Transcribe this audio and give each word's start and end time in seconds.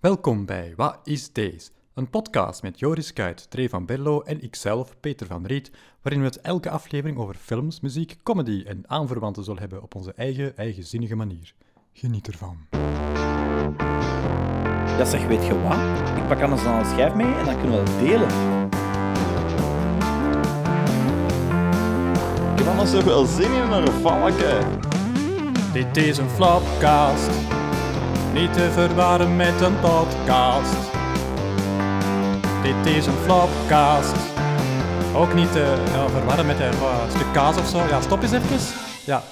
Welkom 0.00 0.46
bij 0.46 0.72
Wat 0.76 0.98
is 1.04 1.32
Deze? 1.32 1.70
Een 1.94 2.10
podcast 2.10 2.62
met 2.62 2.78
Joris 2.78 3.12
Kuit, 3.12 3.50
Trey 3.50 3.68
van 3.68 3.86
Berlo 3.86 4.20
en 4.20 4.42
ikzelf, 4.42 4.94
Peter 5.00 5.26
van 5.26 5.46
Riet, 5.46 5.70
waarin 6.02 6.20
we 6.20 6.26
het 6.26 6.40
elke 6.40 6.70
aflevering 6.70 7.18
over 7.18 7.34
films, 7.34 7.80
muziek, 7.80 8.16
comedy 8.22 8.64
en 8.66 8.82
aanverwanten 8.86 9.44
zullen 9.44 9.60
hebben 9.60 9.82
op 9.82 9.94
onze 9.94 10.12
eigen, 10.12 10.56
eigenzinnige 10.56 11.16
manier. 11.16 11.54
Geniet 11.92 12.26
ervan. 12.26 12.56
Ja, 14.98 15.04
zeg, 15.04 15.26
weet 15.26 15.46
je 15.46 15.60
wat? 15.60 16.18
Ik 16.18 16.28
pak 16.28 16.40
anders 16.40 16.62
dan 16.62 16.78
een 16.78 16.84
schijf 16.84 17.14
mee 17.14 17.34
en 17.34 17.44
dan 17.44 17.60
kunnen 17.60 17.78
we 17.78 17.90
dat 17.90 17.98
delen. 17.98 18.28
Ik 22.52 22.58
heb 22.58 22.66
anders 22.66 22.90
toch 22.90 23.04
wel 23.04 23.24
zin 23.24 23.52
in 23.52 23.70
een 23.70 23.92
valken. 23.92 24.80
Dit 25.72 25.96
is 25.96 26.18
een 26.18 26.30
flopcast, 26.30 27.30
niet 28.32 28.52
te 28.52 28.70
verwarren 28.70 29.36
met 29.36 29.60
een 29.60 29.80
podcast. 29.80 30.90
Dit 32.62 32.86
is 32.86 33.06
een 33.06 33.12
flopcast, 33.12 34.14
ook 35.14 35.34
niet 35.34 35.52
te 35.52 35.84
ja, 35.86 36.08
verwarren 36.08 36.46
met 36.46 36.60
een 36.60 36.72
eh, 36.72 37.10
stuk 37.10 37.32
kaas 37.32 37.56
of 37.58 37.68
zo. 37.68 37.78
Ja, 37.78 38.00
stop 38.00 38.22
eens 38.22 38.32
even. 38.32 38.76
Ja, 39.06 39.22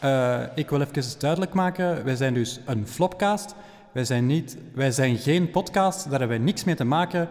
eh, 0.00 0.56
ik 0.56 0.70
wil 0.70 0.80
even 0.80 1.18
duidelijk 1.18 1.54
maken, 1.54 2.04
wij 2.04 2.16
zijn 2.16 2.34
dus 2.34 2.60
een 2.64 2.88
flopcast. 2.88 3.54
Wij 3.92 4.04
zijn, 4.04 4.26
niet, 4.26 4.56
wij 4.74 4.90
zijn 4.90 5.16
geen 5.18 5.50
podcast, 5.50 6.02
daar 6.02 6.18
hebben 6.18 6.36
wij 6.36 6.46
niks 6.46 6.64
mee 6.64 6.74
te 6.74 6.84
maken. 6.84 7.28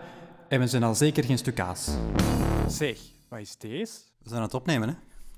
En 0.48 0.60
we 0.60 0.68
zijn 0.68 0.84
al 0.84 0.96
zeker 0.96 1.24
geen 1.24 1.38
stuk 1.38 1.56
kaas. 1.56 1.90
Zeg, 2.68 2.98
wat 3.30 3.40
is 3.40 3.58
deze? 3.58 3.94
We 4.20 4.30
zijn 4.30 4.40
aan 4.40 4.46
het 4.46 4.54
opnemen, 4.54 4.90
hè? 4.90 4.96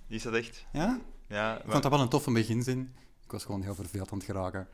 Is 0.07 0.23
dat 0.23 0.33
echt? 0.33 0.65
Ja? 0.73 0.99
Ja, 1.27 1.55
Ik 1.55 1.71
vond 1.71 1.83
dat 1.83 1.91
wel 1.91 2.01
een 2.01 2.09
toffe 2.09 2.31
beginzin. 2.31 2.93
Ik 3.25 3.31
was 3.31 3.45
gewoon 3.45 3.61
heel 3.61 3.75
verveeld 3.75 4.11
aan 4.11 4.17
het 4.17 4.27
geraken. 4.27 4.67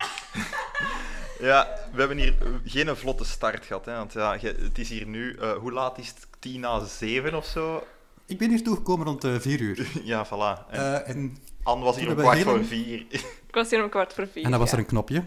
ja, 1.49 1.67
we 1.93 1.99
hebben 1.99 2.17
hier 2.17 2.35
eh, 2.41 2.47
geen 2.65 2.95
vlotte 2.95 3.25
start 3.25 3.65
gehad. 3.65 3.85
Hè, 3.85 3.95
want 3.95 4.13
ja, 4.13 4.37
het 4.39 4.77
is 4.79 4.89
hier 4.89 5.05
nu, 5.05 5.35
eh, 5.35 5.51
hoe 5.51 5.71
laat 5.71 5.97
is 5.97 6.07
het? 6.07 6.27
Tien 6.39 6.59
na 6.59 6.83
zeven 6.85 7.33
of 7.35 7.45
zo? 7.45 7.83
Ik 8.25 8.37
ben 8.37 8.49
hier 8.49 8.63
toegekomen 8.63 9.05
rond 9.05 9.25
uh, 9.25 9.39
vier 9.39 9.59
uur. 9.59 9.87
Ja, 10.03 10.25
voilà. 10.25 10.69
En 10.69 10.79
Eh, 10.79 11.09
en, 11.09 11.37
Anne 11.63 11.83
was 11.83 11.95
hier 11.95 12.09
om 12.09 12.15
kwart 12.15 12.39
voor 12.41 12.65
vier. 12.65 13.05
Ik 13.47 13.51
was 13.51 13.69
hier 13.69 13.83
om 13.83 13.89
kwart 13.89 14.13
voor 14.13 14.27
vier. 14.31 14.43
en 14.43 14.51
dan 14.51 14.59
was 14.59 14.69
ja. 14.69 14.75
er 14.75 14.81
een 14.81 14.89
knopje. 14.89 15.23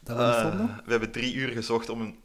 Dat 0.00 0.16
we 0.16 0.22
niet 0.22 0.34
Eh, 0.34 0.48
vonden. 0.48 0.82
we 0.84 0.90
hebben 0.90 1.10
drie 1.10 1.34
uur 1.34 1.48
gezocht 1.48 1.88
om 1.88 2.00
een, 2.00 2.18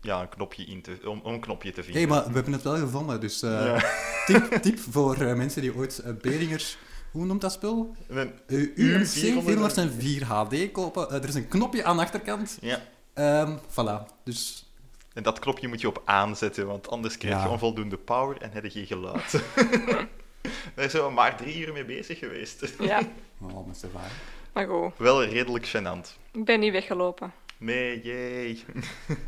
ja, 0.00 0.20
een 0.20 0.28
knopje 0.28 0.64
in 0.64 0.82
te, 0.82 0.98
om, 1.04 1.20
om 1.22 1.32
een 1.34 1.40
knopje 1.40 1.72
te 1.72 1.82
vinden. 1.82 2.02
Hé, 2.02 2.08
maar 2.08 2.26
we 2.26 2.32
hebben 2.32 2.52
het 2.52 2.62
wel 2.62 2.76
gevonden. 2.76 3.20
Dus 3.20 3.42
eh, 3.42 3.50
Ja. 3.66 3.82
tip, 4.26 4.62
tip 4.62 4.78
voor 4.78 5.16
eh, 5.20 5.34
mensen 5.34 5.62
die 5.62 5.74
ooit 5.76 6.02
uh, 6.06 6.12
Beringers... 6.20 6.78
Hoe 7.12 7.24
noemt 7.24 7.40
dat 7.40 7.52
spul? 7.52 7.96
En- 8.08 8.40
Uur 8.46 8.72
UMC 8.74 9.06
400. 9.06 9.72
404 9.72 10.24
HD 10.24 10.70
kopen. 10.72 11.08
Eh, 11.10 11.16
er 11.16 11.28
is 11.28 11.34
een 11.34 11.48
knopje 11.48 11.84
aan 11.84 11.96
de 11.96 12.02
achterkant. 12.02 12.58
ja. 12.60 12.80
Ehm 13.14 13.56
voilà. 13.68 14.22
Dus 14.24 14.66
En 15.12 15.22
dat 15.22 15.38
knopje 15.38 15.68
moet 15.68 15.80
je 15.80 15.88
op 15.88 16.02
aanzetten, 16.04 16.66
want 16.66 16.88
anders 16.88 17.18
krijg 17.18 17.34
je 17.36 17.40
Ja. 17.42 17.48
onvoldoende 17.50 17.96
power 17.96 18.36
en 18.42 18.50
heb 18.52 18.64
je 18.64 18.70
geen 18.70 18.86
geluid. 18.86 19.30
Daar 20.74 20.90
zijn 20.90 21.04
we 21.04 21.10
maar 21.10 21.36
drie 21.36 21.58
uur 21.66 21.72
mee 21.72 21.84
bezig 21.84 22.18
geweest. 22.18 22.72
Ja, 22.78 23.00
Oh, 23.40 23.66
met 23.66 23.76
z'n 23.76 23.86
maar 24.52 24.66
goed. 24.68 24.92
Wel 24.98 25.24
redelijk 25.24 25.66
gênant. 25.66 26.18
Ik 26.32 26.44
ben 26.44 26.60
niet 26.60 26.72
weggelopen. 26.72 27.32
Nee, 27.58 28.00
jee. 28.02 28.64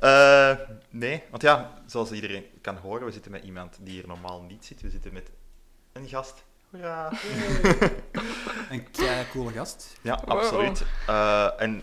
Eh, 0.00 0.56
nee, 0.90 1.22
want 1.30 1.42
ja, 1.42 1.82
zoals 1.86 2.10
iedereen 2.12 2.44
kan 2.60 2.76
horen, 2.76 3.06
we 3.06 3.12
zitten 3.12 3.30
met 3.30 3.44
iemand 3.44 3.76
die 3.80 3.92
hier 3.94 4.06
normaal 4.06 4.42
niet 4.42 4.64
zit. 4.64 4.80
We 4.80 4.90
zitten 4.90 5.12
met 5.12 5.30
een 5.92 6.08
gast. 6.08 6.44
Hoera. 6.70 7.12
Een 8.70 8.90
kei 8.90 9.26
coole 9.30 9.52
gast. 9.52 9.96
Ja, 10.02 10.20
Wow. 10.24 10.38
absoluut. 10.38 10.84
Eh, 11.06 11.60
en 11.60 11.82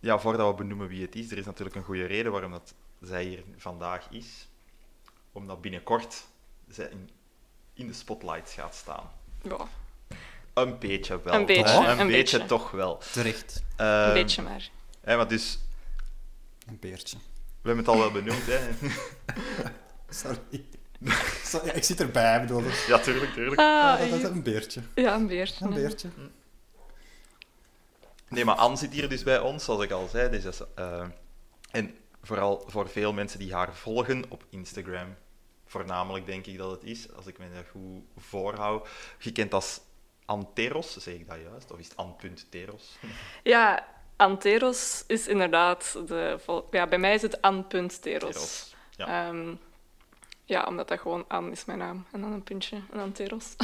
ja, 0.00 0.18
voordat 0.18 0.48
we 0.50 0.54
benoemen 0.54 0.88
wie 0.88 1.02
het 1.02 1.14
is, 1.14 1.30
er 1.30 1.38
is 1.38 1.44
natuurlijk 1.44 1.76
een 1.76 1.82
goede 1.84 2.06
reden 2.06 2.32
waarom 2.32 2.50
dat 2.50 2.74
zij 3.00 3.24
hier 3.24 3.42
vandaag 3.56 4.06
is. 4.10 4.48
Omdat 5.32 5.60
binnenkort 5.60 6.24
zij 6.68 6.88
in, 6.88 7.10
in 7.74 7.86
de 7.86 7.92
spotlights 7.92 8.54
gaat 8.54 8.74
staan. 8.74 9.10
Ja, 9.42 9.56
Een 10.54 10.78
beetje 10.78 11.22
wel. 11.22 11.34
Een 11.34 11.46
beetje, 11.46 11.62
toch? 11.74 11.86
een 11.86 11.98
een 12.00 12.06
beetje 12.06 12.38
beetje. 12.38 12.46
toch 12.56 12.70
wel. 12.70 12.98
Terecht. 13.12 13.62
Eh, 13.76 14.04
een 14.06 14.12
beetje 14.12 14.42
maar. 14.42 14.68
hè, 15.00 15.16
maar 15.16 15.28
dus, 15.28 15.58
Een 16.66 16.78
beertje. 16.78 17.16
we 17.62 17.68
hebben 17.68 17.84
het 17.84 17.94
al 17.94 17.98
wel 18.00 18.10
benoemd. 18.10 18.46
Hè. 18.46 18.60
Sorry. 20.08 20.64
Ja, 21.64 21.72
ik 21.72 21.84
zit 21.84 22.00
erbij, 22.00 22.40
bedoel 22.40 22.64
ik. 22.64 22.84
Ja, 22.86 22.98
tuurlijk, 22.98 23.32
tuurlijk. 23.32 23.60
Ah, 23.60 23.98
dat 23.98 24.08
is 24.08 24.22
een 24.22 24.42
beertje. 24.42 24.80
ja, 24.94 25.14
een 25.14 25.26
beertje. 25.26 25.64
Een 25.64 25.74
beertje. 25.74 26.08
Nee, 28.28 28.44
maar 28.44 28.54
Anne 28.54 28.76
zit 28.76 28.92
hier 28.92 29.08
dus 29.08 29.22
bij 29.22 29.38
ons, 29.38 29.64
zoals 29.64 29.82
ik 29.82 29.90
al 29.90 30.08
zei. 30.08 30.30
Dus 30.30 30.42
dat 30.42 30.52
is, 30.52 30.60
eh, 30.74 31.04
en 31.70 31.96
vooral 32.22 32.64
voor 32.66 32.88
veel 32.88 33.12
mensen 33.12 33.38
die 33.38 33.54
haar 33.54 33.74
volgen 33.74 34.24
op 34.28 34.44
Instagram, 34.50 35.16
voornamelijk 35.66 36.26
denk 36.26 36.46
ik 36.46 36.58
dat 36.58 36.70
het 36.70 36.84
is, 36.84 37.12
als 37.12 37.26
ik 37.26 37.38
me 37.38 37.46
dat 37.54 37.64
goed 37.70 38.02
voorhoud, 38.16 38.88
gekend 39.18 39.54
als 39.54 39.80
Anteros, 40.24 40.96
zeg 40.96 41.14
ik 41.14 41.28
dat 41.28 41.38
juist? 41.50 41.72
Of 41.72 41.78
is 41.78 41.88
het 41.88 41.96
An.teros? 41.96 42.96
Ja, 43.42 43.86
Anteros 44.16 45.04
is 45.06 45.26
inderdaad 45.26 45.98
de... 46.06 46.38
Ja, 46.70 46.86
bij 46.86 46.98
mij 46.98 47.14
is 47.14 47.22
het 47.22 47.42
An.teros. 47.42 48.00
Teros. 48.00 48.74
Ja. 48.90 49.28
Ehm, 49.28 49.54
ja, 50.44 50.64
omdat 50.64 50.88
dat 50.88 51.00
gewoon 51.00 51.24
An 51.28 51.50
is 51.50 51.64
mijn 51.64 51.78
naam. 51.78 52.06
En 52.12 52.20
dan 52.20 52.32
een 52.32 52.42
puntje, 52.42 52.80
en 52.92 53.00
Anteros. 53.00 53.54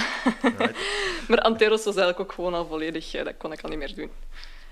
Right. 0.42 0.76
maar 1.28 1.38
Anteros 1.40 1.84
was 1.84 1.96
eigenlijk 1.96 2.20
ook 2.20 2.32
gewoon 2.32 2.54
al 2.54 2.66
volledig... 2.66 3.14
eh, 3.14 3.24
Dat 3.24 3.36
kon 3.36 3.52
ik 3.52 3.60
al 3.62 3.68
niet 3.68 3.78
meer 3.78 3.94
doen. 3.94 4.10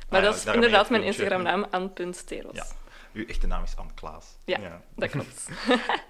Maar 0.08 0.18
Ah 0.20 0.24
ja, 0.24 0.30
dat 0.32 0.46
is 0.46 0.54
inderdaad 0.54 0.90
mijn. 0.90 1.02
Instagram-naam, 1.02 1.66
An.teros. 1.70 2.56
Ja. 2.56 2.66
Uw 3.12 3.26
echte 3.26 3.46
naam 3.46 3.62
is 3.62 3.76
Anne 3.76 3.92
Klaas. 3.94 4.36
Ja. 4.44 4.82
Dat 4.96 5.10
klopt. 5.14 5.48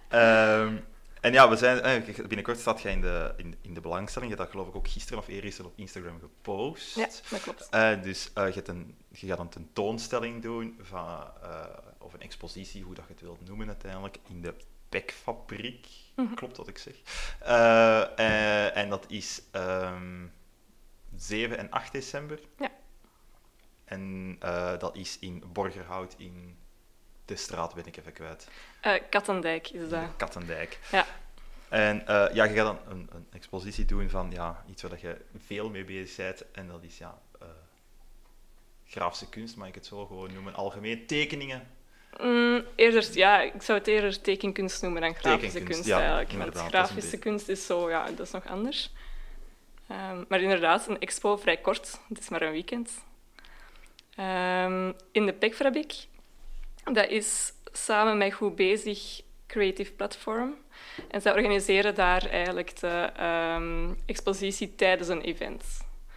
Ehm, 0.09 0.76
en 1.20 1.32
ja, 1.32 1.48
we 1.48 1.56
zijn, 1.56 1.81
eh, 1.81 2.15
binnenkort 2.26 2.59
staat 2.59 2.80
jij 2.82 2.92
in 2.92 3.00
de, 3.00 3.32
in, 3.36 3.54
in 3.60 3.75
de 3.75 3.80
belangstelling. 3.80 4.30
Je 4.30 4.36
hebt 4.36 4.48
dat 4.50 4.56
geloof 4.60 4.75
ik 4.75 4.80
ook 4.80 4.88
gisteren 4.88 5.19
of 5.19 5.28
eergisteren 5.28 5.70
op 5.70 5.78
Instagram 5.78 6.19
gepost. 6.20 6.94
Ja, 6.97 7.09
dat 7.30 7.41
klopt. 7.41 7.69
Eh, 7.70 8.03
dus 8.03 8.30
je, 8.34 8.41
hebt 8.41 8.69
een, 8.69 8.97
je 9.09 9.26
gaat 9.26 9.38
een 9.38 9.48
tentoonstelling 9.48 10.42
doen, 10.42 10.78
van, 10.82 11.25
of 11.98 12.12
een 12.12 12.20
expositie, 12.20 12.82
hoe 12.82 12.94
dat 12.94 13.04
je 13.06 13.12
het 13.12 13.22
wilt 13.22 13.48
noemen 13.48 13.66
uiteindelijk, 13.66 14.19
in 14.28 14.41
de 14.42 14.54
Pekfabriek. 14.88 15.87
Mhm. 16.16 16.34
Klopt 16.34 16.56
wat 16.56 16.69
ik 16.69 16.78
zeg. 16.78 16.94
Eh, 17.41 18.19
eh, 18.19 18.76
en 18.76 18.88
dat 18.88 19.04
is 19.09 19.43
ehm 19.50 20.26
7 21.16 21.59
en 21.59 21.71
8 21.71 21.93
december. 21.93 22.41
Ja. 22.59 22.71
En 23.84 24.37
eh, 24.41 24.78
dat 24.78 24.97
is 24.97 25.19
in 25.19 25.44
Borgerhout 25.53 26.15
in 26.19 26.56
de 27.25 27.37
straat, 27.37 27.75
ben 27.75 27.87
ik 27.87 27.97
even 27.97 28.12
kwijt. 28.12 28.48
Eh, 28.81 29.03
Kattendijk 29.10 29.69
is 29.71 29.88
dat. 29.88 30.16
Kattendijk. 30.16 30.78
Ja. 30.91 31.06
En 31.69 32.03
ja, 32.06 32.44
je 32.44 32.54
gaat 32.54 32.54
dan 32.54 32.78
een, 32.88 33.09
een 33.12 33.27
expositie 33.31 33.84
doen 33.84 34.10
van 34.10 34.31
ja, 34.31 34.65
iets 34.69 34.82
waar 34.82 34.98
je 35.00 35.25
veel 35.37 35.71
mee 35.71 35.84
bezig 35.84 36.16
bent. 36.16 36.50
En 36.50 36.69
dat 36.69 36.82
is 36.82 36.98
ja, 36.98 37.19
grafische 38.84 39.28
kunst, 39.28 39.56
mag 39.56 39.69
ik 39.69 39.75
het 39.75 39.87
zo 39.87 40.06
gewoon 40.06 40.32
noemen. 40.32 40.54
Algemeen 40.54 41.06
tekeningen. 41.06 41.69
Mm, 42.16 42.64
eerder, 42.74 43.08
ja, 43.12 43.41
ik 43.41 43.62
zou 43.62 43.78
het 43.78 43.86
eerder 43.86 44.20
tekenkunst 44.20 44.82
noemen 44.82 45.00
dan 45.00 45.14
grafische 45.14 45.52
Tekenkunst, 45.52 45.82
kunst 45.82 45.88
ja, 45.88 46.00
eigenlijk. 46.00 46.32
Want 46.32 46.54
is 46.54 46.60
grafische 46.60 47.19
kunst 47.19 47.48
is 47.48 47.66
zo, 47.66 47.91
ja, 47.91 48.10
dat 48.10 48.26
is 48.26 48.32
nog 48.32 48.46
anders. 48.46 48.92
Ehm, 49.88 50.24
maar 50.28 50.41
inderdaad, 50.41 50.88
een 50.88 50.98
expo 50.98 51.36
vrij 51.36 51.56
kort. 51.56 52.00
Het 52.08 52.18
is 52.18 52.28
maar 52.28 52.42
een 52.42 52.52
weekend. 52.52 52.91
Ehm, 54.14 54.92
in 55.12 55.26
de 55.26 55.32
Pekfabriek. 55.32 55.94
Dat 56.84 57.08
is 57.08 57.52
samen 57.72 58.18
met 58.18 58.34
Goed 58.34 58.56
Bezig 58.56 59.20
Creative 59.47 59.92
Platform. 59.92 60.54
En 61.10 61.20
zij 61.20 61.32
organiseren 61.32 61.94
daar 61.94 62.26
eigenlijk 62.26 62.80
de 62.80 63.10
ehm, 63.16 63.94
expositie 64.06 64.74
tijdens 64.74 65.08
een 65.08 65.20
event. 65.20 65.64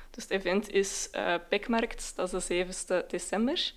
Dus 0.10 0.24
het 0.24 0.32
event 0.32 0.70
is 0.70 1.10
eh 1.12 1.36
Pekmarkt, 1.50 2.14
dat 2.16 2.26
is 2.26 2.32
de 2.32 2.66
7 2.66 3.06
december. 3.08 3.74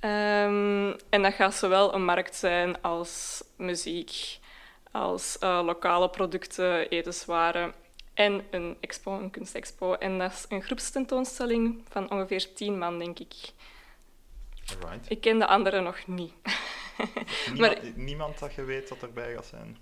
Ehm, 0.00 0.92
en 1.08 1.22
dat 1.22 1.34
gaat 1.34 1.54
zowel 1.54 1.94
een 1.94 2.04
markt 2.04 2.34
zijn 2.34 2.82
als 2.82 3.44
muziek, 3.56 4.38
als 4.90 5.38
eh, 5.38 5.60
lokale 5.64 6.10
producten, 6.10 6.88
etenswaren 6.88 7.74
en 8.14 8.44
een 8.50 8.76
expo, 8.80 9.18
een 9.18 9.30
kunstexpo. 9.30 9.94
En 9.94 10.18
dat 10.18 10.32
is 10.32 10.44
een 10.48 10.62
groepstentoonstelling 10.62 11.82
van 11.88 12.10
ongeveer 12.10 12.52
tien 12.52 12.78
man, 12.78 12.98
denk 12.98 13.18
ik. 13.18 13.34
Right. 14.80 15.10
Ik 15.10 15.20
ken 15.20 15.38
de 15.38 15.46
anderen 15.46 15.82
nog 15.82 16.06
niet. 16.06 16.32
Niemand, 17.52 17.96
niemand 18.08 18.38
dat 18.38 18.54
je 18.54 18.64
weet 18.64 18.88
dat 18.88 19.02
erbij 19.02 19.34
gaat 19.34 19.46
zijn. 19.46 19.76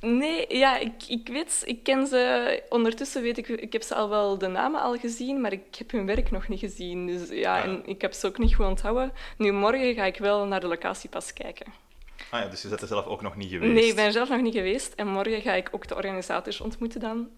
Nee, 0.00 0.56
ja, 0.56 0.78
ik, 0.78 0.92
ik 1.08 1.28
weet, 1.28 1.62
ik 1.64 1.82
ken 1.82 2.06
ze. 2.06 2.62
Ondertussen 2.68 3.22
weet 3.22 3.38
ik, 3.38 3.48
ik 3.48 3.72
heb 3.72 3.82
ze 3.82 3.94
al 3.94 4.08
wel 4.08 4.38
de 4.38 4.46
namen 4.46 4.80
al 4.80 4.96
gezien, 4.96 5.40
maar 5.40 5.52
ik 5.52 5.76
heb 5.78 5.90
hun 5.90 6.06
werk 6.06 6.30
nog 6.30 6.48
niet 6.48 6.60
gezien. 6.60 7.06
Dus 7.06 7.28
ja, 7.28 7.64
en 7.64 7.82
ik 7.86 8.00
heb 8.00 8.12
ze 8.12 8.26
ook 8.26 8.38
niet 8.38 8.54
goed 8.54 8.66
onthouden. 8.66 9.12
Nu, 9.38 9.52
morgen 9.52 9.94
ga 9.94 10.04
ik 10.04 10.16
wel 10.16 10.46
naar 10.46 10.60
de 10.60 10.66
locatie 10.66 11.10
pas 11.10 11.32
kijken. 11.32 11.66
Ah 12.30 12.40
ja, 12.40 12.48
dus 12.48 12.62
je 12.62 12.68
bent 12.68 12.80
er 12.80 12.86
zelf 12.86 13.06
ook 13.06 13.22
nog 13.22 13.36
niet 13.36 13.50
geweest. 13.50 13.72
Nee, 13.72 13.88
ik 13.88 13.94
ben 13.94 14.04
er 14.04 14.12
zelf 14.12 14.28
nog 14.28 14.40
niet 14.40 14.54
geweest. 14.54 14.94
En 14.94 15.06
morgen 15.06 15.42
ga 15.42 15.52
ik 15.52 15.68
ook 15.72 15.88
de 15.88 15.94
organisators 15.94 16.60
ontmoeten 16.60 17.00
dan. 17.00 17.28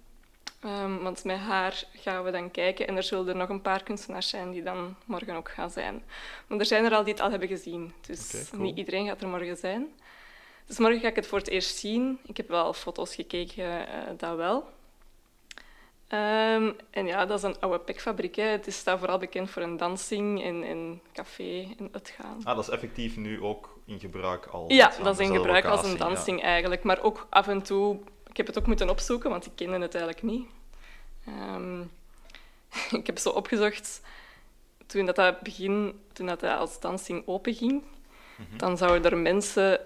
Ehm, 0.61 0.97
want 1.03 1.25
met 1.25 1.38
haar 1.38 1.85
gaan 1.93 2.25
we 2.25 2.31
dan 2.31 2.50
kijken 2.50 2.87
en 2.88 2.97
er 2.97 3.03
zullen 3.03 3.29
er 3.29 3.37
nog 3.37 3.49
een 3.49 3.62
paar 3.62 3.82
kunstenaars 3.82 4.29
zijn 4.29 4.50
die 4.50 4.62
dan 4.62 4.97
morgen 5.05 5.37
ook 5.37 5.50
gaan 5.50 5.70
zijn. 5.70 6.03
Maar 6.47 6.58
er 6.58 6.67
zijn 6.67 6.85
er 6.85 6.94
al 6.94 7.05
die 7.05 7.12
het 7.12 7.23
al 7.23 7.31
hebben 7.31 7.49
gezien, 7.49 7.93
dus 8.06 8.49
cool. 8.50 8.62
niet 8.62 8.76
iedereen 8.76 9.06
gaat 9.06 9.23
er 9.23 9.29
morgen 9.29 9.56
zijn. 9.56 9.88
Dus 10.67 10.79
morgen 10.79 11.00
ga 11.00 11.09
ik 11.09 11.17
het 11.17 11.26
voor 11.26 11.38
het 11.38 11.49
eerst 11.49 11.76
zien. 11.76 12.19
Ik 12.26 12.37
heb 12.37 12.49
wel 12.49 12.73
foto's 12.73 13.14
gekeken, 13.14 13.88
eh, 13.88 13.99
dat 14.17 14.37
wel. 14.37 14.69
Ehm, 16.09 16.73
en 16.91 17.06
ja, 17.06 17.26
dat 17.26 17.38
is 17.38 17.44
een 17.44 17.61
oude 17.61 17.79
pekfabriek. 17.79 18.35
Hè. 18.35 18.43
Het 18.43 18.67
is 18.67 18.76
staat 18.76 18.99
vooral 18.99 19.19
bekend 19.19 19.50
voor 19.50 19.62
een 19.62 19.76
dansing 19.76 20.43
en, 20.43 20.62
en 20.62 21.00
café 21.12 21.75
en 21.79 21.88
uitgaan. 21.93 22.41
Ah, 22.44 22.55
dat 22.56 22.64
is 22.64 22.70
effectief 22.70 23.17
nu 23.17 23.43
ook 23.43 23.79
in 23.85 24.00
gebruik 24.00 24.47
al. 24.47 24.73
Ja, 24.73 24.93
dat 25.03 25.20
is 25.20 25.26
in 25.29 25.35
gebruik 25.35 25.64
als 25.64 25.85
een 25.85 25.91
ja. 25.91 25.97
dansing 25.97 26.43
eigenlijk. 26.43 26.82
Maar 26.82 27.03
ook 27.03 27.26
af 27.31 27.49
en 27.49 27.62
toe... 27.62 27.99
Ik 28.26 28.37
heb 28.37 28.47
het 28.47 28.58
ook 28.58 28.67
moeten 28.67 28.91
opzoeken, 28.91 29.31
want 29.31 29.47
ik 29.47 29.53
kende 29.55 29.79
het 29.79 29.94
eigenlijk 29.94 30.25
niet. 30.25 30.47
Ehm, 31.26 31.81
ik 33.00 33.06
heb 33.06 33.19
zo 33.19 33.31
opgezocht... 33.31 34.00
Toen 34.87 35.06
dat, 35.06 35.17
dat 35.17 35.41
begin... 35.41 36.00
Toen 36.12 36.26
dat, 36.26 36.41
dat 36.41 36.58
als 36.58 36.81
dansing 36.81 37.23
openging, 37.26 37.82
Mhm. 38.37 38.56
dan 38.56 38.76
zouden 38.76 39.11
er 39.11 39.19
mensen 39.19 39.81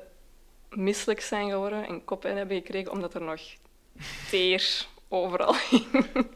misselijk 0.71 1.21
zijn 1.21 1.51
geworden 1.51 1.87
en 1.87 2.05
koppijn 2.05 2.37
hebben 2.37 2.57
gekregen, 2.57 2.93
omdat 2.93 3.15
er 3.15 3.23
nog 3.23 3.41
teer 4.31 4.87
overal 5.09 5.55
hing. 5.71 5.87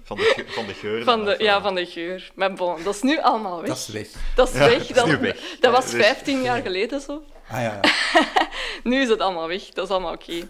Van 0.03 0.17
de, 0.17 0.33
ge- 0.37 0.53
van 0.53 0.67
de 0.67 0.75
geur. 0.75 1.05
Van 1.05 1.25
de, 1.25 1.35
ja, 1.39 1.61
van 1.63 1.75
de 1.75 1.87
geur. 1.87 2.31
Maar 2.35 2.53
bon, 2.53 2.83
dat 2.83 2.95
is 2.95 3.03
nu 3.03 3.21
allemaal 3.21 3.59
weg. 3.61 3.69
Dat 3.69 3.77
is 3.77 3.89
weg. 3.89 4.09
Dat 4.35 4.49
is 4.49 4.55
Ja, 4.55 4.61
weg. 4.69 4.79
dat 4.79 4.89
is 4.89 4.95
Dat, 4.95 5.07
nu 5.07 5.19
weg. 5.19 5.57
dat 5.61 5.73
was 5.73 5.91
Dus- 5.91 6.05
15 6.07 6.43
jaar 6.43 6.63
geleden 6.63 7.01
zo. 7.01 7.23
Ah 7.49 7.61
ja, 7.63 7.81
ja. 7.83 7.91
Nu 8.91 9.01
is 9.01 9.09
het 9.09 9.21
allemaal 9.21 9.49
weg, 9.49 9.65
dat 9.69 9.85
is 9.85 9.91
allemaal 9.91 10.13
oké. 10.13 10.49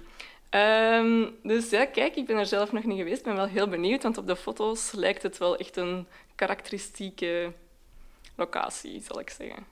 Ehm, 0.50 1.25
dus 1.43 1.71
ja, 1.71 1.85
kijk, 1.87 2.17
ik 2.17 2.26
ben 2.26 2.37
er 2.37 2.47
zelf 2.47 2.73
nog 2.73 2.85
niet 2.85 2.99
geweest. 2.99 3.19
Ik 3.19 3.25
ben 3.25 3.37
wel 3.37 3.47
heel 3.47 3.69
benieuwd, 3.69 4.03
want 4.03 4.19
op 4.19 4.26
de 4.26 4.37
foto's 4.37 4.93
lijkt 4.93 5.23
het 5.23 5.38
wel 5.38 5.56
echt 5.56 5.76
een 5.76 6.06
karakteristieke 6.35 7.53
locatie, 8.37 9.03
zal 9.09 9.21
ik 9.21 9.31
zeggen. 9.31 9.67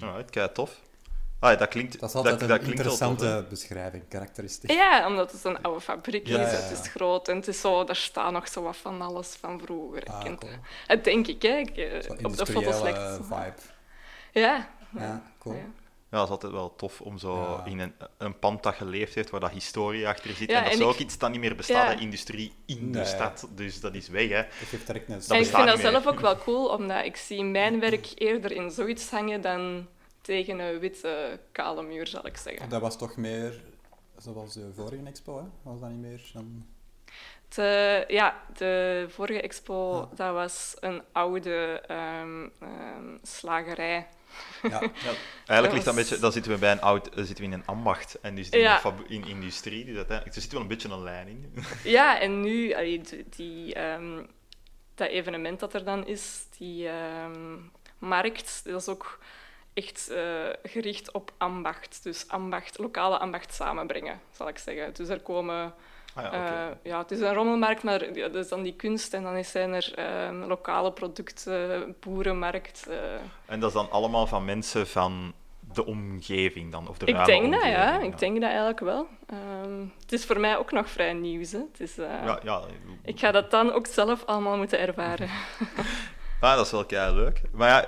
Alright, 0.00 0.30
kei 0.30 0.52
tof. 0.52 0.80
Ah, 1.44 1.58
dat 1.58 1.68
klinkt, 1.68 2.00
Dat 2.00 2.08
is 2.08 2.14
altijd 2.14 2.40
dat, 2.40 2.50
een 2.50 2.58
tof, 2.58 2.68
interessante 2.68 3.46
beschrijving, 3.48 4.02
karakteristiek. 4.08 4.70
Ja, 4.70 5.06
omdat 5.06 5.32
het 5.32 5.44
een 5.44 5.62
oude 5.62 5.80
fabriek 5.80 6.26
Ja, 6.26 6.40
is, 6.46 6.52
ja, 6.52 6.58
het 6.58 6.78
is 6.80 6.88
groot 6.90 7.28
en 7.28 7.36
het 7.36 7.48
is 7.48 7.60
zo, 7.60 7.84
daar 7.84 7.96
staat 7.96 8.32
nog 8.32 8.48
zo 8.48 8.62
wat 8.62 8.76
van 8.76 9.02
alles 9.02 9.36
van 9.40 9.60
vroeger. 9.60 10.02
Ah, 10.04 10.22
cool. 10.22 10.38
Dat 10.86 11.04
denk 11.04 11.26
ik, 11.26 11.42
hè. 11.42 11.56
Ik, 11.56 11.76
eh, 11.76 12.24
op 12.24 12.36
de 12.36 12.46
foto's 12.46 12.80
lijkt 12.82 12.98
het 12.98 13.14
zo. 13.16 13.22
vibe. 13.22 13.54
Ja. 14.32 14.68
Ja, 14.98 15.22
cool. 15.38 15.54
Ja. 15.54 15.60
Ja, 16.10 16.20
dat 16.20 16.24
is 16.28 16.30
altijd 16.34 16.52
wel 16.52 16.74
tof 16.76 17.00
om 17.00 17.18
zo 17.18 17.62
Ja. 17.64 17.70
in 17.70 17.78
een, 17.78 17.94
een 18.18 18.38
pand 18.38 18.62
dat 18.62 18.74
geleefd 18.74 19.14
heeft, 19.14 19.30
waar 19.30 19.40
dat 19.40 19.50
historie 19.50 20.08
achter 20.08 20.30
zit. 20.34 20.50
Ja, 20.50 20.56
en 20.56 20.62
dat 20.62 20.72
en 20.72 20.78
is 20.78 20.84
ik- 20.84 20.90
ook 20.92 20.98
iets 20.98 21.18
dat 21.18 21.30
niet 21.30 21.40
meer 21.40 21.56
bestaat, 21.56 21.90
Ja. 21.90 21.94
hè, 21.96 22.00
industrie 22.02 22.52
in 22.66 22.92
de 22.92 23.04
stad. 23.04 23.48
Dus 23.54 23.80
dat 23.80 23.94
is 23.94 24.08
weg, 24.08 24.28
hè. 24.28 24.42
Dat 24.42 25.28
en 25.30 25.40
ik 25.40 25.46
vind 25.46 25.66
dat 25.66 25.78
zelf 25.78 26.06
ook 26.06 26.20
wel 26.20 26.36
cool, 26.38 26.66
omdat 26.68 27.04
ik 27.04 27.16
zie 27.16 27.44
mijn 27.44 27.80
werk 27.80 28.06
eerder 28.14 28.52
in 28.52 28.70
zoiets 28.70 29.10
hangen 29.10 29.40
dan 29.40 29.86
tegen 30.24 30.58
een 30.58 30.78
witte 30.78 31.40
kale 31.52 31.82
muur, 31.82 32.06
zal 32.06 32.26
ik 32.26 32.36
zeggen. 32.36 32.68
Dat 32.68 32.80
was 32.80 32.98
toch 32.98 33.16
meer 33.16 33.60
zoals 34.16 34.54
de 34.54 34.72
vorige 34.74 35.02
expo, 35.06 35.36
hè? 35.38 35.44
Was 35.62 35.80
dat 35.80 35.90
niet 35.90 36.00
meer 36.00 36.30
dan... 36.32 36.66
De, 37.48 38.04
ja, 38.08 38.42
de 38.56 39.06
vorige 39.08 39.40
expo, 39.40 39.96
Ja. 39.96 40.08
dat 40.16 40.32
was 40.34 40.76
een 40.80 41.02
oude 41.12 41.80
ehm, 41.86 42.48
ehm, 42.60 43.16
slagerij. 43.22 44.06
Ja, 44.62 44.80
Ja, 45.06 45.12
eigenlijk 45.46 45.46
Dat 45.46 45.72
ligt 45.72 45.84
dat 45.84 45.86
een 45.86 46.00
beetje, 46.00 46.18
dan 46.18 46.32
zitten 46.32 46.52
we 46.52 46.58
bij 46.58 46.72
een 46.72 46.80
oud, 46.80 47.14
dan 47.14 47.24
zitten 47.24 47.44
we 47.44 47.50
in 47.52 47.58
een 47.58 47.66
ambacht 47.66 48.20
en 48.20 48.34
dus 48.34 48.48
in, 48.48 48.60
Ja. 48.60 48.80
in 49.08 49.26
industrie. 49.26 49.84
Dus 49.84 49.96
uiteindelijk, 49.96 50.36
er 50.36 50.42
zit 50.42 50.52
wel 50.52 50.60
een 50.60 50.68
beetje 50.68 50.88
een 50.88 51.02
lijn 51.02 51.28
in. 51.28 51.54
Ja, 51.84 52.20
en 52.20 52.40
nu, 52.40 52.72
allee, 52.72 53.00
die, 53.00 53.28
die, 53.28 53.74
ehm, 53.74 54.24
dat 54.94 55.08
evenement 55.08 55.60
dat 55.60 55.74
er 55.74 55.84
dan 55.84 56.06
is, 56.06 56.46
die 56.58 56.88
ehm, 56.88 57.56
markt, 57.98 58.60
dat 58.64 58.80
is 58.80 58.88
ook 58.88 59.18
echt 59.74 60.08
eh, 60.10 60.22
gericht 60.62 61.12
op 61.12 61.32
ambacht. 61.38 62.00
Dus 62.02 62.28
ambacht, 62.28 62.78
lokale 62.78 63.18
ambacht 63.18 63.54
samenbrengen, 63.54 64.20
zal 64.30 64.48
ik 64.48 64.58
zeggen. 64.58 64.94
Dus 64.94 65.08
er 65.08 65.20
komen... 65.20 65.74
Ah, 66.14 66.22
ja, 66.22 66.32
eh, 66.32 66.76
ja, 66.82 66.98
het 66.98 67.10
is 67.10 67.20
een 67.20 67.34
rommelmarkt, 67.34 67.82
maar 67.82 68.14
ja, 68.14 68.28
dat 68.28 68.44
is 68.44 68.48
dan 68.48 68.62
die 68.62 68.74
kunst. 68.74 69.14
En 69.14 69.22
dan 69.22 69.44
zijn 69.44 69.72
er 69.72 69.92
ehm, 69.94 70.42
lokale 70.42 70.92
producten, 70.92 71.96
boerenmarkt. 72.00 72.86
eh. 72.88 72.96
En 73.46 73.60
dat 73.60 73.68
is 73.68 73.74
dan 73.76 73.90
allemaal 73.90 74.26
van 74.26 74.44
mensen 74.44 74.86
van 74.86 75.32
de 75.72 75.86
omgeving 75.86 76.72
dan? 76.72 76.88
Of 76.88 76.98
de 76.98 77.06
Ik 77.06 77.24
denk 77.24 77.52
dat, 77.52 77.62
ja. 77.62 78.00
Ik 78.00 78.18
denk 78.18 78.34
dat 78.34 78.48
eigenlijk 78.48 78.80
wel. 78.80 79.06
Ehm, 79.26 79.80
het 80.00 80.12
is 80.12 80.24
voor 80.24 80.40
mij 80.40 80.58
ook 80.58 80.72
nog 80.72 80.88
vrij 80.88 81.12
nieuws. 81.12 81.52
Hè. 81.52 81.58
Het 81.58 81.80
is, 81.80 81.94
Ja, 81.96 82.38
ja. 82.42 82.62
Ik 83.04 83.18
ga 83.18 83.30
dat 83.30 83.50
dan 83.50 83.72
ook 83.72 83.86
zelf 83.86 84.24
allemaal 84.24 84.56
moeten 84.56 84.78
ervaren. 84.78 85.28
Ah, 86.40 86.56
dat 86.56 86.66
is 86.66 86.72
wel 86.72 86.84
kei 86.86 87.14
leuk. 87.14 87.40
Maar 87.52 87.68
ja, 87.68 87.84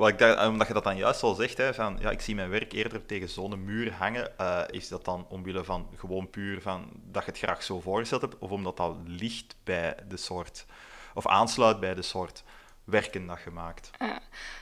omdat 0.00 0.66
je 0.66 0.72
dat 0.72 0.84
dan 0.84 0.96
juist 0.96 1.22
al 1.22 1.34
zegt, 1.34 1.58
hè, 1.58 1.74
van, 1.74 1.96
ja, 2.00 2.10
ik 2.10 2.20
zie 2.20 2.34
mijn 2.34 2.50
werk 2.50 2.72
eerder 2.72 3.06
tegen 3.06 3.28
zo'n 3.28 3.64
muur 3.64 3.92
hangen, 3.92 4.38
eh, 4.38 4.62
is 4.70 4.88
dat 4.88 5.04
dan 5.04 5.26
omwille 5.28 5.64
van 5.64 5.88
gewoon 5.96 6.30
puur 6.30 6.60
van 6.60 6.90
dat 7.04 7.24
je 7.24 7.30
het 7.30 7.40
graag 7.40 7.62
zo 7.62 7.80
voorgesteld 7.80 8.20
hebt, 8.20 8.38
of 8.38 8.50
omdat 8.50 8.76
dat 8.76 8.96
ligt 9.06 9.56
bij 9.64 9.96
de 10.08 10.16
soort, 10.16 10.66
of 11.14 11.26
aansluit 11.26 11.80
bij 11.80 11.94
de 11.94 12.02
soort 12.02 12.42
werken 12.84 13.26
dat 13.26 13.38
je 13.44 13.50
maakt? 13.50 13.90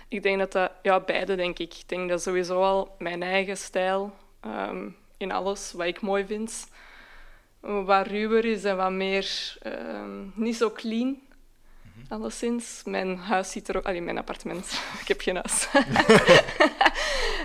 Ik 0.08 0.23
denk 0.23 0.38
dat 0.38 0.52
dat... 0.52 0.73
Ja, 0.82 1.00
beide, 1.00 1.37
denk 1.37 1.58
ik. 1.58 1.75
Ik 1.75 1.88
denk 1.88 2.08
dat 2.08 2.23
sowieso 2.23 2.62
al 2.62 2.94
mijn 2.99 3.23
eigen 3.23 3.56
stijl 3.56 4.14
ehm, 4.40 4.88
in 5.17 5.32
alles 5.32 5.73
wat 5.73 5.87
ik 5.87 6.00
mooi 6.00 6.26
vind, 6.26 6.69
wat 7.61 8.06
ruwer 8.06 8.44
is 8.44 8.64
en 8.64 8.76
wat 8.76 8.90
meer... 8.93 9.56
ehm, 9.62 10.26
niet 10.35 10.56
zo 10.56 10.70
clean, 10.70 11.20
alleszins. 12.08 12.82
Mijn 12.84 13.16
huis 13.16 13.50
ziet 13.50 13.68
er 13.68 13.76
ook... 13.76 13.84
Allee, 13.84 14.02
mijn 14.02 14.18
appartement. 14.18 14.80
ik 15.02 15.08
heb 15.08 15.20
geen 15.20 15.34
huis. 15.36 15.68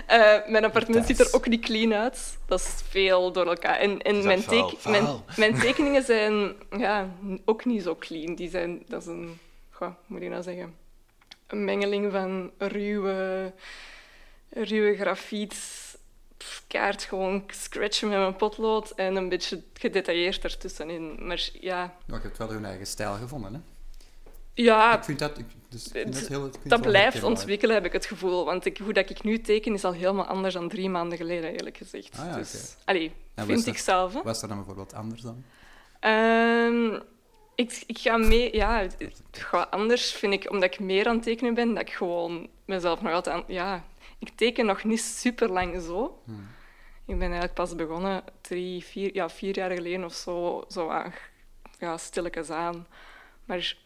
Eh, 0.06 0.36
mijn 0.46 0.64
appartement 0.64 1.06
ziet 1.06 1.20
er 1.20 1.34
ook 1.34 1.46
niet 1.48 1.64
clean 1.64 1.94
uit. 1.94 2.38
Dat 2.46 2.60
is 2.60 2.68
veel 2.88 3.32
door 3.32 3.46
elkaar. 3.46 3.76
En, 3.78 4.24
mijn, 4.24 4.44
teken- 4.44 4.90
mijn, 4.90 5.04
Vuil. 5.04 5.24
mijn 5.36 5.58
tekeningen 5.60 6.02
zijn 6.02 6.54
ja, 6.76 7.08
ook 7.44 7.64
niet 7.64 7.82
zo 7.82 7.96
clean. 7.96 8.34
Die 8.34 8.50
zijn, 8.50 8.82
dat 8.88 9.00
is 9.00 9.06
een... 9.06 9.38
Goh, 9.70 9.94
moet 10.06 10.22
je 10.22 10.28
nou 10.28 10.42
zeggen? 10.42 10.76
Een 11.46 11.64
mengeling 11.64 12.12
van 12.12 12.50
ruwe, 12.58 13.52
ruwe 14.50 14.96
grafiet, 14.96 15.56
kaart 16.66 17.02
gewoon 17.02 17.44
scratchen 17.46 18.08
met 18.08 18.18
mijn 18.18 18.36
potlood 18.36 18.90
en 18.90 19.16
een 19.16 19.28
beetje 19.28 19.62
gedetailleerd 19.74 20.44
ertussenin. 20.44 21.26
Maar 21.26 21.48
ja, 21.60 21.94
Maar 22.06 22.20
je 22.20 22.26
hebt 22.26 22.38
wel 22.38 22.52
je 22.52 22.66
eigen 22.66 22.86
stijl 22.86 23.14
gevonden, 23.14 23.54
hè? 23.54 23.60
Ja 24.54 24.96
Ik 24.96 25.04
vind 25.04 25.18
dat... 25.18 25.38
Ik, 25.38 25.46
dus, 25.68 25.86
ik 25.86 25.92
vind 25.92 26.04
Het- 26.04 26.14
dat, 26.14 26.28
heel, 26.28 26.40
vind 26.42 26.68
dat 26.68 26.80
blijft 26.80 27.22
ontwikkelen, 27.22 27.74
heb 27.74 27.84
ik 27.84 27.92
het 27.92 28.06
gevoel. 28.06 28.44
Want 28.44 28.64
ik, 28.64 28.78
hoe 28.78 28.92
dat 28.92 29.10
ik 29.10 29.22
nu 29.22 29.40
teken 29.40 29.74
is 29.74 29.84
al 29.84 29.92
helemaal 29.92 30.26
anders 30.26 30.54
dan 30.54 30.68
drie 30.68 30.88
maanden 30.88 31.18
geleden, 31.18 31.52
eerlijk 31.52 31.76
gezegd. 31.76 32.18
Ah 32.18 32.26
ja, 32.26 32.36
dus, 32.36 32.76
allee, 32.84 33.12
En 33.34 33.46
vind 33.46 33.66
ik 33.66 33.78
zelf. 33.78 34.14
Hè. 34.14 34.22
Was 34.22 34.40
dat 34.40 34.48
dan 34.48 34.58
bijvoorbeeld 34.58 34.94
anders 34.94 35.22
dan? 35.22 35.44
Ehm, 36.00 37.00
ik, 37.54 37.82
ik 37.86 37.98
ga 37.98 38.16
mee... 38.16 38.56
Ja, 38.56 38.86
anders 39.70 40.12
vind 40.12 40.32
ik, 40.32 40.50
omdat 40.50 40.72
ik 40.74 40.80
meer 40.80 41.06
aan 41.06 41.14
het 41.14 41.22
tekenen 41.24 41.54
ben, 41.54 41.74
dat 41.74 41.82
ik 41.82 41.92
gewoon 41.92 42.48
mezelf 42.64 43.02
nog 43.02 43.12
altijd 43.12 43.36
aan... 43.36 43.44
Ja, 43.46 43.84
ik 44.18 44.30
teken 44.34 44.66
nog 44.66 44.84
niet 44.84 45.00
super 45.02 45.52
lang 45.52 45.82
zo. 45.82 46.18
Hmm. 46.24 46.46
Ik 47.06 47.18
ben 47.18 47.20
eigenlijk 47.20 47.54
pas 47.54 47.74
begonnen 47.74 48.22
drie, 48.40 48.84
vier, 48.84 49.14
ja, 49.14 49.28
vier 49.28 49.56
jaar 49.56 49.70
geleden 49.70 50.04
of 50.04 50.14
zo, 50.14 50.64
zo 50.68 50.88
aan, 50.88 51.12
ja, 51.78 51.96
stilletjes 51.96 52.50
aan. 52.50 52.86
Maar 53.44 53.76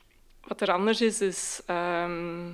wat 0.48 0.60
er 0.60 0.72
anders 0.72 1.00
is, 1.00 1.20
is... 1.20 1.62
ehm, 1.66 2.52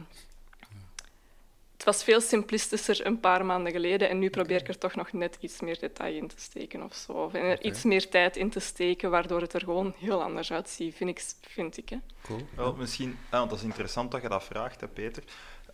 het 1.72 1.84
was 1.84 2.04
veel 2.04 2.20
simplistischer 2.20 3.06
een 3.06 3.20
paar 3.20 3.44
maanden 3.44 3.72
geleden 3.72 4.08
en 4.08 4.18
nu 4.18 4.30
probeer 4.30 4.60
ik 4.60 4.68
er 4.68 4.78
toch 4.78 4.94
nog 4.94 5.12
net 5.12 5.36
iets 5.40 5.60
meer 5.60 5.78
detail 5.78 6.14
in 6.14 6.28
te 6.28 6.40
steken 6.40 6.82
of 6.82 6.94
zo. 6.94 7.12
Of 7.12 7.34
er 7.34 7.62
iets 7.62 7.82
meer 7.82 8.08
tijd 8.08 8.36
in 8.36 8.50
te 8.50 8.60
steken, 8.60 9.10
waardoor 9.10 9.40
het 9.40 9.52
er 9.52 9.60
gewoon 9.60 9.94
heel 9.98 10.22
anders 10.22 10.52
uitziet, 10.52 10.94
vind 10.94 11.10
ik. 11.10 11.24
Vind 11.40 11.76
ik 11.76 11.88
hè. 11.88 11.96
Cool. 12.22 12.46
Wel, 12.56 12.74
misschien, 12.74 13.18
ah, 13.30 13.38
want 13.38 13.50
dat 13.50 13.58
is 13.58 13.64
interessant 13.64 14.10
dat 14.10 14.22
je 14.22 14.28
dat 14.28 14.44
vraagt, 14.44 14.80
hè, 14.80 14.88
Peter. 14.88 15.22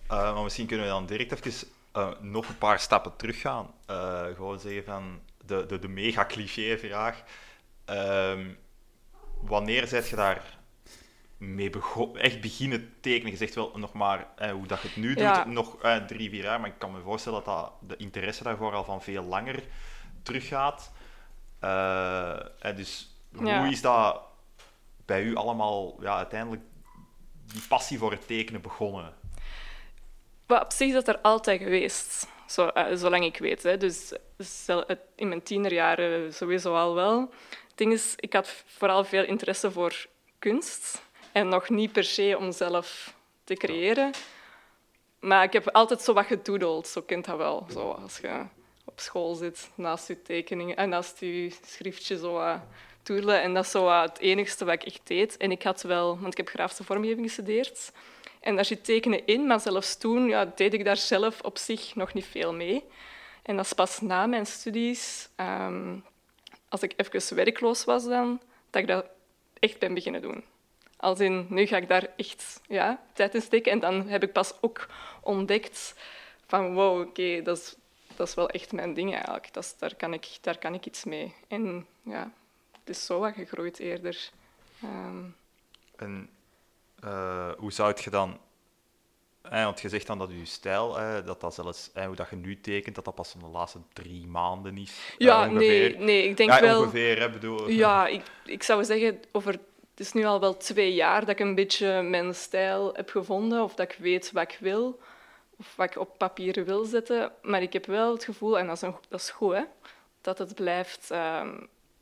Eh, 0.06 0.34
maar 0.34 0.42
misschien 0.42 0.66
kunnen 0.66 0.86
we 0.86 0.92
dan 0.92 1.06
direct 1.06 1.46
even 1.46 1.68
eh, 1.92 2.10
nog 2.20 2.48
een 2.48 2.58
paar 2.58 2.80
stappen 2.80 3.16
teruggaan. 3.16 3.74
Eh 3.86 4.24
gewoon 4.24 4.60
zeggen 4.60 4.84
van 4.84 5.20
de, 5.46 5.66
de, 5.66 5.78
de 5.78 5.88
mega 5.88 6.26
cliché-vraag. 6.26 7.22
Ehm, 7.84 8.46
wanneer 9.40 9.86
zet 9.86 10.08
je 10.08 10.16
daar 10.16 10.58
mee 11.40 11.70
begon, 11.70 12.16
echt 12.18 12.40
beginnen 12.40 12.94
tekenen? 13.00 13.30
Je 13.30 13.36
zegt 13.36 13.54
wel 13.54 13.72
nog 13.74 13.92
maar 13.92 14.28
eh, 14.36 14.50
hoe 14.50 14.66
dat 14.66 14.80
je 14.82 14.88
het 14.88 14.96
nu 14.96 15.08
doet, 15.08 15.18
Ja. 15.18 15.44
nog 15.46 15.82
eh, 15.82 15.96
drie, 15.96 16.30
vier 16.30 16.42
jaar, 16.42 16.60
maar 16.60 16.68
ik 16.70 16.78
kan 16.78 16.92
me 16.92 17.00
voorstellen 17.00 17.44
dat, 17.44 17.54
dat 17.54 17.72
de 17.80 17.96
interesse 17.96 18.42
daarvoor 18.42 18.72
al 18.74 18.84
van 18.84 19.02
veel 19.02 19.22
langer 19.22 19.62
teruggaat. 20.22 20.92
Eh, 21.60 22.30
eh, 22.60 22.76
dus 22.76 23.14
Ja. 23.42 23.60
hoe 23.62 23.68
is 23.72 23.80
dat 23.80 24.20
bij 25.06 25.22
u 25.22 25.34
allemaal 25.36 25.96
ja, 26.02 26.16
uiteindelijk 26.16 26.62
die 27.52 27.62
passie 27.68 27.98
voor 27.98 28.10
het 28.10 28.26
tekenen 28.26 28.60
begonnen? 28.60 29.14
Maar 30.46 30.62
op 30.62 30.72
zich 30.72 30.86
is 30.88 30.92
dat 30.94 31.08
er 31.08 31.18
altijd 31.18 31.62
geweest, 31.62 32.26
zo, 32.46 32.66
eh, 32.68 32.96
zolang 32.96 33.24
ik 33.24 33.38
weet. 33.38 33.62
Hè. 33.62 33.76
Dus 33.76 34.12
het- 34.66 34.98
in 35.16 35.28
mijn 35.28 35.42
tienerjaren 35.42 36.34
sowieso 36.34 36.74
al 36.74 36.94
wel. 36.94 37.20
Het 37.68 37.72
ding 37.78 37.92
is, 37.92 38.12
ik 38.16 38.32
had 38.32 38.64
vooral 38.66 39.04
veel 39.04 39.24
interesse 39.24 39.70
voor 39.70 40.06
kunst. 40.38 41.08
En 41.32 41.48
nog 41.48 41.68
niet 41.68 41.92
per 41.92 42.04
se 42.04 42.36
om 42.38 42.52
zelf 42.52 43.14
te 43.44 43.54
creëren. 43.54 44.12
Maar 45.20 45.44
ik 45.44 45.52
heb 45.52 45.68
altijd 45.68 46.02
zo 46.02 46.12
wat 46.12 46.26
gedoodeld, 46.26 46.86
zo 46.86 47.02
kent 47.02 47.24
dat 47.24 47.36
wel. 47.36 47.66
Zo, 47.72 47.90
als 47.90 48.18
je 48.18 48.44
op 48.84 49.00
school 49.00 49.34
zit, 49.34 49.70
naast 49.74 50.08
je 50.08 50.22
tekeningen 50.22 50.76
en 50.76 50.88
naast 50.88 51.20
je 51.20 51.52
schriftje 51.66 52.18
zo 52.18 52.32
wat 52.32 52.60
toedelen. 53.02 53.42
En 53.42 53.54
dat 53.54 53.64
is 53.64 53.70
zo 53.70 53.84
wat 53.84 54.08
het 54.08 54.18
enigste 54.18 54.64
wat 54.64 54.74
ik 54.74 54.84
echt 54.84 55.00
deed. 55.04 55.36
En 55.36 55.50
ik 55.50 55.62
had 55.62 55.82
wel, 55.82 56.18
want 56.20 56.32
ik 56.32 56.36
heb 56.36 56.48
grafische 56.48 56.84
vormgeving 56.84 57.26
gestudeerd. 57.26 57.92
En 58.40 58.54
daar 58.54 58.64
zit 58.64 58.84
tekenen 58.84 59.26
in, 59.26 59.46
maar 59.46 59.60
zelfs 59.60 59.96
toen 59.96 60.28
ja, 60.28 60.52
deed 60.54 60.74
ik 60.74 60.84
daar 60.84 60.96
zelf 60.96 61.40
op 61.40 61.58
zich 61.58 61.94
nog 61.94 62.14
niet 62.14 62.26
veel 62.26 62.54
mee. 62.54 62.84
En 63.42 63.56
dat 63.56 63.64
is 63.64 63.72
pas 63.72 64.00
na 64.00 64.26
mijn 64.26 64.46
studies, 64.46 65.28
ehm, 65.36 65.96
als 66.68 66.82
ik 66.82 66.92
even 66.96 67.36
werkloos 67.36 67.84
was 67.84 68.04
dan, 68.04 68.40
dat 68.70 68.82
ik 68.82 68.88
dat 68.88 69.04
echt 69.58 69.78
ben 69.78 69.94
beginnen 69.94 70.22
doen. 70.22 70.44
Als 71.00 71.20
in, 71.20 71.46
nu 71.48 71.66
ga 71.66 71.76
ik 71.76 71.88
daar 71.88 72.06
echt 72.16 72.60
ja, 72.68 73.02
tijd 73.12 73.34
in 73.34 73.42
steken. 73.42 73.72
En 73.72 73.78
dan 73.78 74.08
heb 74.08 74.22
ik 74.22 74.32
pas 74.32 74.52
ook 74.60 74.86
ontdekt 75.22 75.94
van, 76.46 76.74
wow, 76.74 77.00
oké, 77.00 77.42
dat, 77.42 77.56
is, 77.58 77.74
dat 78.16 78.28
is 78.28 78.34
wel 78.34 78.48
echt 78.50 78.72
mijn 78.72 78.94
ding 78.94 79.12
eigenlijk. 79.14 79.52
Dat 79.52 79.64
is, 79.64 79.74
daar, 79.78 79.94
kan 79.94 80.12
ik, 80.12 80.38
daar 80.40 80.58
kan 80.58 80.74
ik 80.74 80.86
iets 80.86 81.04
mee. 81.04 81.34
En 81.48 81.86
ja, 82.02 82.32
het 82.80 82.88
is 82.96 83.06
zo 83.06 83.18
wat 83.18 83.34
gegroeid 83.34 83.78
eerder. 83.78 84.30
Ehm, 84.82 85.24
En 85.96 86.30
eh, 87.00 87.50
hoe 87.58 87.72
zou 87.72 87.88
het 87.90 88.04
je 88.04 88.10
dan... 88.10 88.38
eh, 89.42 89.64
want 89.64 89.80
je 89.80 89.88
zegt 89.88 90.06
dan 90.06 90.18
dat 90.18 90.30
je 90.30 90.44
stijl, 90.44 90.98
eh, 91.00 91.26
dat 91.26 91.40
dat 91.40 91.54
zelfs, 91.54 91.90
eh, 91.94 92.06
hoe 92.06 92.16
dat 92.16 92.30
je 92.30 92.36
nu 92.36 92.60
tekent, 92.60 92.94
dat 92.94 93.04
dat 93.04 93.14
pas 93.14 93.30
van 93.30 93.40
de 93.40 93.46
laatste 93.46 93.78
drie 93.92 94.26
maanden 94.26 94.76
is. 94.78 94.90
eh, 95.18 95.26
ja, 95.26 95.48
ongeveer. 95.48 95.90
nee, 95.90 95.98
nee, 95.98 96.28
ik 96.28 96.36
denk 96.36 96.50
ja, 96.50 96.60
wel... 96.60 96.80
ongeveer, 96.80 97.18
hè, 97.20 97.30
bedoel... 97.30 97.68
Ja, 97.68 98.06
ik, 98.06 98.22
ik 98.44 98.62
zou 98.62 98.84
zeggen, 98.84 99.20
over, 99.32 99.58
het 100.00 100.08
is 100.08 100.14
nu 100.14 100.24
al 100.24 100.40
wel 100.40 100.56
twee 100.56 100.94
jaar 100.94 101.20
dat 101.20 101.28
ik 101.28 101.40
een 101.40 101.54
beetje 101.54 102.02
mijn 102.02 102.34
stijl 102.34 102.94
heb 102.94 103.10
gevonden, 103.10 103.62
of 103.62 103.74
dat 103.74 103.90
ik 103.92 103.98
weet 103.98 104.32
wat 104.32 104.42
ik 104.52 104.56
wil, 104.60 105.00
of 105.56 105.76
wat 105.76 105.90
ik 105.90 105.98
op 106.00 106.18
papier 106.18 106.64
wil 106.64 106.84
zetten. 106.84 107.32
Maar 107.42 107.62
ik 107.62 107.72
heb 107.72 107.86
wel 107.86 108.12
het 108.12 108.24
gevoel, 108.24 108.58
en 108.58 108.66
dat 108.66 108.76
is, 108.76 108.82
een, 108.82 108.94
dat 109.08 109.20
is 109.20 109.30
goed, 109.30 109.52
hè, 109.54 109.62
dat 110.20 110.38
het 110.38 110.54
blijft... 110.54 111.10
ehm, 111.10 111.48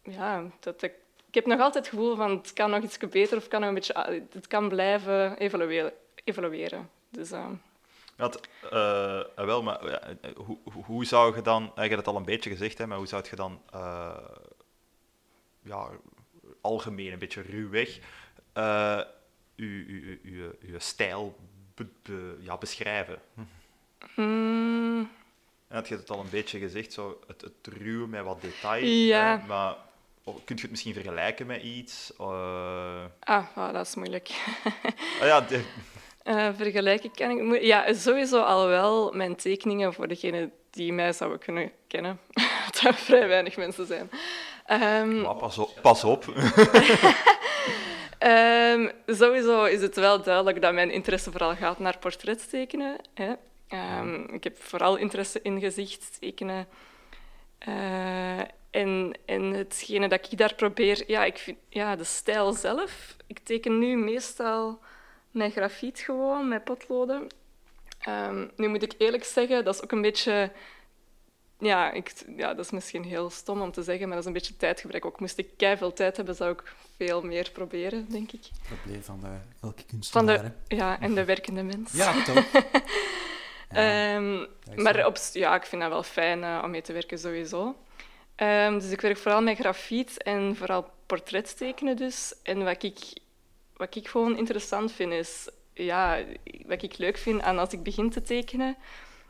ja, 0.03 0.45
dat 0.61 0.83
ik, 0.83 0.93
ik 1.29 1.35
heb 1.35 1.47
nog 1.47 1.61
altijd 1.61 1.85
het 1.87 1.95
gevoel 1.95 2.17
van 2.17 2.31
het 2.31 2.53
kan 2.53 2.71
nog 2.71 2.83
iets 2.83 2.99
beter 2.99 3.37
of 3.37 3.49
kan 3.49 3.61
nog 3.61 3.69
een 3.69 3.75
beetje... 3.75 3.95
ah, 3.95 4.21
Het 4.33 4.47
kan 4.47 4.69
blijven 4.69 5.37
evolueren. 5.39 5.93
evolueren. 6.25 6.91
Dus, 7.11 7.31
eh, 7.31 7.47
wel, 9.35 9.63
maar 9.63 9.81
hoe, 10.37 10.59
hoe- 10.85 11.05
zou 11.05 11.37
je 11.37 11.43
dan, 11.43 11.63
eh, 11.63 11.83
je 11.83 11.89
hebt 11.91 11.97
het 11.97 12.07
al 12.07 12.17
een 12.17 12.25
beetje 12.25 12.51
gezegd, 12.51 12.79
hè, 12.79 12.87
maar 12.87 12.99
hoe 12.99 13.07
zou 13.07 13.25
je 13.31 13.37
dan, 13.37 13.61
eh, 13.73 14.17
ja, 15.63 15.89
algemeen, 16.69 17.13
een 17.13 17.19
beetje 17.19 17.43
ruwweg, 17.43 17.99
eh 18.53 19.01
uw, 19.57 19.85
uw, 19.87 20.01
uw, 20.03 20.17
uw, 20.23 20.51
uw 20.73 20.79
stijl 20.79 21.37
be- 21.75 21.87
be- 22.03 22.37
ja, 22.41 22.57
beschrijven? 22.57 23.19
mm, 24.17 25.11
En 25.69 25.77
had 25.77 25.89
je 25.89 25.95
het 25.97 26.11
al 26.11 26.21
een 26.21 26.31
beetje 26.31 26.59
gezegd, 26.59 26.93
zo 26.93 27.21
het, 27.27 27.41
het 27.41 27.75
ruwe 27.79 28.07
met 28.07 28.23
wat 28.25 28.41
detail, 28.43 28.85
Ja. 28.85 29.39
hè, 29.41 29.47
maar 29.47 29.77
oh, 30.25 30.35
kun 30.45 30.57
je 30.57 30.63
het 30.63 30.71
misschien 30.71 30.95
vergelijken 30.95 31.47
met 31.47 31.63
iets? 31.63 32.13
Eh, 32.19 33.05
ah, 33.21 33.47
ah, 33.57 33.73
dat 33.73 33.87
is 33.87 33.95
moeilijk. 33.95 34.29
ah 35.21 35.27
ja, 35.27 35.41
de- 35.41 35.65
Eh, 36.23 36.49
vergelijken 36.57 37.11
kan 37.15 37.31
ik... 37.55 37.63
Ja, 37.63 37.93
sowieso 37.95 38.41
al 38.41 38.67
wel 38.67 39.13
mijn 39.13 39.37
tekeningen 39.37 39.93
voor 39.95 40.09
degenen 40.09 40.53
die 40.71 40.93
mij 40.93 41.13
zouden 41.13 41.39
kunnen 41.39 41.71
kennen. 41.87 42.19
dat 42.65 42.81
er 42.85 42.95
vrij 42.95 43.29
weinig 43.29 43.57
mensen 43.57 43.87
zijn. 43.87 44.11
Ehm, 44.69 45.21
maar 45.21 45.35
pas 45.35 45.59
op. 45.59 45.79
Pas 45.83 46.05
op. 46.05 46.25
ehm, 48.19 48.89
sowieso 49.07 49.65
is 49.65 49.81
het 49.81 49.97
wel 49.97 50.23
duidelijk 50.23 50.63
dat 50.63 50.73
mijn 50.73 50.91
interesse 50.91 51.31
vooral 51.31 51.55
gaat 51.55 51.79
naar 51.79 51.99
portrettekenen. 51.99 52.97
Hè. 53.15 53.33
Ehm, 53.69 54.35
ik 54.35 54.45
heb 54.45 54.63
vooral 54.63 54.97
interesse 54.97 55.43
in 55.43 55.61
gezichtstekenen. 55.61 56.69
Eh, 57.59 58.39
en, 58.71 59.13
en 59.25 59.43
hetgene 59.43 60.09
dat 60.09 60.33
ik 60.33 60.39
daar 60.39 60.55
probeer... 60.55 61.05
Ja, 61.07 61.25
ik 61.25 61.39
vind, 61.39 61.59
ja, 61.69 61.97
de 61.97 62.05
stijl 62.05 62.53
zelf. 62.53 63.17
Ik 63.27 63.39
teken 63.39 63.79
nu 63.79 63.97
meestal 63.97 64.79
met 65.31 65.53
grafiet 65.53 65.99
gewoon, 65.99 66.49
met 66.49 66.65
potloden. 66.65 67.27
Nu 68.57 68.69
moet 68.69 68.83
ik 68.83 68.95
eerlijk 68.99 69.25
zeggen, 69.25 69.65
dat 69.65 69.75
is 69.75 69.83
ook 69.83 69.93
een 69.93 70.03
beetje... 70.03 70.51
Ja, 71.61 71.93
ik, 71.93 72.13
ja, 72.37 72.55
dat 72.55 72.65
is 72.65 72.71
misschien 72.71 73.05
heel 73.05 73.31
stom 73.31 73.61
om 73.61 73.73
te 73.73 73.83
zeggen, 73.83 74.03
maar 74.07 74.11
dat 74.17 74.21
is 74.21 74.27
een 74.27 74.33
beetje 74.39 74.57
tijdgebrek. 74.57 75.05
Ook 75.05 75.21
moest 75.21 75.39
ik 75.39 75.49
veel 75.59 75.93
tijd 75.93 76.17
hebben, 76.17 76.35
zou 76.35 76.53
ik 76.53 76.63
veel 76.97 77.23
meer 77.23 77.51
proberen, 77.53 78.07
denk 78.11 78.33
ik. 78.33 78.49
probleem 78.67 79.03
van 79.03 79.21
de, 79.21 79.27
elke 79.61 79.77
Van 79.77 79.87
kunstenaar. 79.87 80.43
de, 80.43 80.53
hè. 80.69 80.77
ja, 80.77 81.01
en 81.01 81.15
de 81.15 81.25
werkende 81.25 81.63
mens. 81.63 81.93
Ja, 81.93 82.25
toch? 82.25 82.45
Ja, 83.71 84.15
Ehm, 84.15 84.45
maar 84.83 85.07
op, 85.07 85.17
ja, 85.33 85.55
ik 85.55 85.67
vind 85.67 85.83
dat 85.83 85.91
wel 85.91 86.03
fijn 86.03 86.45
eh, 86.45 86.61
om 86.65 86.71
mee 86.71 86.83
te 86.83 86.93
werken, 86.93 87.19
sowieso. 87.19 87.77
Ehm, 88.35 88.79
dus 88.79 88.91
ik 88.91 89.01
werk 89.01 89.17
vooral 89.17 89.43
met 89.43 89.59
grafiet 89.59 90.23
en 90.23 90.57
vooral 90.57 90.91
portrettekenen 91.07 91.97
dus. 91.97 92.35
En 92.43 92.65
wat 92.65 92.83
ik, 92.83 92.99
wat 93.77 93.95
ik 93.97 94.09
gewoon 94.09 94.37
interessant 94.37 94.93
vind, 94.93 95.13
is... 95.13 95.49
Ja, 95.75 96.19
wat 96.67 96.83
ik 96.83 96.99
leuk 96.99 97.19
vind 97.19 97.43
aan 97.43 97.59
als 97.59 97.73
ik 97.73 97.83
begin 97.83 98.11
te 98.11 98.23
tekenen... 98.23 98.77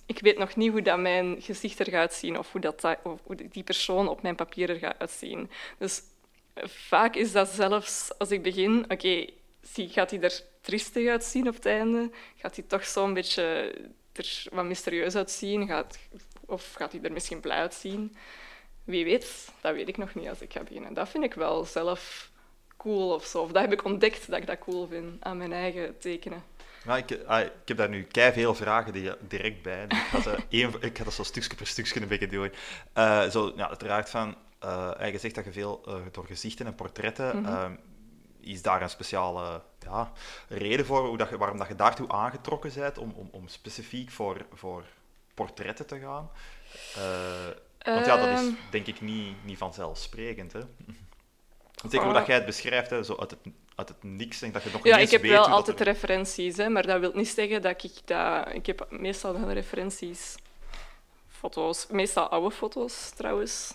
Ik 0.09 0.21
weet 0.21 0.38
nog 0.38 0.57
niet 0.57 0.71
hoe 0.71 0.83
dat 0.83 0.99
mijn 0.99 1.43
gezicht 1.43 1.79
er 1.79 1.91
gaat 1.91 2.15
zien 2.15 2.38
of 2.38 2.53
hoe, 2.53 2.61
dat, 2.61 2.97
of 3.03 3.21
die 3.50 3.62
persoon 3.62 4.09
op 4.09 4.23
mijn 4.23 4.35
papier 4.35 4.71
er 4.71 4.79
gaat 4.79 4.99
uitzien. 4.99 5.50
Dus 5.79 6.03
eh, 6.55 6.65
vaak 6.67 7.15
is 7.17 7.33
dat 7.33 7.49
zelfs 7.49 8.19
als 8.19 8.31
ik 8.31 8.43
begin... 8.43 8.85
Oké, 8.88 9.27
gaat 9.73 10.11
hij 10.11 10.21
er 10.21 10.43
triestig 10.61 11.09
uitzien 11.09 11.49
op 11.49 11.55
het 11.55 11.67
einde? 11.67 12.11
Gaat 12.37 12.57
hij 12.57 12.65
toch 12.69 12.87
zo'n 12.87 13.15
beetje 13.15 13.75
er 14.12 14.45
wat 14.50 14.65
mysterieus 14.65 15.15
uitzien? 15.15 15.67
Gaat, 15.67 15.99
of 16.47 16.73
gaat 16.73 16.93
hij 16.93 17.03
er 17.03 17.12
misschien 17.12 17.41
blij 17.41 17.59
uitzien? 17.59 18.17
Wie 18.85 19.05
weet, 19.05 19.53
dat 19.61 19.75
weet 19.75 19.88
ik 19.88 19.97
nog 19.97 20.15
niet 20.15 20.29
als 20.29 20.41
ik 20.41 20.53
ga 20.53 20.62
beginnen. 20.62 20.95
Dat 20.95 21.09
vind 21.09 21.25
ik 21.25 21.35
wel 21.35 21.65
zelf 21.65 22.31
cool 22.77 23.15
of 23.15 23.25
zo. 23.25 23.43
Of 23.43 23.53
dat 23.53 23.62
heb 23.62 23.73
ik 23.73 23.85
ontdekt 23.85 24.31
dat 24.31 24.38
ik 24.38 24.47
dat 24.47 24.59
cool 24.59 24.87
vind 24.87 25.25
aan 25.25 25.37
mijn 25.37 25.53
eigen 25.53 25.99
tekenen. 25.99 26.43
Ja, 26.88 26.97
ik, 26.97 27.18
ah, 27.26 27.40
ik 27.40 27.50
heb 27.64 27.76
daar 27.76 27.88
nu 27.88 28.02
kei 28.02 28.33
veel 28.33 28.54
vragen 28.54 28.92
die, 28.92 29.12
direct 29.21 29.62
bij. 29.62 29.87
Dus 29.87 29.99
ik, 29.99 30.04
ga 30.23 30.37
één, 30.49 30.73
ik 30.80 30.99
ga 30.99 31.04
dat 31.04 31.12
zo 31.12 31.23
stukje 31.23 31.57
per 31.57 31.66
stukje 31.66 32.00
een 32.00 32.09
beetje 32.09 32.26
doen. 32.26 32.52
Eh, 32.92 33.28
zo, 33.28 33.52
ja, 33.57 33.68
uiteraard 33.68 34.11
van, 34.11 34.37
eh, 34.59 35.11
je 35.12 35.18
zegt 35.18 35.35
dat 35.35 35.45
je 35.45 35.52
veel 35.52 35.83
eh, 35.87 35.95
door 36.12 36.26
gezichten 36.26 36.66
en 36.66 36.75
portretten. 36.75 37.40
Mhm. 37.40 37.54
eh, 37.54 37.71
is 38.40 38.62
daar 38.62 38.83
een 38.83 38.90
speciale 38.90 39.62
ja, 39.78 40.12
reden 40.49 40.87
voor 40.87 41.07
hoe 41.07 41.16
dat 41.16 41.28
je, 41.28 41.38
waarom 41.38 41.59
dat 41.59 41.68
je 41.68 41.75
daartoe 41.75 42.09
aangetrokken 42.09 42.73
bent 42.75 42.99
om, 42.99 43.12
om, 43.16 43.28
om 43.33 43.49
specifiek 43.49 44.11
voor, 44.11 44.47
voor 44.54 44.85
portretten 45.35 45.87
te 45.87 45.99
gaan? 45.99 46.30
Eh, 46.95 47.95
want 47.95 48.07
ja, 48.07 48.16
dat 48.16 48.38
is 48.38 48.47
Ehm. 48.47 48.54
denk 48.71 48.87
ik 48.87 49.00
niet, 49.00 49.45
niet 49.45 49.59
vanzelfsprekend. 49.59 50.52
Hè? 50.52 50.61
Zeker 51.82 52.04
hoe 52.04 52.12
dat 52.14 52.26
jij 52.26 52.35
het 52.37 52.47
beschrijft, 52.47 52.90
hè, 52.90 53.02
zo 53.02 53.16
uit, 53.16 53.30
het, 53.30 53.38
uit 53.75 53.88
het 53.88 54.02
niks 54.02 54.42
en 54.42 54.52
dat 54.52 54.62
je 54.62 54.70
nog 54.73 54.85
Ja, 54.85 54.97
niet 54.97 55.06
ik 55.06 55.11
heb 55.23 55.30
wel 55.30 55.47
altijd 55.49 55.80
er- 55.80 55.87
referenties, 55.87 56.56
hè, 56.56 56.68
maar 56.68 56.87
dat 56.87 57.00
wil 57.00 57.11
niet 57.14 57.28
zeggen 57.28 57.62
dat 57.62 57.82
ik 57.82 57.92
dat... 58.04 58.49
Ik 58.52 58.66
heb 58.66 58.87
meestal 58.90 59.40
wel 59.40 59.50
referenties. 59.52 60.35
Foto's, 61.28 61.87
meestal 61.90 62.28
oude 62.28 62.50
foto's 62.54 63.11
trouwens. 63.11 63.75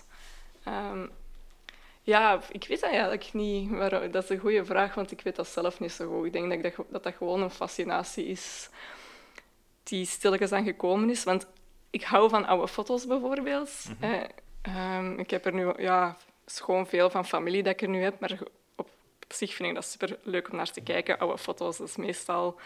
Ehm, 0.64 1.06
ja, 2.02 2.40
ik 2.52 2.66
weet 2.68 2.80
dat 2.80 2.90
eigenlijk 2.90 3.32
niet. 3.32 3.70
Dat 4.12 4.22
is 4.22 4.28
een 4.28 4.38
goede 4.38 4.64
vraag, 4.64 4.94
want 4.94 5.10
ik 5.10 5.20
weet 5.20 5.36
dat 5.36 5.48
zelf 5.48 5.80
niet 5.80 5.92
zo 5.92 6.08
goed. 6.10 6.26
Ik 6.26 6.32
denk 6.32 6.62
dat 6.62 6.74
dat, 6.76 6.86
dat, 6.90 7.02
dat 7.02 7.14
gewoon 7.14 7.42
een 7.42 7.50
fascinatie 7.50 8.26
is 8.26 8.68
die 9.82 10.06
stilletjes 10.06 10.52
aan 10.52 10.64
gekomen 10.64 11.10
is. 11.10 11.24
Want 11.24 11.46
ik 11.90 12.02
hou 12.02 12.28
van 12.28 12.46
oude 12.46 12.68
foto's 12.68 13.06
bijvoorbeeld. 13.06 13.70
hè. 13.98 14.22
Ehm, 14.62 15.18
ik 15.18 15.30
heb 15.30 15.46
er 15.46 15.54
nu... 15.54 15.72
Ja, 15.76 16.16
is 16.46 16.60
gewoon 16.60 16.86
veel 16.86 17.10
van 17.10 17.26
familie 17.26 17.62
dat 17.62 17.72
ik 17.72 17.82
er 17.82 17.88
nu 17.88 18.02
heb, 18.02 18.20
maar 18.20 18.38
op, 18.76 18.88
op 19.24 19.32
zich 19.32 19.54
vind 19.54 19.68
ik 19.68 19.74
dat 19.74 19.84
super 19.84 20.18
leuk 20.22 20.50
om 20.50 20.56
naar 20.56 20.70
te 20.70 20.80
kijken. 20.80 21.18
Oude 21.18 21.38
foto's, 21.38 21.76
dat 21.76 21.88
is 21.88 21.96
meestal... 21.96 22.60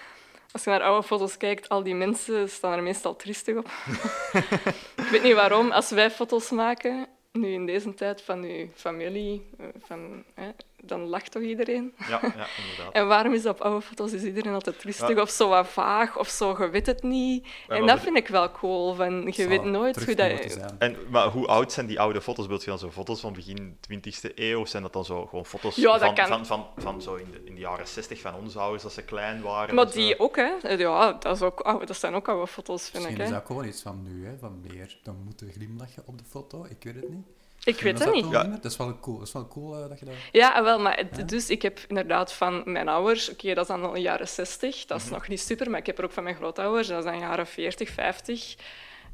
Als 0.53 0.65
je 0.65 0.71
naar 0.71 0.83
oude 0.83 1.07
foto's 1.07 1.37
kijkt, 1.37 1.69
al 1.69 1.83
die 1.83 1.95
mensen 1.95 2.49
staan 2.49 2.73
er 2.73 2.83
meestal 2.83 3.17
triestig 3.17 3.57
op. 3.57 3.67
ik 5.05 5.09
weet 5.11 5.23
niet 5.23 5.35
waarom. 5.35 5.71
Als 5.71 5.91
wij 5.91 6.11
foto's 6.11 6.51
maken, 6.51 7.09
nu 7.33 7.53
in 7.53 7.67
deze 7.67 7.95
tijd 7.95 8.23
van 8.23 8.43
uw 8.43 8.69
familie, 8.75 9.51
eh, 9.59 9.67
van, 9.79 10.25
hè, 10.35 10.51
dan 10.83 11.01
lacht 11.07 11.31
toch 11.31 11.43
iedereen? 11.43 11.95
Ja, 11.99 12.07
ja, 12.09 12.21
inderdaad. 12.23 12.93
En 12.99 13.07
waarom 13.09 13.33
is 13.33 13.47
op 13.47 13.61
oude 13.61 13.81
foto's 13.87 14.13
is 14.13 14.23
iedereen 14.23 14.53
altijd 14.55 14.79
triestig 14.79 15.09
Ja. 15.09 15.21
of 15.21 15.31
zo 15.31 15.49
wat 15.49 15.67
vaag 15.69 16.19
of 16.19 16.29
zo, 16.29 16.57
je 16.59 16.69
weet 16.71 16.87
het 16.87 17.03
niet. 17.03 17.47
Ja, 17.69 17.75
en 17.75 17.87
dat 17.87 17.97
we- 17.99 18.05
vind 18.05 18.17
ik 18.17 18.29
wel 18.29 18.51
cool, 18.51 18.95
van, 18.95 19.33
je 19.37 19.47
weet 19.49 19.65
nooit 19.65 20.05
hoe 20.05 20.15
dat... 20.15 20.53
zijn. 20.53 20.77
En, 20.79 20.97
maar 21.11 21.27
hoe 21.29 21.47
oud 21.47 21.73
zijn 21.73 21.87
die 21.87 22.01
oude 22.01 22.21
foto's? 22.21 22.47
Beeld 22.47 22.63
je 22.65 22.69
dan 22.71 22.79
zo 22.79 22.91
foto's 22.91 23.21
van 23.21 23.33
begin 23.33 23.77
20e 23.93 24.35
eeuw? 24.35 24.61
Of 24.61 24.69
zijn 24.69 24.83
dat 24.83 24.93
dan 24.93 25.05
zo 25.05 25.27
gewoon 25.27 25.45
foto's 25.47 25.77
Ja, 25.77 25.99
van, 25.99 26.15
kan. 26.15 26.27
van, 26.27 26.47
van, 26.47 26.67
van 26.77 27.03
zo 27.03 27.15
in 27.15 27.31
de, 27.31 27.41
in 27.45 27.55
de 27.55 27.61
jaren 27.61 27.89
60 27.89 28.21
van 28.21 28.35
onze 28.35 28.59
ouders, 28.59 28.85
als 28.85 28.95
ze 28.95 29.03
klein 29.03 29.43
waren? 29.43 29.75
Maar 29.75 29.87
zo? 29.89 29.93
die 29.95 30.19
ook, 30.21 30.37
hè. 30.37 30.53
Ja, 30.77 31.13
dat, 31.13 31.37
is 31.37 31.43
ook, 31.43 31.61
oude- 31.61 31.87
dat 31.87 31.97
zijn 31.97 32.15
ook 32.15 32.29
oude 32.29 32.47
foto's, 32.47 32.83
vind 32.83 32.93
Misschien 32.93 33.15
ik. 33.15 33.21
is 33.23 33.27
Hè. 33.29 33.33
dat 33.33 33.41
ook 33.41 33.47
gewoon 33.47 33.65
iets 33.65 33.83
van 33.83 34.03
nu, 34.03 34.27
hè, 34.27 34.39
van 34.39 34.61
meer 34.69 34.99
dan 35.03 35.17
moeten 35.25 35.51
glimlachen 35.53 36.03
op 36.07 36.19
de 36.19 36.25
foto. 36.25 36.65
Ik 36.71 36.77
weet 36.83 36.95
het 36.95 37.09
niet. 37.09 37.27
Ik 37.65 37.81
weet 37.81 37.99
het 37.99 38.13
niet. 38.13 38.31
Ja. 38.31 38.43
Dat 38.45 38.65
is 38.65 38.77
wel 38.77 38.99
cool, 39.01 39.19
dat, 39.19 39.27
is 39.27 39.33
wel 39.33 39.49
cool 39.49 39.83
eh, 39.83 39.89
dat 39.89 39.99
je 39.99 40.05
dat... 40.05 40.15
Ja, 40.33 40.53
ah, 40.53 40.63
wel, 40.65 40.79
maar 40.81 40.97
het- 40.97 41.29
dus 41.29 41.51
ik 41.51 41.63
heb 41.63 41.79
inderdaad 41.89 42.33
van 42.33 42.63
mijn 42.65 42.89
ouders, 42.89 43.31
oké, 43.31 43.55
dat 43.55 43.63
is 43.63 43.67
dan 43.69 43.83
al 43.85 43.97
jaren 43.97 44.29
60, 44.29 44.85
dat 44.85 45.01
is 45.01 45.09
nog 45.11 45.29
niet 45.29 45.41
super, 45.41 45.71
maar 45.71 45.81
ik 45.81 45.87
heb 45.87 45.99
er 45.99 46.05
ook 46.05 46.13
van 46.13 46.23
mijn 46.23 46.37
grootouders, 46.37 46.89
dat 46.89 46.99
is 46.99 47.05
dan 47.05 47.19
jaren 47.19 47.47
40, 47.47 47.89
50. 47.91 48.55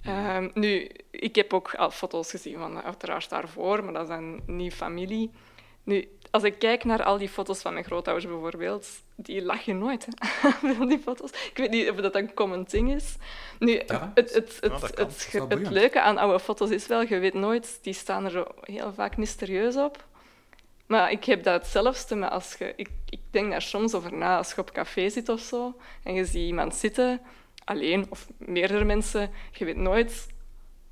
Ehm, 0.03 0.51
nu, 0.55 0.91
ik 1.11 1.35
heb 1.37 1.53
ook 1.53 1.75
al 1.75 1.91
foto's 1.91 2.31
gezien 2.31 2.59
van 2.59 2.83
uiteraard 2.83 3.29
daarvoor, 3.31 3.85
maar 3.85 3.93
dat 3.93 4.03
is 4.03 4.09
dan 4.09 4.41
niet 4.47 4.75
familie. 4.75 5.31
Nu, 5.85 6.09
als 6.31 6.43
ik 6.43 6.59
kijk 6.59 6.85
naar 6.85 7.03
al 7.03 7.19
die 7.19 7.29
foto's 7.29 7.61
van 7.61 7.73
mijn 7.73 7.85
grootouders 7.85 8.26
bijvoorbeeld, 8.26 8.88
die 9.14 9.43
lachen 9.43 9.79
nooit, 9.79 10.07
hè, 10.07 10.50
van 10.75 10.88
die 10.88 10.99
foto's. 10.99 11.31
Ik 11.31 11.57
weet 11.57 11.71
niet 11.71 11.91
of 11.91 11.97
dat 11.97 12.14
een 12.14 12.35
common 12.35 12.64
thing 12.64 12.95
is. 12.95 13.17
Nu, 13.59 13.83
Ja, 13.87 14.12
het, 14.14 14.35
het, 14.35 14.59
het, 14.61 14.99
het, 15.49 15.71
leuke 15.71 16.00
aan 16.00 16.19
oude 16.19 16.41
foto's 16.41 16.71
is 16.71 16.87
wel, 16.87 17.03
je 17.03 17.19
weet 17.19 17.35
nooit, 17.35 17.79
die 17.83 17.93
staan 17.93 18.25
er 18.25 18.47
heel 18.61 18.93
vaak 18.93 19.17
mysterieus 19.17 19.76
op. 19.76 20.05
Maar 20.87 21.11
ik 21.11 21.25
heb 21.25 21.43
dat 21.43 21.62
hetzelfde, 21.62 22.14
maar 22.14 22.29
als 22.29 22.55
je, 22.59 22.73
ik, 22.76 22.88
ik 23.09 23.21
denk 23.31 23.50
daar 23.50 23.62
soms 23.62 23.95
over 23.95 24.14
na 24.14 24.37
als 24.37 24.53
je 24.55 24.61
op 24.61 24.73
café 24.73 25.09
zit 25.09 25.29
of 25.29 25.41
zo 25.41 25.76
en 26.03 26.14
je 26.14 26.25
ziet 26.25 26.47
iemand 26.47 26.75
zitten, 26.75 27.21
alleen 27.64 28.07
of 28.09 28.26
meerdere 28.38 28.85
mensen, 28.85 29.31
je 29.53 29.64
weet 29.64 29.76
nooit 29.76 30.26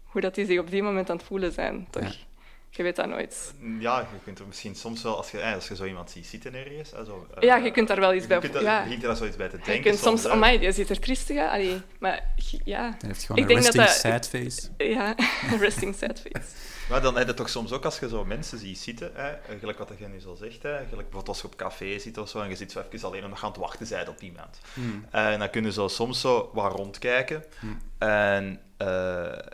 hoe 0.04 0.20
dat 0.20 0.34
die 0.34 0.46
zich 0.46 0.58
op 0.58 0.70
die 0.70 0.82
moment 0.82 1.10
aan 1.10 1.16
het 1.16 1.26
voelen 1.26 1.52
zijn, 1.52 1.86
toch? 1.90 2.02
Ja. 2.02 2.30
Je 2.74 2.82
weet 2.82 2.96
dat 2.96 3.06
nooit. 3.08 3.54
Ja, 3.78 3.98
je 4.00 4.06
kunt 4.24 4.38
er 4.38 4.46
misschien 4.46 4.74
soms 4.74 5.02
wel, 5.02 5.16
als 5.16 5.30
je, 5.30 5.38
eh, 5.40 5.54
als 5.54 5.68
je 5.68 5.76
zo 5.76 5.84
iemand 5.84 6.10
ziet 6.10 6.26
zitten 6.26 6.54
ergens... 6.54 6.88
Zo, 6.90 7.26
eh, 7.34 7.42
Ja, 7.42 7.56
je 7.56 7.70
kunt 7.70 7.88
daar 7.88 8.00
wel 8.00 8.12
iets 8.14 8.22
je 8.22 8.28
bij 8.28 8.38
kunt 8.38 8.52
voelen. 8.52 8.70
daar- 8.70 8.78
Ja. 8.78 8.84
begint 8.84 9.02
er 9.02 9.08
daar 9.08 9.16
zoiets 9.16 9.36
bij 9.36 9.48
te 9.48 9.56
denken. 9.56 9.74
Je 9.74 9.80
kunt 9.80 9.98
soms, 9.98 10.22
hè. 10.22 10.30
amai, 10.30 10.58
die 10.58 10.72
ziet 10.72 10.90
er 10.90 11.00
triestig 11.00 11.38
uit. 11.38 11.50
Allee, 11.50 11.80
maar 11.98 12.24
ja, 12.64 12.82
Dan 12.98 13.08
heeft 13.10 13.24
gewoon 13.24 13.42
Ik 13.42 13.48
een 13.50 13.54
denk 13.62 13.64
dat 13.74 13.74
resting 13.86 14.14
dat- 14.14 14.24
sad 14.24 14.28
face. 14.28 14.68
ja, 14.94 15.14
resting 15.60 15.94
sad 15.94 16.20
face. 16.20 16.46
Maar 16.88 17.02
dan 17.02 17.16
heb 17.16 17.26
je 17.26 17.34
toch 17.34 17.48
soms 17.48 17.72
ook 17.72 17.84
als 17.84 17.98
je 17.98 18.08
zo 18.08 18.24
mensen 18.24 18.58
ziet 18.58 18.78
zitten, 18.78 19.10
hè, 19.14 19.28
eh, 19.30 19.58
gelijk 19.60 19.78
wat 19.78 19.90
je 19.98 20.08
nu 20.08 20.20
zo 20.20 20.34
zegt, 20.34 20.62
hè, 20.62 20.68
gelijk 20.76 20.88
bijvoorbeeld 20.88 21.28
als 21.28 21.40
je 21.40 21.46
op 21.46 21.56
café 21.56 21.98
zit 21.98 22.18
of 22.18 22.28
zo, 22.28 22.40
en 22.40 22.48
je 22.48 22.56
zit 22.56 22.72
zo 22.72 22.82
even 22.90 23.08
alleen 23.08 23.20
je 23.20 23.34
aan 23.40 23.48
het 23.50 23.56
wachten 23.56 23.88
bent 23.88 24.08
op 24.08 24.20
iemand. 24.20 24.58
Hmm. 24.74 25.06
En 25.10 25.38
dan 25.38 25.50
kun 25.50 25.64
je 25.64 25.72
zo 25.72 25.88
soms 25.88 26.20
zo 26.20 26.50
wat 26.52 26.72
rondkijken. 26.72 27.44
Hmm. 27.60 27.78
En 27.98 28.60
eh, 28.76 28.86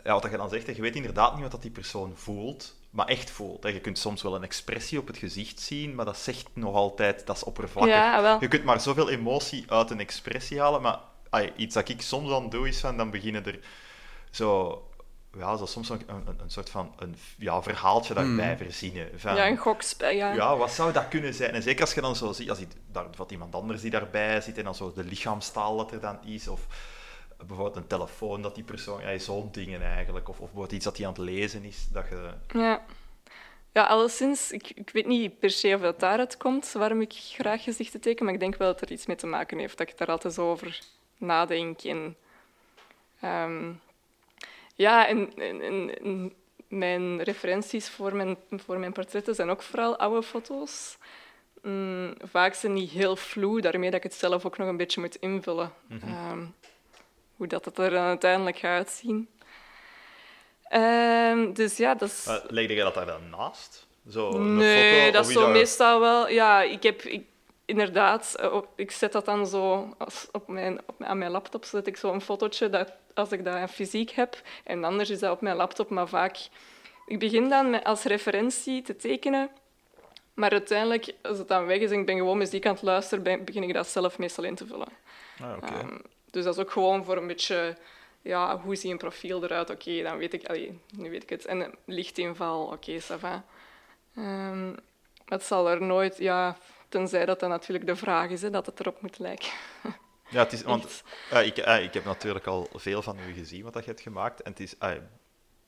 ja, 0.03 0.13
wat 0.19 0.31
je 0.31 0.37
dan 0.37 0.49
zegt, 0.49 0.75
je 0.75 0.81
weet 0.81 0.95
inderdaad 0.95 1.33
niet 1.33 1.41
wat 1.41 1.51
dat 1.51 1.61
die 1.61 1.71
persoon 1.71 2.11
voelt, 2.15 2.75
maar 2.89 3.07
echt 3.07 3.29
voelt. 3.29 3.63
Hè. 3.63 3.69
Je 3.69 3.79
kunt 3.79 3.97
soms 3.97 4.21
wel 4.21 4.35
een 4.35 4.43
expressie 4.43 4.99
op 4.99 5.07
het 5.07 5.17
gezicht 5.17 5.59
zien, 5.59 5.95
maar 5.95 6.05
dat 6.05 6.17
zegt 6.17 6.47
nog 6.53 6.75
altijd, 6.75 7.25
dat 7.27 7.35
is 7.35 7.43
oppervlakkig. 7.43 7.93
Ja, 7.93 8.21
wel. 8.21 8.37
Je 8.39 8.47
kunt 8.47 8.63
maar 8.63 8.81
zoveel 8.81 9.09
emotie 9.09 9.65
uit 9.67 9.89
een 9.89 9.99
expressie 9.99 10.59
halen, 10.59 10.81
maar 10.81 10.99
ai, 11.29 11.51
iets 11.55 11.73
dat 11.73 11.89
ik 11.89 12.01
soms 12.01 12.29
dan 12.29 12.49
doe, 12.49 12.67
is 12.67 12.79
van, 12.79 12.97
dan 12.97 13.11
beginnen 13.11 13.45
er 13.45 13.59
zo... 14.31 14.83
Ja, 15.37 15.57
zo 15.57 15.65
soms 15.65 15.89
een, 15.89 16.01
een, 16.07 16.39
een 16.41 16.49
soort 16.49 16.69
van 16.69 16.93
een 16.97 17.15
ja, 17.37 17.61
verhaaltje 17.61 18.13
daarbij 18.13 18.57
verzinnen. 18.57 19.09
Van, 19.15 19.35
Ja, 19.35 19.47
een 19.47 19.57
gokspel, 19.57 20.09
ja. 20.09 20.33
ja, 20.33 20.57
wat 20.57 20.71
zou 20.71 20.93
dat 20.93 21.07
kunnen 21.07 21.33
zijn? 21.33 21.51
En 21.51 21.61
zeker 21.61 21.81
als 21.81 21.93
je 21.93 22.01
dan 22.01 22.15
zo 22.15 22.31
ziet, 22.31 22.49
als 22.49 22.59
je, 22.59 22.67
daar, 22.91 23.05
wat 23.17 23.31
iemand 23.31 23.55
anders 23.55 23.81
die 23.81 23.91
daarbij 23.91 24.41
zit 24.41 24.57
en 24.57 24.63
dan 24.63 24.75
zo 24.75 24.93
de 24.93 25.03
lichaamstaal 25.03 25.77
dat 25.77 25.91
er 25.91 25.99
dan 25.99 26.23
is, 26.25 26.47
of 26.47 26.67
bijvoorbeeld 27.47 27.75
een 27.75 27.87
telefoon 27.87 28.41
dat 28.41 28.55
die 28.55 28.63
persoon, 28.63 29.01
ja, 29.01 29.17
zo'n 29.17 29.49
dingen 29.51 29.81
eigenlijk, 29.81 30.27
of, 30.29 30.35
of 30.35 30.45
bijvoorbeeld 30.45 30.71
iets 30.71 30.85
dat 30.85 30.97
hij 30.97 31.05
aan 31.07 31.13
het 31.13 31.21
lezen 31.21 31.63
is, 31.63 31.87
dat 31.91 32.05
je... 32.09 32.33
Ja. 32.59 32.85
Ja, 33.73 33.83
alleszins, 33.85 34.51
ik, 34.51 34.69
ik 34.75 34.89
weet 34.89 35.05
niet 35.05 35.39
per 35.39 35.49
se 35.49 35.75
of 35.75 35.81
dat 35.81 35.99
daaruit 35.99 36.37
komt, 36.37 36.71
waarom 36.71 37.01
ik 37.01 37.13
graag 37.13 37.63
gezichten 37.63 38.01
teken, 38.01 38.25
maar 38.25 38.33
ik 38.33 38.39
denk 38.39 38.55
wel 38.55 38.71
dat 38.71 38.81
er 38.81 38.91
iets 38.91 39.05
mee 39.05 39.15
te 39.15 39.27
maken 39.27 39.57
heeft, 39.57 39.77
dat 39.77 39.89
ik 39.89 39.97
daar 39.97 40.07
altijd 40.07 40.33
zo 40.33 40.49
over 40.51 40.79
nadenk. 41.17 41.81
En, 41.81 42.15
ehm, 43.19 43.71
ja, 44.75 45.07
en, 45.07 45.33
en, 45.37 45.61
en- 45.61 45.99
en 46.03 46.33
mijn 46.67 47.21
referenties 47.23 47.89
voor 47.89 48.15
mijn, 48.15 48.37
voor 48.51 48.79
mijn 48.79 48.91
portretten 48.93 49.35
zijn 49.35 49.49
ook 49.49 49.61
vooral 49.61 49.97
oude 49.97 50.23
foto's. 50.23 50.97
Mm, 51.63 52.13
vaak 52.21 52.53
zijn 52.53 52.73
die 52.73 52.87
heel 52.87 53.15
vloe, 53.15 53.61
daarmee 53.61 53.89
dat 53.89 53.97
ik 54.03 54.11
het 54.11 54.19
zelf 54.19 54.45
ook 54.45 54.57
nog 54.57 54.67
een 54.67 54.77
beetje 54.77 55.01
moet 55.01 55.15
invullen. 55.15 55.71
Ehm, 56.01 56.45
hoe 57.39 57.47
dat 57.47 57.65
het 57.65 57.77
er 57.77 57.89
dan 57.89 58.03
uiteindelijk 58.05 58.57
gaat 58.57 58.71
uitzien. 58.77 59.29
Ehm, 60.63 61.53
dus 61.53 61.77
ja, 61.77 61.95
dat 61.95 62.09
is... 62.09 62.25
Uh, 62.27 62.35
legde 62.47 62.73
jij 62.73 62.83
dat 62.83 62.93
daar 62.93 63.05
dan 63.05 63.29
naast? 63.29 63.87
Zo, 64.09 64.31
een 64.31 64.55
Nee, 64.55 64.99
foto, 65.01 65.11
dat 65.11 65.27
is 65.27 65.33
zo 65.33 65.47
meestal 65.47 65.99
wel. 65.99 66.29
Ja, 66.29 66.61
ik 66.61 66.83
heb 66.83 67.01
ik, 67.01 67.25
inderdaad, 67.65 68.35
eh, 68.39 68.53
op- 68.53 68.67
ik 68.75 68.91
zet 68.91 69.11
dat 69.11 69.25
dan 69.25 69.47
zo 69.47 69.93
als, 69.97 70.27
op 70.31 70.47
mijn, 70.47 70.79
op, 70.85 70.95
mijn- 70.99 71.11
aan 71.11 71.17
mijn 71.17 71.31
laptop. 71.31 71.65
Zet 71.65 71.87
ik 71.87 71.97
zo 71.97 72.13
een 72.13 72.21
fotootje 72.21 72.69
dat, 72.69 72.91
als 73.13 73.31
ik 73.31 73.45
dat 73.45 73.69
fysiek 73.71 74.09
heb. 74.11 74.41
En 74.63 74.83
anders 74.83 75.09
is 75.09 75.19
dat 75.19 75.31
op 75.31 75.41
mijn 75.41 75.55
laptop, 75.55 75.89
maar 75.89 76.07
vaak. 76.07 76.37
Ik 77.05 77.19
begin 77.19 77.49
dan 77.49 77.69
met, 77.69 77.83
als 77.83 78.03
referentie 78.03 78.81
te 78.81 78.95
tekenen. 78.95 79.49
Maar 80.33 80.51
uiteindelijk, 80.51 81.13
als 81.21 81.37
het 81.37 81.47
dan 81.47 81.65
weg 81.65 81.79
is 81.79 81.91
en 81.91 81.99
ik 81.99 82.05
ben 82.05 82.17
gewoon 82.17 82.37
muziek 82.37 82.65
aan 82.65 82.73
het 82.73 82.81
luisteren, 82.81 83.23
ben- 83.23 83.43
begin 83.45 83.63
ik 83.63 83.73
dat 83.73 83.87
zelf 83.87 84.17
meestal 84.17 84.43
in 84.43 84.55
te 84.55 84.65
vullen. 84.67 84.87
Ah, 85.41 85.55
oké. 85.57 85.65
Ehm, 85.73 85.97
dus 86.31 86.43
dat 86.43 86.55
is 86.57 86.61
ook 86.61 86.71
gewoon 86.71 87.05
voor 87.05 87.17
een 87.17 87.27
beetje, 87.27 87.77
ja, 88.21 88.59
hoe 88.59 88.75
ziet 88.75 88.91
een 88.91 88.97
profiel 88.97 89.43
eruit? 89.43 89.69
Oké, 89.69 90.03
dan 90.03 90.17
weet 90.17 90.33
ik, 90.33 90.45
allee, 90.45 90.79
nu 90.95 91.09
weet 91.09 91.23
ik 91.23 91.29
het. 91.29 91.45
En 91.45 91.59
een 91.59 91.75
lichtinval, 91.85 92.65
oké, 92.65 92.99
ça 93.01 93.19
va. 93.19 93.43
Ehm, 94.15 94.73
het 95.25 95.43
zal 95.43 95.69
er 95.69 95.81
nooit, 95.81 96.17
ja, 96.17 96.57
tenzij 96.89 97.25
dat 97.25 97.39
dan 97.39 97.49
natuurlijk 97.49 97.87
de 97.87 97.95
vraag 97.95 98.29
is, 98.29 98.41
hè, 98.41 98.49
dat 98.49 98.65
het 98.65 98.79
erop 98.79 99.01
moet 99.01 99.19
lijken. 99.19 99.49
Ja, 100.31 100.39
het 100.43 100.53
is, 100.53 100.61
want 100.63 101.03
eh, 101.31 101.45
ik, 101.45 101.57
eh, 101.57 101.83
ik 101.83 101.93
heb 101.93 102.05
natuurlijk 102.05 102.47
al 102.47 102.67
veel 102.73 103.01
van 103.01 103.19
u 103.19 103.33
gezien, 103.33 103.63
wat 103.63 103.73
dat 103.73 103.83
je 103.83 103.89
hebt 103.89 104.01
gemaakt. 104.01 104.41
En, 104.41 104.51
het 104.51 104.59
is, 104.59 104.77
eh, 104.77 104.91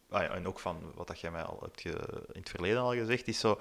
ah 0.10 0.36
en 0.36 0.48
ook 0.48 0.60
van 0.60 0.92
wat 0.96 1.08
dat 1.08 1.20
jij 1.20 1.32
mij 1.32 1.44
al 1.44 1.60
hebt 1.62 1.82
ge- 1.82 2.24
in 2.34 2.40
het 2.40 2.50
verleden 2.50 2.82
al 2.82 2.94
gezegd, 2.94 3.28
is 3.28 3.40
zo... 3.40 3.60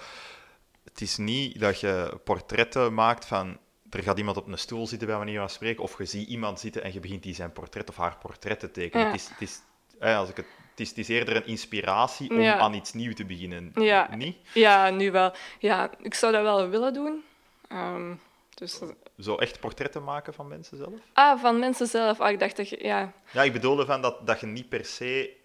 Het 0.84 1.00
is 1.00 1.16
niet 1.16 1.60
dat 1.60 1.80
je 1.80 2.18
portretten 2.24 2.94
maakt 2.94 3.24
van... 3.24 3.58
Er 3.90 4.02
gaat 4.02 4.18
iemand 4.18 4.36
op 4.36 4.46
een 4.46 4.58
stoel 4.58 4.86
zitten, 4.86 5.08
bij 5.08 5.16
manier 5.16 5.38
van 5.38 5.50
spreken, 5.50 5.82
of 5.82 5.98
je 5.98 6.04
ziet 6.04 6.28
iemand 6.28 6.60
zitten 6.60 6.82
en 6.82 6.92
je 6.92 7.00
begint 7.00 7.22
die 7.22 7.34
zijn 7.34 7.52
portret 7.52 7.88
of 7.88 7.96
haar 7.96 8.16
portret 8.22 8.60
te 8.60 8.70
tekenen. 8.70 9.06
Ja. 9.06 9.12
Het, 9.12 9.20
is, 9.20 9.28
het, 9.28 9.40
is, 9.40 9.60
eh, 9.98 10.16
als 10.18 10.28
ik 10.28 10.36
het, 10.36 10.46
het, 10.70 10.80
is, 10.80 10.88
het 10.88 10.98
is 10.98 11.08
eerder 11.08 11.36
een 11.36 11.46
inspiratie 11.46 12.30
om 12.30 12.40
Ja. 12.40 12.58
aan 12.58 12.74
iets 12.74 12.92
nieuws 12.92 13.14
te 13.14 13.24
beginnen. 13.24 13.72
Ja. 13.74 14.14
Niet? 14.16 14.36
Ja, 14.54 14.90
nu 14.90 15.10
wel. 15.10 15.32
Ja, 15.58 15.90
ik 16.02 16.14
zou 16.14 16.32
dat 16.32 16.42
wel 16.42 16.68
willen 16.68 16.92
doen. 16.92 17.24
Ehm, 17.68 18.14
dus, 18.54 18.80
Zo 19.18 19.36
echt 19.36 19.60
portretten 19.60 20.04
maken 20.04 20.34
van 20.34 20.48
mensen 20.48 20.76
zelf? 20.76 20.92
ah, 21.12 21.40
van 21.40 21.58
mensen 21.58 21.86
zelf. 21.86 22.20
Ah, 22.20 22.30
ik 22.30 22.38
dacht 22.38 22.56
dat 22.56 22.68
je, 22.68 22.78
ja. 22.84 23.12
Ja, 23.32 23.42
ik 23.42 23.52
bedoelde 23.52 23.86
van 23.86 24.02
dat, 24.02 24.26
dat 24.26 24.40
je 24.40 24.46
niet 24.46 24.68
per 24.68 24.84
se 24.84 25.38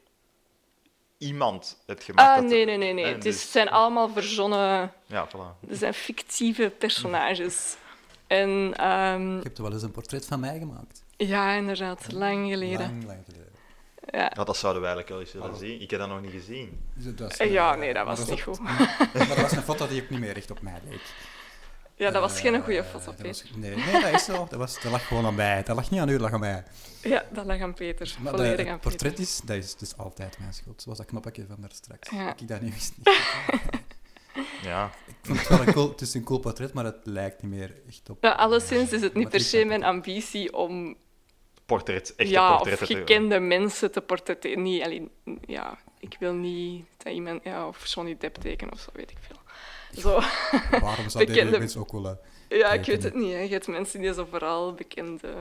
iemand 1.17 1.83
hebt 1.85 2.03
gemaakt. 2.03 2.39
Ah, 2.43 2.49
nee, 2.49 2.65
nee, 2.65 2.77
nee. 2.77 2.93
nee. 2.93 3.05
hè, 3.05 3.11
Het 3.11 3.21
dus- 3.21 3.51
zijn 3.51 3.69
allemaal 3.69 4.09
verzonnen... 4.09 4.93
Ja, 5.05 5.27
voilà. 5.27 5.67
Het 5.67 5.77
zijn 5.77 5.93
fictieve 5.93 6.69
personages. 6.77 7.75
En 8.41 8.73
ehm, 8.75 9.29
Je 9.35 9.39
hebt 9.43 9.57
wel 9.57 9.71
eens 9.73 9.83
een 9.83 9.91
portret 9.91 10.25
van 10.25 10.39
mij 10.39 10.59
gemaakt. 10.59 11.03
ja, 11.17 11.53
inderdaad, 11.53 12.11
lang 12.11 12.49
geleden. 12.49 12.79
Lang, 12.79 13.05
lang 13.05 13.19
geleden. 13.25 13.43
Ja. 14.11 14.31
Ja, 14.35 14.43
dat 14.43 14.57
zouden 14.57 14.81
we 14.81 14.87
eigenlijk 14.87 15.09
wel 15.09 15.19
eens 15.19 15.33
willen 15.33 15.57
zien. 15.69 15.81
Ik 15.81 15.89
heb 15.91 15.99
dat 15.99 16.09
nog 16.09 16.21
niet 16.21 16.31
gezien. 16.31 16.79
Dus 16.93 17.15
dat 17.15 17.37
ja, 17.49 17.75
nee, 17.75 17.93
dat 17.93 18.05
was 18.05 18.29
niet 18.29 18.41
goed. 18.41 18.59
Maar 19.13 19.27
dat 19.27 19.37
was 19.37 19.51
een 19.51 19.61
foto 19.61 19.87
die 19.87 20.03
ook 20.03 20.09
niet 20.09 20.19
meer 20.19 20.35
echt 20.35 20.51
op 20.51 20.61
mij 20.61 20.79
leek. 20.89 21.01
Ja, 21.97 22.11
dat 22.11 22.21
was 22.21 22.39
geen 22.39 22.61
goede 22.63 22.79
Eh, 22.79 22.85
foto, 22.85 23.05
dat 23.05 23.15
Peter. 23.15 23.27
was- 23.27 23.43
nee, 23.55 23.75
nee, 23.75 24.01
dat 24.01 24.11
is 24.13 24.23
zo. 24.23 24.47
Dat, 24.49 24.59
was, 24.59 24.81
dat 24.81 24.91
lag 24.91 25.07
gewoon 25.07 25.25
aan 25.25 25.35
mij. 25.35 25.63
Dat 25.63 25.75
lag 25.75 25.91
niet 25.91 25.99
aan 26.01 26.09
u, 26.09 26.11
dat 26.11 26.21
lag 26.21 26.33
aan 26.33 26.39
mij. 26.39 26.63
Ja, 27.01 27.23
dat 27.31 27.45
lag 27.45 27.59
aan 27.61 27.73
Peter. 27.73 28.15
Maar 28.19 28.31
de- 28.31 28.37
Volledig 28.37 28.57
het 28.59 28.67
aan 28.67 28.79
Peter. 28.79 28.89
portret 28.89 29.19
is, 29.19 29.41
dat 29.45 29.55
is 29.57 29.75
dus 29.75 29.97
altijd 29.97 30.37
mijn 30.39 30.53
schuld. 30.53 30.81
Zoals 30.81 30.97
dat 30.97 31.07
knopje 31.07 31.45
van 31.47 31.57
daar 31.59 31.69
straks. 31.73 32.09
Ja. 32.09 32.35
Ik 32.37 32.47
dat 32.47 32.61
niet 32.61 32.73
wist. 32.73 32.93
Niet. 32.97 33.83
Ja. 34.63 34.91
Ik 35.23 35.35
het 35.37 35.47
wel 35.47 35.59
een 35.67 35.73
cool, 35.73 35.89
het 35.89 36.01
is 36.01 36.13
een 36.13 36.23
cool 36.23 36.39
portret, 36.39 36.73
maar 36.73 36.85
het 36.85 36.97
lijkt 37.03 37.41
niet 37.41 37.51
meer 37.51 37.73
echt 37.87 38.09
op... 38.09 38.17
Ja, 38.23 38.31
alleszins 38.31 38.91
is 38.91 39.01
het 39.01 39.13
niet 39.13 39.29
per 39.29 39.39
se 39.39 39.65
mijn 39.65 39.83
ambitie 39.83 40.53
om 40.53 40.95
Portret, 41.65 42.13
echte 42.15 42.33
ja, 42.33 42.49
of 42.51 42.55
portretten. 42.57 42.87
te- 42.87 42.93
gekende 42.95 43.39
mensen 43.39 43.91
te 43.91 44.01
portretteren. 44.01 44.61
Niet, 44.61 44.83
alleen, 44.83 45.09
ja, 45.45 45.77
ik 45.99 46.15
wil 46.19 46.33
niet 46.33 46.85
dat 46.97 47.13
iemand... 47.13 47.43
Ja, 47.43 47.67
of 47.67 47.85
Johnny 47.85 48.17
Depp 48.19 48.35
tekenen 48.35 48.73
of 48.73 48.79
zo, 48.79 48.89
weet 48.93 49.11
ik 49.11 49.17
veel. 49.19 49.35
Zo. 50.01 50.19
Waarom 50.85 51.09
zou 51.09 51.25
Bekende- 51.25 51.45
deze 51.49 51.59
mensen 51.59 51.79
ook 51.79 51.91
willen... 51.91 52.19
Ja, 52.49 52.71
ik 52.73 52.85
weet 52.85 53.03
het 53.03 53.13
niet. 53.15 53.31
Hè. 53.31 53.39
Je 53.39 53.49
hebt 53.49 53.67
mensen 53.67 54.01
die 54.01 54.13
zo 54.13 54.27
vooral 54.31 54.73
bekende 54.73 55.33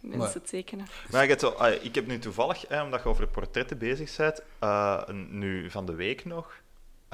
mensen 0.00 0.42
tekenen. 0.42 0.86
Maar 1.10 1.28
ik, 1.28 1.38
zo, 1.38 1.54
ik 1.82 1.94
heb 1.94 2.06
nu 2.06 2.18
toevallig, 2.18 2.64
hè, 2.68 2.82
omdat 2.82 3.02
je 3.02 3.08
over 3.08 3.26
portretten 3.26 3.78
bezig 3.78 4.16
bent, 4.16 4.42
eh, 4.58 5.08
nu 5.30 5.70
van 5.70 5.86
de 5.86 5.94
week 5.94 6.24
nog, 6.24 6.60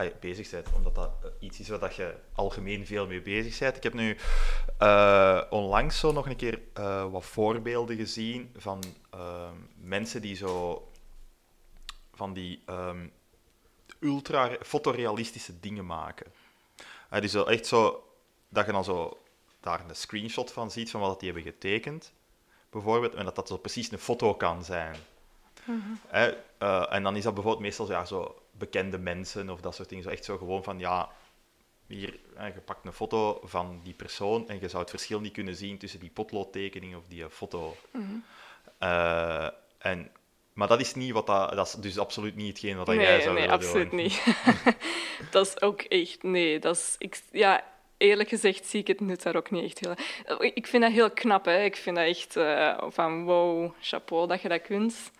ah, 0.06 0.20
bezig 0.20 0.50
bent, 0.50 0.66
omdat 0.74 0.94
dat 0.94 1.10
eh, 1.22 1.30
iets 1.38 1.60
is 1.60 1.68
waar 1.68 1.78
dat 1.78 1.94
je 1.94 2.14
algemeen 2.32 2.86
veel 2.86 3.06
mee 3.06 3.22
bezig 3.22 3.58
bent. 3.58 3.76
Ik 3.76 3.82
heb 3.82 3.94
nu 3.94 4.16
eh, 4.78 5.42
onlangs 5.50 5.98
zo 5.98 6.12
nog 6.12 6.26
een 6.26 6.36
keer 6.36 6.60
eh, 6.72 7.10
wat 7.10 7.24
voorbeelden 7.24 7.96
gezien 7.96 8.50
van 8.56 8.82
mensen 9.76 10.22
die 10.22 10.36
zo 10.36 10.84
van 12.14 12.32
die 12.32 12.62
ehm, 12.66 13.06
ultra 14.00 14.56
fotorealistische 14.62 15.60
dingen 15.60 15.86
maken. 15.86 16.32
Eh, 17.10 17.20
die 17.20 17.28
zo 17.28 17.44
echt 17.44 17.66
zo, 17.66 18.04
dat 18.48 18.66
je 18.66 18.72
dan 18.72 18.84
zo 18.84 19.22
daar 19.60 19.84
een 19.88 19.96
screenshot 19.96 20.52
van 20.52 20.70
ziet 20.70 20.90
van 20.90 21.00
wat 21.00 21.20
die 21.20 21.32
hebben 21.32 21.52
getekend 21.52 22.12
bijvoorbeeld, 22.70 23.14
en 23.14 23.24
dat 23.24 23.36
dat 23.36 23.48
zo 23.48 23.56
precies 23.56 23.92
een 23.92 23.98
foto 23.98 24.34
kan 24.34 24.64
zijn. 24.64 24.96
Eh, 26.10 26.92
en 26.92 27.02
dan 27.02 27.16
is 27.16 27.22
dat 27.22 27.34
bijvoorbeeld 27.34 27.64
meestal 27.64 27.88
ja, 27.88 28.04
zo 28.04 28.39
bekende 28.60 28.98
mensen 28.98 29.50
of 29.50 29.60
dat 29.60 29.74
soort 29.74 29.88
dingen. 29.88 30.04
Zo 30.04 30.10
echt 30.10 30.24
zo 30.24 30.36
gewoon 30.36 30.64
van, 30.64 30.78
ja, 30.78 31.10
hier, 31.86 32.18
je 32.54 32.60
pakt 32.64 32.86
een 32.86 32.92
foto 32.92 33.40
van 33.44 33.80
die 33.82 33.94
persoon 33.94 34.48
en 34.48 34.60
je 34.60 34.68
zou 34.68 34.82
het 34.82 34.90
verschil 34.90 35.20
niet 35.20 35.32
kunnen 35.32 35.54
zien 35.54 35.78
tussen 35.78 36.00
die 36.00 36.10
potloodtekening 36.10 36.96
of 36.96 37.02
die 37.08 37.24
eh, 37.24 37.30
foto. 37.30 37.76
Eh, 38.78 39.48
en, 39.78 40.10
maar 40.52 40.68
dat 40.68 40.80
is 40.80 40.94
niet 40.94 41.12
wat 41.12 41.26
dat, 41.26 41.52
dat 41.52 41.66
is 41.66 41.72
dus 41.72 41.98
absoluut 41.98 42.36
niet 42.36 42.48
hetgeen 42.48 42.76
wat 42.76 42.86
dat 42.86 42.94
jij 42.94 43.20
zou 43.20 43.34
nee, 43.34 43.42
willen 43.42 43.58
absoluut 43.58 43.90
doen. 43.90 44.00
niet. 44.00 44.22
dat 45.30 45.46
is 45.46 45.60
ook 45.60 45.80
echt... 45.80 46.22
Nee, 46.22 46.58
dat 46.58 46.76
is... 46.76 46.94
Ik, 46.98 47.22
ja, 47.30 47.64
eerlijk 47.96 48.28
gezegd 48.28 48.66
zie 48.66 48.80
ik 48.80 48.86
het 48.86 49.00
nut 49.00 49.22
daar 49.22 49.36
ook 49.36 49.50
niet 49.50 49.64
echt 49.64 49.78
heel... 49.78 49.94
Ik 50.54 50.66
vind 50.66 50.82
dat 50.82 50.92
heel 50.92 51.10
knap, 51.10 51.44
hè. 51.44 51.62
Ik 51.62 51.76
vind 51.76 51.96
dat 51.96 52.06
echt 52.06 52.36
eh, 52.36 52.82
van 52.88 53.24
wow, 53.24 53.72
chapeau 53.80 54.26
dat 54.28 54.42
je 54.42 54.48
dat 54.48 54.62
kunt. 54.62 55.10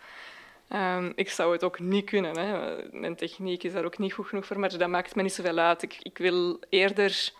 Ehm, 0.71 1.11
ik 1.15 1.29
zou 1.29 1.51
het 1.51 1.63
ook 1.63 1.79
niet 1.79 2.05
kunnen. 2.05 2.37
Hè. 2.39 2.75
Mijn 2.91 3.15
techniek 3.15 3.63
is 3.63 3.73
daar 3.73 3.85
ook 3.85 3.97
niet 3.97 4.13
goed 4.13 4.27
genoeg 4.27 4.45
voor, 4.45 4.59
maar 4.59 4.77
dat 4.77 4.89
maakt 4.89 5.15
me 5.15 5.21
niet 5.21 5.33
zoveel 5.33 5.57
uit. 5.57 5.81
Ik, 5.81 5.97
ik 6.01 6.17
wil 6.17 6.59
eerder... 6.69 7.31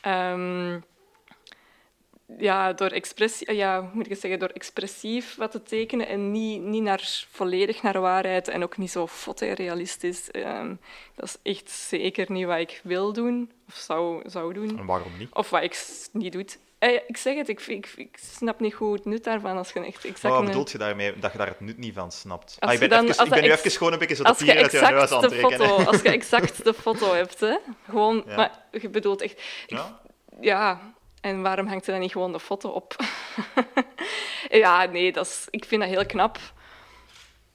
ehm, 0.00 0.80
ja, 2.38 2.72
door, 2.72 2.88
expressie, 2.88 3.46
eh, 3.46 3.56
ja, 3.56 3.90
moet 3.92 4.10
ik 4.10 4.16
zeggen, 4.16 4.38
door 4.38 4.48
expressief 4.48 5.36
wat 5.36 5.50
te 5.50 5.62
tekenen 5.62 6.08
en 6.08 6.30
niet, 6.30 6.62
niet 6.62 6.82
naar, 6.82 7.26
volledig 7.30 7.82
naar 7.82 8.00
waarheid 8.00 8.48
en 8.48 8.62
ook 8.62 8.76
niet 8.76 8.90
zo 8.90 9.06
fotorealistisch. 9.06 10.30
Ehm 10.30 10.74
dat 11.14 11.24
is 11.28 11.52
echt 11.52 11.70
zeker 11.70 12.32
niet 12.32 12.46
wat 12.46 12.58
ik 12.58 12.80
wil 12.82 13.12
doen 13.12 13.50
of 13.68 13.74
zou, 13.74 14.30
zou 14.30 14.54
doen. 14.54 14.78
En 14.78 14.86
waarom 14.86 15.12
niet? 15.18 15.32
Of 15.32 15.50
wat 15.50 15.62
ik 15.62 15.86
niet 16.12 16.32
doe. 16.32 16.44
Eh, 16.84 17.00
ik 17.06 17.16
zeg 17.16 17.36
het, 17.36 17.48
ik, 17.48 17.60
ik, 17.60 17.92
ik 17.96 18.16
snap 18.36 18.60
niet 18.60 18.74
goed 18.74 18.98
het 18.98 19.04
nut 19.04 19.24
daarvan 19.24 19.56
als 19.56 19.70
je 19.72 19.80
echt 19.84 20.04
exact... 20.04 20.34
wat 20.34 20.44
bedoelt 20.44 20.70
je 20.70 20.78
daarmee, 20.78 21.18
dat 21.18 21.32
je 21.32 21.38
daar 21.38 21.46
het 21.46 21.60
nut 21.60 21.78
niet 21.78 21.94
van 21.94 22.12
snapt? 22.12 22.56
Als 22.58 22.58
Ah, 22.58 22.72
ik 22.72 22.78
ben, 22.78 22.88
dan- 22.88 22.98
even, 23.08 23.10
ik 23.24 23.30
ben 23.30 23.40
dat 23.40 23.48
nu 23.50 23.50
even 23.56 23.70
gewoon 23.70 23.92
een 23.92 23.98
beetje 23.98 24.14
zo 24.14 24.22
de 24.22 24.28
als 24.28 24.38
je 24.38 24.44
pieren 24.44 24.62
uit 24.62 24.72
je 24.72 24.78
exact 24.78 25.12
aan 25.12 25.20
de 25.20 25.26
het 25.26 25.34
trekken. 25.38 25.60
hè. 25.60 25.66
foto, 25.68 25.84
als 25.90 26.02
je 26.02 26.08
exact 26.18 26.64
de 26.64 26.74
foto 26.74 27.12
hebt, 27.14 27.40
hè. 27.40 27.56
Gewoon, 27.88 28.24
Ja. 28.26 28.36
maar 28.36 28.64
je 28.70 28.88
bedoelt 28.88 29.22
echt... 29.22 29.42
Ja? 29.66 30.00
Ja, 30.40 30.94
en 31.20 31.42
waarom 31.42 31.66
hangt 31.66 31.86
er 31.86 31.92
dan 31.92 32.00
niet 32.00 32.12
gewoon 32.12 32.32
de 32.32 32.40
foto 32.40 32.68
op? 32.68 32.96
ja, 34.64 34.84
nee, 34.84 35.12
dat 35.12 35.26
is, 35.26 35.46
ik 35.50 35.64
vind 35.64 35.80
dat 35.82 35.90
heel 35.90 36.06
knap. 36.06 36.38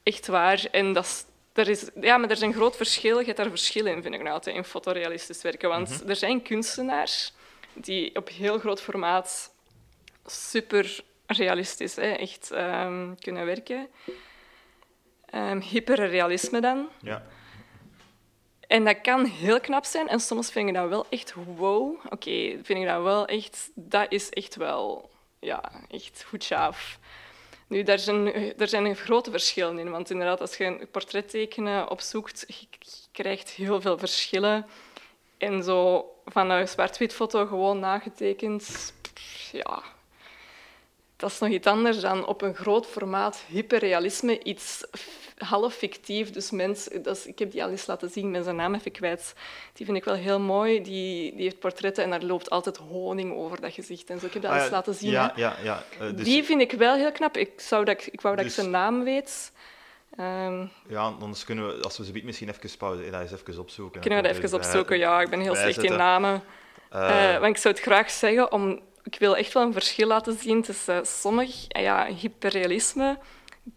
Echt 0.03 0.27
waar. 0.27 0.65
En 0.71 0.93
dat 0.93 1.05
is, 1.05 1.25
er 1.53 1.69
is, 1.69 1.89
ja, 2.01 2.17
maar 2.17 2.29
er 2.29 2.35
is 2.35 2.41
een 2.41 2.53
groot 2.53 2.75
verschil. 2.75 3.19
Je 3.19 3.25
hebt 3.25 3.37
daar 3.37 3.49
verschil 3.49 3.85
in, 3.85 4.01
vind 4.01 4.13
ik 4.13 4.21
nou 4.23 4.51
in 4.51 4.63
fotorealistisch 4.63 5.41
werken. 5.41 5.69
Want 5.69 6.03
er 6.09 6.15
zijn 6.15 6.41
kunstenaars 6.41 7.33
die 7.81 8.15
op 8.15 8.29
heel 8.29 8.59
groot 8.59 8.81
formaat 8.81 9.53
super 10.25 11.03
realistisch 11.25 11.95
hè, 11.95 12.11
echt 12.11 12.51
ehm, 12.51 13.15
kunnen 13.19 13.45
werken. 13.45 13.87
Ehm 15.25 15.59
hyperrealisme 15.59 16.61
dan. 16.61 16.89
Ja. 17.01 17.23
En 18.69 18.85
dat 18.85 19.01
kan 19.01 19.25
heel 19.25 19.59
knap 19.59 19.85
zijn. 19.85 20.07
En 20.07 20.19
soms 20.19 20.51
vind 20.51 20.67
ik 20.67 20.75
dat 20.75 20.89
wel 20.89 21.05
echt 21.09 21.33
wow. 21.33 22.05
Oké, 22.09 22.59
vind 22.63 22.79
ik 22.79 22.85
dat 22.85 23.03
wel 23.03 23.25
echt... 23.25 23.69
Dat 23.75 24.11
is 24.11 24.29
echt 24.29 24.55
wel... 24.55 25.09
Ja, 25.39 25.71
echt 25.91 26.23
goed 26.27 26.45
gaaf. 26.45 26.99
Nu, 27.67 27.83
daar 27.83 27.99
zijn, 27.99 28.53
daar 28.57 28.67
zijn 28.67 28.95
grote 28.95 29.31
verschillen 29.31 29.79
in. 29.79 29.89
Want 29.89 30.09
inderdaad, 30.09 30.41
als 30.41 30.57
je 30.57 30.65
een 30.65 30.87
portret 30.91 31.29
tekenen 31.29 31.89
opzoekt, 31.89 32.45
je 32.47 32.67
krijgt 33.11 33.49
heel 33.49 33.81
veel 33.81 33.97
verschillen. 33.97 34.65
En 35.37 35.63
zo 35.63 36.05
van 36.31 36.49
een 36.49 36.67
zwart-wit 36.67 37.13
foto 37.13 37.45
gewoon 37.45 37.79
nagetekend... 37.79 38.93
Ja, 39.51 39.81
dat 41.15 41.31
is 41.31 41.39
nog 41.39 41.49
iets 41.49 41.67
anders 41.67 41.99
dan 41.99 42.25
op 42.25 42.41
een 42.41 42.55
groot 42.55 42.85
formaat 42.85 43.43
hyperrealisme, 43.47 44.43
iets 44.43 44.83
half 45.37 45.73
fictief. 45.73 46.31
Dus 46.31 46.51
mens, 46.51 46.89
dat 47.01 47.17
is, 47.17 47.25
ik 47.25 47.39
heb 47.39 47.51
die 47.51 47.63
al 47.63 47.69
eens 47.69 47.85
laten 47.85 48.09
zien, 48.09 48.31
met 48.31 48.43
zijn 48.43 48.55
naam 48.55 48.75
even 48.75 48.91
kwijt. 48.91 49.33
Die 49.73 49.85
vind 49.85 49.97
ik 49.97 50.03
wel 50.03 50.13
heel 50.15 50.39
mooi. 50.39 50.81
Die, 50.81 51.33
die 51.35 51.43
heeft 51.43 51.59
portretten 51.59 52.03
en 52.03 52.09
daar 52.09 52.21
loopt 52.23 52.49
altijd 52.49 52.77
honing 52.77 53.35
over 53.35 53.61
dat 53.61 53.73
gezicht. 53.73 54.09
En 54.09 54.19
zo. 54.19 54.25
Ik 54.25 54.33
heb 54.33 54.41
dat 54.41 54.51
al 54.51 54.57
Ah, 54.57 54.63
eens 54.63 54.71
laten 54.71 54.93
zien. 54.93 55.11
Ja, 55.11 55.33
ja, 55.35 55.55
ja. 55.63 55.83
eh, 55.99 56.15
dus, 56.15 56.25
Die 56.25 56.43
vind 56.43 56.61
ik 56.61 56.71
wel 56.71 56.95
heel 56.95 57.11
knap. 57.11 57.37
Ik, 57.37 57.51
zou 57.61 57.85
dat, 57.85 58.07
ik 58.11 58.21
wou 58.21 58.35
dat 58.35 58.43
Dus- 58.45 58.53
ik 58.53 58.59
zijn 58.59 58.71
naam 58.73 59.03
weet. 59.03 59.51
Ehm, 60.15 60.65
ja, 60.87 61.01
anders 61.01 61.43
kunnen 61.43 61.67
we, 61.67 61.83
als 61.83 61.97
we 61.97 62.05
ze 62.05 62.11
biedt, 62.11 62.25
misschien 62.25 62.49
even 62.49 62.77
pauze, 62.77 63.09
dat 63.09 63.21
eens 63.21 63.31
even 63.31 63.59
opzoeken. 63.59 64.01
kunnen 64.01 64.21
we 64.21 64.27
dat 64.27 64.37
even 64.37 64.57
opzoeken? 64.57 64.97
Ja, 64.97 65.21
ik 65.21 65.29
ben 65.29 65.39
heel 65.39 65.55
slecht 65.55 65.83
in 65.83 65.95
namen. 65.95 66.43
Eh, 66.89 67.33
want 67.33 67.55
ik 67.55 67.57
zou 67.57 67.73
het 67.73 67.83
graag 67.83 68.09
zeggen, 68.09 68.51
om, 68.51 68.79
ik 69.03 69.19
wil 69.19 69.37
echt 69.37 69.53
wel 69.53 69.63
een 69.63 69.73
verschil 69.73 70.07
laten 70.07 70.37
zien 70.37 70.61
tussen 70.61 71.05
sommig 71.05 71.67
eh, 71.67 71.81
ja, 71.81 72.05
hyperrealisme 72.05 73.17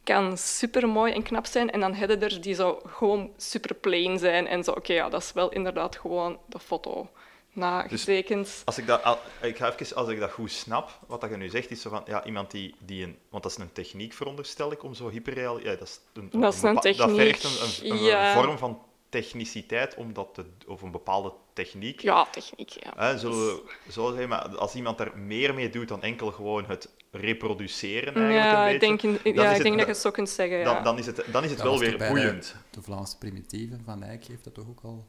kan 0.05 0.39
super 0.39 0.89
mooi 0.89 1.13
en 1.13 1.23
knap 1.23 1.47
zijn, 1.47 1.71
en 1.71 1.81
dan 1.81 1.95
hebben 1.95 2.23
er 2.23 2.41
die 2.41 2.55
zo 2.55 2.81
gewoon 2.87 3.31
super 3.37 3.75
plain 3.75 4.19
zijn 4.19 4.47
en 4.47 4.65
zo. 4.65 4.71
Oké, 4.71 4.93
ja, 4.93 5.09
dat 5.09 5.23
is 5.23 5.33
wel 5.33 5.51
inderdaad 5.51 5.97
gewoon 5.97 6.39
de 6.47 6.59
foto 6.59 7.09
nagetekend. 7.53 8.63
Als 8.65 8.79
ik 8.79 8.87
dat, 8.87 9.19
ik 9.43 9.57
ga 9.57 9.73
even, 9.79 9.97
als 9.97 10.09
ik 10.09 10.21
dat 10.21 10.31
goed 10.33 10.51
snap, 10.51 10.99
wat 11.07 11.21
dat 11.21 11.31
je 11.31 11.37
nu 11.37 11.49
zegt, 11.49 11.71
is 11.71 11.81
zo 11.81 11.91
van, 11.91 12.03
ja, 12.07 12.25
iemand 12.25 12.51
die, 12.51 12.75
die 12.79 13.05
een, 13.05 13.17
want 13.31 13.43
dat 13.43 13.53
is 13.53 13.59
een 13.59 13.73
techniek, 13.73 14.13
veronderstel 14.13 14.73
ik, 14.73 14.83
om 14.83 14.95
zo 14.95 15.09
hyperreal, 15.09 15.59
ja, 15.61 15.75
dat 15.77 15.89
is 15.89 16.01
een, 16.13 16.41
Dat 16.41 16.55
is 16.55 16.63
een 16.63 16.75
bepa- 16.75 16.83
Dat 16.93 16.97
techniek, 16.97 17.37
vergt 17.37 17.45
een, 17.45 17.87
een, 17.91 17.97
een 17.97 18.03
ja. 18.03 18.35
vorm 18.35 18.59
van 18.59 18.83
techniciteit, 19.09 19.95
om 19.95 20.13
dat 20.13 20.29
te, 20.35 20.45
of 20.67 20.83
een 20.83 20.91
bepaalde 20.91 21.33
techniek. 21.53 22.01
ja, 22.01 22.27
techniek, 22.31 22.69
ja. 22.71 22.93
Hè, 22.97 23.19
zullen 23.19 23.61
zeggen, 23.89 24.29
maar 24.29 24.57
als 24.57 24.75
iemand 24.75 25.01
er 25.01 25.19
meer 25.19 25.55
mee 25.55 25.71
doet 25.71 25.89
dan 25.89 26.03
enkel 26.03 26.33
gewoon 26.33 26.65
het 26.65 26.89
reproduceren 27.11 28.15
eigenlijk 28.15 28.35
Ja, 28.53 28.67
een 28.69 28.75
ik 28.75 28.81
beetje, 28.81 28.97
denk, 29.09 29.17
in- 29.25 29.35
dan 29.35 29.45
ja, 29.45 29.51
is 29.51 29.51
ik 29.51 29.55
het- 29.55 29.63
denk 29.63 29.77
dat 29.77 29.87
je 29.87 29.93
het 29.93 30.03
zo 30.03 30.11
kunt 30.11 30.29
zeggen. 30.31 30.59
Ja. 30.59 30.65
dan, 30.75 30.85
dan 30.85 30.99
is 30.99 31.07
het, 31.07 31.17
dan 31.33 31.45
is 31.45 31.51
het 31.51 31.59
Dat 31.59 31.67
wel 31.69 31.79
weer 31.79 31.97
bij 31.99 32.09
de- 32.09 32.13
boeiend. 32.15 32.57
De 32.71 32.83
Vlaamse 32.83 33.19
primitieve 33.19 33.77
van 33.85 34.03
Eyck 34.03 34.25
heeft 34.25 34.45
dat 34.45 34.55
toch 34.55 34.69
ook 34.69 34.81
al 34.83 35.07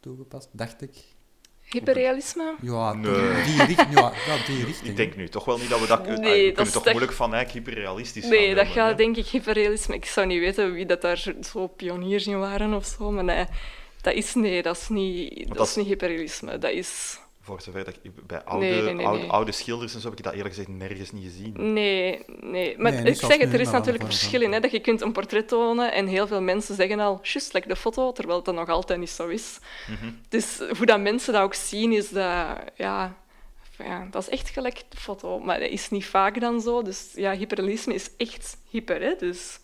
toegepast, 0.00 0.48
dacht 0.52 0.82
ik. 0.82 0.96
Hyperrealisme? 1.70 2.54
Ja, 2.62 2.92
Nee. 2.92 3.44
die, 3.44 3.64
richting, 3.64 3.98
ja, 3.98 4.12
ja, 4.26 4.36
die 4.46 4.64
richting. 4.64 4.88
Ik 4.88 4.96
denk 4.96 5.16
nu 5.16 5.28
toch 5.28 5.44
wel 5.44 5.58
niet 5.58 5.68
dat 5.70 5.80
we 5.80 5.86
dat... 5.86 6.06
Nee, 6.06 6.14
ah, 6.16 6.22
we 6.22 6.26
dat 6.26 6.54
kunnen 6.54 6.64
is 6.64 6.72
toch 6.72 6.84
moeilijk 6.84 7.12
van 7.12 7.34
eigenlijk 7.34 7.66
hyperrealistisch 7.66 8.24
Nee, 8.24 8.46
gaan 8.46 8.54
dat 8.56 8.64
noemen, 8.64 8.82
gaat 8.82 8.90
hè? 8.90 8.96
denk 8.96 9.16
ik 9.16 9.26
hyperrealisme. 9.26 9.94
Ik 9.94 10.04
zou 10.04 10.26
niet 10.26 10.40
weten 10.40 10.72
wie 10.72 10.86
dat 10.86 11.00
daar 11.02 11.24
zo 11.42 11.66
pioniers 11.66 12.26
in 12.26 12.38
waren 12.38 12.74
of 12.74 12.84
zo, 12.86 13.10
maar 13.10 13.24
nee, 13.24 13.44
dat 14.00 14.14
is, 14.14 14.34
nee, 14.34 14.62
dat 14.62 14.76
is, 14.76 14.88
niet, 14.88 15.54
dat 15.54 15.66
is- 15.66 15.76
niet 15.76 15.86
hyperrealisme. 15.86 16.58
Dat 16.58 16.70
is... 16.70 17.18
Voor 17.50 17.60
zover 17.60 17.84
dat 17.84 17.94
ik, 18.02 18.26
bij 18.26 18.44
oude, 18.44 18.66
Nee, 18.66 18.82
nee, 18.82 18.94
nee, 18.94 19.06
oude, 19.06 19.20
nee. 19.20 19.30
oude 19.30 19.52
schilders 19.52 19.94
en 19.94 20.00
zo 20.00 20.08
heb 20.08 20.18
ik 20.18 20.24
dat 20.24 20.32
eerlijk 20.32 20.54
gezegd 20.54 20.68
nergens 20.68 21.12
niet 21.12 21.24
gezien. 21.24 21.72
Nee, 21.72 22.24
nee. 22.40 22.78
Maar 22.78 22.92
ik 23.06 23.16
zeg 23.16 23.38
het, 23.38 23.52
er 23.52 23.60
is 23.60 23.70
natuurlijk 23.70 24.04
een 24.04 24.10
verschil 24.10 24.40
in. 24.40 24.52
Hè, 24.52 24.60
dat 24.60 24.70
je 24.70 24.80
kunt 24.80 25.00
een 25.00 25.12
portret 25.12 25.48
tonen 25.48 25.92
en 25.92 26.06
heel 26.06 26.26
veel 26.26 26.40
mensen 26.40 26.74
zeggen 26.74 27.00
al, 27.00 27.18
juist, 27.22 27.52
like 27.52 27.68
de 27.68 27.76
foto, 27.76 28.12
terwijl 28.12 28.42
dat 28.42 28.54
nog 28.54 28.68
altijd 28.68 28.98
niet 28.98 29.10
zo 29.10 29.28
is. 29.28 29.58
Mhm. 29.88 30.10
Dus 30.28 30.58
hoe 30.76 30.86
dat 30.86 31.00
mensen 31.00 31.32
dat 31.32 31.42
ook 31.42 31.54
zien, 31.54 31.92
is 31.92 32.08
dat... 32.08 32.46
Ja, 32.74 33.16
ja, 33.78 34.06
dat 34.10 34.22
is 34.22 34.28
echt 34.28 34.48
gelijk 34.48 34.82
de 34.88 34.96
foto. 34.96 35.38
Maar 35.38 35.60
dat 35.60 35.70
is 35.70 35.90
niet 35.90 36.06
vaak 36.06 36.40
dan 36.40 36.60
zo. 36.60 36.82
Dus 36.82 37.10
ja, 37.14 37.32
hyperrealisme 37.32 37.94
is 37.94 38.10
echt 38.16 38.56
hyper. 38.68 39.00
Hè? 39.00 39.14
Dus 39.18 39.58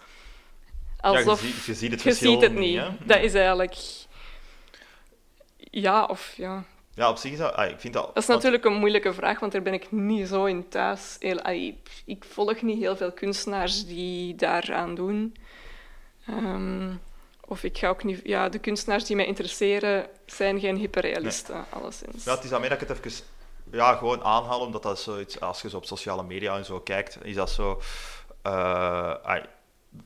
alsof... 1.01 1.41
ja, 1.41 1.47
je, 1.47 1.53
ziet, 1.53 1.65
je 1.65 1.75
ziet 1.75 1.91
het 1.91 2.03
Je 2.03 2.09
verschil 2.09 2.33
ziet 2.33 2.41
het 2.41 2.55
niet. 2.55 2.79
hè? 2.79 2.89
Dat 3.05 3.23
is 3.23 3.35
eigenlijk... 3.35 3.75
Ja, 5.71 6.05
of 6.05 6.33
ja. 6.37 6.65
Ja, 6.97 7.09
op 7.11 7.17
zich 7.17 7.33
is 7.33 7.39
dat... 7.39 7.55
ah, 7.55 7.71
ik 7.71 7.81
vind 7.81 7.95
dat... 7.95 8.07
Dat 8.07 8.17
is 8.17 8.27
natuurlijk 8.27 8.65
een 8.65 8.75
moeilijke 8.75 9.15
vraag, 9.15 9.41
want 9.41 9.53
daar 9.53 9.63
ben 9.63 9.73
ik 9.73 9.93
niet 9.93 10.29
zo 10.29 10.45
in 10.45 10.69
thuis. 10.69 11.17
Heel- 11.19 11.41
allee, 11.41 11.83
Ik 12.05 12.25
volg 12.25 12.63
niet 12.63 12.79
heel 12.79 12.97
veel 12.97 13.13
kunstenaars 13.13 13.87
die 13.87 14.35
daaraan 14.35 14.95
doen. 14.95 15.37
Ehm, 16.27 16.95
of 17.47 17.63
ik 17.65 17.79
ga 17.79 17.89
ook 17.89 18.05
niet... 18.05 18.21
Ja, 18.25 18.49
de 18.49 18.59
kunstenaars 18.59 19.05
die 19.05 19.17
mij 19.17 19.27
interesseren 19.27 20.07
zijn 20.27 20.61
geen 20.61 20.77
hyperrealisten, 20.77 21.65
alleszins. 21.71 22.25
Ja, 22.25 22.35
het 22.35 22.45
is 22.45 22.51
daarmee 22.51 22.69
dat 22.69 22.81
ik 22.83 22.89
het 22.89 22.99
even 23.05 23.25
ja, 23.71 23.95
gewoon 23.95 24.23
aanhaal, 24.23 24.61
omdat 24.61 24.83
dat 24.83 25.01
zoiets, 25.01 25.41
als 25.41 25.63
je 25.63 25.69
zo 25.69 25.77
op 25.77 25.85
sociale 25.85 26.23
media 26.23 26.57
en 26.57 26.65
zo 26.65 26.81
kijkt, 26.81 27.19
is 27.23 27.35
dat 27.35 27.51
zo 27.51 27.81
ai, 29.23 29.43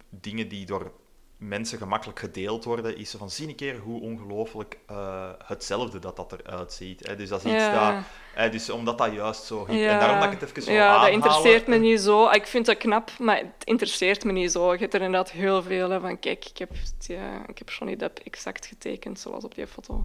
dingen 0.08 0.48
die 0.48 0.66
door 0.66 0.92
mensen 1.40 1.78
gemakkelijk 1.78 2.18
gedeeld 2.18 2.64
worden, 2.64 2.96
is 2.96 3.14
van 3.18 3.30
zie 3.30 3.48
een 3.48 3.54
keer 3.54 3.78
hoe 3.78 4.00
ongelooflijk 4.00 4.78
eh, 4.86 5.28
hetzelfde 5.44 5.98
dat 5.98 6.16
dat 6.16 6.32
eruit 6.32 6.72
ziet. 6.72 7.06
Hè. 7.06 7.16
Dus 7.16 7.28
dat 7.28 7.44
is 7.44 7.52
iets 7.52 7.62
Ja. 7.64 7.90
dat, 7.92 8.04
hè, 8.34 8.50
dus 8.50 8.70
omdat 8.70 8.98
dat 8.98 9.12
juist 9.12 9.44
zo 9.44 9.66
hip, 9.66 9.78
Ja. 9.78 9.90
en 9.92 9.98
daarom 9.98 10.20
dat 10.20 10.32
ik 10.32 10.40
het 10.40 10.48
even 10.50 10.62
zo 10.62 10.72
Ja, 10.72 11.00
dat 11.00 11.10
interesseert 11.10 11.66
me 11.66 11.76
niet 11.76 12.00
zo. 12.00 12.30
Ik 12.30 12.46
vind 12.46 12.66
dat 12.66 12.76
knap, 12.76 13.10
maar 13.18 13.36
het 13.36 13.64
interesseert 13.64 14.24
me 14.24 14.32
niet 14.32 14.52
zo. 14.52 14.72
Je 14.72 14.78
hebt 14.78 14.94
er 14.94 15.02
inderdaad 15.02 15.30
heel 15.30 15.62
veel 15.62 15.90
hè, 15.90 16.00
van. 16.00 16.18
Kijk, 16.18 16.44
ik 16.44 16.58
heb, 16.58 16.70
ja, 16.98 17.42
ik 17.46 17.58
heb 17.58 17.70
Johnny 17.70 17.96
Depp 17.96 18.18
exact 18.18 18.66
getekend, 18.66 19.18
zoals 19.20 19.44
op 19.44 19.54
die 19.54 19.66
foto. 19.66 20.04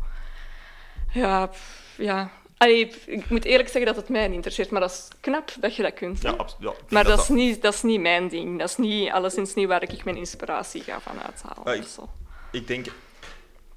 Ja, 1.14 1.50
ja. 1.98 2.32
Allee, 2.58 2.94
ik 3.06 3.30
moet 3.30 3.46
eerlijk 3.46 3.70
zeggen 3.70 3.86
dat 3.94 3.96
het 4.02 4.10
mij 4.10 4.26
niet 4.28 4.36
interesseert, 4.36 4.70
maar 4.72 4.82
dat 4.82 4.92
is 4.92 5.08
knap 5.20 5.52
dat 5.60 5.76
je 5.76 5.82
dat 5.84 5.94
kunt. 5.94 6.22
Ja, 6.22 6.32
abs- 6.32 6.56
ja, 6.60 6.70
ik 6.70 6.76
vind 6.78 6.92
maar 6.92 7.04
dat, 7.04 7.20
is 7.20 7.28
niet, 7.28 7.62
dat 7.62 7.74
is 7.74 7.82
niet 7.84 8.02
mijn 8.02 8.28
ding. 8.28 8.60
Dat 8.60 8.70
is 8.70 8.78
niet, 8.78 9.12
alleszins 9.12 9.54
niet 9.54 9.68
waar 9.68 9.84
ik 9.84 10.04
mijn 10.04 10.18
inspiratie 10.18 10.82
ga 10.84 11.00
van 11.02 11.22
uithalen. 11.22 11.64
Ah, 11.64 11.76
ik- 11.76 11.82
of 11.82 11.88
zo. 11.88 12.10
ik 12.52 12.68
denk, 12.68 12.86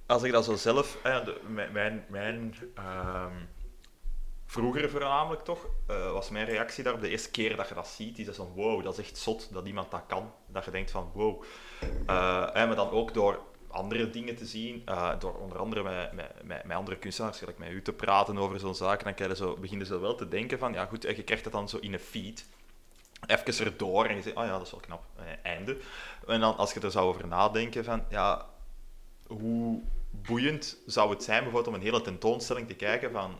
als 0.06 0.22
ik 0.22 0.32
dat 0.32 0.44
zo 0.44 0.54
zelf, 0.56 0.96
de- 1.02 1.40
mijn, 1.48 1.72
mijn, 1.72 2.04
mijn 2.08 2.54
ehm, 2.74 3.32
vroeger 4.46 4.90
voornamelijk 4.90 5.42
toch, 5.44 5.66
eh, 5.86 6.12
was 6.12 6.30
mijn 6.30 6.46
reactie 6.46 6.82
daarop 6.84 7.02
de 7.02 7.08
eerste 7.08 7.30
keer 7.30 7.56
dat 7.56 7.68
je 7.68 7.74
dat 7.74 7.88
ziet, 7.88 8.18
is 8.18 8.26
dat 8.26 8.36
van 8.36 8.52
wow, 8.54 8.84
dat 8.84 8.98
is 8.98 9.04
echt 9.04 9.18
zot 9.18 9.52
dat 9.52 9.66
iemand 9.66 9.90
dat 9.90 10.02
kan. 10.06 10.32
Dat 10.46 10.64
je 10.64 10.70
denkt 10.70 10.90
van 10.90 11.10
wow. 11.14 11.42
Eh, 12.06 12.46
hè, 12.52 12.66
maar 12.66 12.76
dan 12.76 12.90
ook 12.90 13.14
door 13.14 13.38
andere 13.78 14.10
dingen 14.10 14.36
te 14.36 14.46
zien, 14.46 14.82
eh, 14.84 15.12
door 15.18 15.34
onder 15.34 15.58
andere 15.58 15.82
met, 15.82 16.12
met, 16.12 16.64
met, 16.64 16.76
andere 16.76 16.96
kunstenaars, 16.96 17.38
gelijk 17.38 17.58
met 17.58 17.70
u 17.70 17.82
te 17.82 17.92
praten 17.92 18.38
over 18.38 18.60
zo'n 18.60 18.74
zaak, 18.74 19.04
dan 19.04 19.14
krijg 19.14 19.30
je 19.30 19.36
zo, 19.36 19.56
beginnen 19.60 19.86
ze 19.86 19.98
wel 19.98 20.14
te 20.14 20.28
denken 20.28 20.58
van, 20.58 20.72
ja 20.72 20.84
goed, 20.86 21.04
en 21.04 21.16
je 21.16 21.22
krijgt 21.22 21.44
het 21.44 21.52
dan 21.52 21.68
zo 21.68 21.76
in 21.76 21.92
een 21.92 21.98
feed, 21.98 22.44
even 23.26 23.64
erdoor 23.64 24.04
en 24.06 24.16
je 24.16 24.22
zegt, 24.22 24.36
oh 24.36 24.44
ja, 24.44 24.50
dat 24.50 24.66
is 24.66 24.70
wel 24.70 24.80
knap, 24.80 25.04
eh, 25.16 25.24
einde. 25.42 25.76
En 26.26 26.40
dan 26.40 26.56
als 26.56 26.72
je 26.72 26.80
er 26.80 26.90
zou 26.90 27.08
over 27.08 27.26
nadenken 27.26 27.84
van, 27.84 28.04
ja, 28.08 28.46
hoe 29.26 29.80
boeiend 30.10 30.76
zou 30.86 31.10
het 31.10 31.22
zijn 31.22 31.42
bijvoorbeeld 31.42 31.74
om 31.74 31.80
een 31.80 31.86
hele 31.86 32.00
tentoonstelling 32.00 32.66
te 32.68 32.74
kijken 32.74 33.12
van 33.12 33.38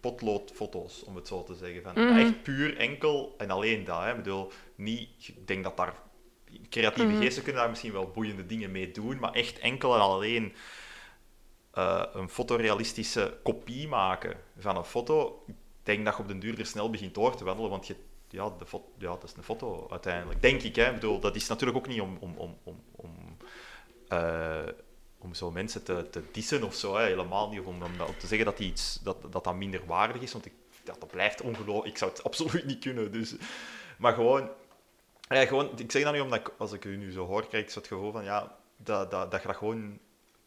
potloodfoto's, 0.00 1.04
om 1.04 1.16
het 1.16 1.26
zo 1.26 1.44
te 1.44 1.54
zeggen. 1.54 1.82
Van, 1.82 1.92
Mhm. 1.94 2.18
Echt 2.18 2.42
puur 2.42 2.76
enkel 2.76 3.34
en 3.38 3.50
alleen 3.50 3.84
dat. 3.84 4.00
Hè. 4.02 4.10
Ik 4.10 4.16
bedoel, 4.16 4.52
niet, 4.74 5.08
ik 5.18 5.46
denk 5.46 5.64
dat 5.64 5.76
daar 5.76 5.94
creatieve 6.70 7.10
Mhm. 7.12 7.20
geesten 7.20 7.42
kunnen 7.42 7.60
daar 7.60 7.70
misschien 7.70 7.92
wel 7.92 8.10
boeiende 8.10 8.46
dingen 8.46 8.70
mee 8.70 8.90
doen, 8.90 9.18
maar 9.18 9.32
echt 9.32 9.58
enkel 9.58 9.94
en 9.94 10.00
alleen 10.00 10.54
eh, 11.70 12.02
een 12.12 12.28
fotorealistische 12.28 13.38
kopie 13.42 13.88
maken 13.88 14.36
van 14.58 14.76
een 14.76 14.84
foto, 14.84 15.44
ik 15.46 15.54
denk 15.82 16.04
dat 16.04 16.16
je 16.16 16.22
op 16.22 16.28
den 16.28 16.38
duur 16.38 16.58
er 16.58 16.66
snel 16.66 16.90
begint 16.90 17.14
door 17.14 17.36
te 17.36 17.44
wandelen, 17.44 17.70
want 17.70 17.86
je, 17.86 17.96
ja, 18.28 18.48
de 18.58 18.80
ja, 18.98 19.08
dat 19.08 19.24
is 19.24 19.34
een 19.36 19.42
foto 19.42 19.86
uiteindelijk. 19.90 20.42
Denk 20.42 20.62
ik, 20.62 20.76
hè. 20.76 20.86
Ik 20.86 20.94
bedoel, 20.94 21.20
dat 21.20 21.36
is 21.36 21.48
natuurlijk 21.48 21.78
ook 21.78 21.86
niet 21.88 22.00
om, 22.00 22.16
om, 22.20 22.34
om, 22.36 22.58
om, 22.64 22.82
om, 22.90 23.36
eh, 24.08 24.66
om 25.18 25.34
zo 25.34 25.50
mensen 25.50 25.84
te, 25.84 26.10
te 26.10 26.22
dissen 26.32 26.62
of 26.62 26.74
zo, 26.74 26.96
hè. 26.96 27.04
helemaal 27.04 27.48
niet. 27.50 27.60
Of 27.60 27.66
om, 27.66 27.82
om, 27.82 28.16
te 28.18 28.26
zeggen 28.26 28.46
dat, 28.46 28.56
die 28.56 28.68
iets, 28.70 29.00
dat, 29.02 29.32
dat 29.32 29.44
dat 29.44 29.54
minder 29.54 29.86
waardig 29.86 30.22
is, 30.22 30.32
want 30.32 30.46
ik, 30.46 30.52
dat 30.84 31.10
blijft 31.10 31.40
ongelooflijk. 31.40 31.86
Ik 31.86 31.98
zou 31.98 32.10
het 32.10 32.24
absoluut 32.28 32.66
niet 32.66 32.78
kunnen. 32.78 33.12
Dus. 33.12 33.34
Maar 33.98 34.14
gewoon, 34.14 34.48
ja, 35.28 35.46
gewoon, 35.46 35.70
ik 35.78 35.92
zeg 35.92 36.02
dat 36.02 36.12
nu 36.12 36.20
omdat 36.20 36.38
ik, 36.38 36.50
als 36.58 36.72
ik 36.72 36.84
u 36.84 36.96
nu 36.96 37.12
zo 37.12 37.26
hoor, 37.26 37.46
krijg 37.48 37.64
ik 37.64 37.70
zo 37.70 37.78
het 37.78 37.88
gevoel 37.88 38.12
van 38.12 38.24
ja, 38.24 38.56
dat, 38.76 39.10
dat, 39.10 39.30
dat 39.30 39.40
je 39.42 39.46
dat 39.48 39.56
gewoon 39.56 39.98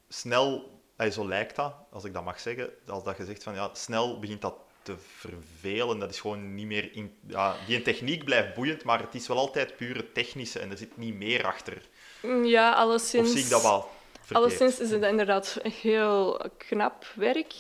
snel, 0.10 0.80
zo 1.12 1.28
lijkt 1.28 1.56
dat, 1.56 1.74
als 1.92 2.04
ik 2.04 2.14
dat 2.14 2.24
mag 2.24 2.40
zeggen, 2.40 2.70
als 2.88 3.04
dat 3.04 3.18
je 3.18 3.26
zegt 3.26 3.44
van 3.44 3.54
ja, 3.54 3.70
snel 3.74 4.20
begint 4.20 4.42
dat 4.42 4.56
te 4.84 4.96
vervelen. 5.18 6.00
Dat 6.00 6.10
is 6.10 6.20
gewoon 6.20 6.56
niet 6.56 6.66
meer 6.66 6.96
in. 6.96 7.16
Ja, 7.28 7.56
die 7.68 7.82
techniek 7.82 8.24
blijft 8.26 8.54
boeiend, 8.54 8.84
maar 8.84 9.00
het 9.00 9.16
is 9.16 9.28
wel 9.28 9.38
altijd 9.38 9.76
pure 9.76 10.12
technische 10.12 10.60
en 10.60 10.72
er 10.72 10.78
zit 10.78 10.98
niet 10.98 11.16
meer 11.16 11.46
achter. 11.46 11.82
Mm, 12.22 12.46
Ja, 12.46 12.72
Of 12.72 12.78
alleszins... 12.78 13.32
zie 13.32 13.44
ik 13.44 13.50
dat 13.50 13.62
wel? 13.62 13.90
verkeerd? 14.12 14.40
Alleszins 14.40 14.80
is 14.80 14.92
het 14.92 15.04
inderdaad 15.04 15.60
heel 15.64 16.42
knap 16.58 17.06
werk. 17.16 17.54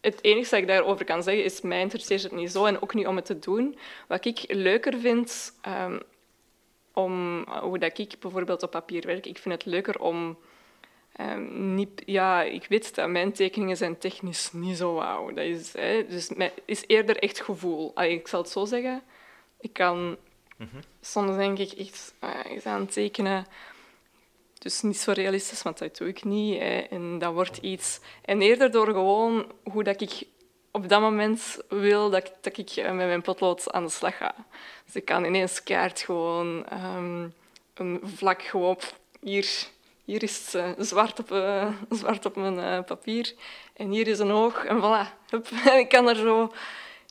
Het 0.00 0.24
enige 0.24 0.50
dat 0.50 0.60
ik 0.60 0.66
daarover 0.66 1.04
kan 1.04 1.22
zeggen 1.22 1.44
is, 1.44 1.60
mij 1.60 1.80
interesseert 1.80 2.22
het 2.22 2.32
niet 2.32 2.52
zo 2.52 2.64
en 2.64 2.82
ook 2.82 2.94
niet 2.94 3.06
om 3.06 3.16
het 3.16 3.24
te 3.24 3.38
doen. 3.38 3.78
Wat 4.08 4.24
ik 4.24 4.44
leuker 4.48 4.98
vind, 5.00 5.52
ehm, 5.60 5.98
om, 6.92 7.44
hoe 7.60 7.78
dat 7.78 7.98
ik 7.98 8.14
bijvoorbeeld 8.18 8.62
op 8.62 8.70
papier 8.70 9.06
werk, 9.06 9.26
ik 9.26 9.38
vind 9.38 9.54
het 9.54 9.64
leuker 9.64 10.00
om... 10.00 10.38
ehm, 11.16 11.74
niet, 11.74 12.02
ja, 12.06 12.42
ik 12.42 12.66
weet 12.68 12.94
dat 12.94 13.08
mijn 13.08 13.32
tekeningen 13.32 13.76
zijn 13.76 13.98
technisch 13.98 14.52
niet 14.52 14.76
zo 14.76 14.94
wauw. 14.94 15.32
Dat 15.32 15.44
is, 15.44 15.72
hè, 15.72 16.06
dus 16.06 16.28
het 16.28 16.52
is 16.64 16.84
eerder 16.86 17.16
echt 17.16 17.40
gevoel. 17.40 17.90
Allee, 17.94 18.18
ik 18.18 18.28
zal 18.28 18.40
het 18.40 18.50
zo 18.50 18.64
zeggen. 18.64 19.02
Ik 19.60 19.72
kan 19.72 20.16
soms 21.00 21.36
denk 21.36 21.58
ik 21.58 21.72
echt 21.72 22.14
uh, 22.24 22.30
eens 22.44 22.66
aan 22.66 22.86
tekenen. 22.86 23.46
Dus 24.58 24.82
niet 24.82 24.98
zo 24.98 25.12
realistisch, 25.12 25.62
want 25.62 25.78
dat 25.78 25.96
doe 25.96 26.08
ik 26.08 26.24
niet. 26.24 26.58
Hè. 26.58 26.78
En 26.78 27.18
dat 27.18 27.32
wordt 27.32 27.56
iets. 27.56 28.00
En 28.24 28.42
eerder 28.42 28.70
door 28.70 28.86
gewoon 28.86 29.52
hoe 29.64 29.84
dat 29.84 30.00
ik 30.00 30.26
op 30.72 30.88
dat 30.88 31.00
moment 31.00 31.58
wil 31.68 32.10
dat, 32.10 32.32
ik- 32.42 32.70
eh, 32.70 32.84
met 32.84 33.06
mijn 33.06 33.22
potlood 33.22 33.72
aan 33.72 33.84
de 33.84 33.90
slag 33.90 34.16
ga. 34.16 34.34
Dus 34.84 34.94
ik 34.94 35.04
kan 35.04 35.24
ineens 35.24 35.62
kaart 35.62 36.00
gewoon 36.00 36.66
ehm, 36.66 37.26
een 37.74 38.00
vlak 38.16 38.42
gewoon 38.42 38.78
hier. 39.20 39.48
Hier 40.04 40.22
is 40.22 40.36
het 40.46 40.54
eh, 40.54 40.70
zwart, 40.84 41.18
op, 41.18 41.32
eh, 41.32 41.68
zwart 42.00 42.26
op 42.26 42.36
mijn 42.36 42.84
papier. 42.84 43.34
En 43.76 43.90
hier 43.90 44.06
is 44.08 44.18
een 44.18 44.30
oog. 44.30 44.64
En 44.64 44.78
voilà. 44.80 45.28
Hup. 45.30 45.48
ik 45.84 45.88
kan 45.88 46.08
er 46.08 46.16
zo... 46.16 46.52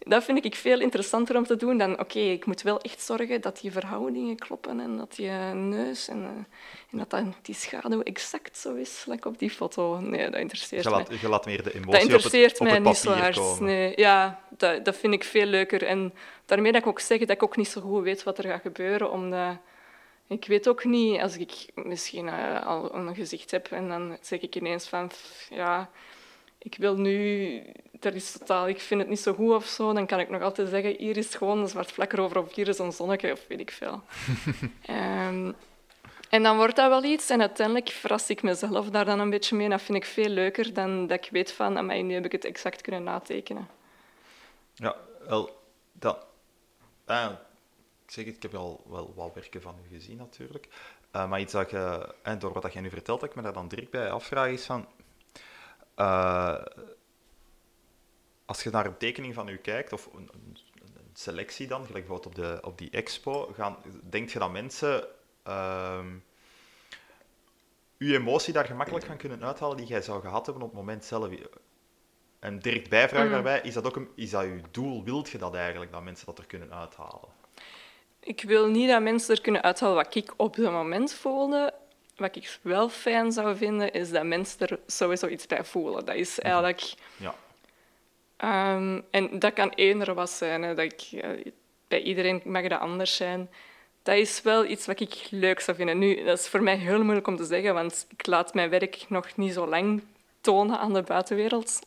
Dat 0.08 0.24
vind 0.24 0.46
ik 0.46 0.56
veel 0.56 0.80
interessanter 0.80 1.38
om 1.38 1.46
te 1.46 1.56
doen 1.56 1.78
dan... 1.78 2.00
Oké, 2.00 2.20
ik 2.20 2.46
moet 2.46 2.62
wel 2.62 2.80
echt 2.80 3.02
zorgen 3.02 3.42
dat 3.42 3.60
die 3.62 3.72
verhoudingen 3.72 4.36
kloppen 4.36 4.80
en 4.80 4.98
dat 4.98 5.16
die 5.16 5.28
eh, 5.28 5.52
neus 5.52 6.08
en, 6.08 6.24
eh, 6.24 6.92
en 6.92 6.98
dat 6.98 7.10
dan 7.10 7.36
die 7.42 7.56
schaduw 7.56 8.02
exact 8.02 8.58
zo 8.58 8.74
is, 8.74 9.06
like 9.08 9.28
op 9.28 9.40
die 9.40 9.50
foto. 9.50 10.00
Nee, 10.00 10.30
dat 10.30 10.40
interesseert 10.40 10.84
Je 10.84 10.90
mij. 10.90 11.00
laat, 11.00 11.20
je 11.20 11.30
laat 11.30 11.46
meer 11.46 11.64
de 11.64 11.72
Dat 11.80 11.86
op 11.86 11.96
interesseert 11.96 12.52
het, 12.52 12.60
op 12.60 12.66
mij 12.68 12.76
het 12.76 12.84
niet 12.84 12.98
zo 12.98 13.12
hard. 13.12 13.60
Nee, 13.60 13.94
ja, 13.96 14.42
dat, 14.50 14.86
dat 14.86 14.98
vind 14.98 15.14
ik 15.14 15.24
veel 15.24 15.46
leuker. 15.46 15.84
En 15.84 16.14
daarmee 16.46 16.72
dat 16.72 16.82
ik 16.82 16.88
ook 16.88 17.00
zeg 17.00 17.20
dat 17.20 17.30
ik 17.30 17.44
ook 17.44 17.58
niet 17.58 17.68
zo 17.68 17.82
goed 17.82 18.04
weet 18.04 18.24
wat 18.24 18.38
er 18.38 18.44
gaat 18.44 18.62
gebeuren, 18.62 19.12
omdat 19.12 19.58
ik 20.28 20.46
weet 20.46 20.68
ook 20.68 20.84
niet, 20.84 21.22
als 21.22 21.38
ik 21.38 21.52
misschien 21.76 22.28
eh, 22.28 22.66
al 22.66 22.96
een 22.96 23.16
gezicht 23.16 23.52
heb 23.52 23.72
en 23.72 23.90
dan 23.90 24.18
zeg 24.22 24.40
ik 24.40 24.56
ineens 24.56 24.88
van, 24.88 25.12
ja, 25.50 25.90
ik 26.64 26.76
wil 26.78 26.96
nu, 26.96 27.62
dat 27.92 28.14
is 28.14 28.32
totaal, 28.32 28.68
ik 28.68 28.80
vind 28.80 29.00
het 29.00 29.10
niet 29.10 29.20
zo 29.20 29.34
goed 29.34 29.54
of 29.54 29.66
zo, 29.66 29.94
dan 29.94 30.06
kan 30.06 30.20
ik 30.20 30.30
nog 30.30 30.42
altijd 30.42 30.70
zeggen, 30.70 30.96
hier 30.98 31.18
is 31.18 31.36
gewoon 31.36 31.60
een 31.60 31.68
zwart 31.68 31.92
vlak 31.92 32.14
erover 32.14 32.38
of 32.38 32.56
hier 32.56 32.68
is 32.68 32.80
een 32.80 32.92
zonnetje 32.92 33.32
of 33.32 33.48
weet 33.48 33.60
ik 33.60 33.72
veel. 33.72 34.02
Ehm, 34.86 35.52
en 36.30 36.44
dan 36.44 36.58
wordt 36.58 36.76
dat 36.76 36.90
wel 36.90 37.04
iets 37.04 37.30
en 37.30 37.40
uiteindelijk 37.40 37.90
verras 37.90 38.30
ik 38.30 38.44
mezelf 38.44 38.90
daar 38.90 39.06
dan 39.06 39.20
een 39.20 39.30
beetje 39.30 39.56
mee. 39.56 39.70
Dat 39.70 39.82
vind 39.82 39.98
ik 39.98 40.06
veel 40.06 40.30
leuker 40.30 40.74
dan 40.74 41.08
dat 41.08 41.26
ik 41.26 41.32
weet 41.32 41.52
van, 41.52 41.78
amai, 41.78 42.04
nu 42.04 42.14
heb 42.14 42.26
ik 42.26 42.32
het 42.32 42.46
exact 42.46 42.82
kunnen 42.82 43.04
natekenen. 43.04 43.68
Ja, 44.74 44.96
wel, 45.28 45.62
dat... 45.92 46.26
ah, 47.06 47.32
ik 48.06 48.12
zeg 48.12 48.26
het, 48.26 48.36
ik 48.36 48.42
heb 48.42 48.56
al 48.56 48.84
wel 48.90 49.14
wat 49.16 49.34
werken 49.34 49.62
van 49.62 49.76
u 49.86 49.96
gezien 49.96 50.18
natuurlijk. 50.18 50.68
Eh, 51.12 51.30
maar 51.30 51.40
iets 51.40 51.54
dat 51.54 51.70
je, 51.70 52.14
en 52.22 52.40
door 52.40 52.54
wat 52.54 52.74
jij 52.74 52.82
nu 52.82 52.90
vertelt, 52.90 53.20
dat 53.20 53.30
ik 53.30 53.36
me 53.36 53.42
daar 53.42 53.54
dan 53.54 53.68
direct 53.68 53.92
bij 53.92 54.12
afvraag, 54.12 54.50
is 54.50 54.66
van... 54.66 54.86
eh, 55.96 56.62
als 58.46 58.64
je 58.64 58.70
naar 58.70 58.86
een 58.86 58.98
tekening 58.98 59.34
van 59.34 59.48
u 59.48 59.58
kijkt, 59.58 59.94
of 59.94 60.06
een, 60.06 60.30
een, 60.34 60.58
een 60.84 61.10
selectie 61.14 61.68
dan, 61.68 61.86
gelijk 61.86 62.08
bijvoorbeeld 62.08 62.38
op, 62.38 62.44
de, 62.44 62.60
op 62.68 62.78
die 62.78 62.90
expo, 62.90 63.52
gaan, 63.56 63.78
denk 64.10 64.30
je 64.30 64.40
dat 64.40 64.52
mensen 64.52 65.08
ehm 65.44 66.08
uw 67.98 68.14
emotie 68.14 68.54
daar 68.54 68.66
gemakkelijk 68.66 69.06
gaan 69.06 69.18
kunnen 69.18 69.44
uithalen 69.44 69.78
die 69.78 69.86
jij 69.86 70.02
zou 70.02 70.22
gehad 70.22 70.46
hebben 70.46 70.64
op 70.64 70.70
het 70.70 70.80
moment 70.80 71.06
zelf? 71.06 71.30
En 72.40 72.60
direct 72.60 72.90
bijvraag 72.90 73.26
Mm. 73.26 73.32
daarbij, 73.32 73.62
is 73.64 73.74
dat 73.74 73.86
ook 73.86 73.96
een, 73.96 74.10
is 74.16 74.30
dat 74.30 74.44
uw 74.44 74.62
doel? 74.72 75.04
Wilt 75.04 75.30
je 75.30 75.38
dat 75.38 75.56
eigenlijk, 75.56 75.92
dat 75.92 76.04
mensen 76.04 76.26
dat 76.26 76.38
er 76.38 76.46
kunnen 76.46 76.74
uithalen? 76.74 77.30
Ik 78.20 78.42
wil 78.42 78.70
niet 78.70 78.90
dat 78.90 79.02
mensen 79.02 79.36
er 79.36 79.42
kunnen 79.42 79.62
uithalen 79.62 79.96
wat 79.96 80.16
ik 80.16 80.34
op 80.38 80.56
dat 80.56 80.72
moment 80.72 81.14
voelde. 81.14 81.74
Wat 82.22 82.36
ik 82.36 82.60
wel 82.62 82.90
fijn 82.90 83.32
zou 83.32 83.58
vinden, 83.58 83.92
is 83.94 84.12
dat 84.12 84.24
mensen 84.24 84.68
er 84.68 84.80
sowieso 84.88 85.28
iets 85.28 85.48
bij 85.48 85.64
voelen. 85.64 86.06
Dat 86.06 86.16
is 86.16 86.40
eigenlijk... 86.40 86.94
Ja. 87.18 87.36
Ehm, 88.38 89.02
en 89.12 89.40
dat 89.40 89.54
kan 89.54 89.70
eender 89.70 90.14
wat 90.14 90.30
zijn. 90.30 90.62
Hè. 90.62 90.76
Dat 90.76 90.86
ik, 90.86 91.22
eh, 91.22 91.30
bij 91.88 92.02
iedereen 92.02 92.42
mag 92.46 92.68
dat 92.68 92.80
anders 92.80 93.16
zijn. 93.16 93.50
Dat 94.04 94.16
is 94.16 94.42
wel 94.42 94.66
iets 94.66 94.86
wat 94.86 95.00
ik 95.00 95.28
leuk 95.30 95.60
zou 95.60 95.78
vinden. 95.78 95.98
Nu, 95.98 96.24
dat 96.24 96.40
is 96.40 96.48
voor 96.48 96.64
mij 96.64 96.76
heel 96.76 97.04
moeilijk 97.04 97.28
om 97.28 97.36
te 97.36 97.46
zeggen, 97.46 97.74
want 97.74 98.06
ik 98.10 98.26
laat 98.26 98.54
mijn 98.54 98.70
werk 98.70 99.06
nog 99.08 99.38
niet 99.38 99.54
zo 99.54 99.68
lang 99.68 100.04
tonen 100.42 100.80
aan 100.80 100.94
de 100.94 101.02
buitenwereld. 101.02 101.80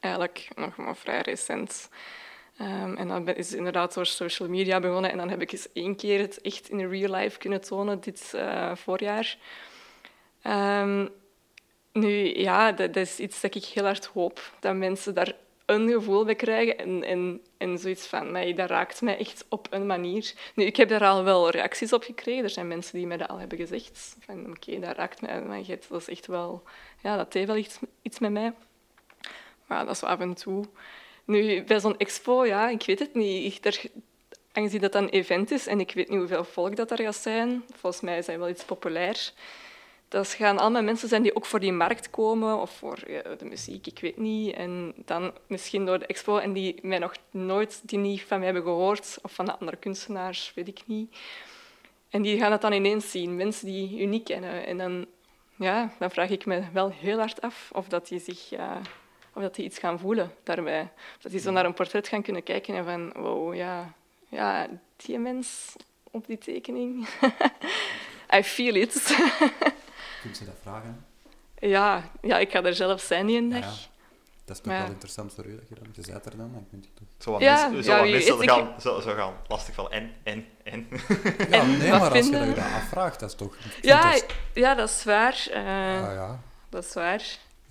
Eigenlijk 0.00 0.48
nog 0.54 0.76
maar 0.76 0.96
vrij 0.96 1.20
recent. 1.20 1.88
Ehm, 2.56 2.94
en 2.96 3.08
dan 3.08 3.28
is 3.28 3.48
het 3.48 3.56
inderdaad 3.58 3.94
door 3.94 4.06
social 4.06 4.48
media 4.48 4.80
begonnen. 4.80 5.10
En 5.10 5.16
dan 5.18 5.28
heb 5.28 5.40
ik 5.40 5.52
eens 5.52 5.72
één 5.72 5.96
keer 5.96 6.20
het 6.20 6.40
echt 6.40 6.68
in 6.68 6.88
real 6.88 7.14
life 7.14 7.38
kunnen 7.38 7.60
tonen, 7.60 8.00
dit 8.00 8.32
eh, 8.34 8.74
voorjaar. 8.76 9.36
Ehm, 10.42 11.06
nu, 11.92 12.38
ja, 12.38 12.72
dat, 12.72 12.94
dat 12.94 13.02
is 13.02 13.18
iets 13.18 13.40
dat 13.40 13.54
ik 13.54 13.64
heel 13.64 13.84
hard 13.84 14.06
hoop. 14.06 14.52
Dat 14.60 14.74
mensen 14.76 15.14
daar 15.14 15.34
een 15.66 15.88
gevoel 15.88 16.24
bij 16.24 16.34
krijgen 16.34 16.78
en, 16.78 17.04
en, 17.04 17.40
en 17.58 17.78
zoiets 17.78 18.06
van, 18.06 18.32
nee, 18.32 18.54
dat 18.54 18.70
raakt 18.70 19.00
mij 19.00 19.18
echt 19.18 19.44
op 19.48 19.66
een 19.70 19.86
manier. 19.86 20.32
Nu, 20.54 20.64
ik 20.64 20.76
heb 20.76 20.88
daar 20.88 21.04
al 21.04 21.24
wel 21.24 21.50
reacties 21.50 21.92
op 21.92 22.02
gekregen. 22.02 22.44
Er 22.44 22.50
zijn 22.50 22.68
mensen 22.68 22.98
die 22.98 23.06
mij 23.06 23.16
dat 23.16 23.28
al 23.28 23.38
hebben 23.38 23.58
gezegd. 23.58 24.16
Van, 24.20 24.50
oké, 24.50 24.78
dat 24.80 24.96
raakt 24.96 25.20
mij. 25.20 25.62
Je- 25.66 25.78
dat 25.88 26.00
is 26.00 26.08
echt 26.08 26.26
wel... 26.26 26.62
Ja, 27.02 27.16
dat 27.16 27.32
deed 27.32 27.46
wel 27.46 27.56
iets, 27.56 27.78
iets 28.02 28.18
met 28.18 28.30
mij. 28.32 28.52
Maar 29.66 29.84
dat 29.86 29.94
is 29.94 30.02
af 30.02 30.20
en 30.20 30.34
toe. 30.34 30.64
Nu, 31.24 31.62
bij 31.62 31.80
zo'n 31.80 31.98
expo, 31.98 32.46
ja, 32.46 32.68
ik 32.68 32.82
weet 32.86 32.98
het 32.98 33.14
niet. 33.14 33.62
Daar, 33.62 33.82
aangezien 34.52 34.80
dat 34.80 34.92
dat 34.92 35.02
een 35.02 35.08
event 35.08 35.50
is 35.50 35.66
en 35.66 35.80
ik 35.80 35.92
weet 35.92 36.08
niet 36.08 36.18
hoeveel 36.18 36.44
volk 36.44 36.76
dat 36.76 36.90
er 36.90 37.00
gaat 37.00 37.16
zijn, 37.16 37.64
volgens 37.74 38.02
mij 38.02 38.16
dat 38.16 38.26
wel 38.36 38.48
iets 38.48 38.64
populair. 38.64 39.32
Dat 40.08 40.28
gaan 40.28 40.58
allemaal 40.58 40.82
mensen 40.82 41.08
zijn 41.08 41.22
die 41.22 41.36
ook 41.36 41.44
voor 41.44 41.60
die 41.60 41.72
markt 41.72 42.10
komen 42.10 42.60
of 42.60 42.70
voor 42.70 42.98
de 43.38 43.44
muziek, 43.44 43.86
ik 43.86 43.98
weet 44.00 44.16
niet. 44.16 44.54
En 44.54 44.92
dan 44.96 45.32
misschien 45.46 45.86
door 45.86 45.98
de 45.98 46.06
expo 46.06 46.38
en 46.38 46.52
die 46.52 46.78
mij 46.82 46.98
nog 46.98 47.14
nooit 47.30 47.80
die 47.84 47.98
niet 47.98 48.22
van 48.22 48.36
mij 48.36 48.46
hebben 48.46 48.64
gehoord 48.64 49.18
of 49.22 49.32
van 49.32 49.44
de 49.44 49.58
andere 49.58 49.76
kunstenaars, 49.76 50.52
weet 50.54 50.68
ik 50.68 50.80
niet. 50.86 51.16
En 52.10 52.22
die 52.22 52.38
gaan 52.38 52.52
het 52.52 52.60
dan 52.60 52.72
ineens 52.72 53.10
zien, 53.10 53.36
mensen 53.36 53.66
die 53.66 54.00
u 54.00 54.04
niet 54.04 54.24
kennen. 54.24 54.66
En 54.66 54.78
dan, 54.78 55.06
ja, 55.56 55.92
dan 55.98 56.10
vraag 56.10 56.30
ik 56.30 56.46
me 56.46 56.62
wel 56.72 56.90
heel 56.90 57.18
hard 57.18 57.40
af 57.40 57.70
of 57.72 57.88
dat 57.88 58.08
die 58.08 58.18
zich... 58.18 58.50
of 59.34 59.42
dat 59.42 59.54
die 59.54 59.64
iets 59.64 59.78
gaan 59.78 59.98
voelen 59.98 60.32
daarbij. 60.42 60.82
Of 61.16 61.22
dat 61.22 61.32
die 61.32 61.40
zo 61.40 61.50
naar 61.50 61.64
een 61.64 61.74
portret 61.74 62.08
gaan 62.08 62.22
kunnen 62.22 62.42
kijken 62.42 62.74
en 62.74 62.84
van, 62.84 63.12
wow, 63.22 63.54
ja, 63.54 63.92
ja 64.28 64.68
die 64.96 65.18
mens 65.18 65.72
op 66.10 66.26
die 66.26 66.38
tekening. 66.38 67.08
I 68.38 68.42
feel 68.42 68.74
it. 68.74 68.92
Kun 70.22 70.30
je 70.38 70.44
dat 70.44 70.54
vragen? 70.62 71.06
Ja, 71.58 72.10
ja, 72.22 72.38
ik 72.38 72.50
ga 72.50 72.62
er 72.62 72.74
zelf 72.74 73.00
zijn 73.00 73.26
die 73.26 73.38
een 73.38 73.50
dag. 73.50 73.60
ja. 73.60 73.90
Dat 74.44 74.56
is 74.56 74.62
toch 74.62 74.78
wel 74.78 74.86
interessant 74.90 75.34
voor 75.34 75.44
u 75.46 75.56
dat 75.56 75.68
je 75.68 75.74
dan... 75.74 75.86
Je 75.92 76.12
bent 76.12 76.24
er 76.24 76.36
dan, 76.36 76.52
dan 76.52 76.66
kunt 76.70 76.84
je 76.84 76.90
toch... 76.94 77.06
Zo 77.18 77.30
wat 77.32 77.40
Ja, 77.40 77.68
mensen, 77.68 77.84
zo 77.84 77.90
ja, 77.90 77.96
wat 77.96 78.04
wie 78.06 78.14
mensen 78.14 78.38
weet, 78.38 78.50
gaan, 78.50 78.80
zo, 78.80 79.00
zo 79.00 79.14
gaan 79.14 79.34
lastig 79.48 79.74
van 79.74 79.90
en, 79.90 80.14
en, 80.22 80.46
en. 80.62 80.86
Ja, 80.90 81.46
En 81.60 81.78
nee, 81.78 81.90
wat 81.90 82.00
maar 82.00 82.08
als 82.08 82.16
je 82.18 82.22
vinden- 82.22 82.40
dat 82.40 82.48
je 82.48 82.54
dat 82.54 82.64
afvraagt, 82.72 83.20
dat 83.20 83.30
is 83.30 83.36
toch... 83.36 83.56
Ja, 83.80 84.02
dat 84.10 84.14
is- 84.14 84.34
ja, 84.62 84.74
dat 84.74 84.88
is 84.88 85.04
waar. 85.04 85.46
eh, 85.50 85.60
ah, 86.08 86.14
ja, 86.14 86.40
Dat 86.68 86.84
is 86.84 86.92
waar. 86.94 87.22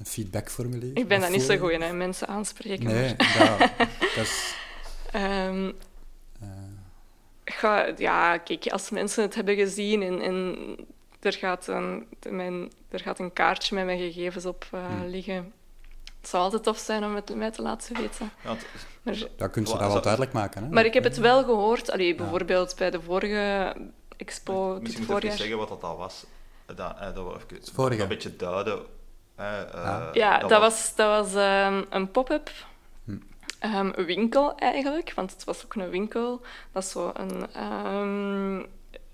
Een 0.01 0.07
feedbackformulier. 0.07 0.97
Ik 0.97 1.07
ben 1.07 1.19
daar 1.19 1.31
niet 1.31 1.41
zo 1.41 1.57
goed 1.57 1.71
in, 1.71 1.81
hè, 1.81 1.93
mensen 1.93 2.27
aanspreken. 2.27 2.85
Nee, 2.85 3.15
maar- 3.17 3.57
dat, 3.77 3.87
dat 4.15 4.23
is... 4.23 4.55
Ehm, 5.11 5.71
eh, 6.41 6.47
ga, 7.45 7.93
ja, 7.97 8.37
kijk, 8.37 8.67
als 8.67 8.89
mensen 8.89 9.23
het 9.23 9.35
hebben 9.35 9.55
gezien 9.55 10.01
en, 10.01 10.21
en 10.21 10.57
er, 11.19 11.33
gaat 11.33 11.67
een, 11.67 12.07
mijn, 12.29 12.71
er 12.89 12.99
gaat 12.99 13.19
een 13.19 13.33
kaartje 13.33 13.75
met 13.75 13.85
mijn 13.85 13.97
gegevens 13.99 14.45
op 14.45 14.65
eh, 14.71 14.85
Hmm. 14.85 15.05
liggen. 15.07 15.53
Het 16.21 16.29
zou 16.29 16.43
altijd 16.43 16.63
tof 16.63 16.77
zijn 16.77 17.03
om 17.03 17.15
het 17.15 17.35
mij 17.35 17.51
te 17.51 17.61
laten 17.61 17.95
weten. 17.97 18.31
Want, 18.43 18.65
Maar, 19.01 19.15
dat 19.37 19.51
kun 19.51 19.65
je 19.65 19.69
dat 19.77 19.79
wel 19.79 20.01
duidelijk 20.01 20.33
maken. 20.33 20.63
Hè? 20.63 20.69
maar 20.69 20.85
ik 20.85 20.93
heb 20.93 21.03
het 21.03 21.17
wel 21.17 21.43
gehoord, 21.43 21.91
allee, 21.91 22.15
bijvoorbeeld 22.15 22.75
bij 22.77 22.91
de 22.91 23.01
vorige 23.01 23.75
expo 24.17 24.73
dit 24.73 24.81
misschien 24.81 25.05
moet 25.09 25.23
ik 25.23 25.31
zeggen 25.31 25.57
wat 25.57 25.69
dat, 25.69 25.81
dat 25.81 25.97
was. 25.97 26.25
Dat, 26.65 26.79
eh, 26.99 27.13
dat 27.15 27.25
we 27.25 27.33
even 27.35 27.55
Het 27.55 27.71
vorige. 27.73 28.01
een 28.01 28.07
beetje 28.07 28.35
duiden. 28.35 28.79
Eh, 29.41 29.83
Ah. 29.85 30.03
Ja, 30.13 30.37
dat, 30.37 30.59
was, 30.59 30.95
dat 30.95 31.07
was 31.07 31.35
ehm, 31.35 31.81
een 31.89 32.11
pop-up 32.11 32.49
ehm, 33.59 33.91
winkel 34.05 34.55
eigenlijk, 34.57 35.13
want 35.15 35.31
het 35.31 35.43
was 35.43 35.63
ook 35.63 35.73
een 35.75 35.89
winkel. 35.89 36.41
Dat 36.71 36.83
is 36.83 36.89
zo 36.91 37.11
een, 37.13 37.47
ehm, 37.53 38.63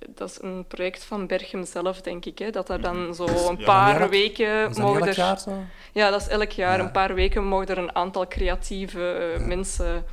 dat 0.07 0.29
is 0.29 0.41
een 0.41 0.65
project 0.67 1.03
van 1.03 1.27
Berchem 1.27 1.65
zelf, 1.65 2.01
denk 2.01 2.25
ik. 2.25 2.39
Hè, 2.39 2.49
dat 2.49 2.69
er 2.69 2.81
dan 2.81 3.15
zo 3.15 3.25
een 3.25 3.57
Ja. 3.57 3.65
paar 3.65 4.01
elk- 4.01 4.09
weken 4.09 4.71
mogen 4.81 4.99
elk 4.99 5.07
er. 5.07 5.15
jaar 5.17 5.39
zo? 5.39 5.63
Ja, 5.93 6.09
dat 6.09 6.21
is 6.21 6.27
elk 6.27 6.51
jaar. 6.51 6.77
Ja. 6.77 6.83
Een 6.83 6.91
paar 6.91 7.13
weken 7.13 7.43
mogen 7.43 7.67
er 7.67 7.77
een 7.77 7.95
aantal 7.95 8.27
creatieve 8.27 9.11
eh, 9.13 9.39
Ja. 9.39 9.45
mensen 9.45 10.05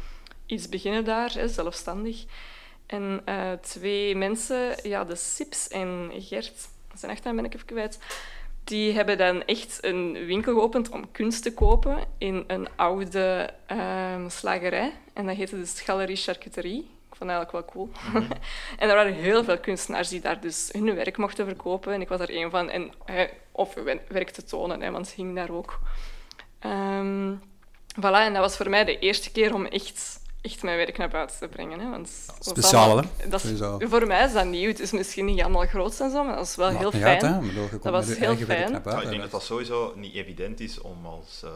iets 0.47 0.69
beginnen 0.69 1.05
daar, 1.05 1.31
hè, 1.33 1.49
zelfstandig. 1.49 2.25
En 2.87 3.21
eh, 3.25 3.53
twee 3.61 4.17
mensen, 4.17 4.75
ja, 4.83 5.05
de 5.05 5.17
Sips 5.17 5.69
en 5.69 6.11
Gert, 6.19 6.69
zijn 6.95 7.11
achternaam 7.13 7.37
ben 7.37 7.45
ik 7.45 7.55
even 7.55 7.67
kwijt, 7.67 7.99
die 8.65 8.93
hebben 8.93 9.19
dan 9.19 9.45
echt 9.45 9.79
een 9.81 10.13
winkel 10.13 10.55
geopend 10.55 10.89
om 10.89 11.11
kunst 11.11 11.43
te 11.43 11.55
kopen 11.55 11.99
in 12.19 12.45
een 12.47 12.69
oude 12.77 13.51
ehm, 13.67 14.29
slagerij. 14.29 14.93
En 15.13 15.27
dat 15.27 15.37
heette 15.37 15.59
dus 15.59 15.81
Galerie 15.81 16.17
Charcuterie. 16.17 16.79
Ik 17.11 17.17
vond 17.21 17.31
dat 17.31 17.39
eigenlijk 17.39 17.53
wel 17.53 17.65
cool. 17.65 17.91
en 18.79 18.89
er 18.89 18.95
waren 18.95 19.15
heel 19.15 19.45
veel 19.45 19.59
kunstenaars 19.59 20.09
die 20.09 20.21
daar 20.21 20.41
dus 20.41 20.69
hun 20.73 20.95
werk 20.95 21.17
mochten 21.17 21.47
verkopen. 21.47 21.93
En 21.93 22.01
ik 22.01 22.09
was 22.09 22.21
er 22.21 22.31
één 22.31 22.51
van. 22.51 22.71
En, 22.71 22.93
of 23.53 23.75
werk 24.09 24.31
te 24.31 24.45
tonen, 24.45 24.81
hè, 24.81 24.91
want 24.91 25.09
ze 25.09 25.15
hing 25.17 25.35
daar 25.35 25.51
ook. 25.51 25.81
Ehm, 26.59 27.35
voilà, 28.01 28.25
en 28.27 28.33
dat 28.33 28.43
was 28.43 28.57
voor 28.57 28.71
mij 28.71 28.85
de 28.85 28.99
eerste 28.99 29.33
keer 29.33 29.55
om 29.55 29.67
echt, 29.67 30.21
echt 30.45 30.63
mijn 30.63 30.77
werk 30.77 30.99
naar 30.99 31.09
buiten 31.09 31.39
te 31.39 31.49
brengen. 31.49 31.81
Hè, 31.81 31.91
want 31.91 32.11
dat 32.27 32.37
is 32.41 32.47
Speciaal, 32.49 32.97
hè? 32.97 33.29
Dat 33.29 33.45
is, 33.45 33.59
voor 33.89 34.07
mij 34.07 34.25
is 34.25 34.33
dat 34.33 34.45
nieuw. 34.45 34.69
Het 34.69 34.81
is 34.81 34.91
misschien 34.93 35.25
niet 35.25 35.41
allemaal 35.41 35.67
groot 35.67 36.01
en 36.01 36.11
zo, 36.11 36.25
maar 36.25 36.37
dat 36.37 36.47
is 36.47 36.57
wel 36.57 36.67
Maakt 36.69 36.81
heel 36.81 36.91
fijn. 36.91 37.05
uit, 37.05 37.21
hè? 37.23 37.35
Ik 37.35 37.47
bedoel, 37.47 37.63
je 37.63 37.69
komt 37.69 37.83
was 37.85 38.07
heel 38.17 38.37
fijn. 38.37 38.81
Ja, 38.85 39.01
ik 39.01 39.09
denk 39.09 39.21
dat 39.23 39.31
dat 39.31 39.43
sowieso 39.43 39.93
niet 39.97 40.15
evident 40.15 40.61
is 40.61 40.81
om 40.81 41.07
als, 41.07 41.41
eh, 41.45 41.51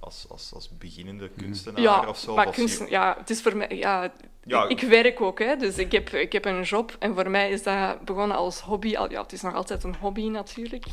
als, 0.00 0.26
als, 0.28 0.50
als 0.54 0.68
beginnende 0.78 1.30
Mhm. 1.34 1.44
kunstenaar 1.44 1.80
ja, 1.80 2.08
of 2.08 2.18
zo... 2.18 2.34
maar 2.34 2.46
of 2.46 2.54
kunst, 2.54 2.78
je- 2.78 2.86
ja, 2.90 3.16
het 3.18 3.30
is 3.30 3.42
voor 3.42 3.56
mij... 3.56 3.68
Ja, 3.70 4.12
Ja. 4.44 4.68
ik, 4.68 4.82
ik 4.82 4.88
werk 4.88 5.20
ook, 5.20 5.38
hè, 5.38 5.56
dus 5.56 5.78
ik 5.78 5.92
heb, 5.92 6.08
ik 6.08 6.32
heb 6.32 6.44
een 6.44 6.62
job. 6.62 6.96
En 6.98 7.14
voor 7.14 7.30
mij 7.30 7.50
is 7.50 7.62
dat 7.62 8.00
begonnen 8.04 8.36
als 8.36 8.60
hobby. 8.60 8.96
Al, 8.96 9.10
ja, 9.10 9.22
het 9.22 9.32
is 9.32 9.42
nog 9.42 9.54
altijd 9.54 9.84
een 9.84 9.96
hobby, 10.00 10.28
natuurlijk. 10.28 10.84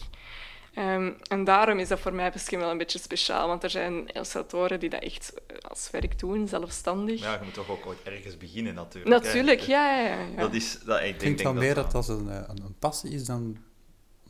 Ehm, 0.80 1.12
en 1.28 1.44
daarom 1.44 1.80
is 1.80 1.88
dat 1.88 2.00
voor 2.00 2.14
mij 2.14 2.30
misschien 2.34 2.60
wel 2.60 2.72
een 2.72 2.78
beetje 2.78 3.00
speciaal. 3.00 3.48
Want 3.48 3.64
er 3.64 3.70
zijn 3.70 4.08
illustratoren 4.08 4.80
die 4.80 4.90
dat 4.90 5.02
echt 5.02 5.34
eh, 5.48 5.58
als 5.70 5.90
werk 5.92 6.20
doen, 6.20 6.48
zelfstandig. 6.48 7.20
Ja, 7.20 7.34
je 7.34 7.40
moet 7.44 7.54
toch 7.54 7.70
ook 7.70 7.86
ooit 7.86 8.04
ergens 8.04 8.38
beginnen, 8.38 8.74
natuurlijk. 8.74 9.24
natuurlijk, 9.24 9.60
ja, 9.60 10.00
ja, 10.00 10.08
ja. 10.08 10.20
ja. 10.20 10.36
Dat 10.36 10.54
is... 10.54 10.80
Dat, 10.86 10.98
ik 10.98 11.04
denk, 11.04 11.20
denk 11.20 11.38
wel 11.38 11.52
denk 11.54 11.66
meer 11.66 11.76
dat 11.76 11.92
dat... 11.92 12.10
eh, 12.10 12.16
een, 12.16 12.30
een 12.48 12.76
passie 12.80 13.12
is 13.12 13.26
dan 13.26 13.58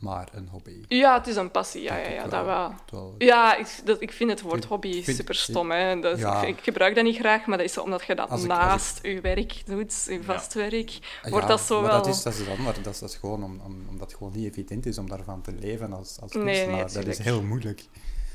maar 0.00 0.28
een 0.32 0.48
hobby. 0.50 0.80
Ja, 0.88 1.14
het 1.18 1.26
is 1.26 1.36
een 1.36 1.50
passie, 1.50 1.82
ja, 1.82 1.96
ja, 1.96 2.04
ik 2.06 2.14
ja 2.14 2.26
dat 2.28 2.44
wel. 2.44 2.74
Ja, 3.18 3.56
ik, 3.56 3.80
dat, 3.84 4.00
ik 4.02 4.12
vind 4.12 4.30
het 4.30 4.40
woord 4.40 4.64
hobby 4.64 5.02
vind- 5.02 5.16
super 5.16 5.34
stom. 5.34 5.70
Hè. 5.70 6.00
Dat 6.00 6.16
is- 6.16 6.22
Ja. 6.22 6.42
ik, 6.42 6.56
ik 6.58 6.64
gebruik 6.64 6.94
dat 6.94 7.04
niet 7.04 7.16
graag, 7.18 7.46
maar 7.46 7.58
dat 7.58 7.66
is 7.66 7.78
omdat 7.78 8.04
je 8.04 8.14
dat 8.14 8.28
Als 8.30 8.44
ik- 8.44 8.50
als 8.50 8.58
naast 8.58 8.98
je 9.02 9.20
werk 9.20 9.62
doet, 9.66 10.04
je 10.08 10.22
vast 10.22 10.54
werk. 10.54 10.98
Wordt 11.30 11.48
dat 11.48 11.60
zo 11.60 11.80
maar 11.80 11.90
wel... 11.90 12.02
dat 12.02 12.06
is, 12.14 12.22
dat 12.22 12.32
is. 12.34 12.38
Dat 12.74 12.86
is, 12.86 12.98
dat 12.98 13.10
is 13.10 13.16
gewoon 13.16 13.44
om, 13.44 13.60
om, 13.64 13.84
omdat 13.90 14.08
het 14.10 14.16
gewoon 14.18 14.32
niet 14.36 14.46
evident 14.50 14.86
is 14.86 14.98
om 14.98 15.08
daarvan 15.08 15.42
te 15.42 15.52
leven 15.52 15.92
als, 15.92 16.18
als 16.20 16.32
Nee, 16.32 16.44
nee, 16.44 16.54
kunstenaar. 16.76 17.04
dat 17.04 17.06
is 17.18 17.18
heel 17.24 17.42
moeilijk. 17.42 17.84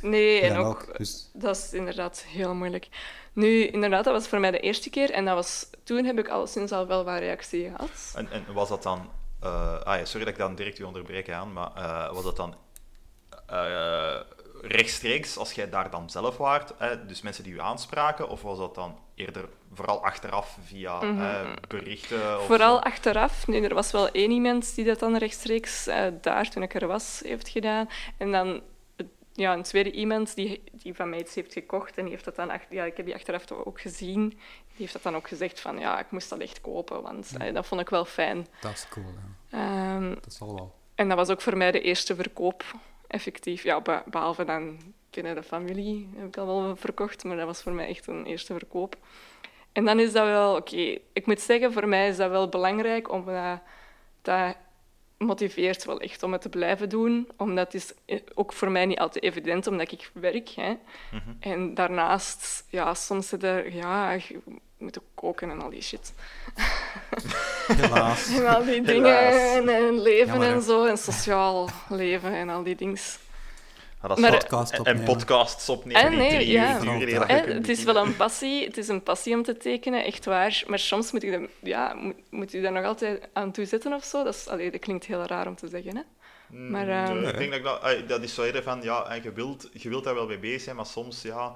Nee, 0.02 0.42
en 0.42 0.58
ook... 0.58 0.98
dus 0.98 1.30
Dat 1.34 1.56
is 1.58 1.74
inderdaad 1.74 2.26
heel 2.28 2.54
moeilijk. 2.56 2.88
Nu, 3.34 3.66
inderdaad, 3.68 4.04
dat 4.04 4.14
was 4.14 4.28
voor 4.28 4.40
mij 4.40 4.52
de 4.52 4.60
eerste 4.60 4.90
keer. 4.90 5.12
En 5.12 5.26
dat 5.26 5.36
was, 5.36 5.68
toen 5.84 6.06
heb 6.06 6.20
ik 6.20 6.28
alleszins 6.28 6.72
al 6.72 6.88
wel 6.88 7.04
wat 7.04 7.20
reactie 7.20 7.64
gehad. 7.70 7.90
En, 8.16 8.32
en 8.32 8.44
was 8.54 8.70
dat 8.70 8.84
dan... 8.84 9.10
ah 9.84 9.98
ja, 10.00 10.06
sorry 10.06 10.26
dat 10.26 10.34
ik 10.34 10.40
dan 10.40 10.56
direct 10.56 10.80
u 10.80 10.84
onderbreek 10.84 11.30
aan, 11.30 11.54
maar 11.54 11.72
eh, 11.76 12.14
was 12.14 12.24
dat 12.24 12.36
dan 12.36 12.56
eh, 13.48 14.20
rechtstreeks 14.62 15.38
als 15.38 15.52
jij 15.54 15.70
daar 15.70 15.90
dan 15.90 16.10
zelf 16.10 16.38
waart, 16.38 16.74
dus 17.08 17.22
mensen 17.22 17.44
die 17.44 17.54
u 17.54 17.60
aanspraken, 17.60 18.30
of 18.30 18.42
was 18.42 18.58
dat 18.58 18.76
dan 18.76 19.00
eerder 19.16 19.50
vooral 19.74 20.04
achteraf 20.04 20.58
via 20.66 21.02
Mhm. 21.04 21.56
berichten? 21.68 22.40
Of 22.40 22.46
Vooral 22.46 22.76
zo? 22.76 22.82
achteraf. 22.82 23.48
Nu, 23.48 23.64
er 23.64 23.74
was 23.74 23.92
wel 23.92 24.10
één 24.10 24.32
iemand 24.32 24.76
die 24.76 24.86
dat 24.86 25.00
dan 25.00 25.18
rechtstreeks 25.18 25.90
daar, 26.22 26.50
toen 26.50 26.64
ik 26.64 26.74
er 26.74 26.88
was, 26.88 27.22
heeft 27.26 27.50
gedaan. 27.50 27.90
En 28.18 28.32
dan 28.32 28.62
ja, 29.34 29.54
een 29.54 29.64
tweede 29.64 29.92
iemand 29.92 30.36
die, 30.36 30.64
die 30.72 30.94
van 30.96 31.10
mij 31.10 31.20
iets 31.20 31.36
heeft 31.36 31.54
gekocht. 31.54 31.98
En 31.98 32.04
die 32.04 32.12
heeft 32.12 32.26
dat 32.26 32.36
dan... 32.36 32.52
Ja, 32.70 32.84
ik 32.84 32.98
heb 32.98 33.06
die 33.06 33.16
achteraf 33.16 33.52
ook 33.52 33.82
gezien. 33.82 34.40
Die 34.78 34.84
heeft 34.84 34.94
dat 34.94 35.04
dan 35.04 35.16
ook 35.16 35.28
gezegd 35.28 35.60
van... 35.60 35.80
Ja, 35.80 36.00
ik 36.00 36.12
moest 36.12 36.30
dat 36.30 36.40
echt 36.40 36.62
kopen, 36.62 37.02
want 37.02 37.32
eh, 37.40 37.54
dat 37.54 37.66
vond 37.66 37.82
ik 37.82 37.90
wel 37.90 38.06
fijn. 38.06 38.48
dat 38.62 38.72
is 38.72 38.88
cool. 38.90 39.06
Ja. 39.50 39.58
Ehm, 39.96 40.10
Dat 40.22 40.34
zal 40.34 40.54
wel. 40.56 40.76
En 40.96 41.08
dat 41.08 41.18
was 41.18 41.30
ook 41.30 41.42
voor 41.42 41.58
mij 41.58 41.72
de 41.72 41.82
eerste 41.82 42.16
verkoop, 42.16 42.64
effectief. 43.08 43.64
Ja, 43.64 43.82
be- 43.82 44.04
behalve 44.06 44.44
dan 44.46 44.78
binnen 45.10 45.36
de 45.36 45.44
familie 45.44 46.10
heb 46.16 46.28
ik 46.28 46.38
al 46.38 46.46
wel 46.46 46.76
verkocht, 46.76 47.24
maar 47.24 47.38
dat 47.38 47.46
was 47.46 47.62
voor 47.62 47.72
mij 47.72 47.88
echt 47.88 48.08
een 48.08 48.26
eerste 48.26 48.54
verkoop. 48.54 48.96
En 49.72 49.86
dan 49.86 50.00
is 50.00 50.12
dat 50.12 50.26
wel, 50.26 50.56
oké, 50.56 50.98
ik 51.14 51.26
moet 51.26 51.42
zeggen, 51.42 51.74
voor 51.74 51.88
mij 51.88 52.08
is 52.08 52.18
dat 52.18 52.30
wel 52.30 52.50
belangrijk, 52.50 53.12
omdat 53.12 53.60
dat 54.22 54.56
motiveert 55.18 55.86
wel 55.86 56.00
echt 56.00 56.24
om 56.24 56.32
het 56.32 56.42
te 56.42 56.50
blijven 56.50 56.90
doen. 56.90 57.28
Omdat 57.38 57.74
het 57.74 57.82
is 57.82 57.94
eh, 58.06 58.20
ook 58.34 58.54
voor 58.54 58.72
mij 58.72 58.86
niet 58.86 59.00
altijd 59.00 59.24
evident, 59.24 59.68
omdat 59.68 59.92
ik 59.92 60.12
werk. 60.14 60.50
Hè. 60.50 60.74
Mhm. 61.12 61.32
En 61.40 61.74
daarnaast, 61.74 62.66
ja, 62.70 62.94
soms 62.94 63.28
zit 63.28 63.44
er, 63.44 63.76
ja, 63.76 64.12
je 64.12 64.40
moet 64.78 65.00
ook 65.00 65.06
koken 65.14 65.50
en 65.50 65.62
al 65.62 65.70
die 65.70 65.82
shit. 65.82 66.14
Helaas. 67.82 68.38
En 68.38 68.48
al 68.48 68.64
die 68.66 68.82
dingen 68.82 69.18
Helaas. 69.18 69.56
en, 69.56 69.70
en 69.70 70.02
leven 70.02 70.42
en 70.42 70.62
zo, 70.62 70.86
en 70.86 70.98
sociaal 70.98 71.70
leven 71.90 72.34
en 72.34 72.50
al 72.50 72.64
die 72.64 72.76
dingen. 72.76 72.98
Dat 74.02 74.18
is 74.18 74.24
Maar- 74.24 74.32
Podcast 74.38 74.72
en, 74.74 74.80
opnemen. 74.80 75.02
en 75.02 75.08
podcasts 75.08 75.70
opnemen, 75.70 76.02
En 76.02 76.10
die 76.10 76.18
nee, 76.20 76.30
drie 76.30 76.48
ja. 76.52 76.76
uur 76.76 77.00
duren. 77.00 77.00
Eh, 77.00 77.20
dat 77.20 77.46
je 77.46 77.52
Eh, 77.52 77.58
het 77.58 77.70
is 77.70 77.84
wel 77.84 77.96
een 77.98 78.16
passie, 78.16 78.66
het 78.66 78.78
is 78.78 78.88
een 78.88 79.04
passie 79.04 79.36
om 79.36 79.44
te 79.44 79.58
tekenen, 79.58 80.04
echt 80.06 80.26
waar. 80.26 80.64
Maar 80.68 80.80
soms 80.80 81.12
moet, 81.12 81.24
ik 81.24 81.32
dat, 81.32 81.42
ja, 81.64 81.94
moet, 81.94 82.16
moet 82.30 82.54
u 82.54 82.62
daar 82.62 82.72
nog 82.72 82.86
altijd 82.86 83.28
aan 83.34 83.52
toe 83.52 83.66
zetten 83.66 83.94
of 83.94 84.04
zo. 84.04 84.24
Dat, 84.24 84.34
is, 84.36 84.48
allee, 84.48 84.72
dat 84.72 84.80
klinkt 84.80 85.06
heel 85.06 85.24
raar 85.24 85.48
om 85.48 85.56
te 85.56 85.68
zeggen. 85.68 85.96
Hè? 85.96 86.02
Maar, 86.58 86.86
Nee, 86.86 86.96
ehm, 86.96 87.24
ik 87.28 87.38
denk 87.38 87.50
dat 87.50 87.60
ik 87.60 87.64
dat, 87.64 87.84
eh, 87.84 88.08
dat 88.08 88.22
is 88.22 88.34
zo 88.34 88.44
eerder 88.44 88.64
van, 88.64 88.82
ja, 88.82 89.14
je 89.24 89.32
wilt, 89.32 89.70
je 89.74 89.90
wilt 89.90 90.04
daar 90.04 90.16
wel 90.16 90.28
mee 90.28 90.40
bezig 90.40 90.62
zijn, 90.62 90.76
maar 90.76 90.86
soms, 90.86 91.22
ja, 91.22 91.54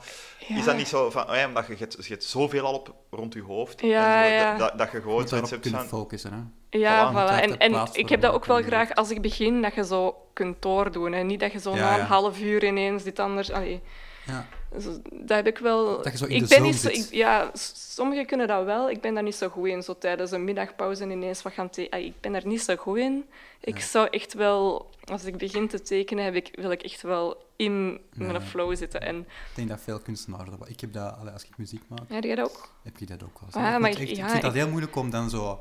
Ja. 0.48 0.58
is 0.58 0.66
dat 0.66 0.76
niet 0.78 0.88
zo 0.88 1.10
van, 1.10 1.30
oh 1.30 1.36
ja, 1.36 1.48
omdat 1.48 1.66
je, 1.68 1.72
je, 1.74 1.80
hebt, 1.80 2.06
je 2.06 2.12
hebt 2.14 2.24
zoveel 2.24 2.66
al 2.66 2.74
op 2.74 2.94
rond 3.10 3.34
je 3.34 3.42
hoofd, 3.42 3.82
Ja, 3.82 4.24
en 4.24 4.30
zo, 4.30 4.36
ja. 4.36 4.58
Dat, 4.58 4.70
dat, 4.70 4.78
dat 4.78 4.92
je 4.92 5.02
gewoon 5.02 5.20
moet 5.20 5.30
zoiets 5.30 5.50
daarop 5.50 5.64
hebt 5.72 5.76
van, 5.90 6.00
focussen. 6.00 6.34
Hè. 6.34 6.78
Ja, 6.80 7.12
Voilà, 7.12 7.16
voilà. 7.16 7.48
moet 7.50 7.58
En, 7.58 7.74
en 7.74 7.88
ik 7.94 8.10
heb 8.10 8.22
dat 8.22 8.34
ook 8.34 8.46
wel 8.46 8.62
graag 8.62 8.94
als 8.96 9.10
ik 9.12 9.22
begin, 9.22 9.62
dat 9.62 9.74
je 9.74 9.86
zo 9.86 10.16
kunt 10.34 10.62
doordoen. 10.62 11.12
Hè? 11.12 11.24
Niet 11.24 11.40
dat 11.40 11.52
je 11.52 11.60
zo 11.60 11.76
Ja, 11.76 11.80
na 11.80 11.96
ja. 11.96 12.00
een 12.00 12.06
half 12.06 12.40
uur 12.40 12.64
ineens 12.64 13.04
dit 13.04 13.20
anders... 13.20 13.52
Allee, 13.52 13.82
Ja. 14.26 14.48
Zo- 14.80 15.02
dat 15.12 15.30
heb 15.38 15.48
ik 15.48 15.58
wel... 15.58 16.02
Dat 16.04 16.12
je 16.12 16.18
zo 16.18 16.26
in 16.26 16.44
ik 16.44 16.48
ben 16.50 16.62
niet 16.62 16.76
zo, 16.76 16.88
ik- 16.90 17.08
ja, 17.12 17.50
sommigen 17.54 18.26
kunnen 18.26 18.48
dat 18.48 18.66
wel. 18.66 18.90
Ik 18.90 19.02
ben 19.02 19.14
daar 19.14 19.24
niet 19.24 19.36
zo 19.36 19.50
goed 19.50 19.68
in. 19.68 19.84
Zo 19.84 19.98
tijdens 19.98 20.32
een 20.32 20.44
middagpauze 20.44 21.04
ineens 21.10 21.42
wat 21.42 21.54
gaan 21.54 21.70
tekenen. 21.70 22.06
Ik 22.06 22.14
ben 22.22 22.32
daar 22.32 22.48
niet 22.48 22.62
zo 22.62 22.76
goed 22.76 22.98
in. 22.98 23.26
Ik 23.62 23.78
Ja. 23.78 23.84
zou 23.86 24.08
echt 24.10 24.34
wel... 24.34 24.90
Als 25.12 25.24
ik 25.24 25.38
begin 25.38 25.68
te 25.68 25.82
tekenen, 25.82 26.24
heb 26.24 26.34
ik, 26.36 26.50
wil 26.56 26.72
ik 26.72 26.82
echt 26.84 27.02
wel 27.02 27.44
in 27.56 28.00
mijn 28.14 28.32
Ja. 28.34 28.42
flow 28.42 28.76
zitten. 28.76 29.02
En 29.02 29.18
Ik 29.20 29.26
denk 29.56 29.70
dat 29.70 29.82
veel 29.82 30.00
kunstenaars 30.00 30.50
dat 30.50 30.70
Ik 30.70 30.80
heb 30.80 30.94
dat, 30.94 31.16
als 31.34 31.44
ik 31.44 31.58
muziek 31.58 31.82
maak, 31.88 32.00
ja, 32.10 32.20
jij 32.20 32.36
dat 32.36 32.50
ook? 32.50 32.70
heb 32.84 32.98
je 32.98 33.06
dat 33.06 33.24
ook 33.24 33.40
wel. 33.40 33.50
Ah, 33.64 33.74
ik, 33.74 33.80
maar 33.80 33.90
moet 33.90 34.00
ik- 34.00 34.08
echt- 34.08 34.18
ja, 34.18 34.24
ik 34.26 34.30
vind 34.30 34.42
dat 34.42 34.54
heel 34.54 34.70
moeilijk 34.70 34.96
om 34.96 35.10
dan 35.10 35.30
zo... 35.30 35.60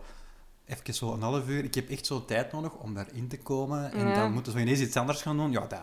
Even 0.67 0.95
zo 0.95 1.13
een 1.13 1.23
half 1.23 1.49
uur... 1.49 1.65
Ik 1.65 1.75
heb 1.75 1.91
echt 1.91 2.07
zo 2.07 2.25
tijd 2.25 2.53
nodig 2.53 2.73
om 2.73 2.95
daarin 2.95 3.29
te 3.29 3.39
komen. 3.39 3.93
En 3.93 4.09
Ja. 4.09 4.15
dan 4.15 4.33
moeten 4.33 4.55
we 4.55 4.61
ineens 4.61 4.81
iets 4.81 4.97
anders 4.97 5.23
gaan 5.23 5.37
doen. 5.37 5.51
Ja, 5.51 5.67
dat... 5.67 5.81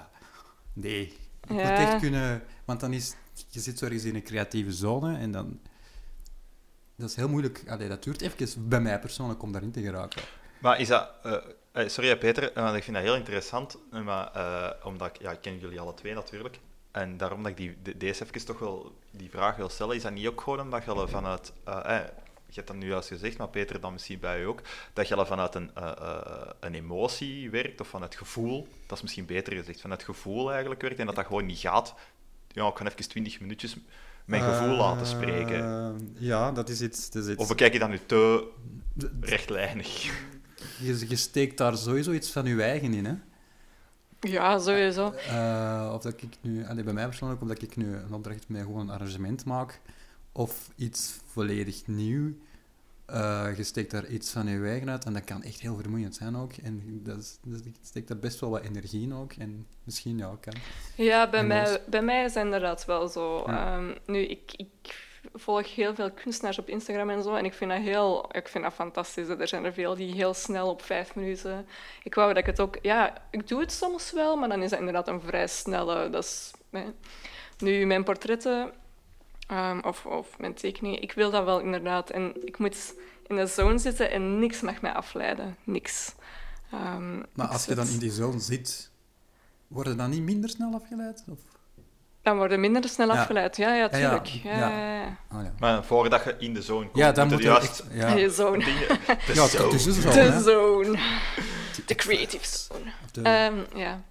Nee. 0.73 1.17
Ik 1.47 1.49
moet 1.49 1.59
echt 1.61 1.99
kunnen... 1.99 2.43
Want 2.65 2.79
dan 2.79 2.93
is... 2.93 3.15
Je 3.49 3.59
zit 3.59 3.77
zo 3.77 3.85
ergens 3.85 4.03
in 4.03 4.15
een 4.15 4.23
creatieve 4.23 4.71
zone 4.71 5.17
en 5.17 5.31
dan... 5.31 5.59
Dat 6.95 7.09
is 7.09 7.15
heel 7.15 7.29
moeilijk. 7.29 7.63
Allee, 7.67 7.87
dat 7.87 8.03
duurt 8.03 8.21
even 8.21 8.67
bij 8.69 8.79
mij 8.81 8.99
persoonlijk 8.99 9.41
om 9.43 9.51
daarin 9.51 9.71
te 9.71 9.81
geraken. 9.81 10.21
maar 10.59 10.79
is 10.79 10.87
dat, 10.87 11.09
eh, 11.23 11.33
Eh, 11.71 11.87
sorry, 11.87 12.09
hè, 12.09 12.17
Peter, 12.17 12.51
eh, 12.53 12.63
want 12.63 12.75
ik 12.75 12.83
vind 12.83 12.95
dat 12.95 13.05
heel 13.05 13.15
interessant, 13.15 13.77
maar, 14.03 14.31
eh, 14.33 14.85
omdat 14.85 15.07
ik, 15.07 15.21
ja, 15.21 15.31
ik 15.31 15.41
ken 15.41 15.59
jullie 15.59 15.79
alle 15.79 15.93
twee 15.93 16.13
natuurlijk. 16.13 16.59
En 16.91 17.17
daarom 17.17 17.41
dat 17.43 17.51
ik 17.51 17.57
die, 17.57 17.77
de- 17.83 17.97
deze 17.97 18.23
even 18.25 18.45
toch 18.45 18.59
wel 18.59 18.95
die 19.11 19.29
vraag 19.29 19.55
wil 19.55 19.69
stellen, 19.69 19.95
is 19.95 20.01
dat 20.01 20.11
niet 20.11 20.27
ook 20.27 20.41
gewoon 20.41 20.59
omdat 20.59 20.83
je 20.83 20.91
al 20.91 21.07
vanuit, 21.07 21.53
je 22.55 22.61
hebt 22.61 22.67
dat 22.67 22.77
nu 22.77 22.87
juist 22.87 23.07
gezegd, 23.07 23.37
maar 23.37 23.49
Peter 23.49 23.79
dan 23.79 23.93
misschien 23.93 24.19
bij 24.19 24.41
u 24.41 24.45
ook, 24.45 24.61
dat 24.93 25.07
je 25.07 25.15
al 25.15 25.25
vanuit 25.25 25.55
een, 25.55 25.71
eh, 25.75 25.91
eh, 25.97 26.49
een 26.59 26.73
emotie 26.73 27.49
werkt, 27.49 27.81
of 27.81 27.87
vanuit 27.87 28.15
gevoel, 28.15 28.67
dat 28.85 28.97
is 28.97 29.03
misschien 29.03 29.25
beter 29.25 29.53
gezegd, 29.53 29.81
vanuit 29.81 30.03
gevoel 30.03 30.51
eigenlijk 30.51 30.81
werkt, 30.81 30.99
en 30.99 31.05
dat 31.05 31.15
dat 31.15 31.25
gewoon 31.25 31.45
niet 31.45 31.59
gaat, 31.59 31.95
ja, 32.47 32.67
ik 32.67 32.77
ga 32.77 32.85
even 32.85 33.09
20 33.09 33.39
minuutjes 33.39 33.77
mijn 34.25 34.41
gevoel 34.41 34.75
laten 34.75 35.07
spreken. 35.07 35.63
Eh, 35.63 35.91
ja, 36.13 36.51
dat 36.51 36.69
is 36.69 36.81
iets... 36.81 37.09
Dat 37.09 37.23
is 37.23 37.29
iets 37.29 37.41
Of 37.41 37.47
bekijk 37.47 37.73
je 37.73 37.79
dat 37.79 37.89
nu 37.89 37.99
te 38.05 38.47
rechtlijnig? 39.21 40.03
je, 40.79 41.05
je 41.07 41.15
steekt 41.15 41.57
daar 41.57 41.77
sowieso 41.77 42.11
iets 42.11 42.31
van 42.31 42.45
je 42.45 42.61
eigen 42.61 42.93
in, 42.93 43.05
hè. 43.05 43.13
Ja, 44.19 44.59
sowieso. 44.59 45.13
Eh, 45.29 45.91
of 45.93 46.01
dat 46.01 46.21
ik 46.21 46.37
nu, 46.41 46.65
allee, 46.65 46.83
bij 46.83 46.93
mij 46.93 47.05
persoonlijk, 47.05 47.41
omdat 47.41 47.61
ik 47.61 47.75
nu 47.75 47.95
een 47.95 48.13
opdracht 48.13 48.47
met 48.47 48.61
gewoon 48.61 48.79
een 48.79 48.89
arrangement 48.89 49.45
maak, 49.45 49.79
of 50.31 50.69
iets 50.75 51.19
volledig 51.25 51.87
nieuw, 51.87 52.33
eh 53.05 53.47
je 53.57 53.63
steekt 53.63 53.91
daar 53.91 54.07
iets 54.07 54.31
van 54.31 54.47
je 54.47 54.67
eigen 54.67 54.89
uit 54.89 55.05
en 55.05 55.13
dat 55.13 55.23
kan 55.23 55.43
echt 55.43 55.59
heel 55.59 55.75
vermoeiend 55.75 56.15
zijn 56.15 56.37
ook. 56.37 56.53
En 56.53 57.01
dat 57.03 57.17
is, 57.17 57.37
dus 57.43 57.59
ik 57.59 57.75
steek 57.81 58.07
daar 58.07 58.17
best 58.17 58.39
wel 58.39 58.49
wat 58.49 58.63
energie 58.63 59.01
in 59.01 59.13
ook. 59.13 59.33
En 59.33 59.67
misschien, 59.83 60.17
ja, 60.17 60.37
kan. 60.39 60.53
Ja, 60.95 61.29
bij 61.29 61.39
En 61.39 61.47
mij, 61.47 61.81
bij 61.87 62.01
mij 62.01 62.23
is 62.23 62.35
inderdaad 62.35 62.85
wel 62.85 63.07
zo. 63.07 63.43
Ja. 63.45 63.75
Ehm, 63.75 63.95
nu, 64.05 64.19
ik, 64.19 64.53
ik 64.55 65.03
volg 65.33 65.75
heel 65.75 65.95
veel 65.95 66.11
kunstenaars 66.11 66.59
op 66.59 66.69
Instagram 66.69 67.09
en 67.09 67.23
zo. 67.23 67.35
En 67.35 67.45
ik 67.45 67.53
vind 67.53 67.71
dat 67.71 67.79
heel 67.79 68.35
ik 68.35 68.47
vind 68.47 68.63
dat 68.63 68.73
fantastisch. 68.73 69.27
Er 69.27 69.47
zijn 69.47 69.65
er 69.65 69.73
veel 69.73 69.95
die 69.95 70.13
heel 70.13 70.33
snel 70.33 70.69
op 70.69 70.81
vijf 70.81 71.15
minuten. 71.15 71.67
Ik 72.03 72.15
wou 72.15 72.27
dat 72.27 72.37
ik 72.37 72.45
het 72.45 72.59
ook. 72.59 72.77
Ja, 72.81 73.13
ik 73.31 73.47
doe 73.47 73.59
het 73.59 73.71
soms 73.71 74.11
wel, 74.11 74.35
maar 74.35 74.49
dan 74.49 74.61
is 74.61 74.69
dat 74.69 74.79
inderdaad 74.79 75.07
een 75.07 75.21
vrij 75.21 75.47
snelle. 75.47 76.09
Dat 76.09 76.23
is. 76.23 76.51
Nu, 77.57 77.85
mijn 77.85 78.03
portretten 78.03 78.71
ehm, 79.47 79.79
of, 79.79 80.05
of 80.05 80.27
mijn 80.39 80.53
tekeningen, 80.53 81.01
ik 81.01 81.11
wil 81.11 81.31
dat 81.31 81.43
wel 81.45 81.59
inderdaad. 81.59 82.09
En 82.09 82.45
ik 82.45 82.57
moet 82.57 82.93
in 83.27 83.35
de 83.35 83.47
zone 83.47 83.77
zitten 83.77 84.11
en 84.11 84.39
niks 84.39 84.61
mag 84.61 84.81
mij 84.81 84.93
afleiden. 84.93 85.55
Niks. 85.63 86.13
Ehm, 86.71 87.17
Maar 87.33 87.47
als 87.47 87.65
je 87.65 87.75
dan 87.75 87.87
in 87.87 87.97
die 87.99 88.11
zone 88.11 88.39
zit, 88.39 88.91
word 89.67 89.87
je 89.87 89.95
dan 89.95 90.09
niet 90.09 90.21
minder 90.21 90.49
snel 90.49 90.73
afgeleid? 90.73 91.23
Of? 91.31 91.39
Dan 92.21 92.37
worden 92.37 92.59
minder 92.59 92.89
snel 92.89 93.07
Ja. 93.13 93.19
afgeleid. 93.19 93.57
Ja, 93.57 93.73
ja, 93.75 93.89
tuurlijk. 93.89 94.25
Ja, 94.27 94.51
ja. 94.57 94.69
ja, 94.69 94.95
ja. 95.01 95.17
Oh, 95.33 95.43
ja. 95.43 95.53
Maar 95.59 95.83
voordat 95.83 96.23
je 96.23 96.35
in 96.39 96.53
de 96.53 96.61
zone 96.61 96.83
komt, 96.85 96.97
ja, 96.97 97.11
dan 97.11 97.27
moet 97.27 97.37
je 97.37 97.43
juist 97.43 97.79
echt... 97.79 97.83
Ja, 97.93 98.13
Je 98.13 98.29
zone. 98.29 98.57
dingen... 98.65 98.87
De 99.27 99.33
ja 99.33 99.47
zone. 99.47 99.63
het 99.63 99.73
is 99.73 99.83
dus 99.83 100.01
zo, 100.01 100.09
De 100.11 100.41
zone. 100.43 100.99
De 101.85 101.95
creative 101.95 102.45
zone. 102.47 102.91
De- 103.11 103.21
Ehm, 103.21 103.79
ja. 103.79 104.01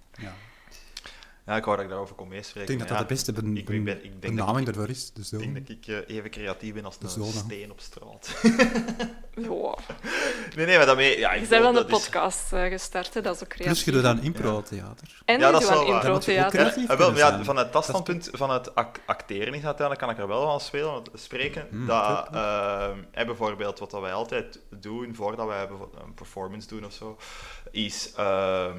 Ja. 1.45 1.55
Ik 1.55 1.63
wou 1.63 1.75
dat 1.75 1.85
ik 1.85 1.91
daarover 1.91 2.15
kon 2.15 2.27
meespreken. 2.27 2.61
Ik 2.61 2.67
denk 2.67 2.79
dat 2.79 2.89
dat 2.97 3.07
de 3.07 3.13
beste 3.13 3.31
ben, 3.33 3.57
ik, 3.57 3.69
ik, 3.69 3.83
ben, 3.83 3.95
ik 3.95 4.01
denk 4.01 4.21
dat 4.21 4.31
benaming 4.31 4.59
ik, 4.59 4.65
daarvoor 4.65 4.89
is. 4.89 5.11
Dus 5.13 5.31
ik 5.33 5.39
denk 5.39 5.67
dat 5.67 5.77
ik 5.77 5.87
eh, 6.07 6.15
even 6.15 6.29
creatief 6.29 6.73
ben 6.73 6.85
als 6.85 6.97
De 6.99 7.05
een 7.05 7.11
zone. 7.11 7.31
steen 7.31 7.71
op 7.71 7.79
straat. 7.79 8.29
Wow. 9.35 9.77
nee, 10.55 10.65
nee, 10.65 10.77
maar 10.77 10.85
daarmee... 10.85 11.19
Ja, 11.19 11.31
ik 11.31 11.41
Je 11.41 11.47
bent 11.47 11.61
wel 11.61 11.69
een 11.69 11.75
dat 11.75 11.85
is- 11.85 11.91
podcast 11.91 12.53
eh, 12.53 12.63
gestart, 12.63 13.13
hè? 13.13 13.21
dat 13.21 13.35
is 13.35 13.41
ook 13.43 13.47
creatief. 13.47 13.73
Plus 13.73 13.83
je 13.85 13.91
doet 13.91 14.01
dan 14.03 14.21
impro-theater. 14.21 15.21
En 15.25 15.39
Ja, 15.39 15.45
je 15.45 15.51
dat 15.51 15.61
doet 15.61 15.69
is 15.71 15.77
aan 15.77 15.85
wel 15.85 15.93
impro-theater. 15.93 16.59
creatief 16.59 16.87
Ja, 16.87 16.97
wel, 16.97 17.15
ja, 17.15 17.43
vanuit 17.43 17.65
dat 17.65 17.73
Dat 17.73 17.83
standpunt, 17.83 18.29
van 18.33 18.49
het 18.49 18.75
ac- 18.75 18.99
acteren 19.05 19.53
is 19.53 19.63
uiteindelijk, 19.63 19.99
kan 19.99 20.09
ik 20.09 20.17
er 20.17 20.27
wel 20.27 20.45
van 20.45 20.59
spelen, 20.61 20.91
want 20.91 21.09
spreken. 21.13 21.67
Hmm, 21.69 21.85
dat, 21.87 22.15
klopt, 22.15 22.35
ehm, 22.35 22.97
hè, 23.11 23.25
bijvoorbeeld, 23.25 23.79
wat 23.79 23.91
dat 23.91 24.01
wij 24.01 24.13
altijd 24.13 24.59
doen 24.79 25.15
voordat 25.15 25.47
wij 25.47 25.67
een 26.03 26.13
performance 26.13 26.67
doen 26.67 26.85
of 26.85 26.93
zo, 26.93 27.17
is 27.71 28.13
ehm, 28.15 28.77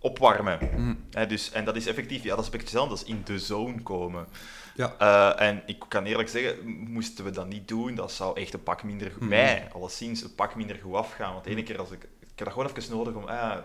opwarmen. 0.00 0.58
Mm. 0.76 0.98
Dus, 1.28 1.50
en 1.52 1.64
dat 1.64 1.76
is 1.76 1.86
effectief, 1.86 2.22
ja, 2.22 2.28
dat 2.28 2.38
is 2.38 2.44
een 2.44 2.50
beetje 2.50 2.66
hetzelfde 2.66 2.90
als 2.92 3.04
in 3.04 3.20
de 3.24 3.38
zone 3.38 3.82
komen. 3.82 4.26
Ja. 4.74 4.94
Eh, 4.98 5.46
en 5.48 5.62
ik 5.66 5.84
kan 5.88 6.04
eerlijk 6.04 6.28
zeggen, 6.28 6.68
moesten 6.68 7.24
we 7.24 7.30
dat 7.30 7.48
niet 7.48 7.68
doen, 7.68 7.94
dat 7.94 8.12
zou 8.12 8.40
echt 8.40 8.54
een 8.54 8.62
pak 8.62 8.82
minder, 8.82 9.12
Mhm. 9.18 9.28
mij 9.28 9.68
alleszins, 9.72 10.22
een 10.22 10.34
pak 10.34 10.54
minder 10.54 10.78
goed 10.82 10.94
afgaan. 10.94 11.32
Want 11.32 11.44
de 11.44 11.50
ene 11.50 11.62
keer 11.62 11.78
als 11.78 11.90
ik, 11.90 12.02
ik 12.20 12.28
heb 12.46 12.46
dat 12.46 12.52
gewoon 12.52 12.70
even 12.76 12.96
nodig 12.96 13.14
om 13.14 13.28
eh, 13.28 13.56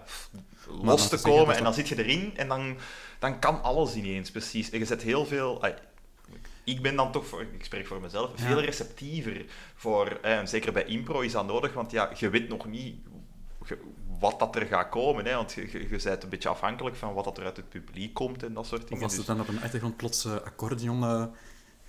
los 0.81 1.01
te 1.01 1.07
zeggen, 1.09 1.29
komen 1.29 1.45
dat 1.45 1.55
en 1.57 1.63
dat- 1.63 1.75
dan 1.75 1.85
zit 1.85 1.87
je 1.97 2.03
erin 2.03 2.33
en 2.37 2.47
dan, 2.47 2.77
dan 3.19 3.39
kan 3.39 3.63
alles 3.63 3.95
ineens, 3.95 4.31
precies. 4.31 4.69
En 4.69 4.79
je 4.79 4.85
zet 4.85 5.01
heel 5.01 5.25
veel... 5.25 5.61
ik 6.63 6.81
ben 6.81 6.95
dan 6.95 7.11
toch, 7.11 7.25
voor, 7.27 7.41
ik 7.41 7.65
spreek 7.65 7.87
voor 7.87 8.01
mezelf, 8.01 8.29
Ja. 8.35 8.45
veel 8.45 8.61
receptiever 8.61 9.45
voor, 9.75 10.19
eh, 10.21 10.37
en 10.37 10.47
zeker 10.47 10.73
bij 10.73 10.85
impro 10.85 11.19
is 11.19 11.31
dat 11.31 11.47
nodig, 11.47 11.73
want 11.73 11.91
ja, 11.91 12.09
je 12.17 12.29
weet 12.29 12.47
nog 12.49 12.65
niet 12.65 12.95
wat 14.19 14.39
dat 14.39 14.55
er 14.55 14.65
gaat 14.65 14.89
komen, 14.89 15.25
hè, 15.25 15.35
want 15.35 15.53
je, 15.53 15.71
je, 15.71 15.79
je 15.89 15.99
bent 16.03 16.23
een 16.23 16.29
beetje 16.29 16.49
afhankelijk 16.49 16.95
van 16.95 17.13
wat 17.13 17.23
dat 17.23 17.37
er 17.37 17.45
uit 17.45 17.57
het 17.57 17.69
publiek 17.69 18.13
komt 18.13 18.43
en 18.43 18.53
dat 18.53 18.65
soort 18.65 18.83
Of 18.83 18.87
dingen. 18.89 19.03
als 19.03 19.11
er 19.11 19.17
Dus- 19.17 19.27
dan 19.27 19.39
op 19.39 19.47
een 19.47 19.61
achtergrond 19.63 19.97
plots 19.97 20.25
eh, 20.25 20.31
accordeon... 20.33 21.03
eh, 21.03 21.23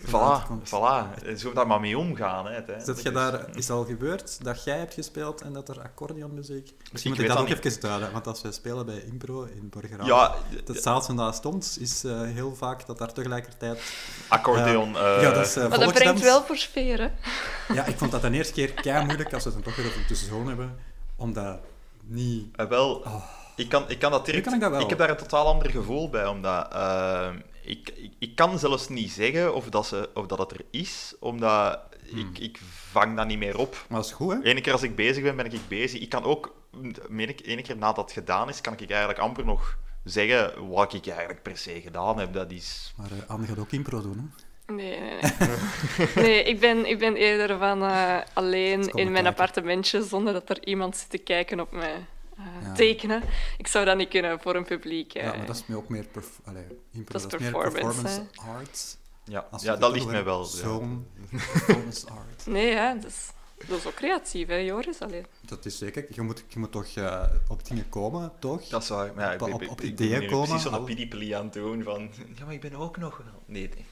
Voilà, 0.06 0.46
voilà. 0.64 1.34
Zo 1.36 1.52
daar 1.52 1.66
maar 1.66 1.80
mee 1.80 1.98
omgaan. 1.98 2.46
Hè. 2.46 2.60
Zet 2.80 3.02
je 3.02 3.02
Dus- 3.02 3.12
daar, 3.12 3.56
is 3.56 3.70
al 3.70 3.84
gebeurd 3.84 4.44
dat 4.44 4.64
jij 4.64 4.78
hebt 4.78 4.94
gespeeld 4.94 5.40
en 5.40 5.52
dat 5.52 5.68
er 5.68 5.80
accordeonmuziek... 5.80 6.72
Misschien 6.92 7.10
moet 7.10 7.20
weet 7.20 7.30
ik 7.30 7.34
dat 7.36 7.46
dat 7.46 7.56
ook 7.56 7.64
niet. 7.64 7.64
even 7.74 7.80
duiden, 7.80 8.12
want 8.12 8.26
als 8.26 8.42
wij 8.42 8.52
spelen 8.52 8.86
bij 8.86 8.98
impro 8.98 9.42
in 9.44 9.68
Borgerhout, 9.68 10.06
Ja, 10.06 10.34
het 10.66 10.82
zaaltje 10.82 11.12
naast 11.12 11.44
ons 11.44 11.78
is 11.78 12.04
eh, 12.04 12.20
heel 12.22 12.54
vaak 12.54 12.86
dat 12.86 12.98
daar 12.98 13.12
tegelijkertijd... 13.12 13.80
accordeon. 14.28 14.96
eh, 14.96 15.22
ja, 15.22 15.30
dat 15.32 15.46
is 15.46 15.56
eh, 15.56 15.68
Maar 15.68 15.78
dat 15.78 15.92
brengt 15.92 16.20
wel 16.20 16.42
voor 16.42 16.56
sfeer, 16.56 17.00
hè? 17.00 17.08
Ja, 17.74 17.84
ik 17.84 17.96
vond 17.98 18.10
dat 18.10 18.22
de 18.22 18.30
eerste 18.30 18.52
keer 18.52 18.72
kei 18.72 19.04
moeilijk 19.04 19.32
als 19.32 19.44
we 19.44 19.50
het 19.50 19.64
dan 19.64 19.72
toch 19.74 19.82
weer 19.82 19.92
op 19.92 19.96
een 19.98 20.06
tussenzoon 20.06 20.46
hebben, 20.48 20.76
omdat 21.16 21.58
niet... 22.08 22.56
eh, 22.56 22.66
wel, 22.66 22.94
Oh. 22.94 23.24
ik, 23.56 23.68
kan, 23.68 23.84
ik 23.90 23.98
kan 23.98 24.10
dat 24.10 24.24
direct... 24.26 24.44
Kan 24.44 24.54
ik 24.54 24.60
dat 24.60 24.70
wel. 24.70 24.88
heb 24.88 24.98
daar 24.98 25.10
een 25.10 25.16
totaal 25.16 25.46
ander 25.46 25.70
gevoel 25.70 26.10
bij, 26.10 26.26
omdat... 26.26 26.72
eh, 26.72 27.28
ik, 27.62 27.88
ik, 27.96 28.12
ik 28.18 28.34
kan 28.36 28.58
zelfs 28.58 28.88
niet 28.88 29.10
zeggen 29.10 29.54
of 29.54 29.68
dat, 29.68 29.86
ze, 29.86 30.10
of 30.14 30.26
dat 30.26 30.38
het 30.38 30.50
er 30.50 30.64
is, 30.70 31.14
omdat 31.20 31.80
Hmm. 32.10 32.18
ik, 32.18 32.38
ik 32.38 32.58
vang 32.90 33.16
dat 33.16 33.26
niet 33.26 33.38
meer 33.38 33.58
op. 33.58 33.84
Maar 33.88 33.98
dat 33.98 34.06
is 34.08 34.12
goed, 34.14 34.32
hè? 34.32 34.42
Ene 34.42 34.60
keer 34.60 34.72
als 34.72 34.82
ik 34.82 34.96
bezig 34.96 35.22
ben, 35.22 35.36
ben 35.36 35.52
ik 35.52 35.68
bezig. 35.68 36.00
Ik 36.00 36.08
kan 36.08 36.24
ook, 36.24 36.54
meen 37.08 37.28
ik, 37.28 37.46
ene 37.46 37.62
keer 37.62 37.76
nadat 37.76 38.04
het 38.04 38.12
gedaan 38.12 38.48
is, 38.48 38.60
kan 38.60 38.72
ik 38.78 38.90
eigenlijk 38.90 39.18
amper 39.18 39.44
nog 39.44 39.78
zeggen 40.04 40.68
wat 40.68 40.94
ik 40.94 41.06
eigenlijk 41.06 41.42
per 41.42 41.56
se 41.56 41.80
gedaan 41.80 42.18
heb. 42.18 42.32
Dat 42.32 42.50
is... 42.50 42.94
Maar 42.96 43.10
eh, 43.10 43.30
Anne 43.30 43.46
gaat 43.46 43.58
ook 43.58 43.70
impro 43.72 44.00
doen, 44.02 44.18
hè? 44.36 44.44
Nee, 44.66 45.00
nee, 45.00 45.10
nee. 45.10 46.08
nee 46.24 46.42
ik, 46.42 46.60
ben, 46.60 46.86
ik 46.88 46.98
ben 46.98 47.14
eerder 47.16 47.58
van 47.58 47.82
eh, 47.82 48.16
alleen 48.32 48.80
in 48.80 48.94
mijn 48.94 49.06
kijken. 49.12 49.26
appartementje 49.26 50.02
zonder 50.02 50.32
dat 50.32 50.50
er 50.50 50.66
iemand 50.66 50.96
zit 50.96 51.10
te 51.10 51.18
kijken 51.18 51.60
op 51.60 51.72
mij 51.72 52.06
eh, 52.36 52.44
Ja. 52.64 52.72
tekenen. 52.74 53.22
Ik 53.58 53.66
zou 53.66 53.84
dat 53.84 53.96
niet 53.96 54.08
kunnen 54.08 54.40
voor 54.40 54.54
een 54.56 54.64
publiek. 54.64 55.14
eh. 55.14 55.22
Ja, 55.22 55.34
maar 55.36 55.46
dat 55.46 55.56
is 55.56 55.66
meer 55.66 55.76
ook 55.78 55.88
meer... 55.88 56.04
perf- 56.04 56.40
Allee, 56.44 56.64
impro, 56.92 57.12
Dat 57.12 57.22
is 57.24 57.28
dat 57.28 57.40
is 57.40 57.40
meer 57.40 57.50
performance, 57.60 58.02
performance 58.02 58.40
arts. 58.58 58.96
Ja, 59.24 59.46
Als 59.50 59.62
ja 59.62 59.76
dat 59.76 59.92
ligt 59.92 60.06
mij 60.06 60.24
wel. 60.24 60.40
ja. 60.40 60.46
Zo'n 60.46 61.06
performance 61.30 62.06
art. 62.10 62.46
Nee, 62.46 62.66
ja, 62.70 62.94
dat 62.94 63.04
is, 63.10 63.30
dat 63.68 63.78
is 63.78 63.86
ook 63.86 63.94
creatief, 63.94 64.48
hè, 64.48 64.54
Joris? 64.54 65.00
Allee. 65.00 65.22
Dat 65.40 65.64
is 65.66 65.78
zeker. 65.78 66.06
Je 66.10 66.22
moet, 66.22 66.44
je 66.48 66.58
moet 66.58 66.72
toch 66.72 66.86
eh, 66.94 67.22
op 67.48 67.68
dingen 67.68 67.88
komen, 67.88 68.32
toch? 68.38 68.64
Dat 68.68 68.82
is 68.82 68.88
waar. 68.88 69.12
Maar 69.14 69.24
ja, 69.24 69.32
ik, 69.32 69.42
Op- 69.42 69.48
ik- 69.48 69.54
op- 69.54 69.68
op 69.68 69.80
ik 69.80 69.86
ideeën 69.90 70.18
ben 70.20 70.28
komen, 70.30 70.48
precies 70.48 70.70
zo'n 70.70 70.84
pidipili 70.84 71.32
aan 71.32 71.44
het 71.44 71.52
doen 71.52 71.82
van... 71.82 72.10
Ja, 72.38 72.44
maar 72.44 72.54
ik 72.54 72.60
ben 72.60 72.74
ook 72.74 72.96
nog 72.96 73.16
wel... 73.16 73.42
Nee, 73.46 73.68
nee. 73.74 73.84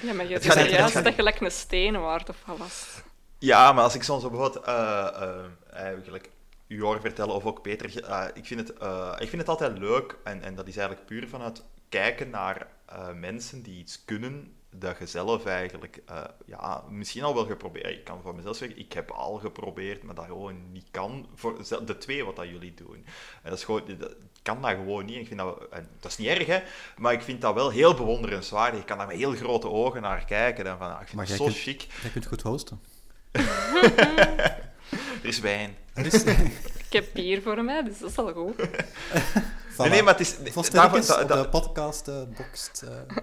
Ja, 0.00 0.12
maar 0.12 0.26
je 0.28 0.34
Het 0.34 0.44
gaat 0.44 0.56
niet- 0.56 0.70
juist 0.70 0.92
gaat 0.94 1.04
dat 1.04 1.16
je 1.16 1.22
lekker 1.22 1.42
een 1.44 1.50
steen 1.50 2.00
waard 2.00 2.28
of 2.28 2.36
wat 2.46 2.58
was. 2.58 3.00
Ja, 3.38 3.72
maar 3.72 3.84
als 3.84 3.94
ik 3.94 4.02
soms 4.02 4.22
bijvoorbeeld... 4.22 4.64
eh, 4.64 5.06
eh, 5.22 5.44
eigenlijk 5.72 6.30
u 6.66 6.82
hoor 6.82 7.00
vertellen, 7.00 7.34
of 7.34 7.44
ook 7.46 7.62
Peter... 7.62 8.04
eh, 8.04 8.24
ik, 8.34 8.46
vind 8.46 8.68
het, 8.68 8.78
eh, 8.78 9.12
ik 9.18 9.28
vind 9.28 9.40
het 9.42 9.50
altijd 9.50 9.78
leuk, 9.78 10.16
en, 10.24 10.42
en 10.42 10.54
dat 10.54 10.66
is 10.66 10.76
eigenlijk 10.76 11.06
puur 11.06 11.28
vanuit 11.28 11.62
kijken 11.88 12.30
naar 12.30 12.66
eh, 12.86 13.12
mensen 13.12 13.62
die 13.62 13.78
iets 13.78 14.04
kunnen 14.04 14.56
dat 14.76 14.98
je 14.98 15.06
zelf 15.06 15.46
eigenlijk, 15.46 16.02
eh, 16.06 16.24
ja, 16.46 16.84
misschien 16.90 17.22
al 17.22 17.34
wel 17.34 17.46
geprobeerd. 17.46 17.86
Ik 17.90 18.04
kan 18.04 18.22
voor 18.22 18.34
mezelf 18.34 18.56
zeggen, 18.56 18.78
ik 18.78 18.92
heb 18.92 19.10
al 19.10 19.34
geprobeerd, 19.34 20.02
maar 20.02 20.14
dat 20.14 20.24
gewoon 20.24 20.72
niet 20.72 20.88
kan. 20.90 21.28
Voor 21.34 21.56
de 21.86 21.98
twee 21.98 22.24
wat 22.24 22.36
dat 22.36 22.48
jullie 22.48 22.74
doen. 22.74 22.94
En 23.42 23.50
dat 23.50 23.58
is 23.58 23.64
gewoon, 23.64 23.82
dat 23.98 24.14
kan 24.42 24.62
dat 24.62 24.70
gewoon 24.70 25.04
niet. 25.04 25.16
Ik 25.16 25.26
vind 25.26 25.38
dat, 25.40 25.58
en 25.70 25.88
dat 26.00 26.10
is 26.10 26.16
niet 26.18 26.28
erg, 26.28 26.46
hè, 26.46 26.60
maar 26.96 27.12
ik 27.12 27.22
vind 27.22 27.40
dat 27.40 27.54
wel 27.54 27.70
heel 27.70 27.94
bewonderenswaardig. 27.94 28.80
Ik 28.80 28.86
kan 28.86 28.98
daar 28.98 29.06
met 29.06 29.16
heel 29.16 29.32
grote 29.34 29.68
ogen 29.68 30.02
naar 30.02 30.24
kijken. 30.24 30.66
En 30.66 30.78
van, 30.78 30.86
ah, 30.94 31.00
ik 31.00 31.06
vind 31.06 31.16
Maar 31.16 31.26
dat 31.26 31.36
zo 31.36 31.44
kunt- 31.44 31.56
chic. 31.56 31.86
Jij 32.02 32.10
kunt 32.10 32.26
goed 32.26 32.42
hosten. 32.42 32.80
Er 35.22 35.28
is 35.28 35.40
wijn. 35.40 35.76
Er 35.94 36.06
is... 36.06 36.24
Ik 36.92 36.98
heb 37.02 37.06
bier 37.14 37.42
voor 37.42 37.64
mij, 37.64 37.82
dus 37.82 37.98
dat 37.98 38.10
is 38.10 38.16
al 38.18 38.32
goed. 38.32 38.54
Nee, 39.78 39.88
nee, 39.88 40.02
maar 40.02 40.12
het 40.18 40.20
is... 40.22 40.36
Daarvoor- 40.70 41.06
da- 41.06 41.24
da- 41.24 41.42
de 41.42 41.48
podcast 41.48 42.08
eh, 42.08 42.22
boxt. 42.36 42.82
eh. 42.88 43.16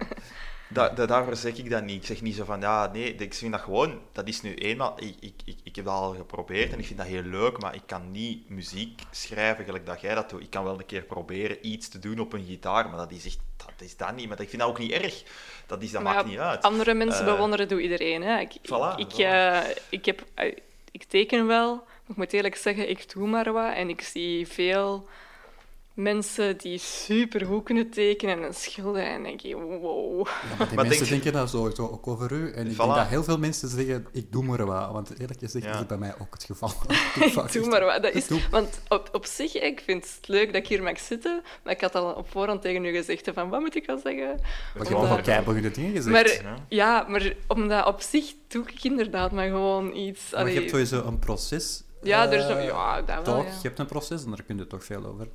Da, 0.72 0.88
da- 0.88 1.06
daarvoor 1.06 1.36
zeg 1.36 1.56
ik 1.56 1.70
dat 1.70 1.82
niet. 1.84 2.00
Ik 2.00 2.06
zeg 2.06 2.22
niet 2.22 2.34
zo 2.34 2.44
van, 2.44 2.60
ja, 2.60 2.90
nee, 2.92 3.14
ik 3.14 3.34
vind 3.34 3.52
dat 3.52 3.60
gewoon, 3.60 4.00
dat 4.12 4.28
is 4.28 4.40
nu 4.42 4.54
eenmaal, 4.54 4.94
ik, 4.96 5.14
ik, 5.20 5.34
ik, 5.44 5.58
ik 5.62 5.76
heb 5.76 5.84
dat 5.84 5.94
al 5.94 6.14
geprobeerd 6.14 6.72
en 6.72 6.78
ik 6.78 6.86
vind 6.86 6.98
dat 6.98 7.08
heel 7.08 7.22
leuk, 7.22 7.60
maar 7.60 7.74
ik 7.74 7.82
kan 7.86 8.10
niet 8.10 8.48
muziek 8.48 9.00
schrijven 9.10 9.64
gelijk 9.64 9.86
dat 9.86 10.00
jij 10.00 10.14
dat 10.14 10.30
doet. 10.30 10.40
Ik 10.42 10.50
kan 10.50 10.64
wel 10.64 10.78
een 10.78 10.86
keer 10.86 11.02
proberen 11.02 11.66
iets 11.66 11.88
te 11.88 11.98
doen 11.98 12.18
op 12.18 12.32
een 12.32 12.44
gitaar, 12.46 12.88
maar 12.88 12.98
dat 12.98 13.10
is 13.12 13.26
echt, 13.26 13.38
dat 13.56 13.72
is 13.78 13.96
dat 13.96 14.14
niet. 14.16 14.28
Maar 14.28 14.40
ik 14.40 14.48
vind 14.48 14.62
dat 14.62 14.70
ook 14.70 14.78
niet 14.78 14.92
erg. 14.92 15.22
Dat, 15.66 15.82
is, 15.82 15.90
dat 15.90 16.02
Maar 16.02 16.14
maakt 16.14 16.26
niet 16.28 16.38
uit. 16.38 16.62
Andere 16.62 16.94
mensen 16.94 17.26
Eh, 17.26 17.32
bewonderen 17.32 17.68
doet 17.68 17.80
iedereen. 17.80 18.22
Hè. 18.22 18.38
Ik, 18.40 18.52
voilà, 18.52 18.96
ik, 18.96 19.12
voilà. 19.12 19.16
eh, 19.16 19.58
ik, 19.88 20.04
heb, 20.04 20.24
ik 20.90 21.04
teken 21.04 21.46
wel, 21.46 21.84
Ik 22.08 22.16
moet 22.16 22.32
eerlijk 22.32 22.56
zeggen, 22.56 22.90
ik 22.90 23.12
doe 23.12 23.26
maar 23.28 23.52
wat. 23.52 23.74
En 23.74 23.88
ik 23.88 24.00
zie 24.00 24.46
veel 24.46 25.08
mensen 26.02 26.58
die 26.58 26.78
super 26.78 27.46
goed 27.46 27.64
kunnen 27.64 27.90
tekenen 27.90 28.44
en 28.44 28.54
schilderen. 28.54 29.08
En 29.08 29.22
denk 29.22 29.40
je, 29.40 29.54
wow. 29.56 30.26
Ja, 30.26 30.32
maar 30.58 30.66
die 30.68 30.76
Wat 30.76 30.86
mensen 30.86 30.88
denk 30.88 30.98
je- 30.98 31.06
denken 31.06 31.32
dat 31.32 31.50
sowieso 31.50 31.82
ook 31.88 32.06
over 32.06 32.32
u. 32.32 32.52
En 32.52 32.66
ik 32.66 32.72
Voilà. 32.72 32.76
denk 32.76 32.94
dat 32.94 33.06
heel 33.06 33.24
veel 33.24 33.38
mensen 33.38 33.68
zeggen, 33.68 34.06
ik 34.12 34.32
doe 34.32 34.44
maar 34.44 34.66
wat. 34.66 34.92
Want 34.92 35.20
eerlijk 35.20 35.38
gezegd 35.38 35.64
Ja. 35.64 35.72
is 35.72 35.78
het 35.78 35.86
bij 35.86 35.98
mij 35.98 36.14
ook 36.20 36.32
het 36.34 36.44
geval. 36.44 36.72
Ik 37.46 37.52
doe 37.52 37.66
maar 37.68 37.84
wat. 37.84 38.02
Dat 38.02 38.12
is, 38.14 38.26
Doe. 38.26 38.40
want 38.50 38.80
op, 38.88 39.08
op 39.12 39.24
zich, 39.26 39.54
ik 39.54 39.80
vind 39.84 40.04
het 40.18 40.28
leuk 40.28 40.46
dat 40.46 40.56
ik 40.62 40.66
hier 40.68 40.82
mag 40.82 40.98
zitten. 41.00 41.42
Maar 41.64 41.72
ik 41.72 41.80
had 41.80 41.94
al 41.94 42.12
op 42.12 42.30
voorhand 42.30 42.62
tegen 42.62 42.84
u 42.84 42.92
gezegd, 42.92 43.30
van 43.34 43.48
wat 43.48 43.60
moet 43.60 43.76
ik 43.76 43.88
al 43.88 43.98
zeggen? 43.98 44.28
Maar 44.74 44.88
je 44.88 44.96
hebt 44.96 45.10
al 45.10 45.20
keihard 45.20 45.74
dingen 45.74 45.92
gezegd. 45.92 46.42
Maar 46.42 46.42
Ja. 46.42 46.56
ja, 46.68 47.06
maar 47.08 47.32
omdat 47.46 47.86
op 47.86 48.00
zich 48.00 48.32
doe 48.48 48.64
ik 48.66 48.84
inderdaad 48.84 49.32
maar 49.32 49.48
gewoon 49.48 49.94
iets. 49.96 50.30
Maar 50.32 50.48
je 50.48 50.54
hebt 50.58 50.70
sowieso 50.70 51.02
een 51.04 51.18
proces. 51.18 51.82
Ja, 52.02 52.26
er 52.26 52.32
is 52.38 52.44
eh, 52.44 52.48
een- 52.56 52.62
ja, 52.64 53.02
dat 53.02 53.26
wel, 53.26 53.36
Toch, 53.36 53.44
ja. 53.44 53.50
je 53.50 53.68
hebt 53.68 53.78
een 53.78 53.86
proces 53.86 54.24
en 54.24 54.30
daar 54.30 54.42
kun 54.42 54.56
je 54.58 54.66
toch 54.66 54.84
veel 54.84 55.04
over 55.06 55.28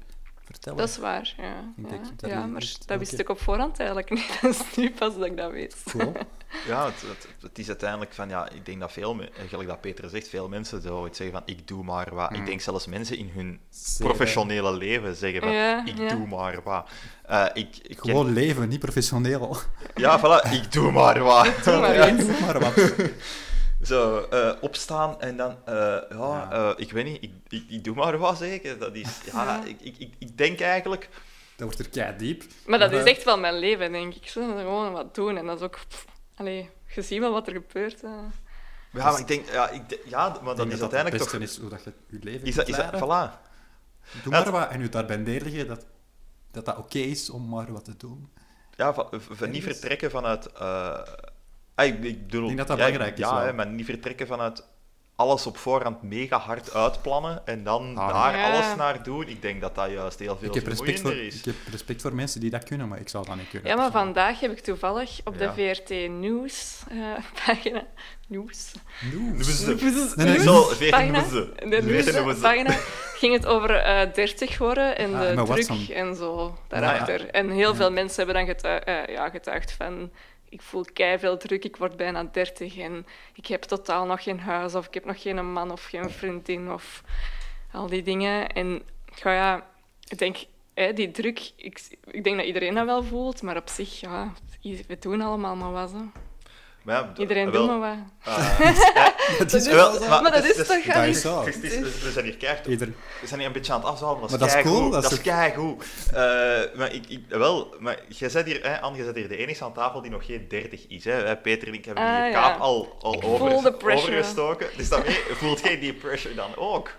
vertellen. 0.46 0.78
Dat 0.78 0.90
is 0.90 0.98
waar, 0.98 1.34
ja. 1.38 1.74
Ik 1.78 1.92
ja. 1.92 1.98
dat 2.16 2.30
ja 2.30 2.46
maar 2.46 2.60
wist 2.60 2.88
dat 2.88 3.00
wist 3.00 3.20
ik 3.20 3.30
op 3.30 3.40
voorhand 3.42 3.80
eigenlijk 3.80 4.10
niet. 4.10 4.38
Dat 4.42 4.52
is 4.52 4.76
nu 4.76 4.92
pas 4.92 5.14
dat 5.18 5.26
ik 5.26 5.38
dat 5.38 5.52
weet. 5.52 5.76
Cool. 5.92 6.12
Ja, 6.68 6.86
het, 6.86 7.02
het, 7.02 7.28
het 7.42 7.60
is 7.60 7.68
uiteindelijk 7.68 8.14
van, 8.14 8.30
ja, 8.30 8.50
ik 8.50 8.66
denk 8.66 8.80
dat 8.80 8.92
veel, 8.92 9.18
gelijk 9.48 9.70
dat 9.70 9.82
Peter 9.82 10.10
zegt, 10.10 10.30
veel 10.30 10.48
mensen 10.48 10.82
zo 10.82 11.06
iets 11.06 11.18
zeggen 11.18 11.36
van, 11.38 11.56
ik 11.56 11.68
doe 11.68 11.84
maar 11.84 12.16
wat. 12.16 12.30
Mm. 12.30 12.36
Ik 12.36 12.46
denk 12.46 12.62
zelfs 12.62 12.86
mensen 12.88 13.18
in 13.18 13.32
hun 13.34 13.60
professionele 13.98 14.74
leven 14.78 15.16
zeggen 15.16 15.42
van, 15.42 15.52
Ja, 15.52 15.86
ik 15.86 15.98
ja. 15.98 16.08
doe 16.10 16.28
maar 16.28 16.62
wat. 16.64 16.90
Eh, 17.26 17.46
ik, 17.54 17.78
ik 17.78 17.96
ken- 17.98 18.10
Gewoon 18.10 18.34
leven, 18.34 18.70
niet 18.70 18.80
professioneel. 18.80 19.58
Ja, 19.96 20.20
voilà, 20.20 20.52
ik 20.52 20.72
doe 20.72 20.92
maar 20.92 21.20
wat. 21.24 21.50
Doe 21.64 21.80
maar 21.80 21.94
Ja. 21.96 22.10
iets. 22.12 22.26
Doe 22.26 22.40
maar 22.40 22.60
wat. 22.60 22.76
Zo, 23.82 24.20
eh, 24.30 24.52
opstaan 24.62 25.22
en 25.22 25.38
dan, 25.38 25.58
eh, 25.66 25.74
ja, 25.76 26.08
Ja. 26.10 26.52
eh, 26.52 26.72
ik 26.76 26.92
weet 26.92 27.06
niet, 27.06 27.24
ik, 27.24 27.32
ik, 27.48 27.64
ik 27.70 27.84
doe 27.84 27.96
maar 27.96 28.18
wat 28.18 28.38
zeker. 28.38 28.80
Dat 28.80 28.96
is, 28.96 29.20
ja, 29.32 29.44
Ja. 29.44 29.64
Ik, 29.64 29.82
ik, 29.82 29.98
ik, 29.98 30.14
ik 30.20 30.38
denk 30.38 30.60
eigenlijk, 30.60 31.10
Dat 31.56 31.66
wordt 31.68 31.80
er 31.80 31.90
kei 31.90 32.18
diep. 32.18 32.44
Maar 32.66 32.80
dat 32.80 32.92
is 32.92 33.04
echt 33.04 33.24
wel 33.24 33.40
mijn 33.40 33.60
leven, 33.60 33.92
denk 33.92 34.16
ik. 34.16 34.28
Zo, 34.28 34.56
gewoon 34.58 34.92
wat 34.92 35.16
doen. 35.16 35.38
En 35.38 35.46
dat 35.46 35.58
is 35.58 35.64
ook... 35.64 35.80
pff, 35.88 36.06
allee, 36.36 36.70
je 36.96 37.02
ziet 37.02 37.20
wel 37.20 37.32
wat 37.32 37.48
er 37.48 37.54
gebeurt. 37.54 38.02
hè. 38.02 38.08
ja, 38.08 38.32
maar 38.92 39.20
ik 39.20 39.28
denk, 39.28 39.50
ja, 39.50 39.70
ik, 39.70 39.82
ja 40.06 40.28
maar 40.30 40.44
dat 40.44 40.58
denk 40.58 40.72
is 40.72 40.80
dat 40.80 40.94
uiteindelijk 40.94 41.24
het 41.24 41.32
toch... 41.32 41.40
beste 41.40 41.56
is 41.56 41.62
hoe 41.62 41.70
dat 41.70 41.84
je 41.84 41.94
je 42.10 42.20
leven 42.24 42.48
Is 42.48 42.56
dat, 42.56 42.68
is 42.68 42.76
dat, 42.76 42.94
voilà. 42.96 43.44
Doe 44.24 44.34
Ja, 44.34 44.44
maar 44.44 44.52
wat 44.52 44.70
en 44.70 44.82
je 44.82 44.90
daarbij 44.90 45.18
neerleggen 45.18 45.68
dat 45.68 45.86
dat, 46.52 46.66
dat 46.66 46.78
oké 46.78 46.98
is 47.00 47.30
om 47.30 47.50
maar 47.50 47.72
wat 47.72 47.86
te 47.86 47.98
doen. 47.98 48.30
Ja, 48.76 48.94
van, 48.94 49.08
van 49.12 49.50
niet 49.50 49.64
vertrekken 49.64 50.12
vanuit... 50.12 50.52
eh, 50.52 51.00
ah, 51.76 51.86
ik, 51.86 52.04
ik 52.04 52.26
bedoel... 52.26 52.42
Ik 52.42 52.46
denk 52.48 52.58
dat 52.58 52.68
dat 52.68 52.78
ja, 52.78 52.84
belangrijk 52.86 53.14
is 53.18 53.26
Ja, 53.26 53.36
wel. 53.36 53.46
hè, 53.46 53.54
maar 53.54 53.68
niet 53.68 53.86
vertrekken 53.86 54.28
vanuit 54.28 54.64
alles 55.18 55.46
op 55.48 55.58
voorhand 55.58 56.02
mega 56.02 56.38
hard 56.38 56.74
uitplannen 56.74 57.42
en 57.46 57.64
dan 57.64 57.98
Ah, 57.98 58.14
daar 58.14 58.38
Ja. 58.38 58.52
alles 58.52 58.76
naar 58.76 59.04
doen. 59.04 59.28
Ik 59.28 59.42
denk 59.42 59.62
dat 59.62 59.76
dat 59.76 59.92
juist 59.92 60.20
heel 60.20 60.38
veel 60.38 60.48
Ik 60.48 60.54
heb, 60.54 60.68
respect 60.68 61.00
voor, 61.00 61.10
vermoeiender 61.12 61.28
is. 61.34 61.40
ik 61.40 61.46
heb 61.46 61.56
respect 61.72 62.02
voor 62.02 62.16
mensen 62.16 62.40
die 62.42 62.50
dat 62.50 62.64
kunnen, 62.64 62.88
maar 62.88 63.00
ik 63.00 63.10
zou 63.10 63.26
dat 63.26 63.36
niet 63.36 63.50
kunnen. 63.50 63.70
Ja, 63.70 63.76
maar 63.76 63.92
vandaag 63.92 64.40
heb 64.40 64.52
ik 64.52 64.60
toevallig 64.60 65.20
op 65.24 65.38
de 65.38 65.44
Ja. 65.44 65.54
VRT 65.74 66.10
Nieuws 66.10 66.84
eh, 66.90 66.98
pagina... 67.46 67.84
Nieuws? 68.28 68.72
Nieuws. 69.14 69.66
Nieuws- 69.66 70.16
Nee, 70.16 70.26
nee, 70.26 70.40
Zo, 70.40 70.52
Nieuws- 70.52 70.68
14 70.78 70.90
pagina- 70.90 71.20
nieuws. 71.20 71.32
De 71.32 71.52
14 71.68 71.86
Nieuws 71.92 72.12
nieuws. 72.12 72.40
pagina 72.40 72.72
ging 73.16 73.34
het 73.34 73.46
over 73.46 73.76
eh 73.76 74.14
30 74.14 74.58
worden 74.58 74.98
en 74.98 75.14
Ah, 75.14 75.20
de 75.48 75.64
druk 75.64 75.90
en 75.90 76.16
zo 76.16 76.58
daarachter. 76.68 77.30
En 77.30 77.50
heel 77.50 77.76
veel 77.76 77.92
mensen 77.92 78.26
hebben 78.26 78.46
dan 78.46 78.56
getu- 78.56 78.92
eh, 78.92 79.16
ja, 79.16 79.30
getuigd 79.30 79.72
van... 79.72 80.12
Ik 80.50 80.62
voel 80.62 80.86
veel 81.20 81.38
druk, 81.38 81.64
ik 81.64 81.76
word 81.76 81.98
bijna 81.98 82.24
30 82.24 82.78
en 82.78 83.06
ik 83.34 83.46
heb 83.46 83.62
totaal 83.62 84.06
nog 84.06 84.24
geen 84.24 84.40
huis 84.40 84.76
of 84.76 84.88
ik 84.88 84.94
heb 84.94 85.06
nog 85.06 85.22
geen 85.22 85.52
man 85.52 85.72
of 85.72 85.84
geen 85.84 86.10
vriendin 86.10 86.72
of 86.72 87.04
al 87.72 87.88
die 87.88 88.04
dingen. 88.04 88.50
En 88.50 88.82
ja 89.24 89.68
ik 90.10 90.18
denk, 90.18 90.38
hè, 90.74 90.94
die 90.94 91.12
druk, 91.12 91.52
ik, 91.56 91.98
ik 92.12 92.24
denk 92.24 92.38
dat 92.38 92.46
iedereen 92.46 92.74
dat 92.74 92.86
wel 92.86 93.04
voelt, 93.04 93.42
maar 93.42 93.58
op 93.58 93.70
zich, 93.70 94.00
ja, 94.00 94.34
we 94.62 94.98
doen 95.00 95.22
allemaal 95.22 95.56
maar 95.56 95.72
wat. 95.72 95.92
Hè. 95.92 96.04
Maar 96.86 96.96
ja, 96.96 97.12
Iedereen 97.18 97.52
wel, 97.52 97.68
doet 97.68 97.80
maar 97.80 97.98
wat. 98.24 98.36
eh, 98.36 98.60
Dat 99.40 99.52
Dat 99.52 99.54
is 99.62 99.68
wel, 99.68 100.00
maar 100.22 100.32
dat 100.32 100.44
is 100.44 100.56
toch 100.68 100.84
dat 100.86 101.04
is 101.06 101.22
zo. 101.22 101.46
het 101.46 101.64
is- 101.64 101.76
we 101.80 102.00
we 102.04 102.12
zijn 102.12 102.26
hier 102.26 102.38
keihard 102.38 102.66
Ieder, 102.68 102.88
We 103.22 103.28
zijn 103.28 103.40
hier 103.40 103.48
een 103.48 103.54
beetje 103.56 103.74
aan 103.74 103.80
het 103.80 103.90
afzwalen, 103.90 104.20
maar 104.20 104.30
dat 104.30 104.40
Maar 104.40 104.48
is 104.50 104.54
dat 104.56 104.64
is 104.66 104.72
cool, 104.72 104.90
keigoed. 104.90 104.94
dat 104.94 105.02
Dat 105.04 105.12
is 105.12 105.18
is 105.18 105.24
keigoed. 105.24 105.84
Eh, 106.14 106.78
maar 106.78 106.94
ik, 106.94 107.04
ik, 107.08 107.20
wel, 107.30 107.76
maar 107.80 107.98
jij 108.08 108.30
zit 108.30 108.46
hier, 108.46 108.60
hè, 108.64 108.82
Anne, 108.82 108.98
jij 108.98 109.06
zit 109.06 109.16
hier 109.16 109.28
de 109.28 109.38
enige 109.38 109.64
aan 109.64 109.74
tafel 109.74 110.02
die 110.02 110.12
nog 110.12 110.26
geen 110.26 110.46
30 110.48 110.88
is. 110.88 111.04
Hè. 111.04 111.22
Wij, 111.24 111.38
Peter 111.38 111.68
en 111.68 111.74
ik 111.74 111.86
hebben 111.86 112.04
die 112.04 112.14
Ah, 112.14 112.20
ja. 112.20 112.32
kaap 112.32 112.60
al, 112.60 112.96
al 113.02 113.14
Ik 113.14 113.24
over, 113.24 113.50
voel 113.50 113.62
de 113.62 113.74
pressure. 113.74 114.12
overgestoken. 114.12 114.68
Dus 114.78 114.90
daarmee 114.90 115.20
voelt 115.32 115.60
jij 115.60 115.80
die 115.80 115.94
pressure 115.94 116.36
dan 116.36 116.56
ook? 116.56 116.90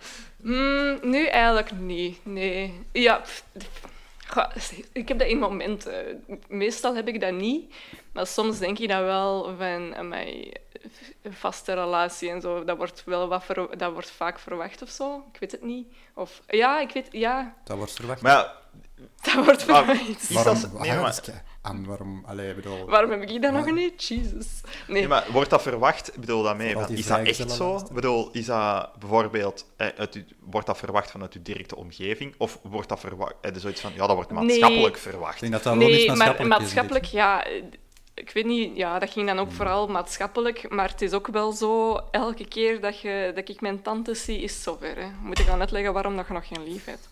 Mm, 0.43 0.99
nu 1.03 1.27
eigenlijk 1.27 1.71
niet. 1.79 2.19
Nee. 2.23 2.87
Ja, 2.93 3.17
pff. 3.17 3.45
Goh, 4.29 4.51
ik 4.93 5.09
heb 5.09 5.19
dat 5.19 5.29
in 5.29 5.39
momenten. 5.39 6.25
Meestal 6.49 6.95
heb 6.95 7.09
ik 7.09 7.21
dat 7.21 7.33
niet. 7.33 7.75
Maar 8.13 8.27
soms 8.27 8.59
denk 8.59 8.79
ik 8.79 8.89
dat 8.89 9.01
wel 9.03 9.57
van 9.59 10.09
mijn 10.09 10.53
vaste 11.31 11.73
relatie 11.75 12.31
en 12.31 12.41
zo. 12.41 12.65
Dat 12.65 12.77
wordt 12.77 13.03
wel 13.05 13.29
wat 13.29 13.45
ver- 13.45 13.79
dat 13.79 13.93
wordt 13.93 14.11
vaak 14.11 14.39
verwacht 14.39 14.83
of 14.83 14.89
zo. 14.89 15.25
Ik 15.33 15.41
weet 15.41 15.53
het 15.53 15.63
niet. 15.63 15.87
Of 16.15 16.43
ja, 16.47 16.81
ik 16.81 16.91
weet 16.93 17.09
ja, 17.11 17.55
dat 17.65 17.77
wordt 17.77 17.93
verwacht. 17.93 18.23
Maar 18.23 18.33
ja, 18.33 18.53
dat 19.23 19.45
wordt 19.45 19.65
waarom, 19.65 19.87
dat- 19.97 20.29
nee, 20.29 20.91
ah, 20.91 20.97
maar- 20.97 21.05
dat 21.05 21.13
is 21.13 21.21
kei- 21.21 21.43
En 21.63 21.85
waarom... 21.85 22.23
Allee, 22.27 22.49
ik 22.51 22.57
bedoel... 22.57 22.87
Waarom 22.87 23.11
heb 23.11 23.23
ik 23.23 23.43
dat 23.43 23.53
nog 23.53 23.71
niet? 23.71 24.05
Jesus. 24.05 24.47
Nee. 24.87 24.99
nee, 24.99 25.09
maar 25.09 25.25
wordt 25.33 25.51
dat 25.51 25.63
verwacht? 25.63 26.09
Ik 26.15 26.21
bedoel 26.21 26.45
van, 26.45 26.59
die 26.59 26.97
is 26.97 27.07
dat 27.07 27.19
echt 27.19 27.51
zo? 27.51 27.77
Ik 27.77 27.91
bedoel, 27.93 28.29
is 28.33 28.47
dat 28.47 28.99
bijvoorbeeld, 28.99 29.67
eh, 29.77 29.87
uit 29.97 30.15
uw, 30.15 30.23
wordt 30.41 30.67
dat 30.67 30.79
verwacht 30.79 31.11
vanuit 31.11 31.35
uw 31.35 31.43
directe 31.43 31.77
omgeving? 31.77 32.35
Of 32.39 32.59
wordt 32.63 32.89
dat 32.89 33.01
verwacht, 33.01 33.35
eh, 33.41 33.53
dus 33.53 33.63
zoiets 33.63 33.81
van, 33.81 33.93
ja, 33.95 34.07
dat 34.07 34.17
wordt 34.17 34.31
Nee. 34.31 34.45
maatschappelijk 34.45 34.97
verwacht? 34.97 35.35
Ik 35.35 35.41
denk 35.41 35.53
dat 35.53 35.63
dat 35.63 35.75
Nee, 35.75 35.89
maar 36.07 36.17
maatschappelijk 36.17 36.55
is, 36.55 36.59
maatschappelijk, 36.61 37.05
ja. 37.05 37.45
eh, 37.45 37.63
Ik 38.15 38.31
weet 38.31 38.45
niet, 38.47 38.77
ja, 38.77 38.99
dat 38.99 39.11
ging 39.11 39.27
dan 39.27 39.39
ook 39.39 39.53
vooral 39.53 39.87
maatschappelijk. 39.87 40.71
Maar 40.71 40.89
het 40.89 41.03
is 41.03 41.13
ook 41.13 41.27
wel 41.27 41.53
zo, 41.53 42.01
elke 42.11 42.49
keer 42.49 42.81
dat, 42.81 43.01
je, 43.01 43.33
dat 43.35 43.49
ik 43.49 43.61
mijn 43.61 43.83
tante 43.83 44.15
zie, 44.15 44.39
is 44.41 44.53
het 44.55 44.63
zover. 44.63 44.97
Hè. 44.97 45.07
Moet 45.23 45.39
ik 45.39 45.47
dan 45.47 45.61
uitleggen 45.61 45.93
waarom 45.93 46.17
dat 46.17 46.27
je 46.27 46.33
nog 46.33 46.47
geen 46.47 46.63
lief 46.65 46.85
hebt? 46.85 47.09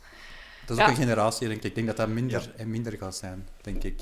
Dat 0.66 0.76
is 0.76 0.82
ook 0.82 0.88
Ja. 0.90 0.94
een 0.96 1.02
generatie, 1.02 1.48
denk 1.48 1.58
ik. 1.60 1.64
Ik 1.64 1.74
denk 1.74 1.86
dat 1.86 1.96
dat 1.96 2.08
minder 2.08 2.40
Ja. 2.42 2.48
en 2.62 2.70
minder 2.70 2.92
gaat 2.92 3.16
zijn, 3.16 3.48
denk 3.62 3.82
ik. 3.82 4.00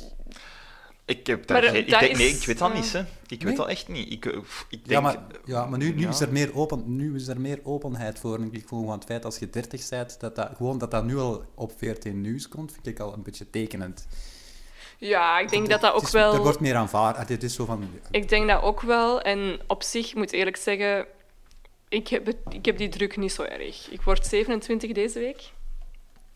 Ik, 1.05 1.27
heb 1.27 1.47
daar 1.47 1.63
geen- 1.63 1.75
ik 1.75 1.91
dat 1.91 2.01
denk, 2.01 2.13
is- 2.13 2.19
nee, 2.19 2.29
ik 2.29 2.47
weet 2.47 2.59
dat 2.59 2.69
ja. 2.73 2.75
niet, 2.75 2.93
hè. 2.93 3.01
Ik 3.01 3.07
Nee? 3.29 3.39
weet 3.39 3.57
dat 3.57 3.69
echt 3.69 3.89
niet. 3.89 4.13
Ik, 4.13 4.27
eh, 4.27 4.33
ik 4.37 4.45
Ja, 4.71 4.79
denk, 4.85 5.03
maar, 5.03 5.17
ja, 5.45 5.67
maar 5.67 5.79
nu, 5.79 5.95
nu, 5.95 6.01
ja. 6.03 6.09
Is 6.09 6.21
er 6.21 6.33
meer 6.33 6.55
open, 6.57 6.83
nu 6.97 7.15
is 7.15 7.29
er 7.29 7.41
meer 7.41 7.61
openheid 7.63 8.19
voor. 8.19 8.39
En 8.39 8.49
ik 8.53 8.69
voel 8.69 8.81
gewoon 8.81 8.95
het 8.95 9.05
feit 9.05 9.25
als 9.25 9.39
je 9.39 9.51
30 9.51 9.89
bent, 9.89 10.21
dat 10.21 10.37
dat, 10.37 10.51
gewoon 10.57 10.79
dat 10.79 10.91
dat 10.91 11.05
nu 11.05 11.19
al 11.19 11.45
op 11.55 11.73
14 11.77 12.21
nieuws 12.21 12.49
komt, 12.49 12.73
vind 12.73 12.87
ik 12.87 12.99
al 13.01 13.13
een 13.13 13.23
beetje 13.23 13.51
tekenend. 13.51 14.07
Ja, 14.99 15.39
ik 15.39 15.51
denk 15.51 15.69
dat 15.69 15.81
dat 15.81 15.91
Het 15.93 16.01
ook 16.01 16.07
is- 16.07 16.13
wel... 16.13 16.35
Er 16.35 16.41
wordt 16.41 16.61
meer 16.61 16.75
aanvaard. 16.75 17.17
Ah, 17.17 17.27
Dit 17.27 17.43
is 17.43 17.55
zo 17.55 17.65
van... 17.65 17.91
Ik 18.11 18.29
denk 18.29 18.49
dat 18.49 18.63
ook 18.63 18.81
wel. 18.81 19.21
En 19.21 19.61
op 19.67 19.83
zich, 19.83 20.09
ik 20.09 20.15
moet 20.15 20.33
eerlijk 20.33 20.57
zeggen, 20.57 21.07
ik 21.89 22.09
heb, 22.09 22.27
het, 22.27 22.37
ik 22.49 22.65
heb 22.65 22.79
die 22.79 22.89
druk 22.89 23.17
niet 23.17 23.33
zo 23.33 23.43
erg. 23.43 23.89
Ik 23.91 24.03
word 24.03 24.27
27 24.27 24.93
deze 24.93 25.19
week. 25.19 25.51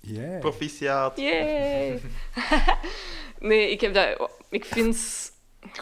Yeah. 0.07 0.41
proficiat. 0.41 1.17
Yay! 1.19 2.01
nee, 3.39 3.71
ik 3.71 3.81
heb 3.81 3.95
dat... 3.95 4.31
Ik 4.51 4.65
vind... 4.65 4.97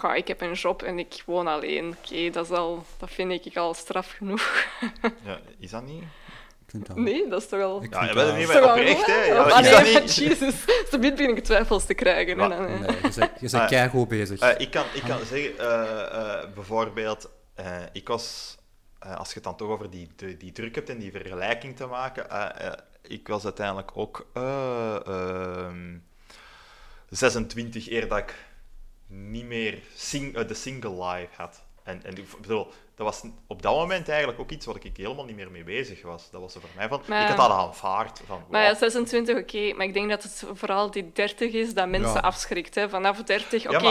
Ja, 0.02 0.14
ik 0.14 0.28
heb 0.28 0.40
een 0.40 0.52
job 0.52 0.82
en 0.82 0.98
ik 0.98 1.22
woon 1.26 1.46
alleen. 1.46 1.96
Oké, 2.04 2.30
dat, 2.30 2.44
is 2.50 2.56
al- 2.56 2.84
dat 2.98 3.10
vind 3.10 3.46
ik 3.46 3.56
al 3.56 3.74
straf 3.74 4.10
genoeg. 4.10 4.66
Ja, 5.24 5.38
is 5.58 5.70
dat 5.70 5.82
niet? 5.84 6.02
Ik 6.02 6.70
vind 6.70 6.86
dat... 6.86 6.96
Nee, 6.96 7.28
dat 7.28 7.42
is 7.42 7.48
toch 7.48 7.60
al... 7.62 7.82
Ik 7.82 7.92
Ja, 7.94 8.00
bent 8.00 8.14
dat- 8.14 8.36
niet 8.36 8.48
meer 8.48 8.64
oprecht, 8.70 8.96
goed, 8.96 9.06
hè? 9.06 9.24
Ja, 9.24 9.42
ah, 9.42 9.60
nee, 9.82 10.00
niet? 10.00 10.14
Jesus. 10.24 10.54
Zo 10.90 10.98
begin 10.98 11.36
ik 11.36 11.44
twijfels 11.44 11.84
te 11.86 11.94
krijgen. 11.94 12.36
Maar- 12.36 12.50
en 12.50 12.56
dan, 12.58 12.66
eh. 12.66 12.80
Nee, 12.80 12.96
je 12.96 13.00
bent, 13.00 13.14
je 13.14 13.48
bent 13.50 13.54
Ah. 13.54 13.68
keigoed 13.68 14.08
bezig. 14.08 14.40
Eh, 14.40 14.50
ik, 14.58 14.70
kan, 14.70 14.84
ik 14.94 15.02
kan 15.02 15.18
zeggen, 15.24 15.58
eh, 15.58 16.42
eh, 16.42 16.48
bijvoorbeeld, 16.54 17.30
eh, 17.54 17.76
ik 17.92 18.08
was, 18.08 18.56
eh, 18.98 19.16
als 19.16 19.28
je 19.28 19.34
het 19.34 19.44
dan 19.44 19.56
toch 19.56 19.68
over 19.68 19.90
die, 19.90 20.08
die, 20.16 20.36
die 20.36 20.52
druk 20.52 20.74
hebt 20.74 20.88
en 20.90 20.98
die 20.98 21.10
vergelijking 21.10 21.76
te 21.76 21.86
maken, 21.86 22.30
eh, 22.30 22.66
eh, 22.66 22.72
ik 23.06 23.28
was 23.28 23.44
uiteindelijk 23.44 23.90
ook 23.94 24.26
eh, 24.32 25.06
ehm, 25.06 25.98
26 27.08 27.90
eer 27.90 28.08
dat 28.08 28.18
ik 28.18 28.34
niet 29.06 29.44
meer 29.44 29.82
sing, 29.94 30.36
eh, 30.36 30.48
de 30.48 30.54
single 30.54 31.04
life 31.06 31.34
had. 31.36 31.64
En, 31.82 32.04
en 32.04 32.16
ik 32.16 32.40
bedoel, 32.40 32.72
dat 32.96 33.06
was 33.06 33.22
op 33.46 33.62
dat 33.62 33.74
moment 33.74 34.08
eigenlijk 34.08 34.40
ook 34.40 34.50
iets 34.50 34.66
waar 34.66 34.74
ik 34.80 34.96
helemaal 34.96 35.24
niet 35.24 35.36
meer 35.36 35.50
mee 35.50 35.64
bezig 35.64 36.02
was. 36.02 36.28
Dat 36.30 36.40
was 36.40 36.54
er 36.54 36.60
voor 36.60 36.70
mij 36.76 36.88
van, 36.88 37.00
Maar- 37.06 37.22
ik 37.22 37.28
had 37.36 37.48
dat 37.48 37.56
aanvaard. 37.56 38.20
Van, 38.26 38.40
Maar 38.50 38.62
ja, 38.62 38.68
wow. 38.70 38.78
26, 38.78 39.38
oké. 39.38 39.72
maar 39.76 39.86
ik 39.86 39.94
denk 39.94 40.08
dat 40.10 40.22
het 40.22 40.44
vooral 40.52 40.90
die 40.90 41.10
30 41.12 41.52
is 41.52 41.74
dat 41.74 41.88
mensen 41.88 42.12
Ja. 42.12 42.18
afschrikt. 42.20 42.74
Hè. 42.74 42.88
Vanaf 42.88 43.22
30, 43.22 43.62
Ja, 43.62 43.68
oké. 43.70 43.86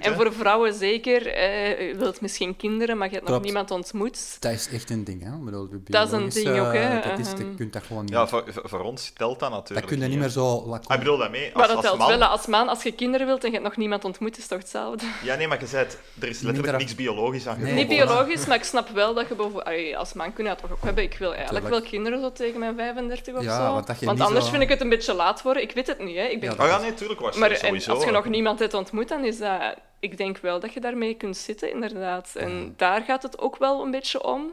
hè. 0.00 0.14
voor 0.14 0.32
vrouwen 0.32 0.74
zeker. 0.74 1.26
eh, 1.26 1.88
je 1.88 1.96
wilt 1.96 2.20
misschien 2.20 2.56
kinderen, 2.56 2.98
maar 2.98 3.08
je 3.08 3.14
hebt 3.14 3.28
nog 3.28 3.42
niemand 3.42 3.70
ontmoet. 3.70 4.36
Dat 4.40 4.52
is 4.52 4.68
echt 4.68 4.90
een 4.90 5.04
ding, 5.04 5.22
hè. 5.22 5.30
Bedoel, 5.44 5.68
Dat 5.84 6.06
is 6.06 6.12
een 6.12 6.28
ding 6.28 6.60
ook, 6.60 6.72
hè. 6.72 7.00
Dat 7.00 7.18
is, 7.18 7.30
je 7.30 7.36
Ehm. 7.36 7.54
kunt 7.54 7.72
dat 7.72 7.82
gewoon 7.82 8.02
niet... 8.04 8.12
Ja, 8.12 8.26
voor, 8.26 8.44
voor 8.64 8.80
ons 8.80 9.10
telt 9.14 9.38
dat 9.40 9.50
dat 9.50 9.50
natuurlijk 9.58 9.86
kun 9.86 10.00
je 10.00 10.06
niet 10.08 10.18
meer 10.18 10.28
zo... 10.28 10.56
Ah, 10.70 10.80
ik 10.94 10.98
bedoel 10.98 11.18
daarmee, 11.18 11.44
als, 11.44 11.54
maar 11.54 11.66
dat 11.66 11.76
als 11.76 11.84
telt 11.84 11.98
man... 11.98 12.08
wel. 12.18 12.28
Als 12.28 12.46
man, 12.46 12.68
als 12.68 12.82
je 12.82 12.92
kinderen 12.92 13.26
wilt 13.26 13.40
en 13.44 13.46
je 13.48 13.52
hebt 13.56 13.68
nog 13.68 13.76
niemand 13.76 14.04
ontmoet, 14.04 14.32
is 14.36 14.38
het 14.42 14.48
toch 14.48 14.58
hetzelfde? 14.58 15.06
Ja, 15.22 15.34
nee, 15.36 15.48
maar 15.48 15.60
je 15.60 15.66
zei 15.66 15.86
er 16.20 16.28
is 16.28 16.40
letterlijk 16.40 16.78
niks 16.78 16.94
biologisch 16.94 17.46
aan 17.46 17.60
Nee. 17.60 17.72
Niet 17.72 17.88
biologisch, 17.88 18.41
iets, 18.42 18.48
maar 18.50 18.56
ik 18.58 18.64
snap 18.64 18.88
wel 18.88 19.14
dat 19.14 19.28
je 19.28 19.34
boven, 19.34 19.64
allee, 19.64 19.96
als 19.98 20.12
man 20.12 20.32
kun 20.32 20.44
je 20.44 20.50
dat 20.50 20.58
toch 20.58 20.72
ook 20.72 20.82
hebben. 20.84 21.04
Ik 21.04 21.16
wil 21.18 21.34
eigenlijk 21.34 21.64
Tuurlijk. 21.64 21.82
wel 21.82 21.90
kinderen 21.92 22.20
zo 22.20 22.32
tegen 22.32 22.58
mijn 22.60 22.76
35 22.76 23.34
of 23.34 23.42
Ja, 23.44 23.56
zo. 23.56 23.72
want 24.06 24.20
anders 24.20 24.44
zo- 24.44 24.50
vind 24.50 24.62
ik 24.62 24.68
het 24.68 24.80
een 24.80 24.88
beetje 24.88 25.14
laat 25.14 25.42
worden. 25.42 25.62
Ik 25.62 25.72
weet 25.72 25.86
het 25.86 25.98
niet, 25.98 26.16
hè. 26.16 26.24
Ik 26.24 26.40
ben... 26.40 26.54
Ja, 26.56 26.64
Oh 26.64 26.70
ja, 26.70 26.78
nee, 26.78 26.94
tuurlijk 26.94 27.20
was 27.20 27.36
maar 27.36 27.50
en 27.50 27.56
sowieso. 27.56 27.92
als 27.94 28.04
je 28.04 28.10
nog 28.10 28.24
niemand 28.28 28.58
hebt 28.58 28.74
ontmoet, 28.74 29.08
dan 29.08 29.24
is 29.24 29.38
dat... 29.38 29.74
Ik 30.00 30.16
denk 30.16 30.38
wel 30.38 30.60
dat 30.60 30.72
je 30.72 30.80
daarmee 30.80 31.14
kunt 31.14 31.36
zitten, 31.36 31.70
inderdaad. 31.70 32.32
En 32.36 32.74
daar 32.76 33.02
gaat 33.02 33.22
het 33.22 33.38
ook 33.38 33.56
wel 33.56 33.82
een 33.82 33.90
beetje 33.90 34.22
om. 34.24 34.52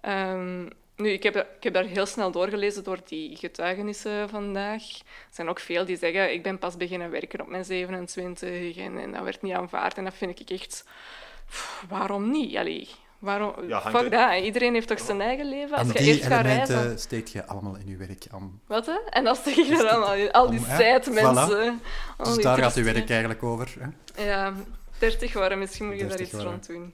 Ehm, 0.00 0.62
nu, 0.96 1.10
ik 1.10 1.22
heb, 1.22 1.36
ik 1.36 1.62
heb 1.62 1.72
daar 1.74 1.84
heel 1.84 2.06
snel 2.06 2.30
doorgelezen 2.30 2.84
door 2.84 2.98
die 3.04 3.36
getuigenissen 3.36 4.28
vandaag. 4.28 4.82
Er 4.98 5.04
zijn 5.34 5.48
ook 5.48 5.58
veel 5.60 5.84
die 5.84 5.96
zeggen, 5.96 6.32
ik 6.32 6.42
ben 6.42 6.58
pas 6.58 6.76
beginnen 6.76 7.10
werken 7.10 7.40
op 7.40 7.48
mijn 7.48 7.64
27 7.64 8.76
en, 8.76 8.98
en 8.98 9.12
dat 9.12 9.22
werd 9.22 9.42
niet 9.42 9.52
aanvaard. 9.54 9.96
En 9.96 10.04
dat 10.04 10.14
vind 10.14 10.40
ik 10.40 10.50
echt... 10.50 10.84
pff, 11.46 11.84
waarom 11.88 12.30
niet? 12.30 12.56
Allee, 12.56 12.88
waarom... 13.20 13.52
Ja, 13.68 13.80
Fuck 13.80 14.00
er- 14.02 14.10
dat. 14.10 14.42
Iedereen 14.44 14.74
heeft 14.74 14.88
toch 14.88 15.00
zijn 15.00 15.20
eigen 15.20 15.48
leven? 15.48 15.76
Als 15.76 15.86
En 15.86 15.92
je 15.92 15.98
die 15.98 16.08
eerst 16.08 16.22
gaat 16.26 16.42
reizen... 16.44 16.74
elementen 16.74 17.00
steekt 17.00 17.30
je 17.30 17.46
allemaal 17.46 17.76
in 17.76 17.86
je 17.88 17.96
werk 17.96 18.24
aan. 18.30 18.60
Wat, 18.66 18.86
hè? 18.86 18.98
En 19.10 19.36
zeg 19.36 19.54
je 19.54 19.88
allemaal 19.90 20.14
in. 20.14 20.32
Al 20.32 20.50
die 20.50 20.60
zijtmensen. 20.76 21.80
al 22.16 22.34
Dus 22.34 22.42
daar 22.42 22.58
gaat 22.58 22.72
toeristen. 22.72 22.84
werk 22.84 23.10
eigenlijk 23.10 23.42
over. 23.42 23.68
Hè? 24.14 24.24
Ja, 24.24 24.52
30 24.98 25.32
waren, 25.32 25.58
misschien 25.58 25.86
moet 25.86 25.94
je 25.98 26.06
daar 26.06 26.16
30 26.16 26.34
iets 26.34 26.44
rond 26.44 26.66
doen. 26.66 26.92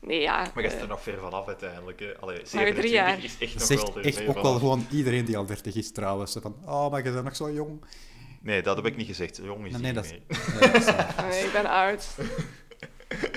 Nee, 0.00 0.20
ja. 0.20 0.36
Maar 0.54 0.62
je 0.62 0.62
eh, 0.62 0.68
bent 0.68 0.80
er 0.82 0.88
nog 0.88 1.02
ver 1.02 1.18
vanaf 1.18 1.46
uiteindelijk. 1.46 2.00
Hè. 2.00 2.12
Allee, 2.20 2.36
drie 2.42 2.48
27 2.48 2.90
jaar. 2.90 3.24
is 3.24 3.36
echt 3.38 3.54
nog 3.54 3.62
zegt 3.62 3.94
wel 3.94 4.02
echt 4.02 4.26
ook 4.26 4.42
wel 4.42 4.58
gewoon 4.58 4.86
iedereen 4.90 5.24
die 5.24 5.36
al 5.36 5.46
30 5.46 5.74
is 5.74 5.92
trouwens. 5.92 6.36
Van, 6.40 6.56
oh, 6.64 6.90
maar 6.90 7.04
je 7.04 7.10
bent 7.12 7.24
nog 7.24 7.36
zo 7.36 7.50
jong. 7.52 7.84
Nee, 8.42 8.62
dat 8.62 8.76
heb 8.76 8.86
ik 8.86 8.96
niet 8.96 9.06
gezegd. 9.06 9.40
Jong 9.42 9.66
is 9.66 9.72
Nee, 9.72 9.80
nee, 9.80 9.92
nee, 9.92 9.92
dat 9.92 10.04
is- 10.04 10.46
Ja, 10.60 10.66
dat 10.66 10.74
is 10.74 10.84
waar. 10.84 11.24
nee, 11.30 11.44
ik 11.44 11.52
ben 11.52 11.66
oud. 11.66 12.06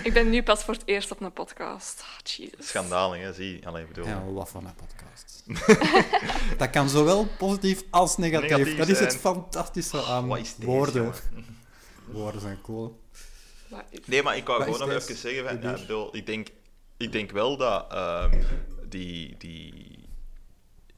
ik 0.03 0.13
ben 0.13 0.29
nu 0.29 0.43
pas 0.43 0.63
voor 0.63 0.73
het 0.73 0.83
eerst 0.85 1.11
op 1.11 1.21
een 1.21 1.33
podcast. 1.33 2.01
Ah, 2.01 2.19
Jesus. 2.23 2.67
Schandalig, 2.67 3.21
hè? 3.21 3.33
Zie. 3.33 3.67
Allee, 3.67 3.81
ik 3.81 3.87
bedoel... 3.87 4.05
Ja, 4.05 4.23
wat 4.23 4.49
van 4.49 4.65
een 4.65 4.75
podcast. 4.75 5.43
dat 6.57 6.69
kan 6.69 6.89
zowel 6.89 7.27
positief 7.37 7.83
als 7.89 8.17
negatief. 8.17 8.49
Negatief 8.49 8.77
dat 8.77 8.87
is 8.87 8.99
het 8.99 9.17
fantastische 9.17 10.03
aan 10.03 10.27
Wat 10.27 10.37
is 10.37 10.55
deze, 10.55 10.71
woorden. 10.71 11.03
jongen? 11.03 11.57
Woorden 12.05 12.41
zijn 12.41 12.61
cool. 12.61 12.99
Nee, 14.05 14.23
maar 14.23 14.37
ik 14.37 14.47
wou 14.47 14.63
gewoon 14.63 14.79
nog 14.79 14.89
even 14.89 15.15
zeggen, 15.15 15.45
van, 15.45 15.61
ja, 15.61 15.73
bedoel, 15.73 16.15
ik, 16.15 16.25
denk, 16.25 16.47
ik 16.97 17.11
denk 17.11 17.31
wel 17.31 17.57
dat 17.57 17.91
ehm, 17.91 18.43
die, 18.89 19.37
die 19.37 19.99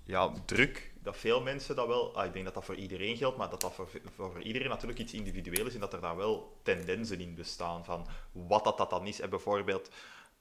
ja, 0.03 0.31
druk, 0.45 0.90
dat 1.03 1.17
veel 1.17 1.41
mensen 1.41 1.75
dat 1.75 1.87
wel, 1.87 2.15
ah, 2.15 2.25
ik 2.25 2.33
denk 2.33 2.45
dat 2.45 2.53
dat 2.53 2.65
voor 2.65 2.75
iedereen 2.75 3.17
geldt, 3.17 3.37
maar 3.37 3.49
dat 3.49 3.61
dat 3.61 3.73
voor, 3.73 3.89
voor 4.15 4.41
iedereen 4.41 4.69
natuurlijk 4.69 4.99
iets 4.99 5.13
individueel 5.13 5.65
is 5.65 5.73
en 5.73 5.79
dat 5.79 5.93
er 5.93 6.01
dan 6.01 6.15
wel 6.15 6.57
tendensen 6.63 7.19
in 7.19 7.35
bestaan 7.35 7.85
van 7.85 8.07
wat 8.31 8.63
dat, 8.63 8.77
dat 8.77 8.89
dan 8.89 9.07
is. 9.07 9.19
En 9.19 9.29
bijvoorbeeld, 9.29 9.89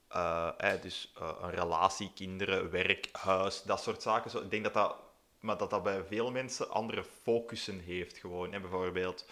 eh, 0.08 0.50
dus 0.82 1.12
eh, 1.18 1.32
een 1.42 1.50
relatie, 1.50 2.12
kinderen, 2.14 2.70
werk, 2.70 3.08
huis, 3.12 3.62
dat 3.62 3.82
soort 3.82 4.02
zaken. 4.02 4.42
Ik 4.42 4.50
denk 4.50 4.64
dat 4.64 4.74
dat, 4.74 4.96
maar 5.40 5.56
dat 5.56 5.70
dat 5.70 5.82
bij 5.82 6.04
veel 6.04 6.30
mensen 6.30 6.70
andere 6.70 7.04
focussen 7.22 7.78
heeft 7.78 8.18
gewoon. 8.18 8.52
En 8.52 8.60
bijvoorbeeld, 8.60 9.26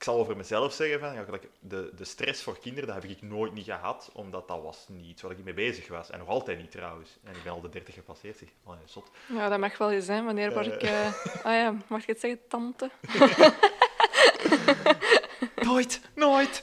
ik 0.00 0.06
zal 0.06 0.18
over 0.18 0.36
mezelf 0.36 0.72
zeggen, 0.72 1.00
van, 1.00 1.14
ja, 1.14 1.24
de, 1.60 1.92
de 1.96 2.04
stress 2.04 2.42
voor 2.42 2.58
kinderen, 2.58 2.88
dat 2.88 3.02
heb 3.02 3.10
ik 3.10 3.22
nooit 3.22 3.52
niet 3.52 3.64
gehad, 3.64 4.10
omdat 4.12 4.48
dat 4.48 4.62
was 4.62 4.86
niet 4.88 5.20
waar 5.20 5.30
ik 5.30 5.44
mee 5.44 5.54
bezig 5.54 5.88
was. 5.88 6.10
En 6.10 6.18
nog 6.18 6.28
altijd 6.28 6.58
niet 6.58 6.70
trouwens. 6.70 7.18
En 7.24 7.34
ik 7.34 7.42
ben 7.42 7.52
al 7.52 7.60
de 7.60 7.68
30 7.68 7.94
gepasseerd, 7.94 8.38
zeg. 8.38 8.48
Oh, 8.64 8.74
zot. 8.84 9.10
Ja, 9.28 9.48
dat 9.48 9.58
mag 9.58 9.78
wel 9.78 9.90
eens 9.90 10.04
zijn. 10.04 10.24
Wanneer 10.24 10.52
word 10.52 10.66
ik... 10.66 10.82
Ah 11.46 11.52
ja, 11.52 11.74
mag 11.86 12.00
ik 12.00 12.06
het 12.06 12.20
zeggen? 12.20 12.40
Tante? 12.48 12.90
Nooit, 15.68 16.00
nooit! 16.14 16.62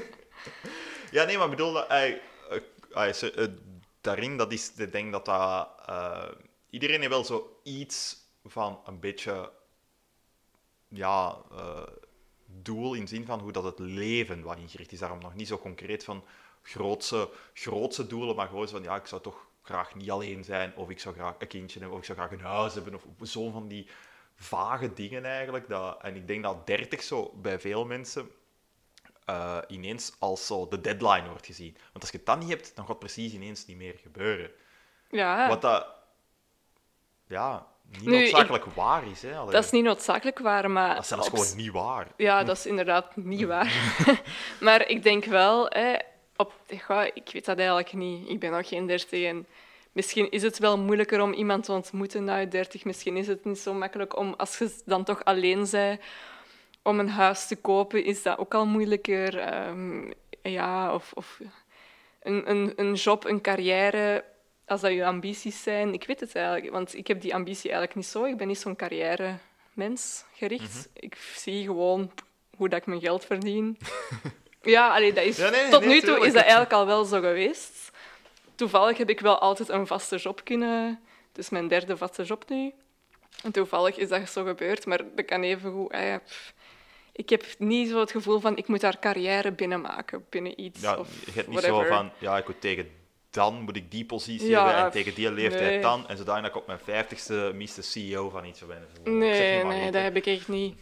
ja, 1.16 1.24
nee, 1.24 1.36
maar 1.36 1.50
ik 1.50 1.56
bedoel, 1.56 1.72
dat, 1.72 1.88
eh, 1.88 3.46
daarin, 4.00 4.36
dat 4.36 4.52
is, 4.52 4.72
ik 4.76 4.92
denk 4.92 5.12
dat 5.12 5.24
dat... 5.24 5.68
iedereen 6.70 6.98
heeft 6.98 7.12
wel 7.12 7.24
zo 7.24 7.60
iets 7.62 8.16
van 8.44 8.80
een 8.86 9.00
beetje... 9.00 9.52
Ja, 10.88 11.42
doel 12.48 12.94
in 12.94 13.08
zin 13.08 13.24
van 13.24 13.40
hoe 13.40 13.52
dat 13.52 13.64
het 13.64 13.78
leven 13.78 14.42
wat 14.42 14.56
ingericht 14.56 14.92
is. 14.92 14.98
Daarom 14.98 15.18
nog 15.18 15.34
niet 15.34 15.48
zo 15.48 15.58
concreet 15.58 16.04
van 16.04 16.24
grootse, 16.62 17.30
grootse 17.52 18.06
doelen, 18.06 18.36
maar 18.36 18.48
gewoon 18.48 18.68
van, 18.68 18.82
ja, 18.82 18.96
ik 18.96 19.06
zou 19.06 19.22
toch 19.22 19.46
graag 19.62 19.94
niet 19.94 20.10
alleen 20.10 20.44
zijn, 20.44 20.76
of 20.76 20.90
ik 20.90 21.00
zou 21.00 21.14
graag 21.14 21.34
een 21.38 21.46
kindje 21.46 21.78
hebben, 21.78 21.96
of 21.96 22.02
ik 22.02 22.14
zou 22.14 22.18
graag 22.18 22.38
een 22.38 22.44
huis 22.44 22.74
hebben, 22.74 22.94
of 22.94 23.28
zo 23.28 23.50
van 23.50 23.68
die 23.68 23.88
vage 24.34 24.92
dingen 24.92 25.24
eigenlijk. 25.24 25.68
Dat, 25.68 26.02
en 26.02 26.16
ik 26.16 26.26
denk 26.26 26.42
dat 26.42 26.66
30 26.66 27.02
zo 27.02 27.32
bij 27.34 27.60
veel 27.60 27.84
mensen 27.84 28.30
eh, 29.24 29.58
ineens 29.68 30.12
als 30.18 30.46
zo 30.46 30.68
de 30.68 30.80
deadline 30.80 31.28
wordt 31.28 31.46
gezien. 31.46 31.76
Want 31.92 32.00
als 32.00 32.10
je 32.10 32.20
dat 32.24 32.38
niet 32.38 32.48
hebt, 32.48 32.76
dan 32.76 32.86
gaat 32.86 32.98
precies 32.98 33.32
ineens 33.32 33.66
niet 33.66 33.76
meer 33.76 33.98
gebeuren. 34.02 34.50
Ja, 35.10 35.48
Wat 35.48 35.62
dat, 35.62 35.86
ja, 37.26 37.66
niet 37.90 38.04
Nu, 38.04 38.18
noodzakelijk 38.18 38.64
waar 38.64 39.10
is. 39.10 39.22
Hè? 39.22 39.36
Allee, 39.36 39.52
dat 39.52 39.64
is 39.64 39.70
niet 39.70 39.84
noodzakelijk 39.84 40.38
waar, 40.38 40.70
maar... 40.70 40.94
dat 40.94 41.02
is 41.02 41.08
zelfs 41.08 41.28
gewoon 41.28 41.56
niet 41.56 41.72
waar. 41.72 42.06
Ja, 42.16 42.44
dat 42.44 42.56
is 42.56 42.66
inderdaad 42.66 43.16
niet 43.16 43.44
waar. 43.44 43.72
maar 44.60 44.88
ik 44.88 45.02
denk 45.02 45.24
wel, 45.24 45.66
hè, 45.68 45.94
op, 46.36 46.52
ja, 46.66 47.10
ik 47.14 47.30
weet 47.32 47.44
dat 47.44 47.58
eigenlijk 47.58 47.92
niet. 47.92 48.28
Ik 48.28 48.40
ben 48.40 48.50
nog 48.50 48.68
geen 48.68 48.86
dertig 48.86 49.22
en 49.22 49.46
misschien 49.92 50.30
is 50.30 50.42
het 50.42 50.58
wel 50.58 50.78
moeilijker 50.78 51.22
om 51.22 51.32
iemand 51.32 51.64
te 51.64 51.72
ontmoeten 51.72 52.24
na 52.24 52.36
je 52.36 52.48
dertig. 52.48 52.84
Misschien 52.84 53.16
is 53.16 53.26
het 53.26 53.44
niet 53.44 53.58
zo 53.58 53.74
makkelijk 53.74 54.16
om, 54.16 54.34
als 54.36 54.58
je 54.58 54.82
dan 54.84 55.04
toch 55.04 55.24
alleen 55.24 55.66
bent, 55.70 56.00
om 56.82 56.98
een 56.98 57.08
huis 57.08 57.46
te 57.46 57.56
kopen, 57.56 58.04
is 58.04 58.22
dat 58.22 58.38
ook 58.38 58.54
al 58.54 58.66
moeilijker. 58.66 59.38
Ehm, 59.38 60.10
ja, 60.42 60.94
of, 60.94 61.12
of 61.14 61.40
een, 62.22 62.50
een, 62.50 62.72
een 62.76 62.94
job, 62.94 63.24
een 63.24 63.40
carrière, 63.40 64.24
als 64.68 64.80
dat 64.80 64.92
je 64.92 65.06
ambities 65.06 65.62
zijn. 65.62 65.92
Ik 65.92 66.06
weet 66.06 66.20
het 66.20 66.34
eigenlijk, 66.34 66.72
want 66.72 66.94
ik 66.94 67.06
heb 67.06 67.20
die 67.20 67.34
ambitie 67.34 67.70
eigenlijk 67.70 67.94
niet 67.94 68.06
zo. 68.06 68.24
Ik 68.24 68.36
ben 68.36 68.46
niet 68.46 68.58
zo'n 68.58 68.76
carrière 68.76 69.38
mens 69.72 70.24
gericht. 70.32 70.88
Ik 70.92 71.16
zie 71.36 71.64
gewoon 71.64 72.10
hoe 72.56 72.68
dat 72.68 72.78
ik 72.78 72.86
mijn 72.86 73.00
geld 73.00 73.24
verdien. 73.24 73.78
ja, 74.62 74.94
allee, 74.94 75.12
dat 75.12 75.24
is, 75.24 75.36
Ja, 75.36 75.50
nee, 75.50 75.68
tot 75.68 75.80
nee, 75.80 75.88
nu 75.88 75.94
toe 75.94 76.04
tuurlijk. 76.04 76.26
is 76.26 76.32
dat 76.32 76.42
eigenlijk 76.42 76.72
al 76.72 76.86
wel 76.86 77.04
zo 77.04 77.20
geweest. 77.20 77.90
Toevallig 78.54 78.98
heb 78.98 79.10
ik 79.10 79.20
wel 79.20 79.38
altijd 79.38 79.68
een 79.68 79.86
vaste 79.86 80.16
job 80.16 80.44
kunnen... 80.44 81.00
Dus 81.32 81.48
mijn 81.48 81.68
derde 81.68 81.96
vaste 81.96 82.22
job 82.22 82.48
nu. 82.48 82.72
En 83.42 83.52
toevallig 83.52 83.96
is 83.96 84.08
dat 84.08 84.30
zo 84.30 84.44
gebeurd, 84.44 84.86
maar 84.86 85.00
dat 85.14 85.24
kan 85.24 85.42
even 85.42 85.72
goed... 85.72 85.88
pff. 86.24 86.54
ik 87.12 87.28
heb 87.28 87.44
niet 87.58 87.88
zo 87.88 88.00
het 88.00 88.10
gevoel 88.10 88.40
van, 88.40 88.56
ik 88.56 88.68
moet 88.68 88.80
daar 88.80 88.98
carrière 88.98 89.52
binnenmaken, 89.52 90.26
binnen 90.28 90.60
iets. 90.60 90.80
Ja, 90.80 90.96
of 90.96 91.08
je 91.24 91.30
hebt 91.34 91.48
niet 91.48 91.60
whatever. 91.60 91.86
zo 91.86 91.94
van, 91.94 92.10
ja, 92.18 92.38
ik 92.38 92.46
moet 92.46 92.60
tegen 92.60 92.90
dan 93.30 93.62
moet 93.62 93.76
ik 93.76 93.90
die 93.90 94.04
positie 94.04 94.48
Ja, 94.48 94.66
hebben 94.66 94.84
en 94.84 94.90
tegen 94.90 95.14
die 95.14 95.32
leeftijd 95.32 95.70
nee. 95.70 95.80
dan. 95.80 96.08
En 96.08 96.16
zodanig 96.16 96.42
dat 96.42 96.50
ik 96.50 96.56
op 96.56 96.66
mijn 96.66 96.78
vijftigste 96.78 97.52
mis 97.54 97.74
de 97.74 97.82
CEO 97.82 98.28
van 98.28 98.44
iets. 98.44 98.60
Ik 98.62 98.66
zeg 98.68 99.12
Nee, 99.12 99.64
niet 99.64 99.66
nee, 99.66 99.90
dat 99.90 100.02
heb 100.02 100.16
ik 100.16 100.26
echt 100.26 100.48
niet. 100.48 100.76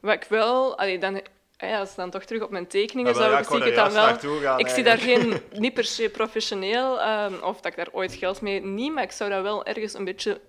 Wat 0.00 0.14
ik 0.14 0.24
wel... 0.28 0.78
Allee, 0.78 0.98
dan, 0.98 1.20
eh, 1.56 1.78
als 1.78 1.94
dan 1.94 2.10
toch 2.10 2.24
terug 2.24 2.42
op 2.42 2.50
mijn 2.50 2.66
tekeningen 2.66 3.12
Ja, 3.12 3.18
wel, 3.18 3.28
zou 3.28 3.34
ja, 3.34 3.42
ik, 3.42 3.48
zie 3.48 3.56
ik 3.56 3.64
het 3.64 3.74
dan 3.74 3.92
wel... 3.92 4.40
gaan, 4.40 4.58
ik 4.58 4.68
zie 4.68 4.84
daar 4.84 4.98
geen, 4.98 5.40
niet 5.52 5.74
per 5.74 5.84
se 5.84 6.08
professioneel, 6.08 7.00
ehm, 7.00 7.34
of 7.42 7.60
dat 7.60 7.72
ik 7.72 7.76
daar 7.76 7.88
ooit 7.92 8.14
geld 8.14 8.40
mee... 8.40 8.64
Niet, 8.64 8.92
maar 8.92 9.02
ik 9.02 9.12
zou 9.12 9.30
dat 9.30 9.42
wel 9.42 9.64
ergens 9.64 9.94
een 9.94 10.04
beetje 10.04 10.40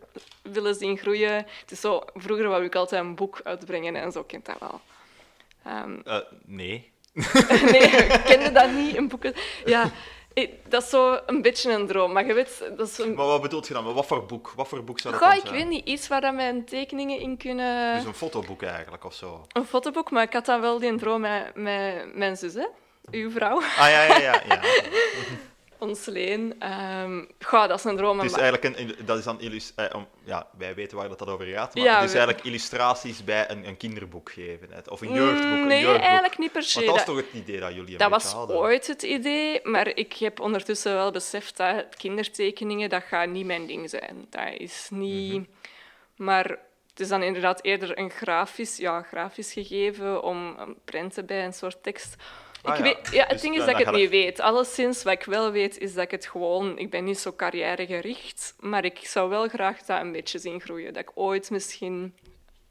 willen 0.42 0.76
zien 0.76 0.98
groeien. 0.98 1.34
Het 1.34 1.72
is 1.72 1.80
zo... 1.80 2.02
Vroeger 2.14 2.48
wou 2.48 2.64
ik 2.64 2.76
altijd 2.76 3.04
een 3.04 3.16
boek 3.16 3.40
uitbrengen 3.44 3.96
en 3.96 4.12
zo 4.12 4.24
kent 4.24 4.46
dat 4.46 4.60
wel. 4.60 4.82
Ehm, 5.64 6.00
Eh, 6.04 6.18
nee. 6.46 6.92
nee, 7.72 7.82
ik 7.82 8.22
kende 8.26 8.52
dat 8.52 8.72
niet, 8.82 8.96
een 8.98 9.08
boek... 9.08 9.24
Ja, 9.66 9.92
dat 10.68 10.84
is 10.84 10.90
zo 10.90 11.20
een 11.26 11.42
beetje 11.42 11.72
een 11.72 11.88
droom. 11.88 12.12
Maar 12.14 12.26
je 12.26 12.34
weet, 12.34 12.64
dat 12.78 12.88
is 12.88 12.98
een... 12.98 13.14
Maar 13.14 13.26
wat 13.26 13.42
bedoelt 13.42 13.68
je 13.68 13.74
dan? 13.74 13.94
Wat 13.94 14.06
voor 14.06 14.26
boek? 14.26 14.54
Wat 14.56 14.68
voor 14.68 14.84
boek 14.84 15.00
zou 15.00 15.14
dat 15.14 15.24
Goh, 15.24 15.34
ik 15.36 15.42
zijn? 15.42 15.54
weet 15.54 15.68
niet, 15.68 15.86
iets 15.88 16.08
waar 16.08 16.22
dat 16.22 16.34
mijn 16.34 16.66
tekeningen 16.66 17.20
in 17.20 17.38
kunnen... 17.38 17.96
Dus 17.96 18.06
een 18.06 18.14
fotoboek 18.14 18.62
eigenlijk, 18.64 19.06
of 19.06 19.14
zo. 19.14 19.46
Een 19.52 19.66
fotoboek, 19.66 20.12
maar 20.12 20.24
ik 20.24 20.34
had 20.34 20.46
dan 20.46 20.62
wel 20.62 20.80
die 20.80 20.96
droom 20.96 21.22
met, 21.22 21.56
met 21.56 22.16
mijn 22.16 22.38
zus, 22.38 22.54
hè? 22.54 22.66
uw 23.12 23.32
vrouw, 23.32 23.56
Ah, 23.62 23.90
ja, 23.90 24.04
ja, 24.04 24.18
ja. 24.18 24.42
ja. 24.48 24.60
ons 25.80 26.06
Leen. 26.06 26.56
Ehm 26.60 27.24
goh, 27.40 27.68
dat 27.68 27.78
is 27.80 27.84
een 27.84 27.96
droom. 27.98 28.20
Het 28.20 28.32
is 28.32 28.38
eigenlijk 28.38 28.78
een, 28.80 29.06
dat 29.06 29.18
is 29.18 29.24
dan 29.24 29.42
illus- 29.42 29.74
eh, 29.76 29.86
om, 29.96 30.08
ja, 30.24 30.48
wij 30.58 30.76
weten 30.76 30.98
waar 30.98 31.10
dat, 31.10 31.20
dat 31.20 31.28
over 31.28 31.46
gaat, 31.46 31.76
maar 31.76 31.84
Ja, 31.84 31.96
het 31.96 32.04
is 32.06 32.12
we- 32.12 32.18
eigenlijk 32.18 32.48
illustraties 32.48 33.24
bij 33.24 33.50
een, 33.50 33.68
een 33.68 33.78
kinderboek 33.78 34.32
geven. 34.32 34.68
hè. 34.72 34.80
Of 34.92 35.02
een 35.02 35.14
jeugdboek. 35.14 35.46
Mm, 35.52 35.62
een 35.62 35.68
Nee, 35.68 35.82
jeugdboek. 35.82 36.04
eigenlijk 36.04 36.38
niet 36.38 36.52
per 36.52 36.64
se. 36.64 36.74
Want 36.76 36.86
dat 36.86 36.96
was 36.96 37.06
toch 37.06 37.16
het 37.26 37.42
idee 37.44 37.60
dat 37.60 37.74
jullie 37.74 37.92
een 37.92 37.98
Dat 37.98 38.10
was 38.10 38.32
hadden? 38.32 38.58
ooit 38.58 38.88
het 38.88 39.04
idee, 39.04 39.60
maar 39.64 39.88
ik 39.88 40.14
heb 40.14 40.40
ondertussen 40.40 40.94
wel 40.94 41.12
beseft 41.12 41.58
dat 41.58 41.86
kindertekeningen, 41.96 42.90
dat 42.90 43.04
gaat 43.04 43.30
niet 43.30 43.46
mijn 43.46 43.68
ding 43.68 43.90
zijn. 43.90 44.26
Dat 44.30 44.50
is 44.58 44.88
niet... 44.92 45.34
Mhm. 45.34 45.44
Maar 46.16 46.46
het 46.90 47.00
is 47.00 47.08
dan 47.08 47.24
inderdaad 47.24 47.64
eerder 47.64 47.98
een 47.98 48.10
grafisch, 48.10 48.78
ja, 48.78 49.02
grafisch 49.02 49.54
gegeven 49.54 50.24
om 50.24 50.56
een 50.60 50.76
prenten 50.86 51.26
bij 51.26 51.46
een 51.46 51.54
soort 51.54 51.84
tekst. 51.84 52.16
Ik 52.64 52.70
Ah, 52.70 52.78
ja. 52.78 52.84
weet, 52.84 52.98
ja, 53.12 53.22
het 53.22 53.30
Dus 53.30 53.42
ding 53.42 53.56
is 53.56 53.66
dat 53.66 53.80
ik 53.80 53.86
het 53.86 53.96
niet 53.96 54.10
weet. 54.10 54.40
Alleszins, 54.40 55.04
wat 55.04 55.14
ik 55.14 55.24
wel 55.24 55.52
weet, 55.52 55.78
is 55.78 55.94
dat 55.94 56.04
ik 56.04 56.12
het 56.12 56.26
gewoon... 56.28 56.78
Ik 56.78 56.90
ben 56.90 57.04
niet 57.04 57.20
zo 57.20 57.34
carrièregericht, 57.36 58.56
maar 58.60 58.86
ik 58.86 59.00
zou 59.04 59.30
wel 59.30 59.48
graag 59.48 59.82
dat 59.82 60.02
een 60.02 60.12
beetje 60.12 60.40
zien 60.40 60.62
groeien. 60.62 60.94
Dat 60.94 61.04
ik 61.04 61.12
ooit 61.16 61.50
misschien 61.50 62.14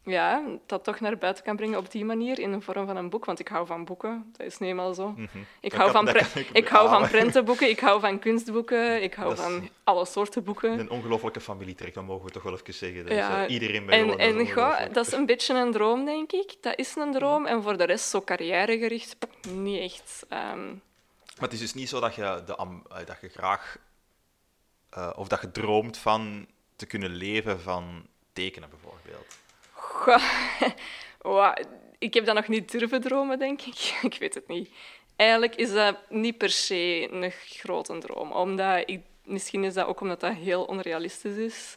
ja, 0.07 0.43
dat 0.67 0.85
toch 0.85 1.01
naar 1.01 1.19
buiten 1.19 1.45
kan 1.45 1.57
brengen 1.57 1.79
op 1.79 1.91
die 1.91 2.05
manier, 2.05 2.39
in 2.39 2.53
de 2.53 2.61
vorm 2.61 2.87
van 2.87 2.97
een 2.97 3.11
boek. 3.11 3.25
Want 3.25 3.39
ik 3.39 3.49
hou 3.49 3.67
van 3.67 3.85
boeken, 3.85 4.33
dat 4.37 4.47
is 4.47 4.59
nu 4.59 4.67
eenmaal 4.67 4.95
zo. 4.95 5.09
Mhm. 5.09 5.39
Ik, 5.61 5.73
hou, 5.73 5.93
kan- 5.93 6.09
ik 6.09 6.49
ik 6.53 6.69
hou 6.69 6.89
van 6.89 7.09
prentenboeken, 7.09 7.69
ik 7.69 7.81
hou 7.81 8.01
van 8.01 8.19
kunstboeken, 8.19 9.03
ik 9.03 9.15
hou 9.15 9.29
Dat 9.29 9.41
van 9.45 9.69
alle 9.85 10.07
soorten 10.07 10.45
boeken. 10.45 10.79
Een 10.79 10.91
ongelofelijke 10.91 11.41
familietrek, 11.41 11.95
dat 11.95 12.05
mogen 12.05 12.25
we 12.27 12.31
toch 12.33 12.43
wel 12.43 12.53
even 12.53 12.75
zeggen. 12.75 13.03
Dat 13.07 13.13
Ja, 13.17 13.41
is, 13.41 13.47
eh, 13.47 13.53
iedereen 13.53 13.87
bij 13.87 14.01
En, 14.01 14.19
en 14.19 14.53
goh, 14.53 14.79
dat 14.93 15.07
is 15.07 15.13
een 15.13 15.27
beetje 15.27 15.55
een 15.55 15.73
droom, 15.73 16.05
denk 16.05 16.33
ik. 16.33 16.55
Dat 16.61 16.79
is 16.79 16.95
een 16.97 17.13
droom. 17.13 17.47
En 17.47 17.63
voor 17.63 17.77
de 17.77 17.85
rest, 17.85 18.09
zo 18.09 18.21
carrièregericht, 18.21 19.17
niet 19.51 19.81
echt. 19.81 20.27
Ehm, 20.29 20.67
Maar 20.69 21.45
het 21.45 21.53
is 21.53 21.59
dus 21.61 21.75
niet 21.75 21.89
zo 21.89 22.01
dat 22.01 22.15
je, 22.15 22.43
de, 22.47 22.57
eh, 22.57 22.97
dat 23.07 23.17
je 23.21 23.29
graag... 23.29 23.77
eh, 24.91 25.11
of 25.17 25.29
dat 25.29 25.41
je 25.41 25.51
droomt 25.53 25.97
van 25.99 26.47
te 26.77 26.87
kunnen 26.87 27.11
leven 27.11 27.61
van 27.61 28.07
tekenen, 28.33 28.69
bijvoorbeeld. 28.71 29.37
Goh, 29.97 31.53
ik 31.99 32.15
heb 32.15 32.25
dat 32.25 32.35
nog 32.35 32.49
niet 32.49 32.71
durven 32.71 33.01
dromen, 33.01 33.39
denk 33.39 33.61
ik. 33.63 33.79
Ik 34.11 34.17
weet 34.19 34.35
het 34.35 34.49
niet. 34.49 34.71
Eigenlijk 35.17 35.55
is 35.57 35.73
dat 35.73 35.97
niet 36.09 36.39
per 36.39 36.51
se 36.51 37.09
een 37.11 37.31
grote 37.31 37.99
droom. 37.99 38.33
Omdat 38.33 38.83
ik, 38.89 39.01
misschien 39.25 39.65
is 39.65 39.75
dat 39.75 39.87
ook 39.87 40.01
omdat 40.01 40.21
dat 40.21 40.35
heel 40.35 40.65
onrealistisch 40.65 41.37
is. 41.37 41.77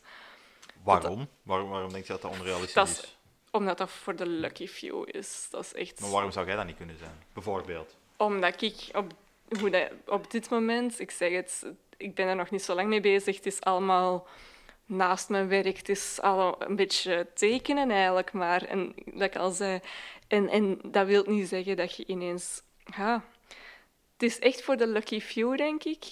Waarom? 0.83 1.27
Waarom, 1.43 1.69
waarom 1.69 1.91
denk 1.91 2.05
je 2.05 2.11
dat 2.11 2.21
dat 2.21 2.31
onrealistisch 2.31 2.73
Dat 2.73 2.87
is- 2.87 3.17
Omdat 3.51 3.77
dat 3.77 3.91
voor 3.91 4.15
de 4.15 4.25
lucky 4.27 4.67
few 4.67 5.03
is. 5.07 5.47
Dat 5.51 5.63
is 5.65 5.73
echt... 5.73 5.99
Maar 5.99 6.09
waarom 6.09 6.31
zou 6.31 6.45
jij 6.45 6.55
dat 6.55 6.65
niet 6.65 6.75
kunnen 6.77 6.97
zijn? 6.97 7.23
Bijvoorbeeld. 7.33 7.95
Omdat 8.17 8.61
ik 8.61 8.75
op, 8.93 9.11
hoe 9.59 9.69
dat, 9.69 9.89
op 10.05 10.31
dit 10.31 10.49
moment, 10.49 10.99
ik 10.99 11.11
zeg 11.11 11.31
het, 11.31 11.65
ik 11.97 12.15
ben 12.15 12.27
er 12.27 12.35
nog 12.35 12.49
niet 12.49 12.63
zo 12.63 12.75
lang 12.75 12.87
mee 12.87 13.01
bezig. 13.01 13.35
Het 13.35 13.45
is 13.45 13.61
allemaal 13.61 14.27
naast 14.89 15.29
mijn 15.29 15.47
werk. 15.47 15.77
Het 15.77 15.89
is 15.89 16.21
al 16.21 16.61
een 16.61 16.75
beetje 16.75 17.27
tekenen 17.33 17.91
eigenlijk 17.91 18.31
maar. 18.33 18.61
En 18.63 18.93
dat 19.05 19.21
ik 19.21 19.35
al 19.35 19.51
zei. 19.51 19.79
En, 20.27 20.49
en 20.49 20.79
dat 20.83 21.07
wil 21.07 21.23
niet 21.27 21.47
zeggen 21.47 21.77
dat 21.77 21.95
je 21.95 22.05
ineens. 22.05 22.61
Ja, 22.95 23.23
het 24.13 24.23
is 24.23 24.39
echt 24.39 24.61
voor 24.63 24.77
de 24.77 24.87
lucky 24.87 25.19
few, 25.21 25.57
denk 25.57 25.83
ik. 25.83 26.05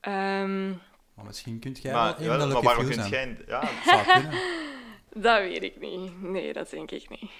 Ehm, 0.00 0.68
Maar 1.14 1.24
misschien 1.24 1.58
kunt 1.58 1.82
jij 1.82 1.92
maar, 1.92 2.14
wel 2.18 2.26
ja, 2.30 2.36
maar 2.36 2.46
lucky 2.46 2.62
waarom 2.64 2.84
few 2.84 2.94
kun 2.94 3.08
zijn. 3.08 3.44
jij... 3.48 3.60
Ja, 3.60 3.70
dat 5.26 5.38
weet 5.38 5.62
ik 5.62 5.80
niet. 5.80 6.22
Nee, 6.22 6.52
dat 6.52 6.70
denk 6.70 6.90
ik 6.90 7.08
niet. 7.08 7.30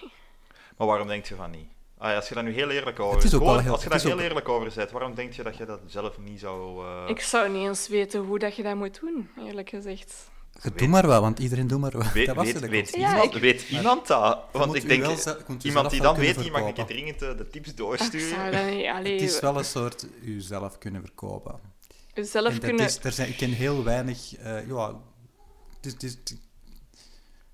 maar 0.77 0.87
waarom 0.87 1.07
denk 1.09 1.25
je 1.27 1.35
van 1.35 1.51
niet? 1.51 1.69
Ah, 2.03 2.11
ja, 2.11 2.17
als 2.17 2.29
je 2.29 2.35
daar 2.35 2.45
nu 2.45 2.53
heel 2.53 2.71
eerlijk 2.71 3.01
over 3.01 3.25
is 3.25 3.31
Gewoon, 3.31 3.61
heel- 3.61 3.73
als 3.73 3.83
je 3.83 3.89
daar 3.89 4.01
heel 4.01 4.13
ook- 4.13 4.21
eerlijk 4.21 4.49
over 4.49 4.73
bent, 4.75 4.91
waarom 4.91 5.15
denk 5.15 5.33
je 5.33 5.43
dat 5.43 5.57
je 5.57 5.65
dat 5.65 5.81
zelf 5.87 6.19
niet 6.19 6.41
zou... 6.41 6.87
eh, 6.87 7.09
Ik 7.09 7.21
zou 7.21 7.49
niet 7.51 7.67
eens 7.69 7.89
weten 7.89 8.21
hoe 8.21 8.39
dat 8.39 8.57
je 8.57 8.63
dat 8.63 8.75
moet 8.77 9.01
doen, 9.01 9.29
eerlijk 9.47 9.69
gezegd. 9.69 10.31
Je 10.63 10.71
doet 10.77 10.89
maar 10.89 11.07
wel, 11.07 11.21
want 11.21 11.39
iedereen 11.39 11.67
doet 11.67 11.81
maar 11.81 11.91
wel. 11.99 12.13
Weet, 12.15 12.27
dat 12.27 12.37
was 12.37 12.53
weet, 12.53 12.69
weet. 12.69 12.91
Ja, 12.97 13.09
iemand, 13.11 13.35
ik- 13.35 13.41
weet 13.41 13.69
iemand 13.71 14.07
dat? 14.07 14.39
Want 14.53 14.75
ik 14.75 14.89
denk, 14.89 15.03
wel 15.03 15.17
iemand 15.63 15.91
die 15.91 16.01
kunnen 16.01 16.17
weet, 16.21 16.39
die 16.39 16.51
mag 16.51 16.69
ik 16.69 16.87
dringend 16.87 17.23
eh, 17.23 17.37
de 17.37 17.49
tips 17.49 17.75
doorsturen. 17.75 18.53
dat 18.53 18.65
niet... 18.71 18.87
Allee, 18.97 19.13
Het 19.13 19.23
is 19.23 19.41
wel 19.41 19.57
een 19.59 19.65
soort 19.65 20.07
uzelf 20.25 20.79
kunnen 20.79 21.01
verkopen. 21.03 21.61
zelf 22.15 22.47
En 22.47 22.53
dat 22.55 22.59
kunnen... 22.65 22.85
is, 22.87 22.99
er 23.03 23.13
zijn, 23.13 23.29
ik 23.29 23.37
ken 23.37 23.51
heel 23.51 23.85
weinig... 23.85 24.37
eh, 24.37 24.69
ja, 24.69 24.95
het 25.77 25.87
is, 25.87 25.93
het 25.93 26.03
is- 26.03 26.11
het- 26.11 26.29
je 26.29 26.37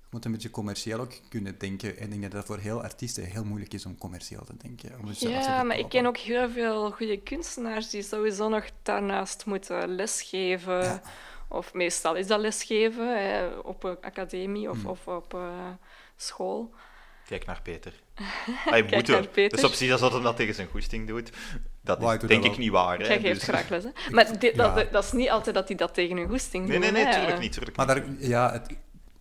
moet 0.09 0.25
een 0.25 0.31
beetje 0.31 0.49
commercieel 0.49 0.99
ook 0.99 1.13
kunnen 1.29 1.57
denken. 1.57 1.97
En 1.97 2.03
ik 2.03 2.09
denk 2.09 2.21
dat 2.21 2.31
het 2.33 2.45
voor 2.45 2.57
heel 2.57 2.83
artiesten 2.83 3.23
heel 3.23 3.43
moeilijk 3.43 3.73
is 3.73 3.85
om 3.85 3.97
commercieel 3.97 4.43
te 4.45 4.53
denken. 4.57 4.91
Om 4.99 5.11
Ja, 5.29 5.63
maar 5.63 5.77
ik 5.77 5.89
ken 5.89 6.05
ook 6.05 6.17
heel 6.17 6.49
veel 6.49 6.91
goede 6.91 7.17
kunstenaars 7.21 7.89
die 7.89 8.01
sowieso 8.03 8.49
nog 8.49 8.65
daarnaast 8.83 9.45
moeten 9.45 9.95
lesgeven. 9.95 10.83
Ja. 10.83 11.01
Of 11.49 11.73
meestal 11.73 12.15
is 12.15 12.27
dat 12.27 12.39
lesgeven 12.39 13.17
hè, 13.19 13.47
op 13.47 13.83
een 13.83 13.97
academie 14.01 14.69
of, 14.69 14.77
Hmm. 14.81 14.89
of 14.89 15.07
op 15.07 15.33
eh, 15.33 15.49
school. 16.15 16.73
Kijk 17.27 17.45
naar 17.45 17.61
Peter. 17.61 17.93
Hij 18.69 18.85
Kijk 18.85 19.07
moet. 19.09 19.31
Peter. 19.31 19.57
Dus 19.57 19.63
op 19.65 19.71
zich, 19.73 19.91
als 19.91 20.01
dat 20.01 20.13
hem 20.13 20.23
dat 20.23 20.35
tegen 20.35 20.53
zijn 20.55 20.67
goesting 20.67 21.07
doet, 21.07 21.29
dat 21.81 21.97
is 22.01 22.03
doe 22.05 22.17
denk 22.17 22.29
dat 22.29 22.43
ik 22.43 22.49
wel. 22.49 22.59
niet 22.59 22.69
waar. 22.71 22.97
Hè? 22.99 23.05
Jij 23.05 23.19
geeft 23.19 23.39
Dus- 23.39 23.43
graag 23.49 23.69
les, 23.69 23.83
hè? 23.83 23.89
Maar 24.11 24.39
dit, 24.39 24.55
ja. 24.55 24.73
dat, 24.75 24.91
dat 24.91 25.03
is 25.03 25.11
niet 25.11 25.29
altijd 25.29 25.55
dat 25.55 25.67
hij 25.67 25.77
dat 25.77 25.93
tegen 25.93 26.17
een 26.17 26.27
goesting 26.29 26.67
Nee, 26.67 26.79
doet. 26.79 26.91
nee, 26.91 27.03
nee, 27.03 27.13
hè. 27.13 27.19
tuurlijk 27.19 27.39
niet. 27.39 27.51
Tuurlijk 27.51 27.77
Maar 27.77 27.95
niet. 27.95 28.19
daar, 28.19 28.29
ja, 28.29 28.51
het, 28.51 28.75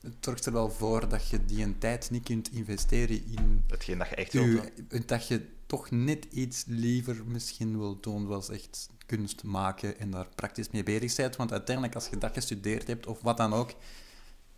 het 0.07 0.17
zorgt 0.21 0.47
er 0.47 0.53
wel 0.53 0.71
voor 0.71 1.09
dat 1.09 1.29
je 1.29 1.45
die 1.45 1.63
een 1.63 1.79
tijd 1.79 2.11
niet 2.11 2.25
kunt 2.25 2.53
investeren 2.53 3.25
in... 3.27 3.65
Hetgeen 3.67 3.99
dat 3.99 4.09
je 4.09 4.15
echt 4.15 4.33
wilt. 4.33 5.09
Dat 5.09 5.29
je 5.29 5.47
toch 5.67 5.91
net 5.91 6.27
iets 6.31 6.65
liever 6.67 7.25
misschien 7.27 7.79
wil 7.79 8.01
doen, 8.01 8.27
was 8.27 8.51
echt 8.51 8.89
kunst 9.07 9.45
maken 9.45 9.99
en 9.99 10.11
daar 10.11 10.29
praktisch 10.35 10.71
mee 10.71 10.83
bezig 10.83 11.17
bent. 11.17 11.37
Want 11.37 11.53
uiteindelijk, 11.53 11.95
als 11.95 12.09
je 12.09 12.19
dat 12.19 12.33
gestudeerd 12.33 12.87
hebt, 12.87 13.07
of 13.07 13.21
wat 13.21 13.37
dan 13.37 13.53
ook, 13.53 13.75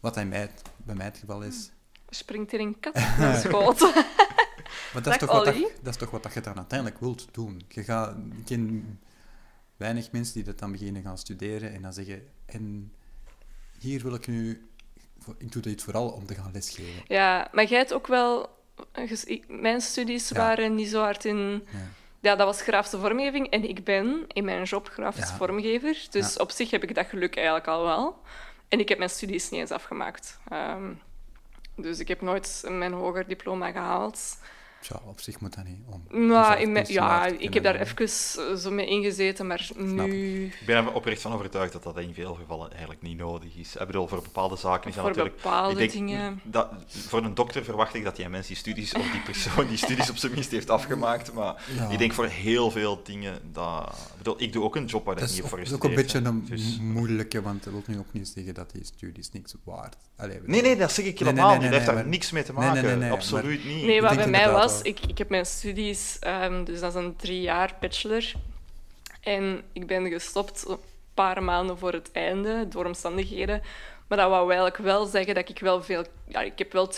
wat 0.01 0.15
bij 0.15 0.27
mij, 0.27 0.51
bij 0.77 0.95
mij 0.95 1.07
het 1.07 1.19
geval 1.19 1.43
is, 1.43 1.71
Springt 2.11 2.53
er 2.53 2.61
een 2.61 2.81
kat 2.81 2.95
naar 2.95 3.37
schoot. 3.45 3.81
maar 4.93 5.03
dat 5.03 5.13
is, 5.13 5.19
toch 5.19 5.33
wat 5.33 5.45
dat, 5.45 5.55
is 5.83 5.97
toch 5.97 6.11
wat 6.11 6.23
dat 6.23 6.35
je 6.35 6.41
dan 6.41 6.57
uiteindelijk 6.57 7.01
wilt 7.01 7.29
doen. 7.31 7.63
Je 7.69 7.85
gaat, 7.85 8.17
ik 8.17 8.45
ken 8.45 8.99
weinig 9.77 10.13
mensen 10.13 10.35
die 10.35 10.45
dat 10.45 10.59
dan 10.59 10.73
beginnen 10.73 11.03
gaan 11.03 11.19
studeren 11.19 11.73
en 11.73 11.83
dan 11.83 11.93
zeggen, 11.93 12.23
en 12.47 12.93
hier 13.79 14.03
wil 14.03 14.15
ik 14.15 14.27
nu, 14.27 14.68
ik 15.39 15.53
doe 15.53 15.63
dit 15.63 15.83
vooral 15.83 16.09
om 16.09 16.27
te 16.27 16.35
gaan 16.35 16.51
lesgeven. 16.53 17.03
ja, 17.07 17.49
maar 17.53 17.65
jij 17.65 17.79
hebt 17.79 17.93
ook 17.93 18.07
wel... 18.07 18.57
Mijn 19.49 19.81
studies 19.81 20.29
Ja. 20.29 20.37
waren 20.37 20.75
niet 20.75 20.89
zo 20.89 21.01
hard 21.03 21.25
in... 21.25 21.67
Ja. 21.73 21.79
Ja, 22.21 22.37
dat 22.37 22.47
was 22.47 22.63
grafische 22.63 22.99
vormgeving 22.99 23.51
en 23.51 23.69
ik 23.69 23.85
ben 23.85 24.25
in 24.29 24.45
mijn 24.45 24.63
job 24.63 24.89
grafisch 24.89 25.29
Ja. 25.29 25.37
vormgever. 25.37 26.07
Dus 26.11 26.37
op 26.37 26.51
zich 26.51 26.71
heb 26.71 26.83
ik 26.83 26.95
dat 26.95 27.07
geluk 27.07 27.37
eigenlijk 27.37 27.67
al 27.67 27.85
wel. 27.85 28.21
En 28.69 28.79
ik 28.81 28.89
heb 28.89 28.99
mijn 28.99 29.11
studies 29.11 29.51
niet 29.51 29.61
eens 29.61 29.71
afgemaakt. 29.71 30.39
Ehm, 30.49 30.93
dus 31.77 31.99
ik 31.99 32.09
heb 32.09 32.21
nooit 32.21 32.65
mijn 32.69 32.93
hoger 32.93 33.27
diploma 33.29 33.71
gehaald. 33.73 34.39
Tja, 34.81 35.01
op 35.05 35.21
zich 35.21 35.41
moet 35.41 35.55
dat 35.55 35.65
niet. 35.65 35.79
Om 35.87 36.03
kunstenaar 36.09 36.87
ja, 36.89 37.27
ik 37.39 37.55
heb 37.55 37.63
daar 37.63 37.75
even 37.81 37.97
eh, 37.99 38.55
zo 38.57 38.71
mee 38.71 38.87
ingezeten, 38.87 39.47
maar 39.47 39.71
nu... 39.77 40.45
Ik 40.45 40.63
ben 40.67 40.77
er 40.77 40.93
oprecht 40.93 41.21
van 41.23 41.33
overtuigd 41.33 41.73
dat 41.73 41.83
dat 41.83 41.99
in 41.99 42.15
veel 42.15 42.35
gevallen 42.35 42.71
eigenlijk 42.71 43.03
niet 43.03 43.17
nodig 43.19 43.57
is. 43.57 43.77
Ik 43.77 43.87
bedoel, 43.87 44.07
voor 44.09 44.23
bepaalde 44.23 44.57
zaken 44.57 44.89
is 44.89 44.95
dat 44.95 45.05
Voor 45.05 45.13
natuurlijk... 45.15 45.43
bepaalde 45.43 45.71
ik 45.73 45.79
denk, 45.79 45.93
dingen. 45.93 46.41
Dat, 46.45 46.69
voor 46.89 47.25
een 47.25 47.35
dokter 47.35 47.65
verwacht 47.65 47.95
ik 47.95 48.05
dat 48.05 48.17
die 48.17 48.29
mensen 48.29 48.53
die 48.53 48.57
studies, 48.63 48.95
of 48.95 49.11
die 49.11 49.21
persoon 49.21 49.67
die 49.69 49.77
studies 49.77 50.11
op 50.11 50.17
zijn 50.17 50.33
minst 50.33 50.51
heeft 50.51 50.71
afgemaakt. 50.71 51.33
Maar 51.33 51.63
Ja. 51.77 51.89
ik 51.89 51.99
denk 51.99 52.13
voor 52.13 52.27
heel 52.27 52.71
veel 52.71 53.01
dingen 53.05 53.39
dat... 53.53 53.89
Ik 54.11 54.17
bedoel, 54.19 54.43
ik 54.43 54.53
doe 54.53 54.65
ook 54.65 54.77
een 54.77 54.87
job 54.87 55.05
waar 55.05 55.15
ik 55.15 55.21
Dat 55.21 55.29
is 55.29 55.35
niet 55.37 55.45
voor 55.47 55.59
dat 55.59 55.67
is 55.67 55.73
ook 55.75 55.85
een 55.85 55.95
beetje 55.95 56.19
een. 56.19 56.45
Dus- 56.49 56.79
moeilijke, 56.81 57.43
want 57.43 57.65
dat 57.65 57.73
wil 57.73 57.83
nu 57.87 57.99
ook 57.99 58.13
niet 58.13 58.29
zeggen 58.29 58.55
dat 58.55 58.71
die 58.71 58.85
studies 58.85 59.31
niks 59.33 59.55
waard 59.65 59.97
Allee, 60.17 60.41
Nee, 60.45 60.63
nee, 60.63 60.77
dat 60.77 60.93
zeg 60.93 61.05
ik 61.05 61.21
Nee, 61.21 61.33
nee, 61.33 61.43
helemaal 61.43 61.49
nee, 61.51 61.59
niet. 61.59 61.61
nee, 61.61 61.71
dat 61.71 61.79
heeft 61.79 61.87
daar 61.87 61.95
maar- 61.95 62.07
niks 62.07 62.31
mee 62.31 62.43
te 62.43 62.53
Nee, 62.53 62.61
nee, 62.61 62.69
maken. 62.71 62.89
nee, 62.89 62.97
nee, 62.97 63.11
Absoluut 63.11 63.65
niet. 63.65 63.85
Nee, 63.85 64.01
wat 64.03 64.15
bij 64.17 64.27
mij 64.29 64.41
inderdaad 64.41 64.68
was, 64.71 64.83
wel. 64.83 64.87
ik, 64.93 65.01
ik 65.07 65.19
heb 65.19 65.29
mijn 65.29 65.47
studies, 65.47 66.17
ehm, 66.21 66.65
dus 66.65 66.81
dat 66.81 66.95
is 66.97 67.03
een 67.03 67.17
drie 67.17 67.41
jaar 67.41 67.77
bachelor. 67.81 68.33
En 69.21 69.63
ik 69.73 69.87
ben 69.87 70.09
gestopt 70.09 70.65
een 70.69 70.79
paar 71.15 71.43
maanden 71.43 71.79
voor 71.79 71.93
het 71.93 72.13
einde, 72.13 72.69
door 72.69 72.85
omstandigheden. 72.87 73.63
Maar 74.09 74.19
dat 74.19 74.29
wou 74.29 74.47
eigenlijk 74.47 74.77
wel 74.77 75.07
zeggen 75.07 75.35
dat 75.35 75.49
ik 75.49 75.59
wel 75.59 75.83
veel... 75.83 76.05
Ja, 76.29 76.41
ik 76.41 76.59
heb 76.59 76.73
wel 76.73 76.91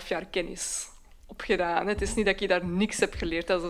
2,5 0.00 0.06
jaar 0.08 0.26
kennis 0.26 0.88
opgedaan. 1.26 1.86
Het 1.86 2.02
is 2.02 2.14
niet 2.14 2.26
dat 2.26 2.40
ik 2.40 2.48
daar 2.48 2.64
niks 2.66 2.98
heb 2.98 3.14
geleerd. 3.14 3.46
Dat 3.46 3.62
is, 3.62 3.68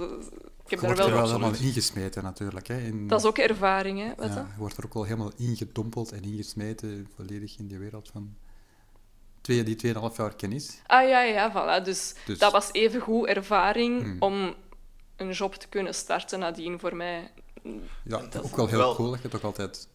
ik 0.65 0.71
heb 0.71 0.81
Je 0.81 0.87
daar 0.87 0.87
wordt 0.87 0.99
er 1.01 1.07
wel... 1.07 1.17
wel 1.17 1.27
helemaal 1.27 1.61
ingesmeten 1.61 2.23
natuurlijk. 2.23 2.67
Hè, 2.69 2.79
in- 2.79 3.09
Dat 3.09 3.21
is 3.21 3.27
ook 3.27 3.39
ervaring, 3.39 3.99
hè. 3.99 4.13
Wat 4.17 4.35
ja, 4.35 4.35
je 4.55 4.59
wordt 4.59 4.77
er 4.77 4.85
ook 4.85 4.95
wel 4.95 5.05
helemaal 5.05 5.33
ingedompeld 5.37 6.13
en 6.13 6.23
ingesmeten, 6.23 7.09
volledig 7.17 7.59
in 7.59 7.67
die 7.67 7.79
wereld 7.79 8.09
van 8.13 8.37
twee, 9.47 9.63
die 9.63 9.95
2,5 9.95 10.17
jaar 10.17 10.35
kennis. 10.37 10.81
Ah 10.87 11.09
ja, 11.09 11.21
ja, 11.23 11.51
voilà. 11.53 11.85
Dus, 11.85 12.15
Dus- 12.27 12.39
dat 12.39 12.53
was 12.53 12.69
even 12.73 13.01
goed 13.01 13.27
ervaring 13.27 14.03
Hmm. 14.03 14.17
om 14.23 14.55
een 15.17 15.31
job 15.31 15.55
te 15.55 15.69
kunnen 15.69 15.95
starten 15.95 16.39
nadien 16.39 16.79
voor 16.81 16.97
mij. 16.97 17.31
Ja, 18.05 18.19
Dat 18.19 18.35
is 18.35 18.51
ook 18.51 18.57
wel 18.57 18.67
heel 18.67 18.79
wel- 18.79 18.95
cool 18.95 19.11
dat 19.11 19.23
je 19.23 19.29
toch 19.29 19.45
altijd 19.45 19.89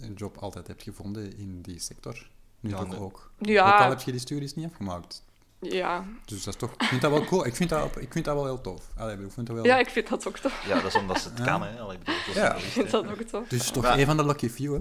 een 0.00 0.12
job 0.14 0.36
altijd 0.38 0.66
hebt 0.66 0.82
gevonden 0.82 1.36
in 1.38 1.60
die 1.62 1.78
sector. 1.80 2.28
Nu 2.60 2.70
Ja, 2.70 2.76
toch 2.84 2.98
ook. 2.98 3.30
Ja. 3.38 3.74
Ook 3.74 3.80
al 3.80 3.88
heb 3.90 4.00
je 4.00 4.10
die 4.10 4.20
studies 4.20 4.54
niet 4.54 4.66
afgemaakt. 4.66 5.22
Ja, 5.60 6.04
Dus 6.24 6.44
dat 6.44 6.54
is 6.54 6.60
toch... 6.60 6.72
Ik 6.72 6.82
vind 6.82 7.00
dat 7.02 7.10
wel 7.10 7.24
cool. 7.24 7.46
Ik 7.46 7.56
vind 7.56 7.70
dat, 7.70 7.96
ik 8.00 8.12
vind 8.12 8.24
dat 8.24 8.34
wel 8.34 8.44
heel 8.44 8.60
tof. 8.60 8.88
Allee, 8.96 9.16
ik 9.16 9.32
vind 9.32 9.46
dat 9.46 9.56
wel... 9.56 9.64
ja 9.64 9.78
ik 9.78 9.88
vind 9.88 10.08
dat 10.08 10.26
ook 10.28 10.38
tof. 10.38 10.66
Ja, 10.66 10.74
dat 10.74 10.84
is 10.84 10.94
omdat 10.94 11.20
ze 11.20 11.28
het 11.28 11.38
Ja. 11.38 11.44
kan, 11.44 11.62
hè. 11.62 11.80
Allee, 11.80 11.96
ik 11.96 12.04
bedoel, 12.04 12.14
dat 12.26 12.34
is 12.34 12.34
Ja. 12.42 12.54
Ik 12.54 12.62
vind 12.62 12.90
dat 12.90 13.06
ook 13.10 13.20
tof. 13.22 13.48
Dus 13.48 13.70
toch 13.70 13.82
Maar- 13.82 13.98
een 13.98 14.06
van 14.06 14.16
de 14.16 14.24
lucky 14.26 14.48
few, 14.48 14.72
hè? 14.74 14.80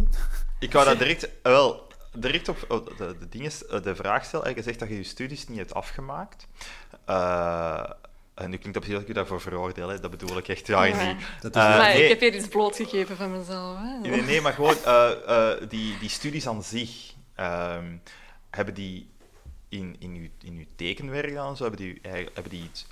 Ik 0.60 0.72
wou 0.74 0.86
dat 0.86 0.98
direct, 0.98 1.30
wel, 1.44 1.88
direct 2.18 2.50
op 2.50 2.66
oh, 2.68 2.86
de, 2.98 3.16
de, 3.20 3.30
ding 3.30 3.46
is, 3.46 3.66
eh, 3.66 3.82
de 3.82 3.96
vraag 3.96 4.26
stellen. 4.26 4.56
Je 4.56 4.62
zegt 4.62 4.80
dat 4.80 4.90
je 4.90 4.96
je 4.96 5.04
studies 5.04 5.48
niet 5.48 5.58
hebt 5.58 5.74
afgemaakt. 5.74 6.48
Eh, 7.06 7.90
en 8.34 8.50
nu 8.50 8.58
klinkt 8.58 8.66
het 8.66 8.76
op 8.78 8.84
zich 8.84 8.92
dat 8.94 9.02
ik 9.02 9.08
je 9.08 9.14
daarvoor 9.14 9.42
veroordeel. 9.42 9.88
Hè. 9.90 10.00
Dat 10.00 10.12
bedoel 10.12 10.38
ik 10.38 10.48
echt 10.48 10.68
ja, 10.68 10.84
Ja. 10.84 11.08
niet. 11.14 11.26
Dat 11.42 11.56
is 11.56 11.62
Eh, 11.62 11.78
maar 11.78 11.94
nee. 11.94 12.04
ik 12.04 12.10
heb 12.10 12.20
hier 12.20 12.36
iets 12.36 12.48
blootgegeven 12.48 13.18
van 13.18 13.38
mezelf. 13.38 13.78
Hè. 13.78 14.00
Nee, 14.10 14.22
nee, 14.22 14.42
maar 14.42 14.54
gewoon 14.54 14.76
eh, 14.86 15.12
eh, 15.52 15.70
die, 15.70 15.98
die 16.00 16.10
studies 16.10 16.48
aan 16.48 16.64
zich. 16.64 17.14
ehm, 17.36 17.96
hebben 18.50 18.74
die 18.74 19.10
in, 19.70 19.96
in, 20.00 20.12
uw, 20.16 20.28
in 20.50 20.58
uw 20.58 20.66
tekenwerk 20.76 21.34
dan 21.34 21.58
zo, 21.58 21.64
hebben 21.64 21.82
die, 21.82 22.00
eigenlijk- 22.02 22.36
hebben 22.36 22.54
die 22.54 22.64
iets 22.64 22.86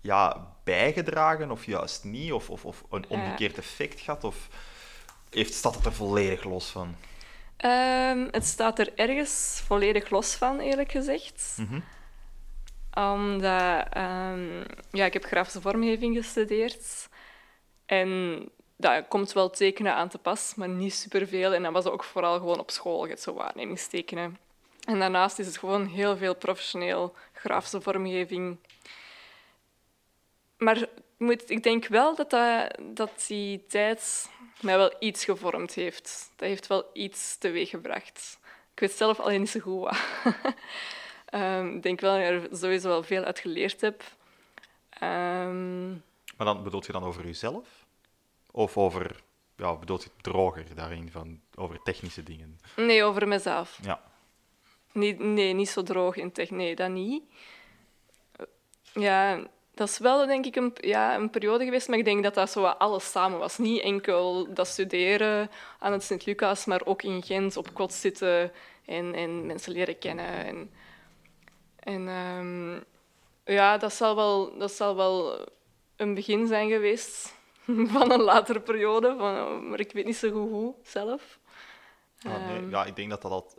ja, 0.00 0.46
bijgedragen 0.64 1.50
of 1.50 1.64
juist 1.66 2.04
niet? 2.04 2.32
Of, 2.32 2.50
of, 2.50 2.64
of 2.64 2.84
een 2.90 3.04
omgekeerd 3.08 3.58
effect 3.58 4.00
gehad? 4.00 4.24
Of 4.24 4.48
heeft, 5.30 5.54
staat 5.54 5.74
het 5.74 5.84
er 5.84 5.92
volledig 5.92 6.44
los 6.44 6.66
van? 6.68 6.94
Ehm, 7.56 8.28
het 8.30 8.44
staat 8.44 8.78
er 8.78 8.92
ergens 8.94 9.62
volledig 9.66 10.10
los 10.10 10.34
van, 10.34 10.60
eerlijk 10.60 10.90
gezegd. 10.90 11.56
Mhm. 11.58 11.80
Omdat 13.12 13.86
ehm, 13.90 14.60
ja, 14.90 15.04
ik 15.04 15.12
heb 15.12 15.24
grafische 15.24 15.60
vormgeving 15.60 16.16
gestudeerd. 16.16 17.08
En 17.86 18.40
dat 18.76 19.08
komt 19.08 19.32
wel 19.32 19.50
tekenen 19.50 19.94
aan 19.94 20.08
te 20.08 20.18
pas, 20.18 20.54
maar 20.54 20.68
niet 20.68 20.94
superveel. 20.94 21.54
En 21.54 21.62
dat 21.62 21.72
was 21.72 21.84
ook 21.86 22.04
vooral 22.04 22.38
gewoon 22.38 22.58
op 22.58 22.70
school, 22.70 23.08
het 23.08 23.22
zo 23.22 23.34
waarnemingstekenen. 23.34 24.38
En 24.84 24.98
daarnaast 24.98 25.38
is 25.38 25.46
het 25.46 25.58
gewoon 25.58 25.86
heel 25.86 26.16
veel 26.16 26.34
professioneel 26.34 27.14
grafische 27.32 27.80
vormgeving. 27.80 28.56
Maar 30.58 30.76
ik 30.76 30.88
moet, 31.16 31.50
ik 31.50 31.62
denk 31.62 31.86
wel 31.86 32.14
dat, 32.14 32.30
dat, 32.30 32.78
dat 32.80 33.24
die 33.26 33.66
tijd 33.66 34.30
mij 34.60 34.76
wel 34.76 34.92
iets 34.98 35.24
gevormd 35.24 35.74
heeft. 35.74 36.30
Dat 36.36 36.48
heeft 36.48 36.66
wel 36.66 36.90
iets 36.92 37.38
teweeggebracht. 37.38 38.38
Ik 38.72 38.80
weet 38.80 38.92
zelf 38.92 39.20
alleen 39.20 39.40
niet 39.40 39.50
zo 39.50 39.60
goed 39.60 39.80
wat. 39.80 39.96
Ehm, 41.26 41.74
ik 41.74 41.82
denk 41.82 42.00
wel 42.00 42.18
dat 42.18 42.42
ik 42.44 42.50
er 42.50 42.56
sowieso 42.58 42.88
wel 42.88 43.02
veel 43.02 43.24
uit 43.24 43.38
geleerd 43.38 43.80
heb. 43.80 44.02
Ehm, 44.88 45.90
Maar 45.90 46.46
dan 46.46 46.62
bedoelt 46.62 46.86
je 46.86 46.92
dan 46.92 47.04
over 47.04 47.24
jezelf? 47.26 47.68
Of 48.50 48.76
over, 48.76 49.22
ja, 49.56 49.74
bedoelt 49.76 50.02
je 50.02 50.08
het 50.14 50.22
droger 50.22 50.74
daarin, 50.74 51.10
van, 51.10 51.40
over 51.54 51.82
technische 51.82 52.22
dingen? 52.22 52.60
nee, 52.76 53.04
over 53.04 53.28
mezelf. 53.28 53.78
Ja. 53.82 54.02
Niet, 54.92 55.18
nee, 55.18 55.52
niet 55.52 55.68
zo 55.68 55.82
droog 55.82 56.16
in 56.16 56.32
tech. 56.32 56.50
Nee, 56.50 56.74
dat 56.76 56.90
niet. 56.90 57.22
Ja, 58.92 59.46
dat 59.76 59.88
is 59.88 59.98
wel 59.98 60.26
denk 60.26 60.46
ik 60.46 60.56
een, 60.56 60.72
ja, 60.80 61.14
een 61.14 61.30
periode 61.30 61.64
geweest, 61.64 61.88
maar 61.88 61.98
ik 61.98 62.04
denk 62.04 62.22
dat 62.22 62.34
dat 62.34 62.50
zo 62.50 62.64
alles 62.64 63.10
samen 63.10 63.38
was. 63.38 63.58
Niet 63.58 63.82
enkel 63.82 64.52
dat 64.54 64.66
studeren 64.66 65.50
aan 65.78 65.92
het 65.92 66.02
Sint-Lucas, 66.02 66.64
maar 66.64 66.80
ook 66.84 67.02
in 67.02 67.22
Gent 67.22 67.56
op 67.56 67.74
kot 67.74 67.92
zitten 67.92 68.52
en, 68.86 69.14
en 69.14 69.46
mensen 69.46 69.72
leren 69.72 69.98
kennen. 69.98 70.26
En, 70.46 70.70
en 71.78 72.08
ehm, 72.08 72.80
ja, 73.54 73.76
dat 73.78 73.92
zal, 73.92 74.16
wel, 74.16 74.58
dat 74.58 74.72
zal 74.72 74.96
wel 74.96 75.46
een 75.96 76.14
begin 76.14 76.46
zijn 76.46 76.68
geweest 76.70 77.34
van 77.94 78.10
een 78.12 78.22
latere 78.22 78.60
periode, 78.60 79.14
van, 79.18 79.68
maar 79.68 79.80
ik 79.80 79.92
weet 79.92 80.04
niet 80.04 80.16
zo 80.16 80.30
goed 80.30 80.50
hoe 80.50 80.74
zelf. 80.82 81.38
Ah, 82.22 82.46
nee, 82.46 82.56
Ehm. 82.58 82.70
ja, 82.70 82.84
ik 82.84 82.96
denk 82.96 83.10
dat 83.10 83.22
dat, 83.22 83.32
al- 83.32 83.52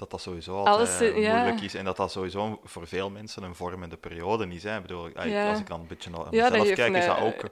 dat, 0.00 0.10
dat 0.10 0.20
sowieso 0.20 0.56
altijd 0.56 0.76
Alles, 0.76 1.00
eh, 1.00 1.08
eh, 1.08 1.22
ja. 1.22 1.34
moeilijk 1.36 1.60
is 1.62 1.74
en 1.74 1.84
dat 1.84 1.96
dat 1.96 2.12
sowieso 2.12 2.60
voor 2.64 2.86
veel 2.86 3.10
mensen 3.10 3.42
een 3.42 3.54
vormende 3.54 3.96
periode 3.96 4.48
is. 4.48 4.62
Hè. 4.62 4.76
Ik 4.76 4.82
bedoel, 4.82 5.08
eh, 5.08 5.30
Ja. 5.30 5.48
Als 5.50 5.58
ik 5.58 5.66
dan 5.66 5.80
een 5.80 5.86
beetje 5.86 6.10
naar 6.10 6.20
Ja, 6.20 6.26
mezelf 6.48 6.62
heeft 6.64 6.74
kijk, 6.74 6.96
is 6.96 7.06
dat 7.06 7.20
ook... 7.20 7.42
eh, 7.42 7.50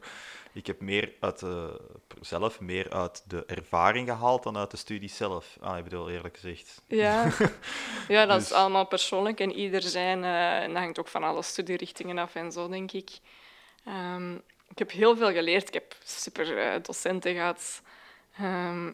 Ik 0.53 0.67
heb 0.67 0.81
meer 0.81 1.13
uit 1.21 1.39
de, 1.39 1.81
zelf 2.21 2.61
meer 2.61 2.91
uit 2.91 3.23
de 3.27 3.45
ervaring 3.47 4.09
gehaald 4.09 4.43
dan 4.43 4.57
uit 4.57 4.71
de 4.71 4.77
studie 4.77 5.09
zelf. 5.09 5.57
Ah, 5.61 5.79
ik 5.79 5.85
bedoel, 5.85 6.11
eerlijk 6.11 6.35
gezegd. 6.37 6.83
Ja, 6.87 7.25
ja 8.09 8.27
dat 8.27 8.39
Dus- 8.39 8.45
is 8.51 8.53
allemaal 8.53 8.87
persoonlijk 8.87 9.41
en 9.41 9.53
ieder 9.53 9.83
zijn. 9.83 10.25
eh, 10.25 10.63
en 10.63 10.73
dat 10.73 10.83
hangt 10.83 10.99
ook 10.99 11.09
van 11.09 11.23
alle 11.23 11.43
studierichtingen 11.43 12.19
af 12.19 12.35
en 12.35 12.53
zo, 12.53 12.69
denk 12.69 12.93
ik. 12.93 13.11
Ehm, 13.85 14.35
ik 14.69 14.79
heb 14.79 14.91
heel 14.91 15.17
veel 15.17 15.33
geleerd. 15.33 15.69
Ik 15.69 15.75
heb 15.75 15.95
super 16.05 16.59
eh, 16.59 16.83
docenten 16.83 17.35
gehad. 17.35 17.83
Ehm, 18.39 18.93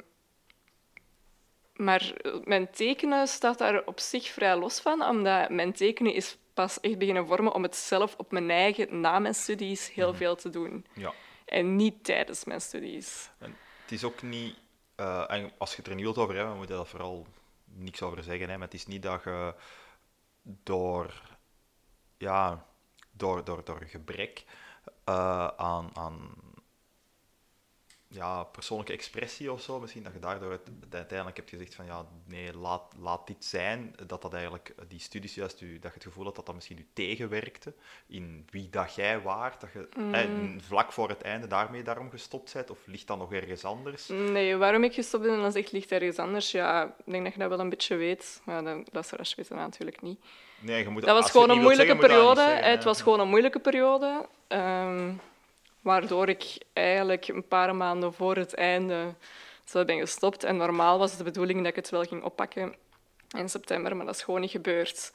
maar 1.76 2.12
eh, 2.12 2.32
mijn 2.44 2.70
tekenen 2.70 3.26
staat 3.26 3.58
daar 3.58 3.84
op 3.84 4.00
zich 4.00 4.26
vrij 4.26 4.56
los 4.56 4.80
van, 4.80 5.02
omdat 5.02 5.50
mijn 5.50 5.72
tekenen 5.72 6.14
is 6.14 6.38
pas 6.54 6.80
echt 6.80 6.98
beginnen 6.98 7.26
vormen 7.26 7.54
om 7.54 7.62
het 7.62 7.76
zelf 7.76 8.14
op 8.16 8.32
mijn 8.32 8.50
eigen, 8.50 9.00
na 9.00 9.18
mijn 9.18 9.34
studies, 9.34 9.92
heel 9.92 10.14
veel 10.14 10.36
te 10.36 10.50
doen. 10.50 10.86
Ja. 10.92 11.12
En 11.44 11.76
niet 11.76 12.04
tijdens 12.04 12.44
mijn 12.44 12.60
studies. 12.60 13.30
Het 13.82 13.92
is 13.92 14.04
ook 14.04 14.22
niet... 14.22 14.56
eh, 14.94 15.24
en 15.30 15.52
als 15.58 15.70
je 15.70 15.76
het 15.76 15.86
er 15.86 15.94
niet 15.94 16.04
wilt 16.04 16.18
over 16.18 16.34
hebben, 16.34 16.52
we 16.52 16.58
moeten 16.58 16.76
daar 16.76 16.86
vooral 16.86 17.26
niks 17.64 18.02
over 18.02 18.22
zeggen. 18.22 18.48
Hè, 18.48 18.54
maar 18.58 18.66
het 18.66 18.74
is 18.74 18.86
niet 18.86 19.02
dat 19.02 19.24
je 19.24 19.54
door... 20.42 21.22
Ja, 22.18 22.66
door, 23.10 23.44
door, 23.44 23.64
door 23.64 23.82
gebrek 23.86 24.44
eh, 25.04 25.46
aan, 25.46 25.90
aan 25.92 26.43
ja, 28.14 28.44
persoonlijke 28.44 28.92
expressie 28.92 29.52
of 29.52 29.60
zo, 29.60 29.80
misschien 29.80 30.02
dat 30.02 30.12
je 30.12 30.18
daardoor 30.18 30.50
het, 30.50 30.70
het 30.80 30.94
uiteindelijk 30.94 31.36
hebt 31.36 31.50
gezegd 31.50 31.74
van 31.74 31.84
ja, 31.84 32.06
nee, 32.26 32.56
laat, 32.56 32.82
laat 32.98 33.26
dit 33.26 33.44
zijn. 33.44 33.94
Dat 34.06 34.22
dat 34.22 34.34
eigenlijk, 34.34 34.74
die 34.88 35.00
studies 35.00 35.34
juist, 35.34 35.60
u, 35.60 35.72
dat 35.78 35.82
je 35.82 35.94
het 35.94 36.02
gevoel 36.02 36.24
had 36.24 36.34
dat 36.34 36.46
dat 36.46 36.54
misschien 36.54 36.78
u 36.78 36.86
tegenwerkte 36.92 37.74
in 38.06 38.46
wie 38.50 38.68
dat 38.70 38.94
jij 38.94 39.20
waart. 39.20 39.60
Dat 39.60 39.70
je 39.72 39.88
eh, 40.12 40.62
vlak 40.66 40.92
voor 40.92 41.08
het 41.08 41.22
einde 41.22 41.46
daarmee 41.46 41.82
daarom 41.82 42.10
gestopt 42.10 42.52
bent, 42.52 42.70
of 42.70 42.78
ligt 42.86 43.06
dat 43.06 43.18
nog 43.18 43.32
ergens 43.32 43.64
anders? 43.64 44.08
Nee, 44.08 44.56
waarom 44.56 44.84
ik 44.84 44.94
gestopt 44.94 45.24
ben, 45.24 45.40
dat 45.40 45.54
is 45.54 45.62
echt 45.62 45.72
ligt 45.72 45.92
ergens 45.92 46.18
anders. 46.18 46.50
Ja, 46.50 46.84
ik 47.04 47.12
denk 47.12 47.24
dat 47.24 47.32
je 47.32 47.38
dat 47.38 47.48
wel 47.48 47.60
een 47.60 47.68
beetje 47.68 47.96
weet. 47.96 48.40
Maar 48.44 48.64
de 48.64 48.84
luisteraars 48.92 49.34
weten 49.34 49.56
dat 49.56 49.64
natuurlijk 49.64 50.02
niet. 50.02 50.18
Nee, 50.58 50.82
je 50.82 50.88
moet, 50.88 51.04
Dat 51.04 51.22
was 51.22 51.30
gewoon 51.30 51.50
een 51.50 51.60
moeilijke 51.60 51.84
zeggen, 51.92 52.00
dat 52.00 52.10
periode. 52.10 52.40
zeggen, 52.40 52.70
het 52.70 52.84
was 52.84 53.02
gewoon 53.02 53.20
een 53.20 53.28
moeilijke 53.28 53.58
periode. 53.60 54.26
ehm, 54.48 55.12
waardoor 55.84 56.28
ik 56.28 56.58
eigenlijk 56.72 57.28
een 57.28 57.48
paar 57.48 57.76
maanden 57.76 58.14
voor 58.14 58.36
het 58.36 58.54
einde 58.54 59.14
zo 59.64 59.84
ben 59.84 59.98
gestopt. 59.98 60.44
En 60.44 60.56
normaal 60.56 60.98
was 60.98 61.08
het 61.10 61.18
de 61.18 61.24
bedoeling 61.24 61.58
dat 61.58 61.68
ik 61.68 61.76
het 61.76 61.90
wel 61.90 62.04
ging 62.04 62.22
oppakken 62.22 62.74
in 63.36 63.48
september, 63.48 63.96
maar 63.96 64.06
dat 64.06 64.14
is 64.14 64.22
gewoon 64.22 64.40
niet 64.40 64.50
gebeurd. 64.50 65.12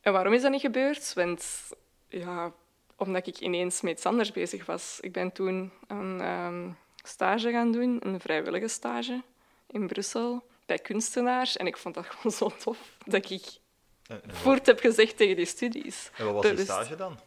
En 0.00 0.12
waarom 0.12 0.32
is 0.32 0.42
dat 0.42 0.50
niet 0.50 0.60
gebeurd? 0.60 1.12
Want 1.12 1.72
ja, 2.08 2.52
omdat 2.96 3.26
ik 3.26 3.38
ineens 3.38 3.80
met 3.80 3.92
iets 3.92 4.06
anders 4.06 4.32
bezig 4.32 4.66
was. 4.66 4.98
Ik 5.00 5.12
ben 5.12 5.32
toen 5.32 5.72
een 5.86 6.20
ehm, 6.20 6.70
stage 7.02 7.50
gaan 7.50 7.72
doen, 7.72 7.96
een 8.00 8.20
vrijwillige 8.20 8.68
stage 8.68 9.22
in 9.66 9.86
Brussel 9.86 10.46
bij 10.66 10.78
kunstenaars. 10.78 11.56
En 11.56 11.66
ik 11.66 11.76
vond 11.76 11.94
dat 11.94 12.06
gewoon 12.06 12.32
zo 12.32 12.50
tof 12.64 12.78
dat 13.04 13.30
ik 13.30 13.44
voort 14.26 14.66
heb 14.66 14.80
gezegd 14.80 15.16
tegen 15.16 15.36
die 15.36 15.46
studies. 15.46 16.10
En 16.16 16.24
wat 16.24 16.34
was 16.34 16.56
die 16.56 16.64
stage 16.64 16.96
dan? 16.96 17.18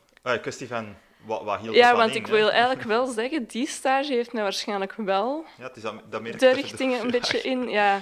Kwestie 0.42 0.68
van, 0.68 0.96
wat, 1.26 1.44
wat 1.44 1.60
hield 1.60 1.76
Ja, 1.76 1.96
want 1.96 2.10
in, 2.12 2.18
ik 2.18 2.26
hè? 2.26 2.32
wil 2.32 2.52
eigenlijk 2.62 2.82
wel 2.84 3.06
zeggen, 3.08 3.46
die 3.48 3.68
stage 3.68 4.14
heeft 4.14 4.34
mij 4.34 4.44
waarschijnlijk 4.44 4.94
wel 4.94 5.46
Ja, 5.58 5.64
het 5.64 5.76
is 5.76 5.82
dat, 5.82 5.94
dat 6.10 6.22
merk 6.22 6.40
de 6.40 6.52
richtingen 6.54 7.02
een 7.02 7.12
beetje 7.12 7.42
in. 7.42 7.70
Ja, 7.70 8.02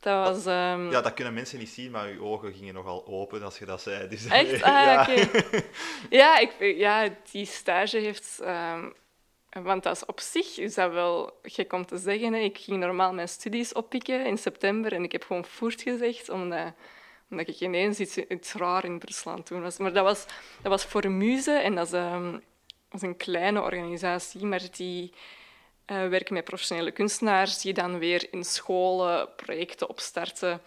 dat 0.00 0.26
was... 0.28 0.46
ehm, 0.46 0.90
Ja, 0.90 1.00
dat 1.00 1.14
kunnen 1.14 1.34
mensen 1.34 1.58
niet 1.58 1.68
zien, 1.68 1.90
maar 1.90 2.08
je 2.12 2.22
ogen 2.22 2.52
gingen 2.52 2.74
nogal 2.74 3.06
open 3.06 3.42
als 3.42 3.58
je 3.58 3.64
dat 3.64 3.82
zei. 3.82 4.08
Dus, 4.08 4.26
Echt? 4.26 4.62
Ah, 4.70 5.06
oké. 5.08 5.28
Ja, 6.10 6.38
ik, 6.38 6.52
ja, 6.58 7.08
die 7.30 7.46
stage 7.46 7.98
heeft... 7.98 8.40
ehm, 8.44 8.88
want 9.62 9.82
dat 9.82 9.96
is 9.96 10.04
op 10.06 10.20
zich 10.20 10.58
is 10.58 10.74
dat 10.74 10.92
wel 10.92 11.38
gek 11.42 11.72
om 11.72 11.86
te 11.86 11.96
zeggen. 11.98 12.32
Hè. 12.32 12.38
Ik 12.40 12.58
ging 12.58 12.78
normaal 12.78 13.12
mijn 13.12 13.28
studies 13.28 13.72
oppikken 13.72 14.26
in 14.26 14.38
september 14.38 14.92
en 14.92 15.02
ik 15.04 15.12
heb 15.12 15.24
gewoon 15.24 15.44
voert 15.44 15.82
gezegd, 15.82 16.28
omdat, 16.28 16.72
omdat 17.30 17.48
ik 17.48 17.60
ineens 17.60 17.98
iets, 17.98 18.16
iets 18.16 18.52
raar 18.52 18.84
in 18.84 18.98
Brussel 18.98 19.30
aan 19.30 19.36
het 19.38 19.46
doen 19.48 19.62
was. 19.62 19.78
Maar 19.78 19.92
dat 19.92 20.04
was, 20.04 20.26
dat 20.62 20.70
was 20.70 20.84
voor 20.84 21.10
Muze 21.10 21.52
en 21.52 21.74
dat 21.74 21.86
is, 21.86 21.92
ehm, 21.92 22.38
is 22.92 23.02
een 23.02 23.16
kleine 23.16 23.62
organisatie, 23.62 24.44
maar 24.44 24.62
die 24.76 25.12
eh, 25.84 26.08
werken 26.08 26.34
met 26.34 26.44
professionele 26.44 26.90
kunstenaars 26.90 27.60
die 27.60 27.72
dan 27.72 27.98
weer 27.98 28.28
in 28.30 28.44
scholen 28.44 29.28
projecten 29.36 29.88
opstarten. 29.88 30.60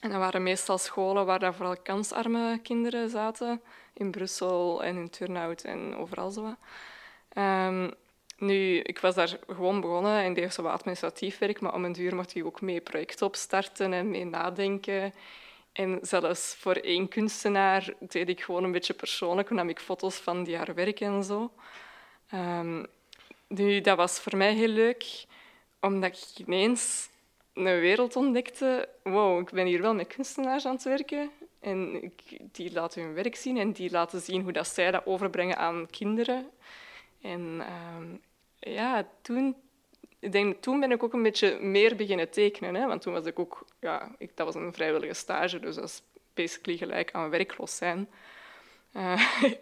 En 0.00 0.10
dat 0.10 0.18
waren 0.18 0.42
meestal 0.42 0.78
scholen 0.78 1.26
waar 1.26 1.38
daar 1.38 1.54
vooral 1.54 1.76
kansarme 1.82 2.60
kinderen 2.62 3.10
zaten. 3.10 3.60
In 3.92 4.10
Brussel 4.10 4.84
en 4.84 4.96
in 4.96 5.10
Turnhout 5.10 5.62
en 5.62 5.96
overal 5.96 6.30
zo. 6.30 6.56
Ehm, 7.28 7.90
nu, 8.38 8.78
ik 8.78 8.98
was 8.98 9.14
daar 9.14 9.38
gewoon 9.46 9.80
begonnen 9.80 10.22
en 10.22 10.34
deed 10.34 10.54
zo 10.54 10.62
wat 10.62 10.72
administratief 10.72 11.38
werk, 11.38 11.60
maar 11.60 11.74
om 11.74 11.84
een 11.84 11.92
duur 11.92 12.14
mocht 12.14 12.34
ik 12.34 12.44
ook 12.44 12.60
mee 12.60 12.80
projecten 12.80 13.26
opstarten 13.26 13.92
en 13.92 14.10
mee 14.10 14.24
nadenken. 14.24 15.14
En 15.72 15.98
zelfs 16.02 16.54
voor 16.54 16.74
één 16.74 17.08
kunstenaar 17.08 17.94
deed 17.98 18.28
ik 18.28 18.42
gewoon 18.42 18.64
een 18.64 18.72
beetje 18.72 18.94
persoonlijk, 18.94 19.50
nam 19.50 19.68
ik 19.68 19.80
foto's 19.80 20.16
van 20.16 20.44
die 20.44 20.56
haar 20.56 20.74
werk 20.74 21.00
en 21.00 21.24
zo. 21.24 21.52
Ehm, 22.28 22.84
nu, 23.46 23.80
dat 23.80 23.96
was 23.96 24.20
voor 24.20 24.36
mij 24.36 24.54
heel 24.54 24.68
leuk, 24.68 25.24
omdat 25.80 26.16
ik 26.16 26.46
ineens 26.46 27.08
een 27.54 27.80
wereld 27.80 28.16
ontdekte. 28.16 28.88
Wow, 29.02 29.40
ik 29.40 29.50
ben 29.50 29.66
hier 29.66 29.82
wel 29.82 29.94
met 29.94 30.06
kunstenaars 30.06 30.66
aan 30.66 30.74
het 30.74 30.82
werken. 30.82 31.30
En 31.60 32.02
ik, 32.02 32.38
die 32.52 32.72
laten 32.72 33.02
hun 33.02 33.14
werk 33.14 33.36
zien 33.36 33.56
en 33.58 33.72
die 33.72 33.90
laten 33.90 34.20
zien 34.20 34.42
hoe 34.42 34.52
dat 34.52 34.66
zij 34.66 34.90
dat 34.90 35.06
overbrengen 35.06 35.56
aan 35.56 35.86
kinderen. 35.90 36.50
En 37.20 37.60
ehm, 37.66 38.06
ja, 38.58 39.08
toen, 39.22 39.56
ik 40.22 40.32
denk, 40.32 40.62
toen 40.62 40.80
ben 40.80 40.90
ik 40.92 41.02
ook 41.02 41.12
een 41.12 41.22
beetje 41.22 41.58
meer 41.60 41.96
beginnen 41.96 42.30
tekenen. 42.30 42.74
Hè? 42.74 42.86
Want 42.86 43.02
toen 43.02 43.12
was 43.12 43.26
ik 43.26 43.38
ook... 43.38 43.64
Ja, 43.80 44.14
ik, 44.18 44.30
dat 44.34 44.46
was 44.46 44.54
een 44.54 44.72
vrijwillige 44.74 45.14
stage, 45.14 45.60
dus 45.60 45.74
dat 45.74 45.84
is 45.84 46.02
basically 46.34 46.78
gelijk 46.78 47.12
aan 47.12 47.30
werkloos 47.30 47.76
zijn. 47.76 48.08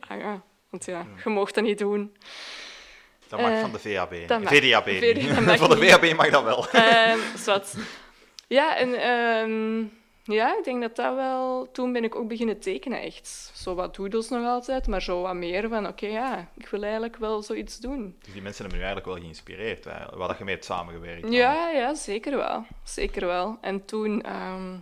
Ah 0.09 0.19
ja, 0.19 0.43
want 0.71 0.85
ja, 0.85 1.07
je 1.25 1.31
mocht 1.31 1.55
dat 1.55 1.65
niet 1.65 1.79
doen. 1.79 2.17
Dat 3.29 3.41
mag 3.41 3.51
Eh, 3.51 3.61
van 3.61 3.73
de 3.73 3.79
VAB. 3.79 4.29
dat 4.29 4.43
mag. 4.43 4.53
VDAB. 4.55 4.87
niet. 4.87 4.99
VD 4.99 5.35
dat 5.35 5.45
mag 5.47 5.57
van 5.59 5.71
de. 5.71 5.89
VAB 5.89 6.13
mag 6.17 6.31
dat 6.31 6.43
wel. 6.43 6.67
Zwart. 7.37 7.75
Ja, 8.47 8.77
en 8.77 8.95
ehm, 8.95 9.85
ja, 10.23 10.59
ik 10.59 10.65
denk 10.65 10.81
dat 10.81 10.97
dat 10.97 11.15
wel... 11.15 11.71
Toen 11.73 11.93
ben 11.93 12.05
ik 12.05 12.15
ook 12.15 12.29
beginnen 12.29 12.59
tekenen, 12.61 13.01
echt. 13.01 13.51
Zo 13.55 13.75
wat 13.75 13.97
doodles 13.97 14.29
nog 14.29 14.45
altijd, 14.47 14.87
maar 14.87 15.03
zo 15.03 15.23
wat 15.23 15.35
meer 15.35 15.69
van... 15.69 15.87
Oké, 15.87 16.07
ja, 16.07 16.49
ik 16.57 16.69
wil 16.69 16.83
eigenlijk 16.83 17.17
wel 17.17 17.43
zoiets 17.43 17.79
doen. 17.79 18.17
Dus 18.23 18.33
die 18.33 18.43
mensen 18.43 18.61
hebben 18.63 18.81
nu 18.81 18.85
eigenlijk 18.85 19.15
wel 19.15 19.25
geïnspireerd, 19.25 19.85
hè, 19.85 20.17
dat 20.17 20.39
je 20.39 20.45
mee 20.45 20.55
hebt 20.55 20.67
samengewerkt. 20.67 21.23
dan. 21.23 21.33
Ja, 21.33 21.69
ja, 21.71 21.95
zeker 21.95 22.37
wel. 22.37 22.65
Zeker 22.85 23.27
wel. 23.27 23.59
En 23.61 23.85
toen... 23.85 24.23
ehm, 24.23 24.77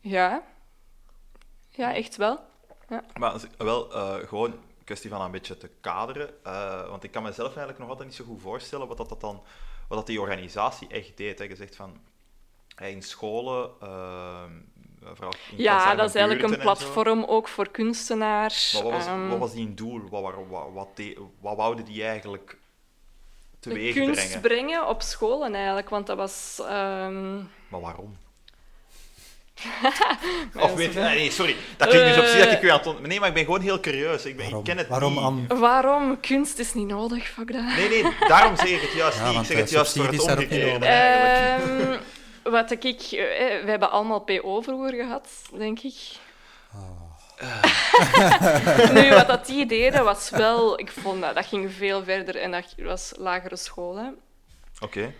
ja... 0.00 0.42
Ja, 1.70 1.94
echt 1.94 2.16
wel. 2.16 2.40
Maar 3.18 3.30
als 3.30 3.44
ik- 3.44 3.50
wel 3.58 3.92
eh, 3.92 4.14
gewoon 4.14 4.50
een 4.52 4.84
kwestie 4.84 5.10
van 5.10 5.20
een 5.20 5.30
beetje 5.30 5.56
te 5.56 5.70
kaderen. 5.80 6.44
eh, 6.44 6.88
want 6.88 7.04
ik 7.04 7.10
kan 7.10 7.22
mezelf 7.22 7.48
eigenlijk 7.48 7.78
nog 7.78 7.88
altijd 7.88 8.08
niet 8.08 8.16
zo 8.16 8.24
goed 8.24 8.40
voorstellen 8.42 8.88
wat 8.88 8.96
dat, 8.96 9.08
dat 9.08 9.20
dan, 9.20 9.42
wat 9.88 9.98
dat 9.98 10.06
die 10.06 10.20
organisatie 10.20 10.88
echt 10.88 11.16
deed. 11.16 11.38
Hè. 11.38 11.44
Je 11.44 11.56
zegt 11.56 11.76
van 11.76 11.96
in 12.80 13.02
scholen, 13.02 13.70
eh, 13.82 14.42
vooral 15.14 15.32
in 15.50 15.62
Ja, 15.62 15.94
dat 15.94 16.08
is 16.08 16.14
eigenlijk 16.14 16.52
een 16.54 16.58
platform 16.60 17.24
ook 17.24 17.48
voor 17.48 17.68
kunstenaars. 17.70 18.72
Maar 18.72 18.82
wat 18.82 18.92
was, 18.92 19.06
Ehm, 19.06 19.28
wat 19.28 19.38
was 19.38 19.52
die 19.52 19.74
doel? 19.74 20.00
Wat, 20.10 20.22
wat, 20.22 20.34
wat, 20.48 20.64
wat, 20.72 20.88
de- 20.96 21.18
wat 21.40 21.56
wouden 21.56 21.84
die 21.84 22.04
eigenlijk 22.04 22.56
teweeg 23.60 23.94
kunst 23.94 24.20
brengen? 24.22 24.40
brengen 24.40 24.88
op 24.88 25.02
scholen 25.02 25.54
eigenlijk, 25.54 25.88
want 25.88 26.06
dat 26.06 26.16
was... 26.16 26.60
ehm, 26.68 27.36
Maar 27.68 27.80
waarom? 27.80 28.16
Of 30.60 30.74
weet 30.74 30.92
je, 30.92 31.00
nee, 31.00 31.30
sorry, 31.30 31.56
dat 31.76 31.88
klinkt 31.88 32.08
dus 32.14 32.18
op 32.18 32.24
zich 32.24 32.44
dat 32.44 32.52
ik 32.52 32.58
Eh. 32.58 32.64
u 32.64 32.68
aan 32.70 32.80
het 32.84 33.06
Nee, 33.06 33.18
maar 33.18 33.28
ik 33.28 33.34
ben 33.34 33.44
gewoon 33.44 33.60
heel 33.60 33.80
curieus. 33.80 34.24
Ik, 34.24 34.36
ben, 34.36 34.44
ik 34.44 34.50
Waarom, 34.50 34.64
ken 34.66 34.78
het 34.78 34.88
waarom 34.88 35.36
niet. 35.40 35.58
Waarom? 35.58 36.20
Kunst 36.20 36.58
is 36.58 36.74
niet 36.74 36.86
nodig, 36.86 37.28
fuck 37.28 37.52
dat. 37.52 37.64
Nee, 37.64 37.88
nee, 37.88 38.12
daarom 38.28 38.56
zeg 38.56 38.68
ik 38.68 38.80
het 38.80 38.92
juist 38.92 39.18
Ja, 39.18 39.30
niet. 39.30 39.40
Ik 39.40 39.46
zeg 39.46 39.56
het 39.56 39.70
juist 39.70 39.92
voor 39.92 40.02
het 40.02 40.12
niet 40.12 40.20
omgekeerde. 40.20 40.86
Ehm, 40.86 41.96
wat 42.42 42.70
ik... 42.70 42.84
eh, 42.84 43.64
we 43.64 43.70
hebben 43.70 43.90
allemaal 43.90 44.20
PO 44.20 44.60
vroeger 44.60 44.94
gehad, 44.94 45.28
denk 45.52 45.80
ik. 45.80 45.94
nu, 48.94 49.10
wat 49.10 49.26
dat 49.26 49.46
die 49.46 49.66
deden, 49.66 50.04
was 50.04 50.30
wel... 50.30 50.78
Ik 50.78 50.90
vond 50.90 51.20
dat, 51.20 51.34
dat 51.34 51.46
ging 51.46 51.72
veel 51.72 52.04
verder 52.04 52.36
en 52.36 52.50
dat 52.50 52.74
was 52.76 53.12
lagere 53.16 53.56
scholen. 53.56 54.18
Oké. 54.80 55.12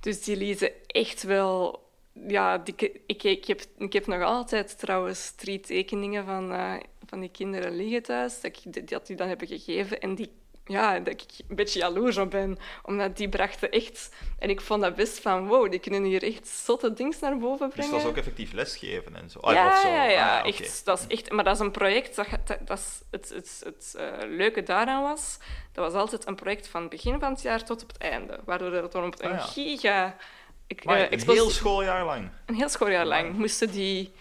Dus 0.00 0.22
die 0.22 0.36
lieten 0.36 0.70
echt 0.86 1.22
wel... 1.22 1.80
Ja, 2.28 2.58
die, 2.58 3.02
ik, 3.06 3.22
ik, 3.22 3.44
heb, 3.44 3.60
ik 3.78 3.92
heb 3.92 4.06
nog 4.06 4.22
altijd 4.22 4.78
trouwens 4.78 5.34
drie 5.34 5.60
tekeningen 5.60 6.24
van, 6.24 6.52
eh, 6.52 6.74
van 7.06 7.20
die 7.20 7.30
kinderen 7.30 7.76
liggen 7.76 8.02
thuis, 8.02 8.40
dat, 8.40 8.56
ik, 8.64 8.88
dat 8.88 9.06
die 9.06 9.16
dan 9.16 9.28
hebben 9.28 9.46
gegeven. 9.46 10.00
En 10.00 10.14
die, 10.14 10.32
ja, 10.64 10.98
dat 10.98 11.12
ik 11.14 11.22
een 11.48 11.56
beetje 11.56 11.78
jaloers 11.78 12.16
op 12.16 12.30
ben, 12.30 12.58
omdat 12.82 13.16
die 13.16 13.28
brachten 13.28 13.70
echt... 13.70 14.10
En 14.38 14.50
ik 14.50 14.60
vond 14.60 14.82
dat 14.82 14.94
best 14.94 15.20
van, 15.20 15.46
wow, 15.46 15.70
die 15.70 15.80
kunnen 15.80 16.02
hier 16.04 16.22
echt 16.22 16.48
zotte 16.48 16.92
dings 16.92 17.18
naar 17.20 17.38
boven 17.38 17.66
Dus 17.66 17.74
brengen. 17.74 17.92
dat 17.92 18.02
was 18.02 18.10
ook 18.10 18.16
effectief 18.16 18.52
lesgeven 18.52 19.16
en 19.16 19.30
zo. 19.30 19.38
Ah, 19.38 19.54
ja, 19.54 19.80
zo. 19.80 19.88
ja, 19.88 20.04
Ah, 20.04 20.10
ja, 20.10 20.38
oké. 20.38 20.48
echt, 20.48 20.84
dat 20.84 20.98
is 20.98 21.06
echt... 21.18 21.30
Maar 21.30 21.44
dat 21.44 21.54
is 21.54 21.60
een 21.60 21.70
project, 21.70 22.16
dat, 22.16 22.26
dat, 22.44 22.58
dat 22.66 22.78
is 22.78 23.00
het, 23.10 23.28
het, 23.28 23.62
het 23.64 23.94
eh, 23.98 24.28
leuke 24.28 24.62
daaraan 24.62 25.02
was, 25.02 25.38
dat 25.72 25.84
was 25.92 26.00
altijd 26.00 26.26
een 26.26 26.34
project 26.34 26.68
van 26.68 26.80
het 26.80 26.90
begin 26.90 27.20
van 27.20 27.32
het 27.32 27.42
jaar 27.42 27.64
tot 27.64 27.82
op 27.82 27.88
het 27.88 27.98
einde, 27.98 28.40
waardoor 28.44 28.72
er 28.72 28.90
dan 28.90 29.04
op 29.04 29.14
een 29.22 29.30
Ah, 29.30 29.36
ja. 29.36 29.42
giga... 29.44 30.16
Ik, 30.66 30.84
Maar 30.84 31.00
eh, 31.00 31.10
een 31.10 31.30
heel 31.30 31.50
schooljaar 31.50 32.04
lang. 32.04 32.30
een 32.46 32.54
heel 32.54 32.68
schooljaar 32.68 33.06
lang 33.06 33.32
moesten 33.32 33.70
die 33.70 34.12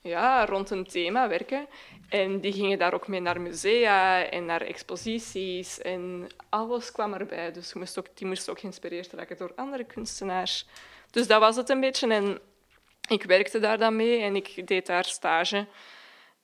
ja, 0.00 0.44
rond 0.46 0.70
een 0.70 0.86
thema 0.86 1.28
werken. 1.28 1.66
En 2.08 2.40
die 2.40 2.52
gingen 2.52 2.78
daar 2.78 2.94
ook 2.94 3.08
mee 3.08 3.20
naar 3.20 3.40
musea 3.40 4.24
en 4.24 4.44
naar 4.44 4.60
exposities. 4.60 5.80
En 5.80 6.26
alles 6.48 6.92
kwam 6.92 7.12
erbij. 7.12 7.52
Dus 7.52 7.72
je 7.72 7.78
moest 7.78 7.98
ook, 7.98 8.06
die 8.14 8.40
ook 8.48 8.60
geïnspireerd 8.60 9.12
raken 9.12 9.36
door 9.36 9.52
andere 9.56 9.84
kunstenaars. 9.84 10.66
Dus 11.10 11.26
dat 11.26 11.40
was 11.40 11.56
het 11.56 11.68
een 11.68 11.80
beetje. 11.80 12.14
En 12.14 12.40
ik 13.08 13.22
werkte 13.22 13.58
daar 13.58 13.78
dan 13.78 13.96
mee 13.96 14.20
en 14.20 14.36
ik 14.36 14.66
deed 14.66 14.86
daar 14.86 15.04
stage. 15.04 15.66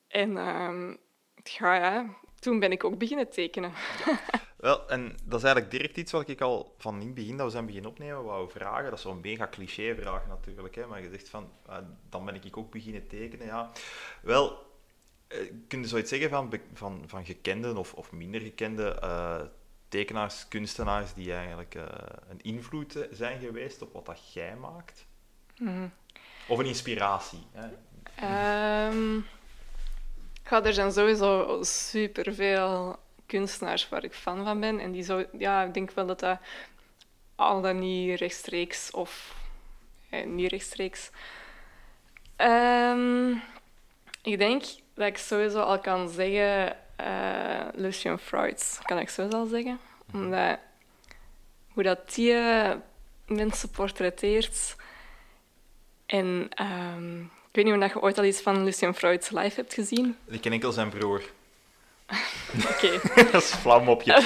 En 0.08 0.36
ehm, 0.36 0.94
ja, 1.42 2.06
toen 2.38 2.58
ben 2.58 2.72
ik 2.72 2.84
ook 2.84 2.98
beginnen 2.98 3.30
tekenen. 3.30 3.72
Wel, 4.56 4.88
en 4.88 5.16
dat 5.24 5.38
is 5.38 5.44
eigenlijk 5.44 5.70
direct 5.70 5.96
iets 5.96 6.12
wat 6.12 6.28
ik 6.28 6.40
al 6.40 6.74
van 6.78 7.00
in 7.00 7.06
het 7.06 7.14
begin 7.14 7.36
dat 7.36 7.46
we 7.46 7.52
zijn 7.52 7.66
beginnen 7.66 7.90
opnemen 7.90 8.24
wou 8.24 8.50
vragen. 8.50 8.84
Dat 8.84 8.92
is 8.92 9.00
zo'n 9.00 9.20
mega 9.20 9.48
cliché-vraag 9.48 10.26
natuurlijk, 10.26 10.74
hè, 10.74 10.86
maar 10.86 11.02
je 11.02 11.10
zegt 11.10 11.28
van, 11.28 11.50
ah, 11.66 11.84
dan 12.10 12.24
ben 12.24 12.34
ik 12.34 12.56
ook 12.56 12.70
beginnen 12.70 13.06
tekenen. 13.06 13.46
Ja. 13.46 13.70
Wel, 14.22 14.50
eh, 14.50 14.56
kun 15.68 15.80
je 15.80 15.88
zoiets 15.88 16.08
zeggen 16.08 16.30
van, 16.30 16.52
van, 16.74 17.02
van 17.06 17.24
gekende 17.24 17.78
of, 17.78 17.94
of 17.94 18.12
minder 18.12 18.40
gekende 18.40 18.98
eh, 19.00 19.40
tekenaars, 19.88 20.48
kunstenaars 20.48 21.14
die 21.14 21.34
eigenlijk 21.34 21.74
eh, 21.74 21.84
een 22.28 22.40
invloed 22.42 22.96
eh, 22.96 23.08
zijn 23.10 23.40
geweest 23.40 23.82
op 23.82 23.92
wat 23.92 24.06
dat 24.06 24.32
jij 24.32 24.56
maakt? 24.56 25.06
Mhm. 25.58 25.88
Of 26.48 26.58
een 26.58 26.66
inspiratie? 26.66 27.46
Hè? 27.52 27.68
Ehm, 28.14 29.14
ja, 30.50 30.64
er 30.64 30.74
zijn 30.74 30.92
sowieso 30.92 31.58
superveel 31.62 32.98
kunstenaars 33.26 33.88
waar 33.88 34.04
ik 34.04 34.14
fan 34.14 34.44
van 34.44 34.60
ben. 34.60 34.80
En 34.80 34.92
die 34.92 35.02
zo, 35.02 35.24
ja, 35.38 35.62
ik 35.62 35.74
denk 35.74 35.90
wel 35.90 36.06
dat 36.06 36.20
dat 36.20 36.38
al 37.34 37.60
dan 37.60 37.78
niet 37.78 38.18
rechtstreeks 38.18 38.90
of 38.90 39.34
eh, 40.10 40.26
niet 40.26 40.50
rechtstreeks. 40.50 41.10
Ehm, 42.36 43.30
ik 44.22 44.38
denk 44.38 44.64
dat 44.94 45.06
ik 45.06 45.18
sowieso 45.18 45.60
al 45.60 45.78
kan 45.78 46.08
zeggen 46.08 46.76
eh 46.96 47.66
Lucian 47.74 48.18
Freud, 48.18 48.78
kan 48.82 48.98
ik 48.98 49.08
sowieso 49.08 49.38
al 49.38 49.46
zeggen. 49.46 49.78
Omdat 50.12 50.58
hoe 51.72 51.82
dat 51.82 52.14
die 52.14 52.32
eh, 52.32 52.70
mensen 53.26 53.70
portretteert 53.70 54.76
en 56.06 56.46
ehm, 56.54 57.20
ik 57.20 57.52
weet 57.52 57.64
niet 57.64 57.82
of 57.82 57.92
je 57.92 58.02
ooit 58.02 58.18
al 58.18 58.24
iets 58.24 58.40
van 58.40 58.64
Lucien 58.64 58.94
Freud's 58.94 59.30
live 59.30 59.60
hebt 59.60 59.74
gezien. 59.74 60.16
Ik 60.28 60.40
ken 60.40 60.52
enkel 60.52 60.72
zijn 60.72 60.88
broer. 60.88 61.22
Oké. 62.70 63.00
dat 63.32 63.42
is 63.42 63.50
vlam 63.50 63.88
op 63.88 64.02
je. 64.02 64.12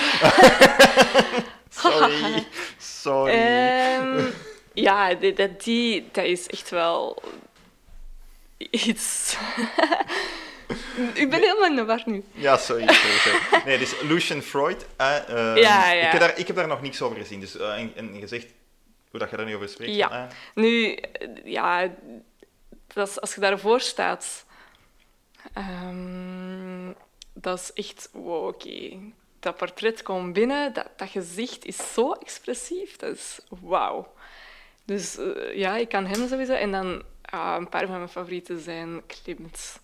Sorry. 1.69 2.47
Sorry. 2.79 3.33
Ehm, 3.33 4.25
ja, 4.73 5.15
die, 5.15 5.33
dat, 5.33 5.65
die, 5.65 6.09
dat 6.13 6.25
is 6.25 6.47
echt 6.47 6.71
wel 6.71 7.23
iets. 8.71 9.37
ik 11.23 11.31
ben 11.31 11.41
helemaal 11.41 11.67
in 11.67 11.77
de 11.77 11.85
war 11.85 12.03
nu. 12.05 12.25
Ja, 12.33 12.57
sorry. 12.57 12.87
sorry, 12.93 13.19
sorry. 13.19 13.63
Nee, 13.65 13.79
dus 13.79 14.01
Lucian 14.01 14.43
Freud. 14.43 14.87
eh, 14.97 15.17
ehm, 15.29 15.57
Ja, 15.57 15.93
ja. 15.93 16.07
Ik, 16.07 16.11
heb 16.11 16.21
daar, 16.21 16.39
ik 16.39 16.47
heb 16.47 16.57
daar 16.57 16.67
nog 16.67 16.83
niks 16.83 17.03
over 17.03 17.17
gezien. 17.17 17.41
Dus, 17.41 17.57
eh, 17.57 17.79
en, 17.79 18.29
zegt 18.29 18.47
hoe 19.11 19.21
dat 19.21 19.31
je 19.31 19.37
daar 19.37 19.47
niet 19.47 19.55
over 19.55 19.69
spreekt. 19.69 19.95
Ja. 19.95 20.29
Nu, 20.55 20.93
eh, 20.93 21.29
ja, 21.45 21.91
dat 22.95 23.09
is, 23.09 23.21
als 23.21 23.35
je 23.35 23.41
daarvoor 23.41 23.81
staat, 23.81 24.45
ehm, 25.53 26.93
dat 27.35 27.59
is 27.59 27.73
echt, 27.73 28.09
wow, 28.13 28.47
oké. 28.47 28.99
Dat 29.41 29.57
portret 29.57 30.03
komt 30.03 30.33
binnen, 30.33 30.73
dat, 30.73 30.89
dat 30.97 31.11
gezicht 31.11 31.65
is 31.65 31.93
zo 31.93 32.13
expressief, 32.13 32.97
dat 32.97 33.15
is 33.15 33.39
wauw. 33.49 34.15
Dus 34.85 35.19
eh, 35.19 35.57
ja, 35.57 35.77
ik 35.77 35.89
kan 35.89 36.07
hem 36.07 36.29
sowieso. 36.29 36.53
En 36.53 36.71
dan 36.71 37.03
ah, 37.23 37.55
een 37.59 37.69
paar 37.69 37.87
van 37.87 37.97
mijn 37.97 38.09
favorieten 38.09 38.61
zijn 38.61 39.03
Klimt, 39.07 39.81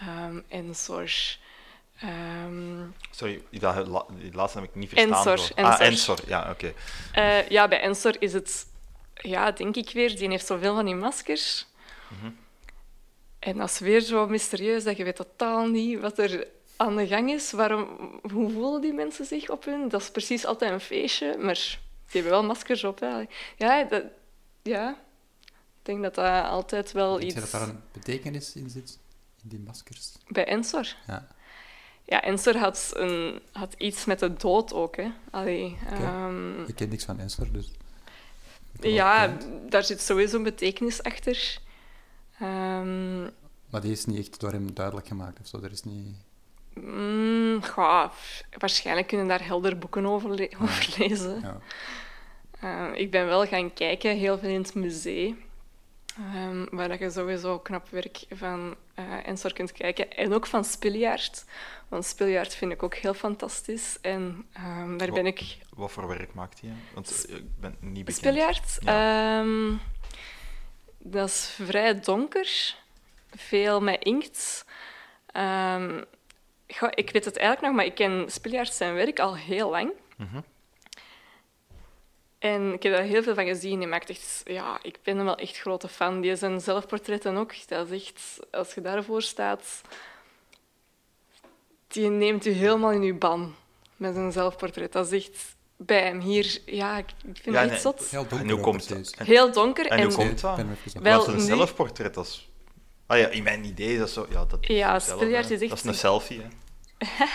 ehm 0.00 0.40
Ensor. 0.48 1.10
ehm, 2.00 2.86
sorry, 3.10 3.42
dat, 3.50 4.06
die 4.20 4.32
laatste 4.34 4.58
heb 4.58 4.68
ik 4.68 4.74
niet 4.74 4.88
verstaan. 4.88 5.16
Ensor. 5.16 5.32
Ensor. 5.56 5.64
Ah, 5.64 5.80
Ensor. 5.80 6.18
Ja, 6.26 6.50
oké. 6.50 6.72
Eh, 7.12 7.48
ja, 7.48 7.68
bij 7.68 7.80
Ensor 7.80 8.16
is 8.18 8.32
het, 8.32 8.66
ja, 9.14 9.50
denk 9.50 9.76
ik 9.76 9.90
weer, 9.90 10.16
die 10.16 10.28
heeft 10.28 10.46
zoveel 10.46 10.74
van 10.74 10.84
die 10.84 10.94
maskers. 10.94 11.66
Mhm. 12.08 12.30
En 13.38 13.56
dat 13.56 13.68
is 13.70 13.78
weer 13.78 14.00
zo 14.00 14.26
mysterieus 14.26 14.84
dat 14.84 14.96
je 14.96 15.04
weet 15.04 15.16
totaal 15.16 15.66
niet 15.66 16.00
wat 16.00 16.18
er 16.18 16.46
aan 16.76 16.96
de 16.96 17.06
gang 17.06 17.30
is. 17.30 17.52
Waarom, 17.52 17.88
hoe 18.32 18.50
voelen 18.50 18.80
die 18.80 18.92
mensen 18.92 19.24
zich 19.24 19.48
op 19.50 19.64
hun? 19.64 19.88
Dat 19.88 20.00
is 20.00 20.10
precies 20.10 20.44
altijd 20.46 20.72
een 20.72 20.80
feestje, 20.80 21.36
maar 21.38 21.78
die 22.10 22.20
hebben 22.20 22.30
wel 22.30 22.44
maskers 22.44 22.84
op. 22.84 23.00
Hè. 23.00 23.24
Ja, 23.56 23.84
dat, 23.84 24.02
ja, 24.62 24.90
ik 25.50 25.82
denk 25.82 26.02
dat 26.02 26.14
dat 26.14 26.44
altijd 26.44 26.92
wel 26.92 27.10
Denk 27.18 27.28
je 27.28 27.34
dat 27.34 27.42
iets... 27.42 27.52
daar 27.52 27.68
een 27.68 27.82
betekenis 27.92 28.54
in 28.56 28.70
zit? 28.70 28.98
In 29.42 29.48
die 29.48 29.58
maskers? 29.58 30.12
Bij 30.28 30.44
Ensor? 30.46 30.94
Ja. 31.06 31.26
Ja, 32.04 32.22
Ensor 32.22 32.56
had, 32.56 32.90
een, 32.94 33.40
had 33.52 33.74
iets 33.78 34.04
met 34.04 34.18
de 34.18 34.34
dood 34.34 34.72
ook. 34.72 34.96
Hè. 34.96 35.10
Allee, 35.30 35.78
ehm, 35.90 36.62
Ik 36.62 36.74
ken 36.74 36.88
niks 36.88 37.04
van 37.04 37.18
Ensor, 37.20 37.52
dus... 37.52 37.70
Ja, 38.80 39.36
daar 39.68 39.84
zit 39.84 40.00
sowieso 40.00 40.36
een 40.36 40.42
betekenis 40.42 41.02
achter. 41.02 41.58
Ehm, 42.38 43.22
Maar 43.70 43.80
die 43.80 43.90
is 43.92 44.04
niet 44.04 44.18
echt 44.18 44.40
door 44.40 44.52
hem 44.52 44.74
duidelijk 44.74 45.06
gemaakt 45.06 45.40
of 45.40 45.46
zo. 45.46 45.60
Er 45.62 45.70
is 45.72 45.82
niet... 45.82 46.16
mm, 46.74 47.60
waarschijnlijk 48.58 49.06
kunnen 49.06 49.26
daar 49.28 49.44
helder 49.46 49.78
boeken 49.78 50.06
over, 50.06 50.30
le- 50.34 50.48
over 50.62 50.94
lezen. 50.98 51.40
Ja. 51.40 51.58
Eh, 52.60 53.00
ik 53.00 53.10
ben 53.10 53.26
wel 53.26 53.46
gaan 53.46 53.72
kijken, 53.72 54.16
heel 54.16 54.38
veel 54.38 54.48
in 54.50 54.62
het 54.62 54.74
museum. 54.74 55.38
Ehm, 56.16 56.66
waar 56.70 56.88
dat 56.88 56.98
je 56.98 57.10
sowieso 57.10 57.58
knap 57.58 57.88
werk 57.88 58.24
van 58.30 58.76
eh 58.94 59.26
Ensor 59.26 59.52
kunt 59.52 59.72
kijken. 59.72 60.16
En 60.16 60.32
ook 60.32 60.46
van 60.46 60.64
Spiljaard. 60.64 61.44
Want 61.88 62.04
Spiljaard 62.04 62.54
vind 62.54 62.72
ik 62.72 62.82
ook 62.82 62.94
heel 62.94 63.14
fantastisch. 63.14 63.98
En 64.00 64.46
ehm, 64.52 64.96
daar 64.96 65.12
ben 65.12 65.26
ik 65.26 65.58
Wat 65.74 65.92
voor 65.92 66.08
werk 66.08 66.34
maakt 66.34 66.60
hij? 66.60 66.72
Want 66.94 67.26
eh, 67.28 67.36
ik 67.36 67.60
ben 67.60 67.76
niet 67.80 68.04
bekend. 68.04 68.16
Spiljaard? 68.16 68.78
Ehm, 68.84 69.76
dat 70.98 71.28
is 71.28 71.56
vrij 71.62 72.00
donker. 72.00 72.74
Veel 73.30 73.80
met 73.80 74.02
inkt. 74.04 74.64
Goh, 76.68 76.90
ik 76.94 77.10
weet 77.10 77.24
het 77.24 77.36
eigenlijk 77.36 77.66
nog, 77.66 77.74
maar 77.74 77.84
ik 77.84 77.94
ken 77.94 78.30
Spiljaard 78.30 78.72
zijn 78.72 78.94
werk 78.94 79.18
al 79.18 79.36
heel 79.36 79.70
lang. 79.70 79.92
Mhm. 80.16 80.40
En 82.40 82.72
ik 82.72 82.82
heb 82.82 82.92
daar 82.92 83.02
heel 83.02 83.22
veel 83.22 83.34
van 83.34 83.46
gezien. 83.46 83.78
Die 83.78 83.88
maakt 83.88 84.10
echt, 84.10 84.40
ja, 84.44 84.78
ik 84.82 84.98
ben 85.02 85.16
hem 85.16 85.24
wel 85.24 85.36
echt 85.36 85.58
grote 85.58 85.88
fan. 85.88 86.20
Die 86.20 86.36
zijn 86.36 86.60
zelfportretten 86.60 87.36
ook. 87.36 87.52
Dat 87.68 87.90
is 87.90 88.02
echt, 88.02 88.38
als 88.50 88.74
je 88.74 88.80
daarvoor 88.80 89.22
staat, 89.22 89.80
die 91.88 92.08
neemt 92.08 92.46
u 92.46 92.50
helemaal 92.50 92.90
in 92.92 93.02
uw 93.02 93.18
ban 93.18 93.54
met 93.96 94.14
zijn 94.14 94.32
zelfportret. 94.32 94.92
Dat 94.92 95.12
is 95.12 95.26
echt 95.26 95.54
bij 95.76 96.02
hem 96.02 96.20
hier, 96.20 96.60
ja, 96.66 96.98
ik 96.98 97.04
vind 97.22 97.38
Ja, 97.44 97.52
het 97.52 97.60
nee. 97.60 97.70
echt 97.70 97.80
zot. 97.80 98.08
Heel 98.10 98.20
En 98.22 98.28
donker 98.28 98.48
hoe 98.48 98.56
ook 98.56 98.62
komt 98.62 98.88
dat? 98.88 99.14
Heel 99.26 99.52
donker 99.52 99.86
En 99.86 99.98
en, 99.98 100.04
hoe 100.04 100.14
komt 100.14 100.40
dat? 100.40 100.60
Wel, 101.02 101.28
een 101.28 101.34
nu- 101.36 101.40
zelfportret? 101.40 102.14
Dat 102.14 102.26
is... 102.26 102.48
Ah 103.06 103.18
ja, 103.18 103.28
in 103.28 103.42
mijn 103.42 103.64
idee 103.64 103.92
is 103.92 103.98
dat 103.98 104.10
zo... 104.10 104.26
Ja, 104.30 104.44
dat 104.44 104.58
is 104.60 104.68
Ja, 104.76 104.92
hè. 104.92 104.98
is 105.38 105.60
echt 105.60 105.68
Dat 105.68 105.78
is 105.78 105.84
een 105.84 105.94
selfie, 105.94 106.40
hè. 106.42 106.48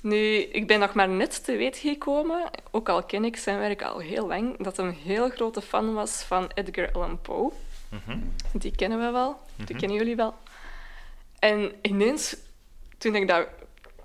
Nu, 0.00 0.36
ik 0.36 0.66
ben 0.66 0.80
nog 0.80 0.94
maar 0.94 1.08
net 1.08 1.44
te 1.44 1.56
weten 1.56 1.80
gekomen, 1.80 2.50
ook 2.70 2.88
al 2.88 3.02
ken 3.02 3.24
ik 3.24 3.36
zijn 3.36 3.58
werk 3.58 3.82
al 3.82 3.98
heel 3.98 4.26
lang, 4.26 4.56
dat 4.58 4.76
hij 4.76 4.86
een 4.86 4.94
heel 4.94 5.30
grote 5.30 5.62
fan 5.62 5.94
was 5.94 6.22
van 6.22 6.50
Edgar 6.54 6.92
Allan 6.92 7.20
Poe. 7.20 7.52
Mhm. 7.88 8.18
Die 8.52 8.76
kennen 8.76 8.98
we 8.98 9.10
wel, 9.10 9.40
die 9.56 9.76
kennen 9.76 9.96
jullie 9.96 10.16
wel. 10.16 10.34
En 11.38 11.72
ineens, 11.82 12.36
toen 12.98 13.14
ik 13.14 13.28
dat 13.28 13.46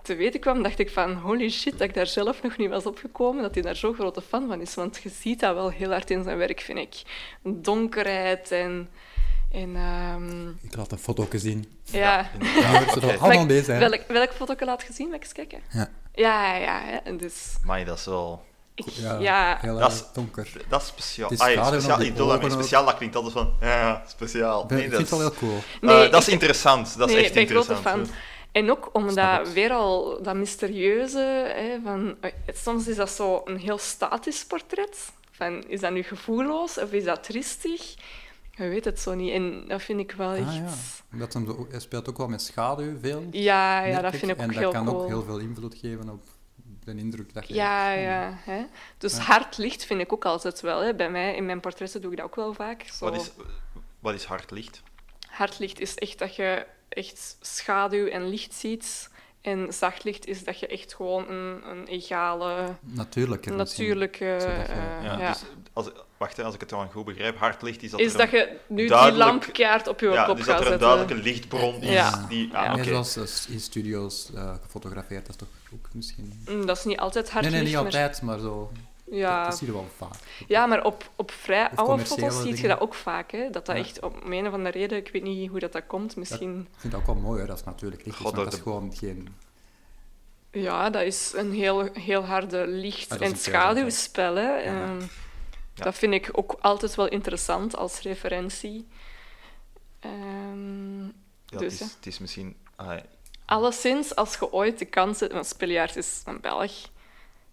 te 0.02 0.16
weten 0.16 0.40
kwam, 0.40 0.64
dacht 0.64 0.80
ik 0.80 0.90
van 0.90 1.14
holy 1.14 1.50
shit, 1.50 1.72
dat 1.72 1.88
ik 1.88 1.94
daar 1.94 2.08
zelf 2.08 2.42
nog 2.42 2.58
niet 2.58 2.70
was 2.70 2.86
opgekomen, 2.86 3.42
dat 3.42 3.54
hij 3.54 3.64
daar 3.64 3.76
zo'n 3.76 3.94
grote 3.94 4.22
fan 4.22 4.48
van 4.48 4.62
is. 4.62 4.76
Want 4.76 5.00
je 5.04 5.10
ziet 5.10 5.40
dat 5.40 5.54
wel 5.54 5.70
heel 5.70 5.92
hard 5.92 6.10
in 6.10 6.24
zijn 6.24 6.38
werk, 6.38 6.60
vind 6.60 6.80
ik. 6.80 7.02
Donkerheid 7.42 8.52
en... 8.52 8.90
en 9.56 9.76
ehm, 9.76 10.48
Ik 10.50 10.76
laat 10.76 10.92
een 10.92 10.98
foto 10.98 11.28
zien. 11.32 11.72
ja. 11.84 12.30
Zodat 12.88 12.94
we 12.94 13.08
Oké. 13.08 13.18
allemaal 13.18 13.46
bezig 13.46 13.66
zijn. 13.66 13.80
welk, 13.80 14.02
welk 14.08 14.32
foto 14.34 14.66
laat 14.66 14.84
gezien? 14.84 15.08
Mag 15.08 15.16
ik 15.16 15.24
eens 15.24 15.34
kijken? 15.34 15.60
Ja. 15.72 15.90
Ja, 16.14 16.56
ja, 16.56 16.90
ja. 16.90 17.04
En 17.04 17.18
Dus, 17.18 17.56
Amai, 17.64 17.86
dat 17.86 17.98
is 17.98 18.06
wel... 18.06 18.44
ik, 18.76 18.86
Ja, 18.88 19.20
ja, 19.20 19.58
heel 19.62 19.78
Dat 19.78 19.92
is- 19.92 20.04
donker. 20.14 20.52
Dat 20.70 20.82
is 20.82 20.88
speciaal. 20.88 21.30
Het 21.30 21.40
is 21.40 21.46
Ah, 21.46 21.54
ja, 21.54 21.66
speciaal. 21.66 22.02
Ik 22.02 22.20
ook. 22.20 22.52
speciaal, 22.52 22.86
dat 22.86 22.98
klinkt 22.98 23.16
altijd 23.16 23.34
van... 23.34 23.54
Ja, 23.62 23.68
ja, 23.80 24.04
speciaal. 24.08 24.64
Ik 24.64 24.70
Nee, 24.70 24.80
vind 24.80 24.92
dat 24.92 25.02
het 25.02 25.10
wel 25.10 25.20
is, 25.20 25.26
heel 25.26 25.36
cool. 25.50 25.60
Nee, 25.82 26.06
eh, 26.06 26.12
dat 26.12 26.22
is 26.22 26.28
interessant. 26.28 26.98
Dat 26.98 27.10
is 27.10 27.16
nee, 27.16 27.24
echt 27.26 27.36
ik 27.36 27.48
ben 27.48 27.56
grote 27.56 27.72
interessant. 27.74 28.08
fan. 28.08 28.16
En 28.52 28.72
ook 28.72 28.90
omdat 28.94 29.52
weer 29.54 29.72
al 29.72 30.20
dat 30.24 30.36
mysterieuze, 30.36 31.20
hè, 31.56 31.78
van, 31.84 32.16
eh, 32.22 32.32
soms 32.54 32.88
is 32.88 32.96
dat 32.96 33.10
zo 33.10 33.42
een 33.46 33.58
heel 33.58 33.78
statisch 33.78 34.46
portret. 34.46 35.12
Van, 35.32 35.64
is 35.68 35.80
dat 35.80 35.92
nu 35.92 36.04
gevoelloos 36.04 36.78
of 36.80 36.92
is 36.92 37.04
dat 37.04 37.24
tristig? 37.24 37.94
Je 38.58 38.68
weet 38.70 38.86
het 38.86 39.00
zo 39.00 39.14
niet. 39.14 39.32
En 39.34 39.68
dat 39.68 39.82
vind 39.82 40.00
ik 40.00 40.12
wel 40.12 40.34
echt... 40.34 40.48
Ah, 40.48 40.56
ja. 40.56 40.70
Omdat 41.12 41.34
hem 41.34 41.68
hij 41.70 41.80
speelt 41.80 42.10
ook 42.10 42.18
wel 42.18 42.28
met 42.28 42.42
schaduw 42.42 43.00
veel. 43.00 43.24
ja, 43.32 43.84
ja, 43.86 44.02
dat 44.02 44.16
vind 44.16 44.32
ik 44.32 44.38
ook 44.38 44.44
En 44.44 44.50
heel 44.50 44.62
dat 44.62 44.72
kan 44.74 44.86
cool. 44.86 45.02
ook 45.02 45.08
heel 45.08 45.24
veel 45.24 45.38
invloed 45.38 45.76
geven 45.76 46.10
op 46.10 46.24
de 46.84 46.96
indruk 46.96 47.34
dat 47.34 47.48
je 47.48 47.54
Ja, 47.54 47.88
hebt. 47.90 48.02
ja. 48.46 48.52
Hè? 48.52 48.66
Dus 48.98 49.18
hard 49.18 49.58
licht 49.58 49.86
vind 49.86 50.02
ik 50.02 50.14
ook 50.14 50.26
altijd 50.26 50.62
wel. 50.62 50.80
Hè. 50.82 50.96
Bij 50.96 51.10
mij, 51.10 51.36
in 51.36 51.46
mijn 51.46 51.60
portretten 51.60 52.02
doe 52.02 52.12
ik 52.12 52.18
dat 52.18 52.26
ook 52.26 52.36
wel 52.36 52.54
vaak. 52.54 52.82
Zo. 52.84 53.06
Wat 53.06 53.16
is, 53.22 53.32
wat 54.00 54.14
is 54.14 54.24
hard 54.24 54.52
licht? 54.52 54.82
Hard 55.28 55.60
licht 55.60 55.80
is 55.80 55.96
echt 55.96 56.20
dat 56.20 56.36
je 56.36 56.66
echt 56.90 57.38
schaduw 57.42 58.06
en 58.08 58.28
licht 58.30 58.54
ziet. 58.54 59.10
En 59.42 59.74
zacht 59.74 60.04
licht 60.04 60.26
is 60.28 60.44
dat 60.44 60.60
je 60.60 60.68
echt 60.68 60.94
gewoon 60.96 61.30
een, 61.30 61.70
een 61.70 61.88
egale, 61.88 62.76
natuurlijke... 62.82 64.26
Je- 64.26 64.38
eh, 64.68 65.04
Ja, 65.04 65.20
ja. 65.20 65.32
Dus 65.32 65.44
als, 65.76 65.90
wacht, 66.18 66.38
hè, 66.38 66.44
als 66.44 66.54
ik 66.54 66.60
het 66.60 66.70
dan 66.70 66.92
goed 66.92 67.06
begrijp, 67.06 67.38
hard 67.38 67.62
licht 67.62 67.84
is 67.84 67.92
dat 67.92 68.00
is 68.00 68.12
er 68.14 68.18
dat 68.18 68.28
een, 68.34 68.40
je 68.40 68.58
nu 68.68 68.76
die 68.78 68.88
duidelijk- 68.88 69.18
lamp 69.30 69.46
keihard 69.54 69.88
op 69.88 70.00
je 70.00 70.10
ja, 70.10 70.26
kop 70.26 70.38
dus 70.38 70.46
dat 70.46 70.56
gaat 70.56 70.66
er 70.66 70.72
een 70.74 70.80
zetten. 70.80 70.88
duidelijke 70.98 71.30
lichtbron 71.30 71.82
is. 71.82 71.90
Ja. 71.90 72.26
Die, 72.30 72.50
ah, 72.54 72.64
Ja. 72.66 72.76
Nee, 72.76 72.84
zoals 72.86 73.16
eh, 73.48 73.54
in 73.54 73.60
studio's 73.60 74.30
eh, 74.36 74.54
gefotografeerd, 74.64 75.22
dat 75.26 75.30
is 75.30 75.36
toch 75.36 75.48
ook 75.74 75.88
misschien... 75.92 76.44
Mm, 76.50 76.66
Dat 76.66 76.78
is 76.78 76.84
niet 76.84 77.00
altijd 77.00 77.30
hard 77.32 77.42
nee, 77.44 77.52
nee, 77.54 77.62
licht, 77.62 77.74
niet 77.74 77.84
maar- 77.84 78.02
altijd, 78.02 78.22
maar 78.22 78.40
zo... 78.40 78.72
Ja, 79.12 79.44
Dat 79.46 79.58
zie 79.58 79.68
je 79.68 79.74
wel 79.74 79.88
vaak. 79.98 80.14
ja, 80.48 80.66
maar 80.66 80.84
op, 80.86 81.10
op 81.16 81.32
vrij 81.32 81.70
Of 81.72 81.78
oude 81.78 82.06
foto's 82.06 82.42
zie 82.42 82.62
je 82.62 82.68
dat 82.68 82.80
ook 82.80 82.94
vaak. 82.94 83.32
Hè? 83.32 83.50
Dat 83.50 83.66
dat 83.66 83.76
Ja. 83.76 83.82
echt 83.82 84.00
om 84.00 84.14
een 84.32 84.48
of 84.48 84.54
andere 84.54 84.78
reden, 84.80 84.98
ik 84.98 85.10
weet 85.14 85.24
niet 85.24 85.50
hoe 85.50 85.60
dat, 85.60 85.72
dat 85.72 85.84
komt, 85.88 86.16
misschien... 86.16 86.60
Ik 86.74 86.80
vind 86.80 86.94
dat 86.94 87.02
ook 87.02 87.08
wel 87.08 87.16
mooi, 87.16 87.38
hoor. 87.38 87.48
dat 87.48 87.58
is 87.58 87.64
natuurlijk 87.64 88.06
licht, 88.06 88.18
God, 88.18 88.26
maar 88.26 88.36
dat 88.36 88.44
dat 88.44 88.54
is 88.54 88.60
gewoon 88.62 88.94
geen... 88.96 89.28
Ja, 90.52 90.90
dat 90.90 91.02
is 91.02 91.34
een 91.36 91.52
heel, 91.54 91.90
heel 91.94 92.26
harde 92.26 92.68
licht- 92.68 93.12
Ah, 93.12 93.20
dat 93.20 93.30
en 93.30 93.38
schaduwspel. 93.38 94.36
Hè. 94.36 94.42
Ja. 94.58 94.64
Ehm, 94.64 95.02
Ja. 95.76 95.84
Dat 95.84 95.96
vind 95.96 96.14
ik 96.14 96.30
ook 96.32 96.56
altijd 96.62 96.96
wel 96.96 97.08
interessant 97.08 97.76
als 97.78 98.02
referentie. 98.02 98.88
Ehm, 100.00 101.04
Ja, 101.46 101.58
dus, 101.58 101.72
het, 101.72 101.80
ja. 101.80 101.86
is, 101.86 101.92
het 101.96 102.06
is 102.06 102.20
misschien... 102.20 102.56
ah, 102.76 102.98
alleszins, 103.46 104.16
als 104.16 104.36
je 104.40 104.52
ooit 104.54 104.80
de 104.80 104.86
kans 104.86 105.20
hebt... 105.20 105.34
Want 105.34 105.46
Spiljaard 105.46 105.96
is 105.96 106.22
een 106.26 106.42
Belg. 106.42 106.72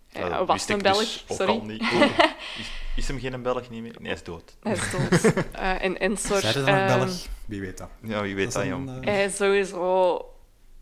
ja, 0.08 0.20
Eh, 0.20 0.30
dat 0.38 0.46
was 0.46 0.68
een 0.68 0.78
Belg, 0.82 0.98
dus 0.98 1.24
ook 1.28 1.36
sorry. 1.36 1.52
al 1.52 1.64
niet. 1.64 1.82
Is, 2.58 2.70
is 2.96 3.08
hem 3.08 3.20
geen 3.20 3.42
Belg 3.42 3.70
niet 3.70 3.82
meer? 3.82 3.94
Nee, 3.98 4.06
hij 4.06 4.12
is 4.12 4.22
dood. 4.24 4.56
Hij 4.62 4.72
is 4.72 4.90
dood. 4.90 5.34
Eh, 5.52 5.82
en 5.84 5.98
Ensor... 6.00 6.40
Zijn 6.40 6.54
er 6.54 6.64
dan 6.64 6.74
nog 6.74 6.88
ehm, 6.88 6.98
Belg? 6.98 7.26
Wie 7.46 7.60
weet 7.60 7.78
dat. 7.78 7.88
Ja, 8.02 8.22
wie 8.22 8.34
weet 8.34 8.52
dat, 8.52 8.62
is 8.62 8.68
jong. 8.68 8.88
een, 8.88 9.02
eh, 9.04 9.12
Hij 9.12 9.24
is 9.24 9.36
sowieso 9.36 10.31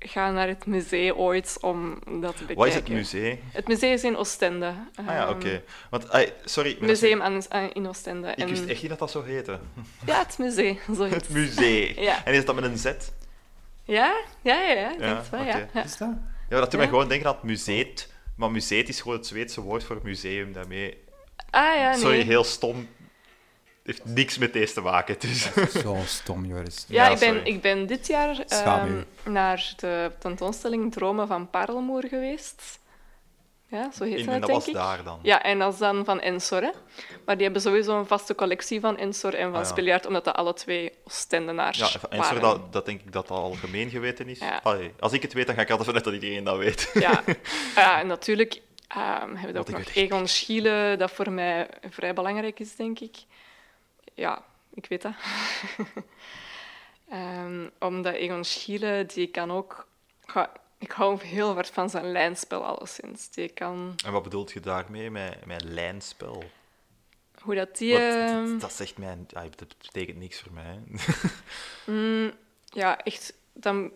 gaan 0.07 0.35
naar 0.35 0.49
het 0.49 0.67
museum 0.67 1.15
ooit 1.17 1.59
om 1.61 1.93
dat 2.05 2.37
te 2.37 2.45
bekijken. 2.45 2.55
Wat 2.57 2.67
is 2.67 2.75
het 2.75 2.89
museum? 2.89 3.39
Het 3.53 3.69
museum 3.69 3.93
is 3.93 4.05
in 4.05 4.17
Oostende. 4.17 4.67
Ah 4.95 5.07
ja, 5.07 5.27
Ehm, 5.27 5.31
oké. 5.31 5.63
Want, 5.91 6.11
ai, 6.11 6.33
sorry. 6.45 6.77
Museum 6.81 7.23
aan, 7.23 7.43
in 7.73 7.89
Oostende. 7.89 8.29
Ik 8.31 8.37
En- 8.39 8.49
wist 8.49 8.67
echt 8.67 8.81
niet 8.81 8.91
dat 8.91 8.99
dat 8.99 9.11
zo 9.11 9.23
heette. 9.23 9.59
Ja, 10.07 10.19
het 10.19 10.39
museum. 10.39 10.79
Zo 10.97 11.03
heet 11.03 11.13
Het 11.15 11.27
het. 11.27 11.31
museum. 11.37 12.01
Ja. 12.01 12.25
En 12.25 12.35
is 12.35 12.45
dat 12.45 12.55
met 12.55 12.65
een 12.65 12.79
Z? 12.79 12.85
Ja, 13.85 14.15
ja, 14.43 14.61
ja, 14.63 14.73
ja, 14.73 14.93
ik 14.93 15.01
Ja, 15.01 15.23
wel, 15.31 15.43
ja. 15.45 15.69
ja. 15.75 15.85
Is 15.85 15.97
dat? 15.97 16.09
Ja, 16.49 16.59
dat 16.61 16.71
doet 16.71 16.81
mij 16.81 16.89
gewoon 16.89 17.09
denken 17.09 17.29
aan 17.29 17.35
het 17.35 17.43
museet. 17.43 18.13
Maar 18.37 18.51
museet 18.51 18.89
is 18.89 19.01
gewoon 19.01 19.17
het 19.17 19.27
Zweedse 19.27 19.61
woord 19.61 19.85
voor 19.85 20.01
museum. 20.03 20.53
Daarmee... 20.53 20.99
Ah 21.51 21.77
ja, 21.77 21.91
nee. 21.91 21.99
Sorry, 21.99 22.21
heel 22.23 22.45
stom. 22.45 22.89
Heeft 23.91 24.05
niks 24.05 24.39
met 24.39 24.53
deze 24.53 24.73
te 24.75 24.81
maken. 24.81 25.17
Dus. 25.19 25.51
Zo 25.83 25.97
stom, 26.07 26.45
Joris. 26.45 26.85
Ja, 26.89 27.05
Ja, 27.05 27.11
ik, 27.11 27.19
ben, 27.19 27.45
ik 27.45 27.61
ben 27.61 27.87
dit 27.87 28.07
jaar 28.07 28.43
Schaduw. 28.47 29.03
naar 29.25 29.73
de 29.77 30.11
tentoonstelling 30.19 30.93
Dromen 30.93 31.27
van 31.27 31.51
Parelmoer 31.51 32.05
geweest. 32.09 32.79
Ja, 33.67 33.91
zo 33.93 34.05
heet 34.05 34.13
En, 34.13 34.19
het, 34.21 34.29
en 34.29 34.41
dat 34.41 34.49
denk 34.49 34.59
was 34.59 34.69
ik. 34.69 34.75
daar 34.75 35.05
dan. 35.05 35.19
Ja, 35.23 35.43
en 35.43 35.59
dat 35.59 35.73
is 35.73 35.79
dan 35.79 36.05
van 36.05 36.21
Ensor. 36.21 36.63
Hè. 36.63 36.71
Maar 37.25 37.35
die 37.35 37.45
hebben 37.45 37.63
sowieso 37.63 37.99
een 37.99 38.07
vaste 38.07 38.35
collectie 38.35 38.81
van 38.81 38.97
Ensor 38.99 39.35
en 39.35 39.45
van 39.51 39.55
Ah, 39.61 39.63
ja. 39.63 39.69
Spiljaard, 39.69 40.07
omdat 40.07 40.25
dat 40.25 40.35
alle 40.35 40.55
twee 40.55 40.93
Oostendenaars 41.07 41.79
Ja, 41.79 41.89
en 42.11 42.19
waren. 42.19 42.41
dat, 42.41 42.73
dat 42.73 42.87
denk 42.87 43.01
ik 43.01 43.13
dat 43.13 43.29
dat 43.29 43.37
algemeen 43.39 43.91
geweten 43.91 44.29
is. 44.29 44.39
Ja. 44.39 44.61
Allee, 44.63 44.93
als 45.01 45.13
ik 45.13 45.23
het 45.23 45.33
weet, 45.33 45.47
dan 45.47 45.55
ga 45.55 45.61
ik 45.63 45.69
altijd 45.71 45.87
vanuit 45.87 46.05
dat 46.05 46.15
iedereen 46.15 46.45
dat 46.45 46.57
weet. 46.59 46.91
Ja, 46.95 47.23
ja 47.77 48.01
en 48.01 48.07
natuurlijk 48.07 48.61
ehm, 48.89 49.35
hebben 49.35 49.53
we 49.53 49.59
ook 49.59 49.71
nog 49.79 49.95
Egon 49.95 50.29
Schiele, 50.29 50.95
dat 50.99 51.11
voor 51.11 51.31
mij 51.33 51.69
vrij 51.91 52.13
belangrijk 52.15 52.61
is, 52.61 52.77
denk 52.77 53.01
ik. 53.01 53.17
Ja, 54.21 54.45
ik 54.75 54.87
weet 54.87 55.03
dat. 55.03 55.13
Ehm, 57.09 57.69
omdat 57.79 58.15
Egon 58.15 58.45
Schiele, 58.45 59.07
die 59.07 59.27
kan 59.27 59.51
ook... 59.51 59.87
Ja, 60.35 60.53
ik 60.79 60.91
hou 60.91 61.25
heel 61.25 61.53
hard 61.53 61.71
van 61.71 61.91
zijn 61.91 62.13
lijnspel, 62.13 62.65
alleszins. 62.65 63.31
Die 63.31 63.49
kan... 63.49 63.95
En 64.05 64.13
wat 64.13 64.23
bedoelt 64.23 64.53
je 64.53 64.61
daarmee, 64.61 65.11
met, 65.11 65.47
met 65.47 65.65
lijnspel? 65.65 66.45
Hoe 67.43 67.55
dat 67.55 67.77
die... 67.79 67.93
Wat- 67.93 68.01
ehm, 68.01 68.51
dat, 68.51 68.61
dat 68.61 68.73
zegt 68.73 68.99
mij... 68.99 69.19
ah, 69.33 69.43
dat 69.57 69.75
betekent 69.79 70.19
niks 70.19 70.41
voor 70.41 70.53
mij. 70.53 70.79
Mm, 71.87 72.33
ja, 72.65 72.99
echt 73.03 73.35
dan 73.53 73.77
een 73.77 73.93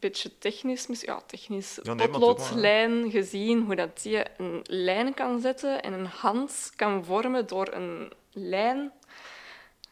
beetje 0.00 0.38
technisch, 0.38 0.86
ja, 1.00 1.22
technisch 1.26 1.78
Ja, 1.82 1.94
nee, 1.94 2.08
potlooдлijn 2.08 3.10
gezien, 3.10 3.62
hoe 3.64 3.74
dat 3.74 4.02
die 4.02 4.22
een 4.36 4.60
lijn 4.62 5.14
kan 5.14 5.40
zetten 5.40 5.82
en 5.82 5.92
een 5.92 6.06
hand 6.06 6.72
kan 6.76 7.04
vormen 7.04 7.46
door 7.46 7.72
een 7.72 8.12
lijn. 8.32 8.92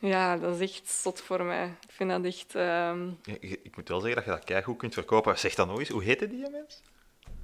Ja, 0.02 0.36
dat 0.36 0.60
is 0.60 0.70
echt 0.70 0.88
zot 0.90 1.20
voor 1.20 1.42
mij. 1.42 1.64
Ik 1.64 1.92
vind 1.92 2.10
dat 2.10 2.24
echt... 2.24 2.54
ehm 2.54 3.06
Ja, 3.22 3.34
ik 3.40 3.76
moet 3.76 3.88
wel 3.88 4.00
zeggen 4.00 4.16
dat 4.16 4.24
je 4.24 4.30
dat 4.30 4.44
keigoed 4.44 4.76
kunt 4.76 4.94
verkopen. 4.94 5.38
Zeg 5.38 5.54
dan 5.54 5.68
nog 5.68 5.78
eens, 5.78 5.88
hoe 5.88 6.02
heette 6.02 6.28
die 6.28 6.50
mens? 6.50 6.82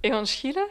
Egon 0.00 0.26
Schiele? 0.26 0.68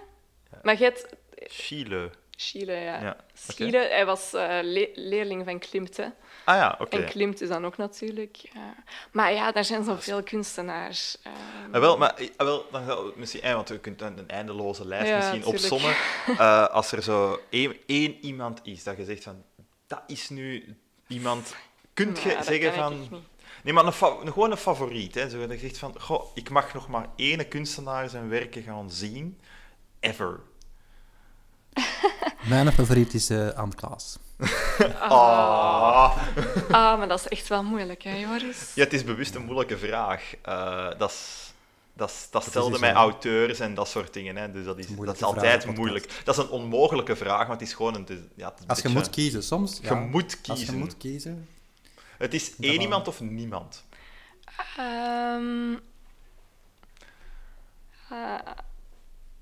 Maar 0.64 0.76
jij 0.76 0.88
hebt... 0.88 1.08
Chile. 1.52 2.10
Schiele, 2.30 2.72
ja. 2.74 3.02
Ja, 3.02 3.18
Schiele, 3.34 3.78
hij 3.78 4.06
was 4.06 4.34
eh, 4.34 4.60
le- 4.62 4.92
leerling 4.94 5.46
van 5.46 5.60
Klimt, 5.60 5.98
hè. 5.98 6.06
Ah 6.46 6.56
ja, 6.56 6.76
oké. 6.80 6.98
En 6.98 7.06
Klimt 7.06 7.42
is 7.42 7.48
dan 7.50 7.66
ook 7.66 7.78
natuurlijk... 7.78 8.36
ja. 8.36 8.76
Maar 9.12 9.34
ja, 9.34 9.52
daar 9.52 9.66
zijn 9.66 9.84
zoveel 9.84 10.24
kunstenaars. 10.24 11.18
ehm. 11.24 11.74
Ah, 11.76 11.80
wel, 11.82 11.98
maar 11.98 12.14
ah, 12.38 12.46
wel, 12.46 12.66
dan 12.72 12.86
we 12.86 13.14
misschien, 13.16 13.42
eh, 13.42 13.54
want 13.54 13.68
je 13.68 13.80
kunt 13.80 14.02
een, 14.02 14.28
eindeloze 14.30 14.88
lijst 14.88 15.08
Ja, 15.08 15.16
misschien 15.18 15.46
opsommen. 15.46 15.96
Eh, 16.38 16.68
als 16.68 16.92
er 16.92 17.04
zo 17.04 17.40
één, 17.50 17.78
één 17.86 18.18
iemand 18.26 18.60
is 18.64 18.84
dat 18.84 18.98
je 18.98 19.06
zegt 19.06 19.24
van, 19.24 19.44
dat 19.88 20.04
is 20.08 20.30
nu 20.30 20.78
iemand. 21.08 21.56
Kunt 21.98 22.20
je 22.22 22.30
Ja, 22.30 22.44
zeggen 22.44 22.74
van, 22.74 23.00
niet. 23.00 23.12
nee, 23.64 23.74
maar 23.74 23.86
een, 23.86 23.94
gewoon 23.94 24.52
een 24.52 24.58
favoriet, 24.58 25.16
hè? 25.16 25.30
Zo, 25.30 25.40
dat 25.48 25.52
je 25.52 25.68
zegt 25.68 25.78
van, 25.78 25.96
goh, 26.00 26.26
ik 26.34 26.50
mag 26.50 26.74
nog 26.74 26.88
maar 26.88 27.08
één 27.16 27.48
kunstenaar 27.48 28.10
zijn 28.10 28.30
werken 28.30 28.64
gaan 28.64 28.92
zien, 28.92 29.40
ever. 30.00 30.40
Mijn 32.50 32.72
favoriet 32.72 33.14
is 33.14 33.30
eh 33.30 33.50
Anne 33.50 33.76
Klaas. 33.76 34.18
Ah. 35.00 36.18
Ah, 36.72 36.98
maar 36.98 37.08
dat 37.08 37.20
is 37.20 37.28
echt 37.28 37.48
wel 37.48 37.64
moeilijk, 37.64 38.04
hè, 38.04 38.16
Joris? 38.16 38.72
Ja, 38.76 38.84
het 38.84 38.94
is 38.94 39.04
bewust 39.04 39.36
een 39.36 39.46
moeilijke 39.46 39.78
vraag. 39.78 40.34
Eh, 40.42 40.90
dat 40.98 41.12
is, 41.12 41.52
dat, 41.94 42.12
stelde 42.44 42.70
iets 42.72 42.80
met 42.80 42.94
waar. 42.94 43.02
auteurs 43.02 43.60
en 43.60 43.74
dat 43.74 43.88
soort 43.88 44.14
dingen. 44.14 44.36
Hè. 44.36 44.52
Dus 44.52 44.66
dat 44.66 44.78
is, 44.78 44.88
dat 44.96 45.16
is 45.16 45.24
altijd 45.24 45.76
moeilijk. 45.76 46.22
Dat 46.24 46.38
is 46.38 46.44
een 46.44 46.50
onmogelijke 46.50 47.16
vraag, 47.16 47.48
want 47.48 47.60
het 47.60 47.70
is 47.70 47.76
gewoon 47.76 47.96
een... 47.96 48.30
Ja, 48.36 48.46
het 48.50 48.56
is 48.58 48.64
een 48.64 48.70
Als 48.70 48.82
je 48.82 48.90
moet 48.90 49.10
kiezen, 49.10 49.44
soms... 49.44 49.78
Je 49.82 49.88
ja, 49.88 49.96
moet 49.96 50.38
Als 50.48 50.58
kiezen. 50.58 50.74
je 50.74 50.80
moet 50.80 50.98
kiezen... 50.98 51.48
Het 52.18 52.34
is 52.34 52.56
Dat 52.56 52.66
één 52.66 52.82
iemand 52.82 53.08
of 53.08 53.22
niemand. 53.22 53.86
Ehm 54.78 55.74
ah, 58.10 58.40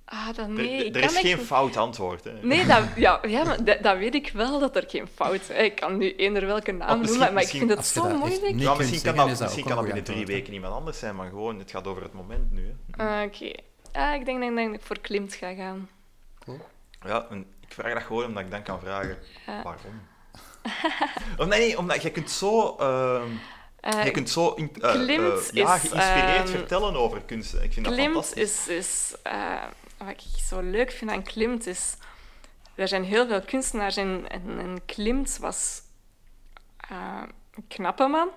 ah, 0.06 0.26
dat, 0.28 0.38
Er- 0.38 0.50
nee, 0.50 0.80
er 0.80 0.86
ik 0.86 0.96
er 0.96 1.02
kan 1.02 1.10
is 1.10 1.16
echt 1.16 1.26
geen 1.26 1.38
fout 1.46 1.78
antwoord. 1.78 2.24
Hè. 2.24 2.32
Nee, 2.42 2.66
dat, 2.66 2.84
ja, 2.96 3.20
ja, 3.28 3.44
maar 3.44 3.64
dat, 3.64 3.84
dat 3.84 3.98
weet 3.98 4.16
ik 4.16 4.30
wel, 4.34 4.60
dat 4.60 4.76
er 4.76 4.84
geen 4.88 5.08
fout 5.08 5.34
is. 5.40 5.50
Ik 5.50 5.76
kan 5.76 5.98
nu 5.98 6.16
eender 6.16 6.46
welke 6.46 6.72
naam 6.72 6.90
Oh, 6.90 6.98
misschien- 7.00 7.18
noemen, 7.20 7.34
maar 7.34 7.44
ik 7.44 7.50
vind 7.50 7.70
het 7.70 7.86
zo 7.86 8.18
moeilijk. 8.18 8.60
ja, 8.60 8.74
misschien 8.76 9.02
kan 9.02 9.16
dat, 9.16 9.28
is 9.28 9.32
dat 9.38 9.42
misschien 9.42 9.66
kan 9.66 9.76
dat 9.76 9.86
binnen 9.86 10.04
drie 10.04 10.26
weken 10.26 10.54
iemand 10.54 10.74
anders 10.74 11.00
zijn, 11.00 11.16
maar 11.16 11.30
gewoon, 11.30 11.60
het 11.60 11.72
gaat 11.72 11.88
over 11.88 12.04
het 12.04 12.14
moment 12.14 12.52
nu. 12.52 12.76
Ah, 12.92 13.22
Oké. 13.26 13.52
Ah, 13.92 14.14
ik 14.14 14.26
denk, 14.26 14.40
denk, 14.40 14.56
denk 14.56 14.72
dat 14.72 14.80
ik 14.80 14.86
voor 14.86 15.00
Klimt 15.00 15.34
ga 15.34 15.54
gaan. 15.54 15.90
Cool. 16.46 16.60
Ja, 17.06 17.28
en 17.30 17.46
ik 17.68 17.74
vraag 17.74 17.94
dat 17.94 18.04
gewoon 18.04 18.26
omdat 18.26 18.44
ik 18.44 18.52
dan 18.52 18.64
kan 18.64 18.80
vragen, 18.80 19.18
Ja. 19.46 19.62
waarom? 19.64 20.02
of 21.38 21.46
nee, 21.48 21.60
nee, 21.60 21.78
omdat 21.78 22.02
je 22.02 22.10
kunt 22.12 22.32
zo... 22.32 22.76
ehm, 22.76 23.28
Eh, 23.80 24.04
je 24.04 24.12
kunt 24.12 24.30
zo 24.30 24.50
in, 24.54 24.72
eh, 24.82 24.92
Klimt 24.92 25.50
eh, 25.50 25.52
ja, 25.52 25.76
is, 25.76 25.80
geïnspireerd 25.82 26.38
ehm, 26.38 26.48
vertellen 26.48 26.96
over 26.96 27.22
kunst. 27.22 27.54
Ik 27.54 27.74
vind 27.74 27.86
dat 27.86 27.94
Klimt 27.94 28.14
fantastisch. 28.14 28.68
is, 28.68 28.68
is 28.68 29.16
eh, 29.24 29.64
wat 29.98 30.10
ik 30.10 30.20
zo 30.48 30.60
leuk 30.62 30.92
vind 30.92 31.12
aan 31.12 31.24
Klimt 31.24 31.68
is, 31.68 31.94
er 32.76 32.88
zijn 32.88 33.04
heel 33.04 33.28
veel 33.28 33.42
kunstenaars 33.42 33.98
en, 33.98 34.26
en, 34.28 34.60
en 34.60 34.82
Klimt 34.86 35.38
was 35.42 35.82
een 36.90 37.68
knappe 37.68 38.08
man. 38.08 38.30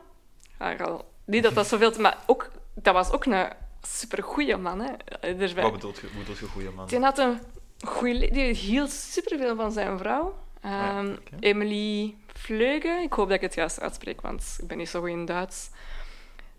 Al- 0.58 1.12
niet 1.24 1.42
dat 1.42 1.54
dat 1.54 1.66
zoveel, 1.72 1.92
te- 1.92 2.00
maar 2.00 2.16
ook, 2.26 2.50
dat 2.74 2.94
was 2.94 3.10
ook 3.10 3.24
een 3.24 3.48
supergoeie 3.82 4.56
man. 4.56 4.80
Hè. 4.80 4.92
Er, 5.20 5.54
Wat 5.62 5.72
bedoelt 5.72 5.98
je, 5.98 6.08
bedoelt 6.18 6.38
je 6.38 6.46
goede 6.46 6.70
man? 6.70 6.86
die 6.86 7.00
had 7.00 7.18
een 7.18 7.40
goeie, 7.86 8.32
die 8.32 8.54
hield 8.54 8.90
superveel 8.90 9.56
van 9.56 9.72
zijn 9.72 9.98
vrouw. 9.98 10.38
Ja, 10.62 10.98
Ehm. 10.98 11.16
Emily 11.40 12.14
Vleuge. 12.26 13.00
Ik 13.02 13.12
hoop 13.12 13.26
dat 13.26 13.36
ik 13.36 13.42
het 13.42 13.54
juist 13.54 13.80
uitspreek, 13.80 14.20
want 14.20 14.56
ik 14.60 14.66
ben 14.66 14.76
niet 14.78 14.88
zo 14.88 15.00
goed 15.00 15.08
in 15.08 15.24
Duits. 15.24 15.70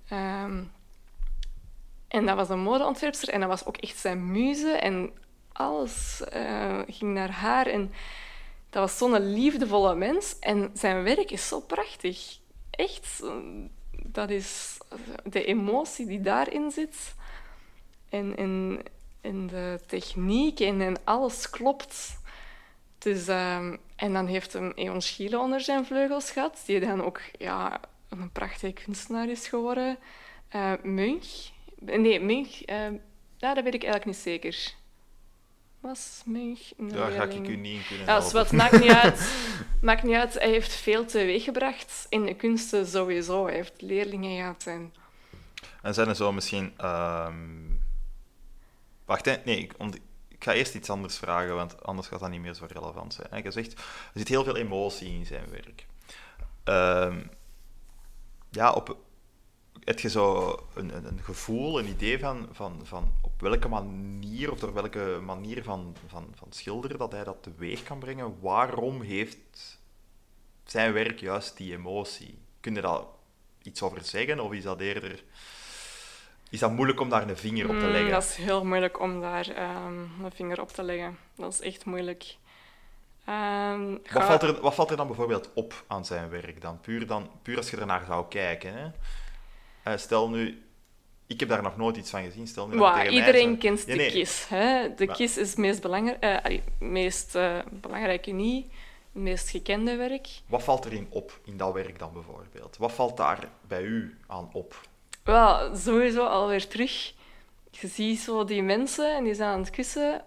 Ehm, 0.10 0.64
en 2.08 2.26
dat 2.26 2.36
was 2.36 2.50
een 2.50 2.60
modeontwerpster 2.60 3.30
en 3.30 3.40
dat 3.40 3.50
was 3.50 3.66
ook 3.66 3.78
echt 3.78 3.98
zijn 3.98 4.32
muze. 4.32 4.72
En 4.72 5.12
alles 5.52 6.22
eh, 6.24 6.80
ging 6.88 7.14
naar 7.14 7.32
haar. 7.32 7.68
En 7.68 7.92
dat 8.70 8.82
was 8.82 8.98
zo'n 8.98 9.34
liefdevolle 9.34 9.96
mens. 9.96 10.40
En 10.40 10.70
zijn 10.74 11.04
werk 11.04 11.32
is 11.32 11.48
zo 11.48 11.60
prachtig. 11.60 12.38
Echt. 12.70 13.20
eh, 13.24 13.30
Dat 13.92 14.30
is 14.30 14.78
de 15.24 15.44
emotie 15.46 16.06
die 16.06 16.22
daarin 16.22 16.72
zit. 16.72 17.16
En, 18.10 18.38
en, 18.38 18.82
en 19.22 19.48
de 19.48 19.80
techniek 19.88 20.60
en, 20.60 20.82
en 20.82 20.96
alles 21.04 21.50
klopt. 21.50 22.19
Dus, 23.00 23.28
ehm, 23.28 23.76
en 23.96 24.14
dan 24.14 24.28
heeft 24.28 24.54
hem 24.54 24.72
Eon 24.76 25.02
Schiele 25.02 25.40
onder 25.40 25.62
zijn 25.62 25.86
vleugels 25.86 26.32
gehad, 26.32 26.64
die 26.66 26.80
dan 26.80 27.04
ook 27.04 27.22
ja, 27.38 27.80
een 28.10 28.32
prachtige 28.32 28.74
kunstenaar 28.84 29.30
is 29.30 29.48
geworden. 29.48 29.98
Eh 30.50 30.74
Munch. 30.84 31.50
Nee, 31.80 32.20
Munch, 32.20 32.62
eh, 32.62 32.88
ja, 33.38 33.54
dat 33.54 33.64
weet 33.64 33.74
ik 33.74 33.84
eigenlijk 33.84 34.06
niet 34.06 34.16
zeker. 34.16 34.74
Was 35.80 36.22
Munch 36.26 36.60
een 36.78 36.88
Daar 36.90 37.12
ga 37.12 37.24
ik 37.24 37.48
u 37.48 37.56
niet 37.56 37.76
in 37.80 37.86
kunnen 37.88 38.06
Ja, 38.06 38.12
helpen. 38.20 38.34
wat 38.34 38.52
maakt 38.52 38.80
niet 38.80 38.92
uit. 38.92 39.34
maakt 39.82 40.04
niet 40.04 40.16
uit. 40.16 40.34
Hij 40.34 40.50
heeft 40.50 40.74
veel 40.74 41.06
teweeggebracht 41.06 42.06
in 42.10 42.26
de 42.26 42.34
kunsten 42.36 42.88
sowieso. 42.88 43.46
Hij 43.46 43.56
heeft 43.56 43.82
leerlingen 43.82 44.38
gehad. 44.38 44.64
En... 44.68 44.94
En 45.82 45.94
zijn 45.94 46.08
er 46.08 46.16
zo 46.16 46.32
misschien... 46.32 46.74
ehm, 46.78 47.34
Wacht, 49.06 49.26
hè. 49.26 49.36
nee, 49.46 49.60
ik, 49.60 49.74
ont- 49.78 50.00
ik 50.40 50.46
ga 50.46 50.54
eerst 50.54 50.76
iets 50.76 50.90
anders 50.90 51.18
vragen, 51.18 51.56
want 51.56 51.84
anders 51.84 52.08
gaat 52.08 52.20
dat 52.20 52.30
niet 52.30 52.42
meer 52.42 52.54
zo 52.54 52.66
relevant 52.68 53.14
zijn. 53.14 53.28
hè. 53.30 53.38
Je 53.38 53.52
zegt, 53.52 53.74
er 53.74 53.84
zit 54.14 54.28
heel 54.28 54.44
veel 54.44 54.56
emotie 54.56 55.14
in 55.14 55.26
zijn 55.26 55.50
werk. 55.50 55.86
Ehm, 56.64 57.20
ja, 58.50 58.72
op, 58.72 58.98
heb 59.84 60.00
je 60.00 60.10
zo 60.10 60.56
een, 60.74 60.96
een, 60.96 61.06
een 61.06 61.24
gevoel, 61.24 61.80
een 61.80 61.88
idee 61.88 62.20
van, 62.20 62.50
van, 62.52 62.82
van 62.84 63.14
op 63.22 63.42
welke 63.42 63.68
manier 63.68 64.52
of 64.52 64.60
door 64.60 64.74
welke 64.74 65.20
manier 65.26 65.64
van, 65.64 65.96
van, 66.08 66.28
van 66.36 66.48
schilderen 66.52 66.98
dat 66.98 67.12
hij 67.12 67.24
dat 67.24 67.44
teweeg 67.44 67.84
kan 67.84 68.00
brengen? 68.00 68.40
Waarom 68.40 69.02
heeft 69.02 69.80
zijn 70.64 70.94
werk 70.94 71.20
juist 71.20 71.58
die 71.58 71.74
emotie? 71.74 72.38
Kun 72.60 72.76
je 72.76 72.82
daar 72.82 73.02
iets 73.62 73.82
over 73.82 74.06
zeggen, 74.06 74.40
of 74.40 74.52
is 74.52 74.64
dat 74.64 74.80
eerder... 74.80 75.24
Is 76.50 76.60
dat 76.60 76.72
moeilijk 76.72 77.00
om 77.00 77.10
daar 77.10 77.30
een 77.30 77.38
vinger 77.38 77.70
op 77.70 77.80
te 77.80 77.86
Mm, 77.86 77.92
leggen? 77.92 78.12
dat 78.12 78.24
is 78.24 78.36
heel 78.36 78.66
moeilijk 78.66 79.00
om 79.00 79.22
daar 79.22 79.48
ehm, 79.50 79.98
een 80.24 80.32
vinger 80.36 80.62
op 80.62 80.70
te 80.70 80.84
leggen. 80.84 81.18
Dat 81.36 81.54
is 81.54 81.62
echt 81.62 81.86
moeilijk. 81.86 82.36
Ehm, 83.26 83.92
Wat 84.14 84.24
valt, 84.24 84.42
er, 84.44 84.62
wat 84.62 84.76
valt 84.76 84.92
er 84.92 84.98
dan 84.98 85.08
bijvoorbeeld 85.08 85.50
op 85.54 85.84
aan 85.88 86.06
zijn 86.06 86.30
werk 86.30 86.62
dan? 86.62 86.80
Puur, 86.82 87.08
dan, 87.08 87.30
puur 87.42 87.58
als 87.58 87.70
je 87.70 87.78
ernaar 87.78 88.04
zou 88.06 88.26
kijken. 88.30 88.74
Hè? 88.74 88.88
Eh, 89.84 89.98
stel 89.98 90.30
nu, 90.30 90.64
ik 91.28 91.40
heb 91.40 91.50
daar 91.50 91.62
nog 91.62 91.78
nooit 91.78 91.98
iets 91.98 92.10
van 92.10 92.24
gezien. 92.24 92.48
Stel 92.48 92.68
nu 92.68 92.72
tegen 92.78 92.94
mij 92.94 93.10
iedereen 93.10 93.58
kent 93.58 93.86
de 93.86 93.96
nee. 93.96 94.10
KIS. 94.12 94.46
Hè? 94.48 94.94
De 94.96 95.06
Maar- 95.06 95.16
KIS 95.16 95.38
is 95.38 95.50
het 95.50 95.58
meest, 95.58 95.82
belangrij 95.82 96.20
eh, 96.42 96.60
meest 96.80 97.36
eh, 97.36 97.58
belangrijke 97.72 98.32
niet, 98.32 98.66
het 99.14 99.22
meest 99.24 99.50
gekende 99.50 99.96
werk. 99.96 100.28
Wat 100.48 100.64
valt 100.64 100.86
erin 100.86 101.08
op, 101.10 101.40
in 101.46 101.58
dat 101.58 101.74
werk 101.74 102.00
dan 102.00 102.14
bijvoorbeeld? 102.14 102.78
Wat 102.78 102.92
valt 102.92 103.18
daar 103.18 103.50
bij 103.68 103.82
u 103.84 104.18
aan 104.28 104.50
op? 104.54 104.88
Wel, 105.30 105.76
sowieso 105.76 106.26
alweer 106.26 106.68
terug. 106.68 107.14
Je 107.72 107.88
ziet 107.88 108.20
zo 108.20 108.44
die 108.44 108.64
mensen 108.64 109.16
en 109.16 109.24
die 109.24 109.34
zijn 109.34 109.50
aan 109.50 109.60
het 109.60 109.70
kussen. 109.70 110.26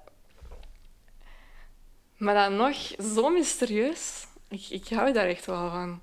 Maar 2.17 2.35
dan 2.35 2.57
nog 2.57 2.77
zo 3.15 3.29
mysterieus. 3.29 4.27
Ik, 4.49 4.67
ik 4.69 4.89
hou 4.89 5.13
daar 5.13 5.27
echt 5.27 5.47
wel 5.47 5.71
van. 5.71 6.01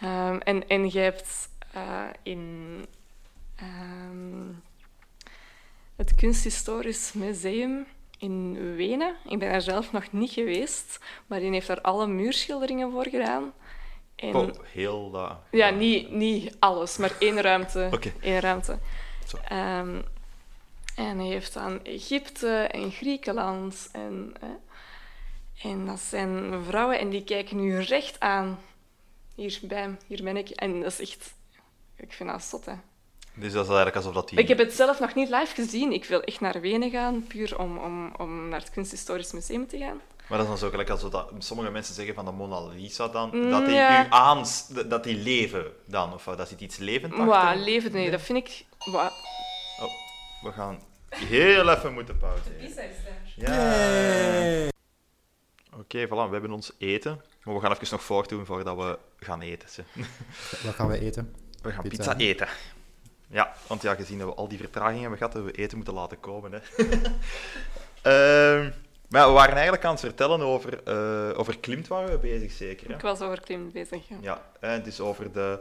Ehm, 0.00 0.38
en, 0.38 0.68
en 0.68 0.90
je 0.90 0.98
hebt 0.98 1.48
eh, 1.72 2.08
in 2.22 2.84
ehm, 3.56 4.52
het 5.96 6.14
Kunsthistorisch 6.14 7.12
Museum 7.12 7.86
in 8.18 8.74
Wenen, 8.76 9.16
ik 9.28 9.38
ben 9.38 9.50
daar 9.50 9.60
zelf 9.60 9.92
nog 9.92 10.12
niet 10.12 10.30
geweest, 10.30 10.98
maar 11.26 11.40
die 11.40 11.50
heeft 11.50 11.66
daar 11.66 11.80
alle 11.80 12.06
muurschilderingen 12.06 12.90
voor 12.90 13.08
gedaan. 13.08 13.52
En, 14.16 14.54
heel 14.62 15.10
dat... 15.10 15.32
ja, 15.50 15.70
niet, 15.70 16.10
niet 16.10 16.56
alles, 16.58 16.96
maar 16.96 17.12
één 17.18 17.40
ruimte. 17.40 18.12
Één 18.20 18.40
ruimte. 18.40 18.78
Zo. 19.26 19.36
Ehm, 19.36 20.00
en 20.96 21.18
hij 21.18 21.26
heeft 21.26 21.54
dan 21.54 21.84
Egypte 21.84 22.48
en 22.48 22.92
Griekenland. 22.92 23.88
En, 23.92 24.34
hè. 24.40 24.54
en 25.68 25.86
dat 25.86 26.00
zijn 26.00 26.64
vrouwen 26.64 26.98
en 26.98 27.10
die 27.10 27.24
kijken 27.24 27.56
nu 27.56 27.78
recht 27.78 28.20
aan. 28.20 28.58
Hier 29.34 29.58
bij 29.62 29.80
hem, 29.80 29.98
hier 30.06 30.22
ben 30.22 30.36
ik. 30.36 30.48
En 30.48 30.80
dat 30.80 30.92
is 30.92 31.00
echt... 31.00 31.34
Ik 31.96 32.12
vind 32.12 32.30
dat 32.30 32.42
zot, 32.42 32.64
hè. 32.64 32.74
Dus 33.34 33.52
dat 33.52 33.62
is 33.62 33.68
eigenlijk 33.68 33.96
alsof 33.96 34.14
dat 34.14 34.28
die... 34.28 34.38
Ik 34.38 34.48
heb 34.48 34.58
het 34.58 34.72
zelf 34.72 35.00
nog 35.00 35.14
niet 35.14 35.28
live 35.28 35.54
gezien. 35.54 35.92
Ik 35.92 36.04
wil 36.04 36.22
echt 36.22 36.40
naar 36.40 36.60
Wenen 36.60 36.90
gaan, 36.90 37.24
puur 37.26 37.58
om, 37.58 37.78
om, 37.78 38.12
om 38.16 38.48
naar 38.48 38.60
het 38.60 38.70
Kunsthistorisch 38.70 39.32
Museum 39.32 39.66
te 39.66 39.78
gaan. 39.78 40.00
Maar 40.28 40.38
dat 40.38 40.40
is 40.40 40.46
dan 40.46 40.58
zo 40.58 40.70
gelijk 40.70 40.88
dat, 40.88 41.30
sommige 41.38 41.70
mensen 41.70 41.94
zeggen 41.94 42.14
van 42.14 42.24
de 42.24 42.30
Mona 42.30 42.66
Lisa 42.66 43.08
dan, 43.08 43.30
Mm, 43.32 43.50
dat 43.50 43.66
die 43.66 43.74
ja. 43.74 44.06
u 44.06 44.06
aans... 44.10 44.66
Dat 44.86 45.04
die 45.04 45.16
leven 45.16 45.72
dan, 45.84 46.12
of 46.12 46.24
dat 46.24 46.48
zit 46.48 46.60
iets 46.60 46.76
levend 46.76 47.12
achter. 47.12 47.26
Wauw, 47.26 47.64
leven, 47.64 47.92
nee, 47.92 48.10
dat 48.10 48.20
vind 48.20 48.38
ik... 48.38 48.64
Oh, 48.78 49.10
we 50.42 50.52
gaan 50.52 50.80
heel 51.08 51.68
even 51.68 51.92
moeten 51.92 52.18
pauzeren. 52.18 52.70
Ja. 53.36 54.68
Oké, 55.78 56.06
voilà, 56.06 56.08
we 56.08 56.32
hebben 56.32 56.50
ons 56.52 56.72
eten. 56.78 57.22
Maar 57.42 57.54
we 57.54 57.60
gaan 57.60 57.72
even 57.72 57.86
nog 57.90 58.02
voortdoen 58.02 58.46
voordat 58.46 58.76
we 58.76 58.98
gaan 59.16 59.40
eten. 59.40 59.68
ze. 59.68 59.82
Wat 60.64 60.74
gaan 60.74 60.88
we 60.88 61.00
eten? 61.00 61.34
We 61.62 61.72
gaan 61.72 61.82
Pizza, 61.88 62.14
pizza, 62.14 62.16
eten. 62.16 62.48
Ja, 63.28 63.54
want 63.66 63.82
ja, 63.82 63.94
gezien 63.94 64.18
dat 64.18 64.28
we 64.28 64.34
al 64.34 64.48
die 64.48 64.58
vertragingen 64.58 65.00
hebben 65.00 65.18
gehad, 65.18 65.32
hebben 65.32 65.52
we 65.52 65.58
eten 65.58 65.76
moeten 65.76 65.94
laten 65.94 66.20
komen. 66.20 66.52
Hè. 66.52 66.60
Ehm, 68.02 68.70
maar 69.08 69.20
ja, 69.20 69.26
we 69.26 69.32
waren 69.32 69.54
eigenlijk 69.54 69.84
aan 69.84 69.90
het 69.90 70.00
vertellen 70.00 70.40
over, 70.40 70.82
eh, 70.82 71.38
over 71.38 71.58
Klimt 71.58 71.88
waren 71.88 72.10
we 72.10 72.18
bezig, 72.18 72.52
zeker. 72.52 72.88
Hè? 72.88 72.94
Ik 72.94 73.00
was 73.00 73.20
over 73.20 73.40
Klimt 73.40 73.72
bezig, 73.72 74.08
ja. 74.08 74.16
Ja, 74.20 74.50
hè, 74.60 74.82
dus 74.82 75.00
over 75.00 75.32
de, 75.32 75.60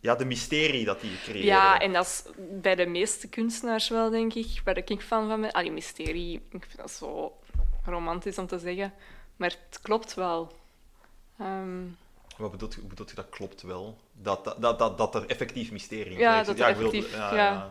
ja, 0.00 0.14
de 0.14 0.24
mysterie 0.24 0.84
dat 0.84 1.00
die 1.00 1.18
creëren. 1.22 1.44
Ja, 1.44 1.78
en 1.80 1.92
dat 1.92 2.04
is 2.06 2.22
bij 2.60 2.74
de 2.74 2.86
meeste 2.86 3.28
kunstenaars 3.28 3.88
wel, 3.88 4.10
denk 4.10 4.34
ik, 4.34 4.60
waar 4.64 4.76
ik 4.76 5.00
fan 5.02 5.28
van 5.28 5.40
ben. 5.40 5.52
Allee, 5.52 5.72
mysterie, 5.72 6.34
ik 6.50 6.64
vind 6.66 6.76
dat 6.76 6.90
zo 6.90 7.38
romantisch 7.84 8.38
om 8.38 8.46
te 8.46 8.58
zeggen. 8.58 8.92
Maar 9.36 9.56
het 9.68 9.78
klopt 9.82 10.14
wel. 10.14 10.52
Ehm, 11.38 11.82
Wat 12.36 12.50
bedoelt, 12.50 12.74
je- 12.74 12.80
bedoelt 12.80 13.10
je, 13.10 13.16
dat 13.16 13.28
klopt 13.30 13.62
wel? 13.62 13.98
Dat, 14.12 14.44
dat, 14.44 14.60
dat, 14.62 14.78
dat, 14.78 14.98
dat 14.98 15.14
er 15.14 15.26
effectief 15.26 15.70
mysterie 15.70 16.12
in 16.12 16.18
Ja, 16.18 16.42
dat 16.42 16.48
ik 16.48 16.56
wil- 16.56 16.66
effectief, 16.68 17.12
ja. 17.12 17.70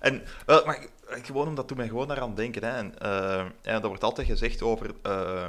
En, 0.00 0.22
wel, 0.46 0.66
maar 0.66 0.82
ik- 0.82 1.24
gewoon 1.26 1.48
omdat 1.48 1.68
doet 1.68 1.76
mij 1.76 1.88
gewoon 1.88 2.10
eraan 2.10 2.34
denken. 2.34 2.64
Hè. 2.64 2.70
En, 2.70 2.98
eh, 2.98 3.38
en 3.40 3.52
er 3.82 3.86
wordt 3.88 4.04
altijd 4.04 4.26
gezegd 4.26 4.62
over, 4.62 4.94
eh, 5.02 5.48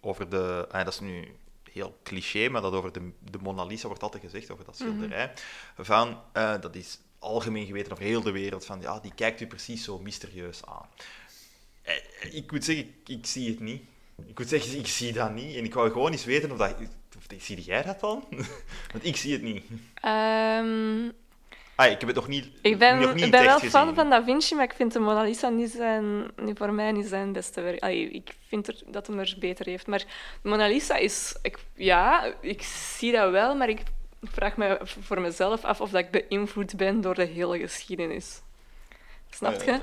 over 0.00 0.28
de... 0.28 0.66
ah, 0.70 0.84
dat 0.84 0.92
is 0.92 1.00
nu 1.00 1.28
heel 1.72 1.98
cliché, 2.02 2.48
maar 2.48 2.62
dat 2.62 2.72
over 2.72 2.92
de, 2.92 3.10
de 3.30 3.38
Mona 3.38 3.64
Lisa 3.64 3.86
wordt 3.86 4.02
altijd 4.02 4.22
gezegd, 4.22 4.50
over 4.50 4.64
dat 4.64 4.76
schilderij. 4.76 5.32
Van, 5.78 6.20
eh, 6.32 6.60
dat 6.60 6.74
is 6.76 6.98
algemeen 7.18 7.66
geweten 7.66 7.92
over 7.92 8.04
heel 8.04 8.22
de 8.22 8.30
wereld 8.30 8.64
van 8.64 8.80
ja, 8.80 9.00
die 9.00 9.14
kijkt 9.14 9.40
u 9.40 9.46
precies 9.46 9.84
zo 9.84 9.98
mysterieus 9.98 10.64
aan. 10.64 10.86
Ik 12.30 12.52
moet 12.52 12.64
zeggen, 12.64 12.84
ik, 12.84 13.08
ik 13.08 13.26
zie 13.26 13.50
het 13.50 13.60
niet. 13.60 13.82
Ik 14.26 14.38
moet 14.38 14.48
zeggen, 14.48 14.78
ik 14.78 14.86
zie 14.86 15.12
dat 15.12 15.32
niet. 15.34 15.56
En 15.56 15.64
ik 15.64 15.74
wou 15.74 15.90
gewoon 15.90 16.12
eens 16.12 16.24
weten 16.24 16.50
of 16.50 16.58
dat... 16.58 16.74
Of, 17.16 17.26
zie 17.38 17.62
jij 17.62 17.82
dat 17.82 18.00
dan? 18.00 18.24
Want 18.92 19.04
ik 19.04 19.16
zie 19.16 19.32
het 19.32 19.42
niet. 19.42 19.64
Ehm, 19.94 21.08
Ah, 21.78 21.90
ik 21.90 21.98
heb 21.98 22.08
het 22.08 22.14
nog 22.14 22.28
niet, 22.28 22.48
ik 22.62 22.78
ben, 22.78 22.98
nog 22.98 23.14
niet 23.14 23.18
ik 23.18 23.24
in 23.24 23.30
ben 23.30 23.40
het 23.40 23.48
wel 23.48 23.58
fan 23.58 23.80
gezien. 23.80 23.94
van 23.94 24.10
Da 24.10 24.24
Vinci, 24.24 24.54
maar 24.54 24.64
ik 24.64 24.72
vind 24.72 24.92
de 24.92 24.98
Mona 24.98 25.22
Lisa 25.22 25.48
niet, 25.48 25.70
zijn, 25.70 26.30
niet 26.36 26.58
voor 26.58 26.72
mij 26.72 26.92
niet 26.92 27.06
zijn 27.06 27.32
beste 27.32 27.60
werk. 27.60 27.82
Allee, 27.82 28.10
ik 28.10 28.34
vind 28.46 28.68
er, 28.68 28.82
dat 28.86 29.06
hem 29.06 29.18
er 29.18 29.36
beter 29.38 29.66
heeft. 29.66 29.86
Maar 29.86 29.98
de 30.42 30.48
Mona 30.48 30.66
Lisa 30.66 30.96
is... 30.96 31.36
Ik, 31.42 31.58
ja, 31.74 32.34
ik 32.40 32.62
zie 32.62 33.12
dat 33.12 33.30
wel, 33.30 33.56
maar 33.56 33.68
ik 33.68 33.82
vraag 34.22 34.56
me 34.56 34.78
voor 34.82 35.20
mezelf 35.20 35.64
af 35.64 35.80
of 35.80 35.90
dat 35.90 36.00
ik 36.00 36.10
beïnvloed 36.10 36.76
ben 36.76 37.00
door 37.00 37.14
de 37.14 37.24
hele 37.24 37.58
geschiedenis. 37.58 38.40
Snap 39.30 39.62
je? 39.62 39.70
Eh, 39.70 39.78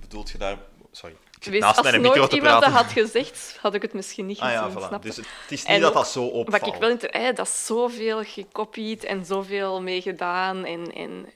bedoelt 0.00 0.30
je 0.30 0.38
daar... 0.38 0.58
Sorry, 0.90 1.16
Wees, 1.50 1.60
naast 1.60 1.78
als 1.78 1.90
mijn 1.90 2.02
nooit 2.02 2.14
micro 2.14 2.28
te 2.28 2.34
iemand 2.34 2.62
dat 2.62 2.72
had 2.72 2.92
gezegd, 2.92 3.58
had 3.60 3.74
ik 3.74 3.82
het 3.82 3.92
misschien 3.92 4.26
niet 4.26 4.38
Ah 4.38 4.48
gezien. 4.48 4.80
ja, 4.80 4.98
voilà. 4.98 5.00
Dus 5.00 5.16
het 5.16 5.26
is 5.48 5.60
niet 5.60 5.66
En 5.66 5.80
dat 5.80 5.88
ook 5.90 5.96
dat 5.96 6.08
zo 6.08 6.24
opvalt. 6.24 6.62
Wat 6.62 6.74
ik 6.74 6.80
wel 6.80 6.90
inter... 6.90 7.34
dat 7.34 7.46
is 7.46 7.66
zoveel 7.66 8.22
gekopieerd 8.24 9.04
en 9.04 9.24
zoveel 9.24 9.82
mee 9.82 10.00
gedaan. 10.00 10.64
En, 10.64 10.92
en, 10.92 11.26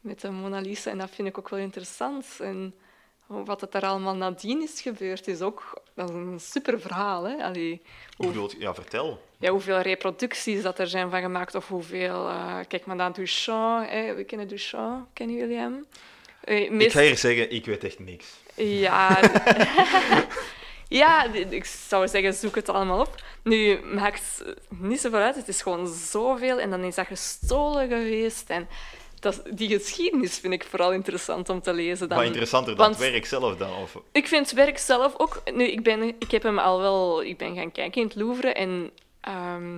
met 0.00 0.20
de 0.20 0.30
Mona 0.30 0.60
Lisa. 0.60 0.90
En 0.90 0.98
dat 0.98 1.10
vind 1.10 1.28
ik 1.28 1.38
ook 1.38 1.48
wel 1.48 1.60
interessant. 1.60 2.26
En 2.40 2.74
wat 3.26 3.60
het 3.60 3.72
daar 3.72 3.86
allemaal 3.86 4.14
nadien 4.14 4.62
is 4.62 4.80
gebeurd, 4.80 5.28
is 5.28 5.40
ook 5.40 5.82
dat 5.94 6.08
is 6.08 6.14
een 6.14 6.40
super 6.40 6.80
verhaal. 6.80 7.24
Hè? 7.24 7.44
Allee, 7.44 7.82
Hoe 8.16 8.26
bedoelt 8.26 8.52
je? 8.52 8.58
Ja, 8.58 8.74
vertel. 8.74 9.22
ja, 9.38 9.50
hoeveel 9.50 9.78
reproducties 9.78 10.62
dat 10.62 10.78
er 10.78 10.86
zijn 10.86 11.10
van 11.10 11.20
gemaakt. 11.20 11.54
Of 11.54 11.68
hoeveel... 11.68 12.28
eh, 12.28 12.58
kijk 12.68 12.86
maar 12.86 12.96
naar 12.96 13.12
Duchamp. 13.12 13.88
Hè? 13.88 14.14
We 14.14 14.24
kennen 14.24 14.48
Duchamp. 14.48 15.06
Kennen 15.12 15.36
jullie 15.36 15.56
hem? 15.56 15.86
Eh, 16.44 16.80
Ik 16.80 16.92
ga 16.92 17.00
hier 17.00 17.16
zeggen, 17.18 17.52
ik 17.52 17.64
weet 17.66 17.84
echt 17.84 17.98
niks. 17.98 18.26
ja. 18.54 19.20
ja, 20.88 21.24
ik 21.32 21.64
zou 21.64 22.08
zeggen, 22.08 22.34
zoek 22.34 22.54
het 22.54 22.68
allemaal 22.68 23.00
op. 23.00 23.14
Nu, 23.42 23.78
maakt 23.94 24.42
niet 24.68 25.00
zoveel 25.00 25.18
uit. 25.18 25.36
Het 25.36 25.48
is 25.48 25.62
gewoon 25.62 25.86
zoveel. 25.88 26.60
En 26.60 26.70
dan 26.70 26.82
is 26.84 26.94
dat 26.94 27.06
gestolen 27.06 27.88
geweest. 27.88 28.50
En 28.50 28.68
dat, 29.20 29.42
die 29.50 29.68
geschiedenis 29.68 30.38
vind 30.38 30.52
ik 30.52 30.64
vooral 30.64 30.92
interessant 30.92 31.48
om 31.48 31.60
te 31.62 31.72
lezen. 31.72 32.08
Dan. 32.08 32.16
maar 32.18 32.26
interessanter 32.26 32.76
dan 32.76 32.90
het 32.90 32.98
werk 32.98 33.26
zelf 33.26 33.56
dan? 33.56 33.72
Of... 33.76 33.96
Ik 34.12 34.28
vind 34.28 34.46
het 34.46 34.54
werk 34.54 34.78
zelf 34.78 35.14
ook... 35.16 35.42
Nu, 35.54 35.64
ik, 35.64 35.82
ben, 35.82 36.02
ik 36.02 36.30
heb 36.30 36.42
hem 36.42 36.58
al 36.58 36.80
wel... 36.80 37.22
Ik 37.22 37.36
ben 37.38 37.54
gaan 37.54 37.72
kijken 37.72 38.00
in 38.00 38.06
het 38.06 38.16
Louvre. 38.16 38.52
En 38.52 38.90
ehm, 39.20 39.76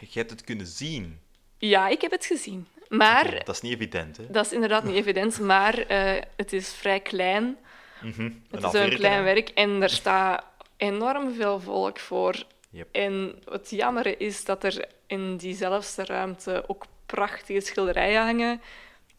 Je 0.00 0.08
hebt 0.18 0.30
het 0.30 0.44
kunnen 0.44 0.66
zien. 0.66 1.20
ja, 1.58 1.88
ik 1.88 2.00
heb 2.00 2.10
het 2.10 2.26
gezien. 2.26 2.66
Maar... 2.88 3.44
Dat 3.44 3.54
is 3.54 3.60
niet 3.60 3.72
evident, 3.74 4.16
hè? 4.16 4.24
Dat 4.30 4.46
is 4.46 4.52
inderdaad 4.52 4.84
niet 4.84 4.94
evident, 4.94 5.40
maar 5.40 5.78
eh, 5.78 6.22
het 6.36 6.52
is 6.52 6.72
vrij 6.74 7.00
klein. 7.00 7.56
Mhm. 8.02 8.30
Het 8.50 8.64
is 8.64 8.72
een 8.72 8.94
klein 8.94 9.24
werk 9.24 9.48
en 9.48 9.82
er 9.82 9.90
staat 9.90 10.44
enorm 10.76 11.34
veel 11.34 11.60
volk 11.60 11.98
voor. 11.98 12.44
Yep. 12.70 12.88
En 12.92 13.38
het 13.50 13.70
jammer 13.70 14.20
is 14.20 14.44
dat 14.44 14.64
er 14.64 14.84
in 15.06 15.36
diezelfde 15.36 16.04
ruimte 16.04 16.64
ook 16.66 16.86
prachtige 17.06 17.60
schilderijen 17.60 18.24
hangen. 18.24 18.60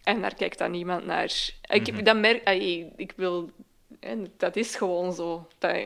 En 0.03 0.21
daar 0.21 0.33
kijkt 0.33 0.57
dan 0.57 0.71
niemand 0.71 1.05
naar. 1.05 1.49
Ik, 1.69 1.91
Mhm. 1.91 2.03
dat 2.03 2.17
merk, 2.17 2.49
ik 2.95 3.13
wil, 3.15 3.49
en 3.99 4.33
dat 4.37 4.55
is 4.55 4.75
gewoon 4.75 5.13
zo. 5.13 5.47
Dat, 5.57 5.77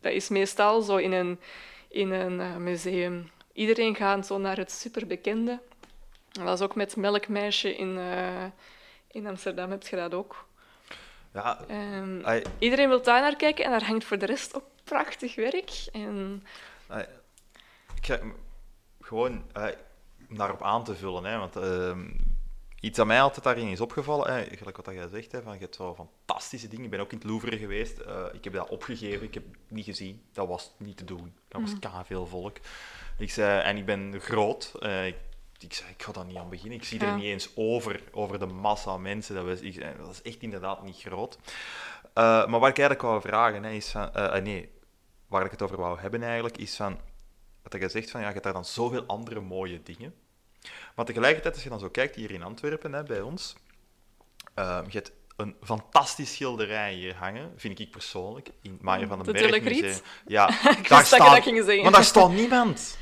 dat 0.00 0.12
is 0.12 0.28
meestal 0.28 0.80
zo 0.82 0.96
in 0.96 1.12
een, 1.12 1.40
in 1.88 2.10
een 2.10 2.40
eh, 2.40 2.56
museum. 2.56 3.30
Iedereen 3.52 3.94
gaat 3.94 4.26
zo 4.26 4.38
naar 4.38 4.56
het 4.56 4.72
superbekende. 4.72 5.60
Dat 6.32 6.58
is 6.58 6.60
ook 6.64 6.74
met 6.74 6.96
Melkmeisje 6.96 7.76
in, 7.76 7.98
eh, 7.98 8.44
in 9.10 9.26
Amsterdam, 9.26 9.70
heb 9.70 9.86
je 9.86 9.96
dat 9.96 10.14
ook. 10.14 10.46
Ja, 11.32 11.60
Ehm, 11.68 12.40
Iedereen 12.58 12.88
wil 12.88 13.02
daar 13.02 13.20
naar 13.20 13.36
kijken 13.36 13.64
en 13.64 13.70
daar 13.70 13.84
hangt 13.86 14.04
voor 14.04 14.18
de 14.18 14.26
rest 14.26 14.54
ook 14.54 14.64
prachtig 14.84 15.34
werk. 15.34 15.70
En 15.92 16.44
ai, 16.88 17.04
ik 17.96 18.06
ga, 18.06 18.18
gewoon 19.00 19.44
ai, 19.52 19.74
om 20.30 20.36
daarop 20.36 20.62
aan 20.62 20.84
te 20.84 20.94
vullen, 20.94 21.24
hè, 21.24 21.38
want 21.38 21.56
ehm, 21.56 22.10
iets 22.80 22.96
dat 22.96 23.06
mij 23.06 23.22
altijd 23.22 23.44
daarin 23.44 23.68
is 23.68 23.80
opgevallen, 23.80 24.34
hè, 24.34 24.44
gelijk 24.56 24.76
wat 24.76 24.94
jij 24.94 25.08
zegt, 25.08 25.32
hè, 25.32 25.42
van, 25.42 25.52
je 25.54 25.58
hebt 25.58 25.74
zo 25.74 25.94
fantastische 25.94 26.68
dingen. 26.68 26.84
Ik 26.84 26.90
ben 26.90 27.00
ook 27.00 27.12
in 27.12 27.18
het 27.18 27.26
Louvre 27.26 27.58
geweest, 27.58 27.98
eh, 27.98 28.24
ik 28.32 28.44
heb 28.44 28.52
dat 28.52 28.68
opgegeven, 28.68 29.26
ik 29.26 29.34
heb 29.34 29.44
het 29.44 29.70
niet 29.70 29.84
gezien, 29.84 30.22
dat 30.32 30.48
was 30.48 30.72
niet 30.76 30.96
te 30.96 31.04
doen. 31.04 31.34
Dat 31.48 31.60
was 31.60 31.72
Mhm. 31.80 32.04
veel 32.04 32.26
volk. 32.26 32.56
Ik 33.18 33.30
zei, 33.30 33.60
en 33.62 33.76
ik 33.76 33.86
ben 33.86 34.20
groot, 34.20 34.72
eh, 34.80 35.06
ik, 35.06 35.16
ik 35.62 35.74
zei, 35.74 35.90
ik 35.90 36.02
ga 36.02 36.12
daar 36.12 36.24
niet 36.24 36.36
aan 36.36 36.48
beginnen. 36.48 36.78
Ik 36.78 36.84
zie 36.84 37.00
er 37.00 37.06
Ja. 37.06 37.14
niet 37.14 37.24
eens 37.24 37.48
over, 37.54 38.02
over 38.12 38.38
de 38.38 38.46
massa 38.46 38.96
mensen. 38.96 39.34
Dat, 39.34 39.44
was, 39.44 39.60
ik, 39.60 39.80
dat 39.98 40.10
is 40.10 40.22
echt 40.22 40.42
inderdaad 40.42 40.82
niet 40.82 40.96
groot. 41.00 41.38
Eh, 42.14 42.22
maar 42.46 42.60
wat 42.60 42.68
ik 42.68 42.78
eigenlijk 42.78 43.02
wou 43.02 43.20
vragen, 43.20 43.62
hè, 43.64 43.70
is 43.70 43.88
van... 43.90 44.14
eh, 44.14 44.36
eh, 44.36 44.42
nee, 44.44 44.70
waar 45.26 45.44
ik 45.44 45.50
het 45.50 45.62
over 45.62 45.76
wou 45.76 46.00
hebben 46.00 46.22
eigenlijk, 46.22 46.56
is 46.58 46.76
van... 46.76 46.98
Wat 47.62 47.80
je 47.80 47.88
zegt 47.88 48.10
van, 48.10 48.20
ja, 48.20 48.26
je 48.26 48.32
hebt 48.32 48.44
daar 48.44 48.52
dan 48.52 48.64
zoveel 48.64 49.04
andere 49.06 49.40
mooie 49.40 49.82
dingen. 49.82 50.14
Maar 50.94 51.04
tegelijkertijd, 51.04 51.54
als 51.54 51.62
je 51.62 51.68
dan 51.68 51.78
zo 51.78 51.88
kijkt 51.88 52.14
hier 52.16 52.30
in 52.30 52.42
Antwerpen, 52.42 52.92
hè, 52.92 53.02
bij 53.02 53.20
ons... 53.20 53.56
eh, 54.54 54.78
je 54.88 54.96
hebt 54.98 55.12
een 55.36 55.56
fantastisch 55.62 56.32
schilderij 56.32 56.92
hier 56.94 57.14
hangen, 57.16 57.52
vind 57.56 57.78
ik 57.78 57.90
persoonlijk, 57.90 58.48
in 58.62 58.78
Maier 58.80 59.06
van 59.08 59.22
den 59.22 59.34
De 59.34 59.60
Berg. 59.60 60.00
Ja, 60.26 60.46
daar 60.62 60.82
dat 60.88 61.06
staat... 61.06 61.18
dat 61.34 61.42
ging 61.42 61.64
zeggen. 61.64 61.82
Maar 61.82 61.92
daar 61.92 62.04
staat 62.04 62.30
niemand. 62.32 62.98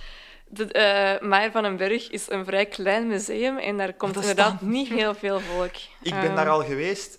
De, 0.53 0.65
eh 0.73 1.29
Maier 1.29 1.51
van 1.51 1.63
den 1.63 1.77
Berg 1.77 2.11
is 2.11 2.31
een 2.31 2.45
vrij 2.45 2.67
klein 2.67 3.07
museum 3.07 3.59
en 3.59 3.77
daar 3.77 3.93
komt 3.93 4.15
dat 4.15 4.23
inderdaad 4.23 4.57
staat- 4.57 4.69
niet 4.69 4.89
heel 4.89 5.15
veel 5.15 5.41
volk. 5.41 5.75
Ik 6.03 6.11
ben 6.13 6.23
Ehm, 6.23 6.35
daar 6.35 6.49
al 6.49 6.65
geweest, 6.65 7.19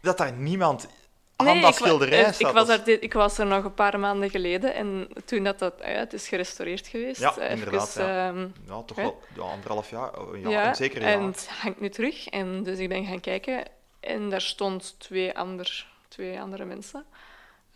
dat 0.00 0.18
daar 0.18 0.32
niemand 0.32 0.88
aan 1.36 1.46
nee, 1.46 1.60
dat 1.60 1.70
ik 1.70 1.76
schilderij 1.76 2.24
eh, 2.24 2.32
staat. 2.32 2.48
Ik 2.50 2.56
was, 2.56 2.66
Dat 2.66 2.78
er, 2.78 2.84
dit- 2.84 3.02
ik 3.02 3.12
was 3.12 3.38
er 3.38 3.46
nog 3.46 3.64
een 3.64 3.74
paar 3.74 3.98
maanden 3.98 4.30
geleden 4.30 4.74
en 4.74 5.08
toen 5.24 5.44
dat, 5.44 5.58
dat 5.58 5.74
ja, 5.78 5.84
het 5.86 6.12
is 6.12 6.28
gerestaureerd 6.28 6.86
geweest. 6.86 7.20
Ja, 7.20 7.38
inderdaad, 7.40 7.94
ja. 7.98 8.28
ehm, 8.28 8.48
Ja, 8.66 8.82
toch 8.82 8.96
Hè? 8.96 9.02
wel 9.02 9.22
ja, 9.36 9.42
anderhalf 9.42 9.90
jaar. 9.90 10.20
oh, 10.20 10.40
Ja, 10.40 10.48
ja, 10.50 10.68
een 10.68 10.74
zeker 10.74 11.02
een 11.02 11.08
jaar. 11.08 11.18
en 11.20 11.26
het 11.26 11.48
hangt 11.62 11.80
nu 11.80 11.88
terug. 11.90 12.26
En 12.28 12.62
dus 12.62 12.78
ik 12.78 12.88
ben 12.88 13.06
gaan 13.06 13.20
kijken 13.20 13.62
en 14.00 14.30
daar 14.30 14.40
stond 14.40 14.94
twee, 14.98 15.38
ander, 15.38 15.86
twee 16.08 16.40
andere 16.40 16.64
mensen. 16.64 17.04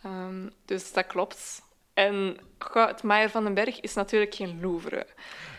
Ehm, 0.03 0.47
dus 0.65 0.91
dat 0.93 1.07
klopt. 1.07 1.61
En 1.93 2.37
goh, 2.59 2.87
het 2.87 3.03
Maier 3.03 3.29
van 3.29 3.43
den 3.43 3.53
Berg 3.53 3.79
is 3.79 3.93
natuurlijk 3.93 4.35
geen 4.35 4.59
Louvre. 4.61 5.07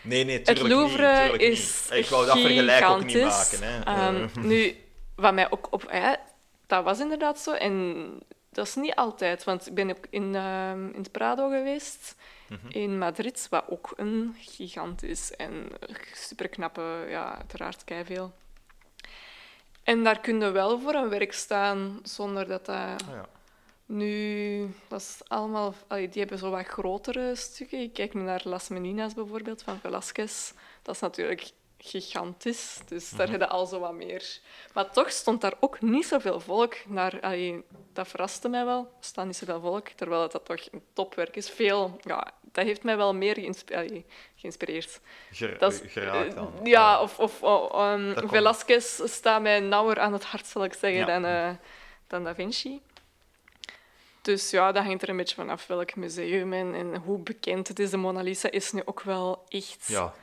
Nee, 0.01 0.23
nee, 0.23 0.35
Het 0.35 0.45
tuurlijk 0.45 0.67
Louvre 0.67 1.07
niet, 1.07 1.21
tuurlijk 1.21 1.41
is 1.41 1.87
niet. 1.89 1.99
Ik 1.99 2.05
wou 2.05 2.25
dat 2.25 2.39
vergelijk 2.39 2.85
ook 2.85 3.03
niet 3.03 3.23
maken. 3.23 3.63
Hè. 3.63 3.83
Ehm, 3.83 4.15
Eh, 4.15 4.43
nu, 4.43 4.75
wat 5.15 5.33
mij 5.33 5.51
ook 5.51 5.67
op... 5.69 5.87
Ja, 5.91 6.19
dat 6.67 6.83
was 6.83 6.99
inderdaad 6.99 7.39
zo. 7.39 7.51
En 7.51 8.07
dat 8.49 8.67
is 8.67 8.75
niet 8.75 8.95
altijd. 8.95 9.43
Want 9.43 9.67
ik 9.67 9.73
ben 9.73 9.89
ook 9.89 10.05
in, 10.09 10.35
ehm, 10.35 10.87
in 10.87 10.99
het 10.99 11.11
Prado 11.11 11.49
geweest. 11.49 12.15
Mhm. 12.47 12.67
In 12.69 12.97
Madrid, 12.97 13.47
wat 13.49 13.63
ook 13.67 13.93
een 13.95 14.35
gigant 14.39 15.03
is. 15.03 15.35
En 15.35 15.69
superknappe, 16.13 17.05
ja, 17.09 17.35
uiteraard 17.37 17.83
veel. 18.03 18.33
En 19.83 20.03
daar 20.03 20.19
kun 20.19 20.39
je 20.39 20.51
wel 20.51 20.79
voor 20.79 20.93
een 20.93 21.09
werk 21.09 21.33
staan, 21.33 21.99
zonder 22.03 22.47
dat 22.47 22.65
dat... 22.65 22.75
ah, 22.75 22.97
ja. 23.09 23.25
Nu, 23.85 24.69
dat 24.87 24.99
is 24.99 25.19
allemaal... 25.27 25.73
allee, 25.87 26.09
die 26.09 26.19
hebben 26.21 26.39
zo 26.39 26.49
wat 26.49 26.65
grotere 26.65 27.35
stukken. 27.35 27.79
Ik 27.79 27.93
kijk 27.93 28.13
nu 28.13 28.21
naar 28.21 28.41
Las 28.43 28.67
Meninas 28.67 29.13
bijvoorbeeld, 29.13 29.63
van 29.63 29.79
Velázquez. 29.79 30.51
Dat 30.81 30.95
is 30.95 31.01
natuurlijk 31.01 31.51
gigantisch, 31.77 32.79
dus 32.87 33.09
daar 33.09 33.29
heb 33.29 33.39
je 33.39 33.47
al 33.47 33.65
zo 33.65 33.79
wat 33.79 33.93
meer. 33.93 34.39
Maar 34.73 34.91
toch 34.91 35.11
stond 35.11 35.41
daar 35.41 35.53
ook 35.59 35.81
niet 35.81 36.05
zoveel 36.05 36.39
volk 36.39 36.75
naar... 36.87 37.21
allee, 37.21 37.63
dat 37.93 38.07
verraste 38.07 38.49
mij 38.49 38.65
wel. 38.65 38.79
Er 38.79 39.05
staat 39.05 39.25
niet 39.25 39.35
zoveel 39.35 39.61
volk, 39.61 39.87
terwijl 39.87 40.21
het 40.21 40.31
dat 40.31 40.45
toch 40.45 40.71
een 40.71 40.83
topwerk 40.93 41.35
is. 41.35 41.49
Veel... 41.49 41.97
Ja, 42.01 42.31
dat 42.41 42.65
heeft 42.65 42.83
mij 42.83 42.97
wel 42.97 43.13
meer 43.13 43.55
allee, 43.73 44.05
geïnspireerd. 44.35 44.99
Dat 45.59 45.73
is, 45.73 45.81
geraakt 45.91 46.29
eh, 46.29 46.35
dan. 46.35 46.51
ja, 46.63 47.01
of, 47.01 47.19
of 47.19 47.43
oh, 47.43 47.91
um, 47.93 48.13
kan. 48.13 48.29
Velázquez 48.29 49.01
staat 49.03 49.41
mij 49.41 49.59
nauwer 49.59 49.99
aan 49.99 50.13
het 50.13 50.23
hart, 50.23 50.45
zal 50.45 50.63
ik 50.63 50.73
zeggen, 50.73 50.99
Ja. 50.99 51.05
dan, 51.05 51.25
eh, 51.25 51.49
dan 52.07 52.23
Da 52.23 52.35
Vinci. 52.35 52.81
Dus 54.25 54.49
ja, 54.49 54.71
dat 54.71 54.83
hangt 54.83 55.01
er 55.01 55.09
een 55.09 55.17
beetje 55.17 55.35
vanaf 55.35 55.67
welk 55.67 55.95
museum 55.95 56.53
en, 56.53 56.73
en 56.75 56.95
hoe 56.95 57.19
bekend 57.19 57.67
het 57.67 57.79
is. 57.79 57.89
De 57.89 57.97
Mona 57.97 58.21
Lisa 58.21 58.51
is 58.51 58.71
nu 58.71 58.81
ook 58.85 59.01
wel 59.01 59.45
echt... 59.47 59.83
Ja, 59.87 60.13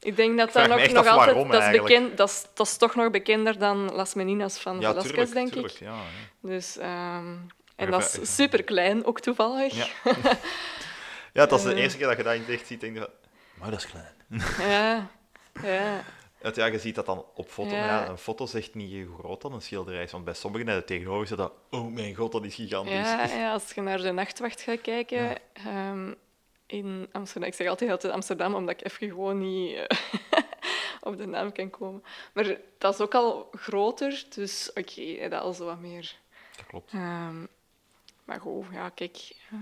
Ik 0.00 0.16
denk 0.16 0.38
dat 0.38 0.52
dat 0.52 0.70
ook 0.70 0.78
nog 0.90 1.06
altijd... 1.06 1.16
waarom 1.16 1.50
dat, 1.50 1.62
is 1.62 1.70
bekend, 1.80 2.16
dat, 2.16 2.28
is, 2.28 2.44
dat 2.54 2.66
is 2.66 2.76
toch 2.76 2.94
nog 2.94 3.10
bekender 3.10 3.58
dan 3.58 3.92
Las 3.94 4.14
Meninas 4.14 4.58
van 4.58 4.80
ja 4.80 4.92
Velázquez, 4.92 5.02
tuurlijk, 5.06 5.32
denk 5.32 5.52
tuurlijk, 5.52 5.74
ik. 5.74 5.80
Ja, 5.80 5.94
hè. 5.94 6.48
Dus, 6.48 6.76
ehm, 6.78 7.34
en 7.76 7.90
dat 7.90 8.18
is 8.22 8.34
super 8.34 8.62
klein, 8.64 9.04
ook 9.04 9.20
toevallig. 9.20 9.74
Ja. 9.74 9.86
ja, 11.32 11.46
dat 11.46 11.58
is 11.58 11.64
de 11.64 11.72
Eh. 11.72 11.82
eerste 11.82 11.98
keer 11.98 12.06
dat 12.06 12.16
je 12.16 12.22
dat 12.22 12.34
in 12.34 12.40
het 12.40 12.50
echt 12.50 12.66
ziet, 12.66 12.80
denk 12.80 12.96
je. 12.96 13.10
Maar 13.54 13.70
dat 13.70 13.78
is 13.78 13.86
klein. 13.86 14.14
ja. 14.70 15.10
ja. 15.62 16.04
Ja, 16.54 16.66
je 16.66 16.78
ziet 16.78 16.94
dat 16.94 17.06
dan 17.06 17.24
op 17.34 17.48
foto, 17.50 17.76
maar 17.76 17.86
Ja. 17.86 18.08
een 18.08 18.18
foto 18.18 18.46
zegt 18.46 18.74
niet 18.74 19.06
hoe 19.06 19.18
groot 19.18 19.40
dan 19.42 19.52
een 19.52 19.62
schilderij 19.62 20.02
is. 20.02 20.12
Want 20.12 20.24
bij 20.24 20.34
sommigen 20.34 20.66
hebben 20.66 20.86
tegenover 20.86 21.26
zit 21.26 21.36
dat... 21.38 21.52
Oh 21.70 21.92
mijn 21.92 22.14
god, 22.14 22.32
dat 22.32 22.44
is 22.44 22.54
gigantisch. 22.54 22.92
Ja, 22.94 23.24
ja, 23.40 23.52
als 23.52 23.72
je 23.72 23.80
naar 23.80 24.02
de 24.02 24.10
nachtwacht 24.12 24.60
gaat 24.62 24.80
kijken 24.80 25.36
ehm, 25.52 26.12
in 26.66 27.08
Amsterdam. 27.12 27.48
Ik 27.50 27.54
zeg 27.56 27.66
altijd 27.68 27.88
heel 27.88 27.98
de 27.98 28.02
tijd 28.02 28.14
Amsterdam, 28.14 28.54
omdat 28.54 28.80
ik 28.80 28.86
even 28.86 29.08
gewoon 29.08 29.38
niet... 29.38 29.76
eh, 29.76 29.98
op 31.08 31.16
de 31.16 31.26
naam 31.26 31.52
kan 31.52 31.70
komen. 31.70 32.04
Maar 32.32 32.56
dat 32.78 32.94
is 32.94 33.00
ook 33.00 33.14
al 33.14 33.48
groter, 33.52 34.24
dus 34.34 34.70
oké, 34.74 35.28
dat 35.28 35.40
al 35.42 35.52
zo 35.52 35.64
wat 35.64 35.80
meer. 35.80 36.16
Dat 36.56 36.66
klopt. 36.66 36.92
Ehm, 36.92 37.36
maar 38.24 38.40
goed, 38.40 38.64
ja, 38.72 38.88
kijk. 38.88 39.32
eh, 39.50 39.58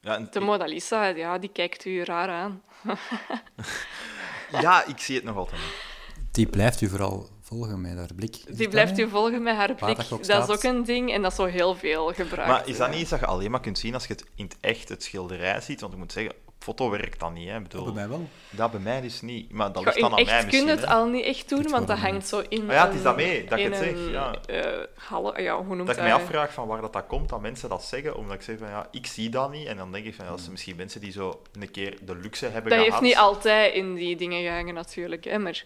Ja, 0.00 0.18
de 0.18 0.40
Mona 0.40 0.64
Lisa, 0.64 1.04
ja, 1.06 1.38
die 1.38 1.50
kijkt 1.52 1.84
u 1.84 2.02
raar 2.04 2.28
aan. 2.28 2.62
ja, 4.60 4.84
ik 4.84 4.98
zie 4.98 5.14
het 5.14 5.24
nog 5.24 5.36
altijd 5.36 5.60
niet. 5.60 5.96
Die 6.32 6.46
blijft 6.46 6.80
u 6.80 6.88
vooral 6.88 7.26
volgen 7.40 7.80
met 7.80 7.96
haar 7.96 8.10
blik. 8.16 8.32
Die 8.46 8.56
dat 8.56 8.68
blijft 8.70 8.98
u 8.98 9.08
volgen 9.08 9.42
met 9.42 9.56
haar 9.56 9.74
blik. 9.74 9.96
dat 9.96 10.24
Dat 10.26 10.48
is 10.48 10.54
ook 10.56 10.62
een 10.62 10.84
ding 10.84 11.12
en 11.12 11.22
dat 11.22 11.30
is 11.30 11.36
zo 11.36 11.44
heel 11.44 11.74
veel 11.76 12.12
gebruikt. 12.12 12.50
Maar 12.50 12.68
is 12.68 12.76
dat 12.76 12.90
niet 12.90 13.00
iets 13.00 13.10
dat 13.10 13.20
je 13.20 13.26
alleen 13.26 13.50
maar 13.50 13.60
kunt 13.60 13.78
zien 13.78 13.94
als 13.94 14.06
je 14.06 14.12
het 14.12 14.24
in 14.34 14.44
het 14.44 14.56
echt 14.60 14.88
het 14.88 15.02
schilderij 15.02 15.60
ziet? 15.60 15.80
Want 15.80 15.92
ik 15.92 15.98
moet 15.98 16.12
zeggen, 16.12 16.32
op 16.46 16.54
foto 16.58 16.90
werkt 16.90 17.20
dat 17.20 17.32
niet. 17.32 17.48
Hè. 17.48 17.60
Bedoel, 17.60 17.84
bij 17.84 17.92
mij 17.92 18.08
wel. 18.08 18.28
Dat 18.50 18.70
bij 18.70 18.80
mij 18.80 19.00
dus 19.00 19.20
niet. 19.20 19.52
Maar 19.52 19.72
dat 19.72 19.84
ligt 19.84 20.00
dan 20.00 20.04
aan 20.14 20.24
mij 20.24 20.44
misschien. 20.44 20.64
je 20.64 20.70
het 20.70 20.80
hè. 20.80 20.86
al 20.86 21.06
niet 21.06 21.24
echt 21.24 21.48
doen, 21.48 21.58
Het 21.58 21.70
want 21.70 21.86
dat 21.86 21.98
hangt 21.98 22.28
zo 22.28 22.42
in 22.48 22.68
Ah 22.68 22.74
ja, 22.74 22.84
het 22.84 22.90
is 22.92 22.98
een- 22.98 23.04
dat 23.04 23.16
mee, 23.16 23.44
dat 23.44 23.58
ik 23.58 23.64
het 23.64 23.76
zeg, 23.76 23.90
een, 23.92 24.10
ja. 24.10 24.34
eh, 24.46 24.84
halle- 24.94 25.42
ja, 25.42 25.56
hoe 25.56 25.74
noemt 25.74 25.86
Dat 25.86 25.96
ik 25.96 26.02
dat? 26.02 26.10
mij 26.12 26.12
afvraag 26.22 26.52
van 26.52 26.66
waar 26.66 26.80
dat, 26.80 26.92
dat 26.92 27.06
komt, 27.06 27.28
dat 27.28 27.40
mensen 27.40 27.68
dat 27.68 27.84
zeggen, 27.84 28.16
omdat 28.16 28.34
ik 28.34 28.42
zeg 28.42 28.58
van 28.58 28.68
ja, 28.68 28.88
ik 28.90 29.06
zie 29.06 29.28
dat 29.28 29.50
niet. 29.50 29.66
En 29.66 29.76
dan 29.76 29.92
denk 29.92 30.04
ik 30.04 30.14
van 30.14 30.24
ja, 30.24 30.30
dat 30.30 30.40
zijn 30.40 30.52
misschien 30.52 30.76
mensen 30.76 31.00
die 31.00 31.12
zo 31.12 31.42
een 31.60 31.70
keer 31.70 31.96
de 32.02 32.16
luxe 32.16 32.44
hebben 32.46 32.62
Dat 32.70 32.72
gehad. 32.78 32.90
heeft 32.90 33.02
niet 33.02 33.16
altijd 33.16 33.74
in 33.74 33.94
die 33.94 34.16
dingen 34.16 34.42
gehangen, 34.42 34.74
natuurlijk. 34.74 35.24
Hè, 35.24 35.38
maar 35.38 35.64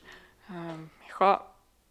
ehm, 0.53 0.81
ja, 1.19 1.43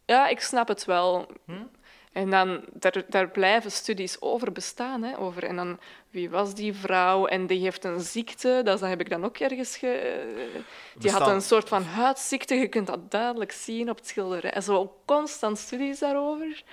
ja, 0.06 0.28
ik 0.28 0.40
snap 0.40 0.68
het 0.68 0.86
wel. 0.86 1.28
Hm? 1.46 1.64
En 2.12 2.30
dan, 2.30 2.64
daar, 2.74 3.04
daar 3.10 3.30
blijven 3.30 3.72
studies 3.72 4.22
over 4.22 4.52
bestaan. 4.52 5.04
Hè, 5.04 5.18
over, 5.18 5.44
en 5.44 5.56
dan, 5.56 5.80
wie 6.10 6.30
was 6.30 6.54
die 6.54 6.74
vrouw? 6.74 7.26
En 7.26 7.48
die 7.48 7.60
heeft 7.60 7.84
een 7.84 8.00
ziekte, 8.00 8.62
dat 8.64 8.80
heb 8.80 9.00
ik 9.00 9.10
dan 9.10 9.26
ook 9.26 9.38
ergens... 9.38 9.78
Ge, 9.78 9.88
eh, 9.88 10.62
die 11.02 11.12
had 11.12 11.28
een 11.28 11.42
soort 11.42 11.68
van 11.68 11.84
huidziekte, 11.84 12.56
je 12.56 12.68
kunt 12.68 12.88
dat 12.88 13.12
duidelijk 13.12 13.52
zien 13.52 13.90
op 13.90 13.98
het 13.98 14.08
schilderij. 14.08 14.62
Zo 14.62 14.96
constant 15.06 15.58
studies 15.58 16.00
daarover. 16.00 16.64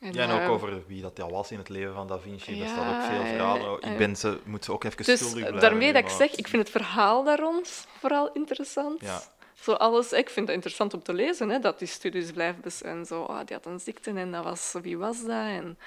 En, 0.00 0.12
Ja, 0.12 0.22
en 0.22 0.30
ook 0.30 0.40
ehm, 0.40 0.50
over 0.50 0.82
wie 0.86 1.02
dat 1.02 1.20
al 1.20 1.30
was 1.30 1.50
in 1.50 1.58
het 1.58 1.68
leven 1.68 1.94
van 1.94 2.06
Da 2.06 2.18
Vinci. 2.18 2.50
Er 2.50 2.56
Ja, 2.56 2.66
staat 2.66 2.94
ook 2.96 3.02
veel 3.02 3.20
eh, 3.20 3.28
verhalen. 3.28 3.76
Ik 3.76 3.84
eh. 3.84 3.96
ben 3.96 4.16
ze, 4.16 4.38
moet 4.44 4.64
ze 4.64 4.72
ook 4.72 4.84
even 4.84 5.04
Dus 5.04 5.18
schuldig 5.18 5.38
eh, 5.42 5.48
blijven. 5.48 5.60
daarmee 5.60 5.92
dat 5.92 6.02
ik 6.02 6.08
zeg, 6.08 6.34
ik 6.34 6.48
vind 6.48 6.62
het 6.62 6.70
verhaal 6.70 7.24
daar 7.24 7.38
rond 7.38 7.86
vooral 7.98 8.32
interessant. 8.32 9.00
Ja. 9.00 9.22
Zo 9.60 9.72
alles, 9.72 10.12
ik 10.12 10.30
vind 10.30 10.46
het 10.46 10.54
interessant 10.54 10.94
om 10.94 11.02
te 11.02 11.12
lezen, 11.12 11.48
hè, 11.48 11.58
dat 11.58 11.78
die 11.78 11.88
studies 11.88 12.30
blijven 12.30 12.60
bestaan. 12.62 13.06
Zo, 13.06 13.22
ah, 13.24 13.46
die 13.46 13.56
had 13.56 13.66
een 13.66 13.80
ziekte 13.80 14.10
en 14.10 14.32
dat 14.32 14.44
was, 14.44 14.74
wie 14.82 14.98
was 14.98 15.20
dat? 15.20 15.30
En, 15.46 15.78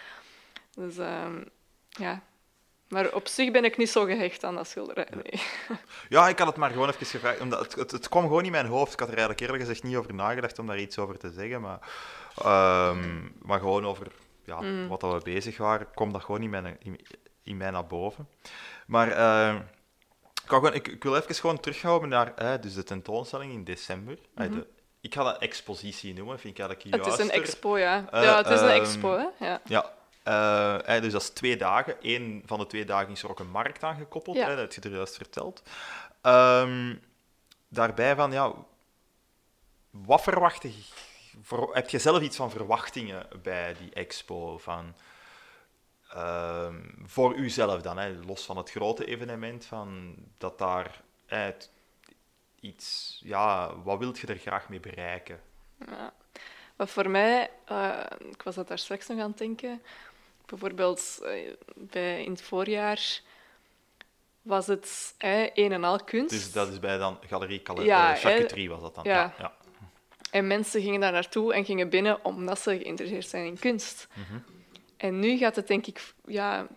dus 0.75 0.97
ehm, 0.97 1.43
ja. 1.89 2.21
Maar 2.87 3.13
op 3.13 3.27
zich 3.27 3.51
ben 3.51 3.63
ik 3.63 3.77
niet 3.77 3.89
zo 3.89 4.03
gehecht 4.05 4.43
aan 4.43 4.55
dat 4.55 4.67
schilderij. 4.67 5.07
Nee. 5.13 5.41
Ja, 6.09 6.27
ik 6.27 6.37
had 6.37 6.47
het 6.47 6.55
maar 6.55 6.69
gewoon 6.71 6.89
even 6.89 7.05
gevraagd. 7.05 7.39
Omdat 7.41 7.59
het, 7.59 7.75
het, 7.75 7.91
het 7.91 8.09
kwam 8.09 8.21
gewoon 8.21 8.45
in 8.45 8.51
mijn 8.51 8.65
hoofd. 8.65 8.93
Ik 8.93 8.99
had 8.99 9.07
er 9.07 9.13
eigenlijk 9.17 9.41
eerlijk 9.41 9.63
gezegd 9.63 9.83
niet 9.83 9.95
over 9.95 10.13
nagedacht 10.13 10.59
om 10.59 10.67
daar 10.67 10.79
iets 10.79 10.97
over 10.97 11.17
te 11.17 11.31
zeggen. 11.31 11.61
Maar, 11.61 11.79
ehm, 12.37 13.21
maar 13.41 13.59
gewoon 13.59 13.85
over 13.85 14.07
ja, 14.45 14.61
Mm. 14.61 14.87
wat 14.87 14.99
dat 15.01 15.13
we 15.13 15.31
bezig 15.31 15.57
waren, 15.57 15.87
kwam 15.93 16.11
dat 16.11 16.23
gewoon 16.23 16.41
in 16.41 16.49
mij, 16.49 16.75
in, 16.79 16.99
in 17.43 17.57
mij 17.57 17.71
naar 17.71 17.87
boven. 17.87 18.29
Maar 18.87 19.11
ehm, 19.11 19.61
gewoon, 20.45 20.73
ik, 20.73 20.87
ik 20.87 21.03
wil 21.03 21.15
even 21.15 21.35
gewoon 21.35 21.59
terughouden 21.59 22.09
naar 22.09 22.61
dus 22.61 22.73
de 22.73 22.83
tentoonstelling 22.83 23.53
in 23.53 23.63
december. 23.63 24.17
Eh, 24.35 24.51
de, 24.51 24.67
ik 25.01 25.13
ga 25.13 25.23
dat 25.23 25.37
expositie 25.37 26.13
noemen, 26.13 26.39
vind 26.39 26.59
ik 26.59 26.65
eigenlijk 26.65 26.95
Mhm. 26.95 27.09
Het 27.09 27.19
is 27.19 27.25
een 27.25 27.31
expo, 27.31 27.77
ja. 27.77 28.05
Eh, 28.11 28.23
ja, 28.23 28.37
het 28.37 28.47
is 28.49 28.59
een 28.61 28.67
ehm, 28.67 28.81
expo, 28.81 29.17
hè. 29.17 29.45
Ja. 29.45 29.61
Ja, 29.65 29.91
eh, 30.85 31.01
dus 31.01 31.11
dat 31.11 31.21
is 31.21 31.29
twee 31.29 31.57
dagen. 31.57 31.95
Eén 32.01 32.43
van 32.45 32.59
de 32.59 32.65
twee 32.67 32.85
dagen 32.85 33.11
is 33.11 33.23
er 33.23 33.29
ook 33.29 33.39
een 33.39 33.51
markt 33.51 33.83
aan 33.83 33.95
gekoppeld, 33.95 34.35
Ja. 34.35 34.43
hè, 34.43 34.55
dat 34.55 34.59
heb 34.59 34.83
je 34.83 34.89
er 34.89 34.95
juist 34.95 35.17
verteld. 35.17 35.63
Ehm, 36.21 36.95
daarbij 37.67 38.15
van, 38.15 38.31
ja, 38.31 38.53
wat 39.89 40.21
verwacht 40.21 40.61
je? 40.61 40.73
Heb 41.71 41.89
je 41.89 41.99
zelf 41.99 42.21
iets 42.21 42.35
van 42.35 42.51
verwachtingen 42.51 43.27
bij 43.41 43.75
die 43.79 43.93
expo? 43.93 44.57
Van, 44.57 44.95
ehm, 46.13 46.75
voor 47.05 47.35
uzelf 47.35 47.81
dan, 47.81 47.97
hè, 47.97 48.13
los 48.25 48.45
van 48.45 48.57
het 48.57 48.71
grote 48.71 49.05
evenement, 49.05 49.65
van 49.65 50.15
dat 50.37 50.57
daar 50.57 51.01
eh, 51.25 51.47
iets, 52.59 53.19
ja, 53.23 53.75
wat 53.83 53.99
wilt 53.99 54.19
je 54.19 54.27
er 54.27 54.37
graag 54.37 54.69
mee 54.69 54.79
bereiken? 54.79 55.41
Ja. 55.87 56.13
Maar 56.75 56.87
voor 56.87 57.09
mij, 57.09 57.49
eh, 57.65 57.99
ik 58.29 58.41
was 58.41 58.55
dat 58.55 58.67
daar 58.67 58.77
straks 58.77 59.07
nog 59.07 59.19
aan 59.19 59.29
het 59.29 59.37
denken, 59.37 59.81
bijvoorbeeld 60.45 61.19
eh, 61.23 61.51
bij, 61.75 62.23
in 62.23 62.31
het 62.31 62.41
voorjaar 62.41 63.21
was 64.41 64.67
het 64.67 65.15
eh, 65.17 65.49
een 65.53 65.71
en 65.71 65.83
al 65.83 66.03
kunst. 66.03 66.29
Dus 66.29 66.51
dat 66.51 66.67
is 66.67 66.79
bij 66.79 66.97
dan 66.97 67.19
Galerie 67.27 67.61
Cale- 67.61 67.83
Ja, 67.83 68.17
eh, 68.21 68.69
was 68.69 68.81
dat 68.81 68.95
dan. 68.95 69.03
ja. 69.03 69.13
ja. 69.13 69.33
ja. 69.37 69.53
En 70.31 70.47
mensen 70.47 70.81
gingen 70.81 70.99
daar 70.99 71.11
naartoe 71.11 71.53
en 71.53 71.65
gingen 71.65 71.89
binnen 71.89 72.25
omdat 72.25 72.59
ze 72.59 72.77
geïnteresseerd 72.77 73.27
zijn 73.27 73.45
in 73.45 73.59
kunst. 73.59 74.07
Mhm. 74.13 74.39
En 75.03 75.19
nu 75.19 75.37
gaat 75.37 75.55
het 75.55 75.67
denk 75.67 75.87
ik 75.87 76.13
ja, 76.25 76.67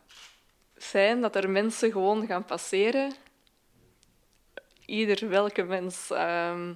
zijn 0.77 1.20
dat 1.20 1.36
er 1.36 1.51
mensen 1.51 1.93
gewoon 1.93 2.27
gaan 2.27 2.44
passeren. 2.44 3.12
Ieder 4.86 5.28
welke 5.28 5.62
mens. 5.62 6.11
ehm, 6.11 6.74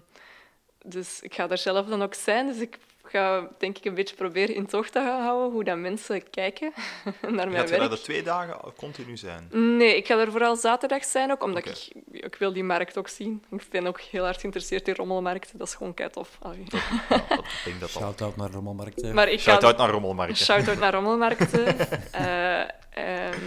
dus 0.84 1.20
ik 1.20 1.34
ga 1.34 1.46
daar 1.46 1.58
zelf 1.58 1.86
dan 1.86 2.02
ook 2.02 2.14
zijn. 2.14 2.46
Dus 2.46 2.58
ik 2.58 2.78
ga 3.10 3.48
denk 3.58 3.78
ik 3.78 3.84
een 3.84 3.94
beetje 3.94 4.14
proberen 4.14 4.54
in 4.54 4.66
tocht 4.66 4.92
te 4.92 4.98
houden 5.00 5.50
hoe 5.52 5.64
dat 5.64 5.76
mensen 5.78 6.30
kijken 6.30 6.72
naar 7.20 7.32
mijn 7.32 7.50
Gaat 7.52 7.68
je 7.68 7.70
daar 7.70 7.78
werk. 7.78 7.90
de 7.90 8.00
twee 8.00 8.22
dagen 8.22 8.56
continu 8.76 9.16
zijn? 9.16 9.48
Nee, 9.76 9.96
ik 9.96 10.06
ga 10.06 10.18
er 10.18 10.30
vooral 10.30 10.56
zaterdag 10.56 11.04
zijn 11.04 11.30
ook, 11.30 11.42
omdat 11.42 11.66
ik, 11.66 11.88
ik 12.10 12.34
wil 12.34 12.52
die 12.52 12.64
markt 12.64 12.98
ook 12.98 13.08
zien. 13.08 13.44
Ik 13.50 13.62
ben 13.70 13.86
ook 13.86 14.00
heel 14.00 14.24
hard 14.24 14.40
geïnteresseerd 14.40 14.88
in 14.88 14.94
rommelmarkten. 14.94 15.58
Dat 15.58 15.66
is 15.66 15.74
gewoon 15.74 15.94
kei 15.94 16.10
tof. 16.10 16.38
Ja, 16.42 16.48
dat, 16.48 17.38
ik 17.38 17.60
denk 17.64 17.80
dat. 17.80 17.90
Shout-out 17.90 18.36
naar 18.36 18.50
Rommelmarkt. 18.50 19.12
Maar 19.12 19.28
ik 19.28 19.40
ga 19.40 19.50
Shout-out 19.50 19.76
naar 19.76 19.90
Rommelmarkt. 19.90 20.38
hè. 20.38 20.44
Shout-out 20.44 20.78
naar 20.78 20.92
rommelmarkten. 20.92 21.76
Eh, 22.10 22.60
ehm, 22.90 23.38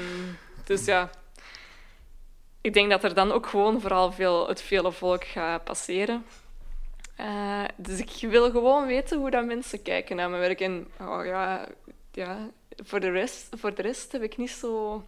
dus 0.65 0.85
ja, 0.85 1.09
ik 2.61 2.73
denk 2.73 2.89
dat 2.89 3.03
er 3.03 3.13
dan 3.13 3.31
ook 3.31 3.47
gewoon 3.47 3.81
vooral 3.81 4.11
veel, 4.11 4.47
het 4.47 4.61
vele 4.61 4.91
volk 4.91 5.23
gaat 5.23 5.63
passeren. 5.63 6.25
Eh, 7.15 7.63
dus 7.75 7.99
ik 7.99 8.29
wil 8.29 8.51
gewoon 8.51 8.87
weten 8.87 9.17
hoe 9.17 9.31
dat 9.31 9.45
mensen 9.45 9.81
kijken 9.81 10.15
naar 10.15 10.29
mijn 10.29 10.41
werk. 10.41 10.59
En 10.61 10.87
oh 11.01 11.25
ja, 11.25 11.67
ja, 12.11 12.37
voor, 12.83 12.99
de 12.99 13.09
rest, 13.11 13.47
voor 13.57 13.73
de 13.75 13.81
rest 13.81 14.11
heb 14.11 14.21
ik 14.23 14.37
niet 14.37 14.51
zo... 14.51 15.03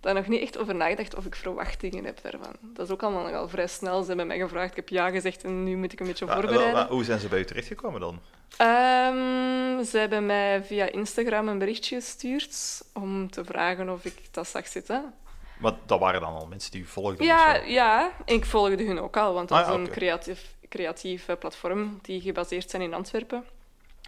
Daar 0.00 0.14
nog 0.14 0.26
niet 0.26 0.40
echt 0.40 0.58
over 0.58 0.74
nagedacht 0.74 1.14
of 1.14 1.24
ik 1.24 1.34
verwachtingen 1.34 2.04
heb 2.04 2.18
daarvan. 2.22 2.56
Dat 2.60 2.86
is 2.86 2.92
ook 2.92 3.02
allemaal 3.02 3.22
nogal 3.22 3.48
vrij 3.48 3.66
snel. 3.66 4.00
Ze 4.02 4.08
hebben 4.08 4.26
mij 4.26 4.38
gevraagd, 4.38 4.70
ik 4.70 4.76
heb 4.76 4.88
ja 4.88 5.10
gezegd 5.10 5.44
en 5.44 5.64
nu 5.64 5.76
moet 5.76 5.92
ik 5.92 6.00
een 6.00 6.06
beetje 6.06 6.26
voorbereiden. 6.26 6.86
hoe 6.86 7.04
zijn 7.04 7.18
ze 7.18 7.28
bij 7.28 7.38
u 7.38 7.44
terechtgekomen 7.44 8.00
dan? 8.00 8.20
Ehm, 8.56 9.84
ze 9.84 9.98
hebben 9.98 10.26
mij 10.26 10.64
via 10.64 10.92
Instagram 10.92 11.48
een 11.48 11.58
berichtje 11.58 11.94
gestuurd 11.96 12.82
om 12.94 13.30
te 13.30 13.44
vragen 13.44 13.88
of 13.88 14.04
ik 14.04 14.14
dat 14.30 14.48
zag 14.48 14.66
zitten. 14.68 15.14
Maar 15.58 15.72
dat 15.86 15.98
waren 16.00 16.20
dan 16.20 16.34
al 16.34 16.46
mensen 16.46 16.70
die 16.70 16.80
u 16.80 16.84
volgden? 16.86 17.26
Ja, 17.26 17.54
ja, 17.54 18.10
en 18.24 18.34
ik 18.34 18.44
volgde 18.44 18.84
hun 18.84 19.00
ook 19.00 19.16
al, 19.16 19.34
want 19.34 19.48
dat 19.48 19.58
Ah, 19.58 19.68
is 19.68 19.74
een 19.74 19.88
creatief, 19.90 20.54
creatief 20.68 21.28
eh, 21.28 21.36
platform 21.36 21.98
die 22.02 22.20
gebaseerd 22.20 22.70
zijn 22.70 22.82
in 22.82 22.94
Antwerpen. 22.94 23.44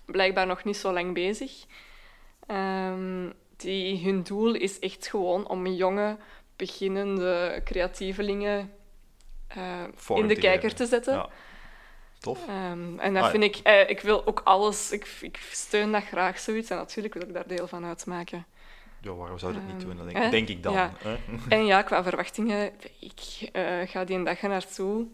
Blijkbaar 0.04 0.46
nog 0.46 0.64
niet 0.64 0.76
zo 0.76 0.92
lang 0.92 1.14
bezig. 1.14 1.64
Ehm, 2.46 3.30
die, 3.56 4.04
hun 4.04 4.22
doel 4.22 4.54
is 4.54 4.78
echt 4.78 5.06
gewoon 5.06 5.48
om 5.48 5.66
jonge, 5.66 6.16
beginnende 6.56 7.60
creatievelingen 7.64 8.72
Vorm 9.94 10.20
in 10.20 10.28
de 10.28 10.36
kijker 10.36 10.74
te 10.74 10.86
zetten. 10.86 11.14
Ja. 11.14 11.28
Tof. 12.18 12.46
Ehm, 12.48 12.98
en 12.98 13.14
dat 13.14 13.22
Ah, 13.22 13.22
ja. 13.22 13.30
vind 13.30 13.42
ik, 13.44 13.56
eh, 13.56 13.88
ik 13.90 14.00
wil 14.00 14.26
ook 14.26 14.40
alles, 14.44 14.92
ik, 14.92 15.16
ik 15.20 15.38
steun 15.50 15.92
dat 15.92 16.04
graag 16.04 16.38
zoiets 16.38 16.70
en 16.70 16.76
natuurlijk 16.76 17.14
wil 17.14 17.22
ik 17.22 17.32
daar 17.32 17.46
deel 17.46 17.68
van 17.68 17.84
uitmaken. 17.84 18.46
Ja, 19.00 19.14
waarom 19.14 19.38
zou 19.38 19.52
je 19.52 19.58
dat 19.58 19.66
niet 19.66 19.76
Ehm, 19.84 19.96
doen? 19.96 20.12
Dat 20.12 20.30
denk, 20.30 20.48
ik 20.48 20.62
dan. 20.62 20.72
Ja. 20.72 20.92
En 21.48 21.66
ja, 21.66 21.82
qua 21.82 22.02
verwachtingen, 22.02 22.72
ik 23.00 23.48
eh, 23.52 23.80
ga 23.84 24.04
die 24.04 24.16
een 24.16 24.24
dag 24.24 24.42
naartoe 24.42 25.06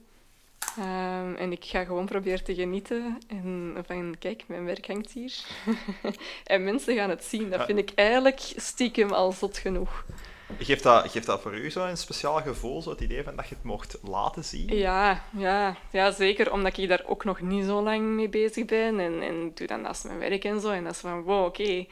Ehm, 0.78 1.34
en 1.34 1.52
ik 1.52 1.64
ga 1.64 1.84
gewoon 1.84 2.06
proberen 2.06 2.44
te 2.44 2.55
genieten 2.55 3.18
en 3.26 3.76
van, 3.86 4.16
kijk, 4.18 4.44
mijn 4.47 4.64
werk 4.64 4.86
hangt 4.86 5.12
hier. 5.12 5.34
en 6.44 6.64
mensen 6.64 6.97
gaan 6.97 7.10
het 7.10 7.24
zien. 7.24 7.51
Dat 7.51 7.64
vind 7.64 7.78
ik 7.78 7.93
eigenlijk 7.94 8.40
stiekem 8.56 9.12
al 9.12 9.32
zot 9.32 9.59
genoeg. 9.59 10.05
Geeft, 10.59 10.82
dat, 10.82 11.10
geeft 11.10 11.26
dat 11.26 11.40
voor 11.40 11.55
u 11.55 11.70
zo 11.70 11.84
een 11.84 11.97
speciaal 11.97 12.43
gevoel, 12.43 12.82
zo 12.82 12.90
het 12.90 13.01
idee 13.01 13.22
van 13.22 13.36
dat 13.36 13.48
je 13.48 13.55
het 13.55 13.64
mocht 13.64 13.98
laten 14.02 14.44
zien? 14.44 14.76
Ja, 14.76 15.24
ja, 15.36 15.76
ja, 15.90 16.10
zeker 16.10 16.52
omdat 16.52 16.78
ik 16.78 16.88
daar 16.88 17.05
ook 17.06 17.24
nog 17.24 17.40
niet 17.40 17.64
zo 17.64 17.82
lang 17.82 18.02
mee 18.02 18.28
bezig 18.28 18.64
ben. 18.64 19.01
En, 19.01 19.22
en 19.22 19.51
doe 19.55 19.66
dat 19.66 19.80
naast 19.80 20.05
mijn 20.05 20.18
werk 20.18 20.44
en 20.44 20.60
zo. 20.60 20.70
En 20.70 20.84
dat 20.84 20.93
is 20.93 20.98
van, 20.98 21.22
wow, 21.22 21.44
oké. 21.44 21.86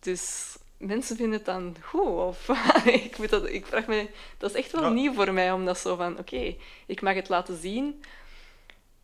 Dus 0.00 0.56
mensen 0.86 1.16
vinden 1.16 1.34
het 1.36 1.44
dan 1.44 1.76
goed. 1.82 2.06
Of, 2.06 2.48
ik, 2.84 3.28
dat, 3.30 3.48
ik 3.48 3.66
vraag 3.66 3.86
me, 3.86 4.08
dat 4.38 4.50
is 4.50 4.56
echt 4.56 4.72
wel 4.72 4.82
Ja. 4.82 4.88
nieuw 4.88 5.12
voor 5.12 5.32
mij, 5.32 5.52
om 5.52 5.64
dat 5.64 5.78
zo 5.78 5.96
van, 5.96 6.18
oké, 6.18 6.54
ik 6.86 7.00
mag 7.02 7.14
het 7.14 7.28
laten 7.28 7.56
zien. 7.60 8.04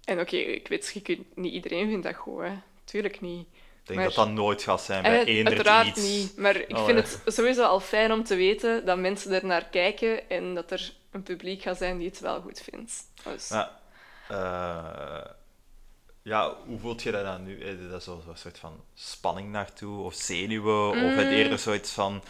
En 0.05 0.20
oké, 0.20 0.36
ik 0.36 0.68
weet, 0.68 0.90
je 0.94 1.00
kunt- 1.02 1.36
niet 1.36 1.52
iedereen 1.52 1.88
vindt 1.88 2.06
dat 2.06 2.14
goed, 2.14 2.40
hè. 2.42 2.52
Tuurlijk 2.84 3.20
niet. 3.20 3.46
Ik 3.82 3.94
denk 3.94 3.98
Maar- 3.98 4.09
dat 4.09 4.26
dat 4.26 4.34
nooit 4.34 4.62
gaat 4.62 4.80
zijn 4.82 5.02
bij 5.02 5.20
Eh, 5.22 5.26
eender 5.26 5.46
Uiteraard 5.52 5.86
iets. 5.86 6.00
niet. 6.09 6.36
Maar 6.36 6.56
ik 6.56 6.72
Allee. 6.72 6.94
vind 6.94 7.22
het 7.24 7.34
sowieso 7.34 7.62
al 7.62 7.80
fijn 7.80 8.12
om 8.12 8.24
te 8.24 8.36
weten 8.36 8.84
dat 8.86 8.98
mensen 8.98 9.32
er 9.32 9.46
naar 9.46 9.64
kijken 9.64 10.30
en 10.30 10.55
dat 10.55 10.70
er 10.70 10.92
een 11.10 11.22
publiek 11.22 11.62
gaat 11.62 11.76
zijn 11.76 11.98
die 11.98 12.09
het 12.09 12.20
wel 12.20 12.40
goed 12.40 12.60
vindt. 12.70 12.92
Dus, 13.24 13.48
Ja. 13.48 13.80
Eh, 14.28 15.30
ja, 16.28 16.55
hoe 16.66 16.78
voelt 16.78 17.02
je 17.02 17.10
dat 17.10 17.24
dan 17.24 17.44
nu? 17.44 17.66
Je 17.66 17.88
daar 17.90 18.00
zo, 18.00 18.20
zo'n 18.24 18.36
soort 18.36 18.59
van 18.59 18.72
spanning 18.94 19.50
naartoe? 19.50 20.02
Of 20.05 20.14
zenuwen? 20.14 20.88
Of 20.90 21.14
het 21.14 21.26
Mm. 21.26 21.32
eerder 21.32 21.59
zoiets 21.59 21.90
van... 21.92 22.22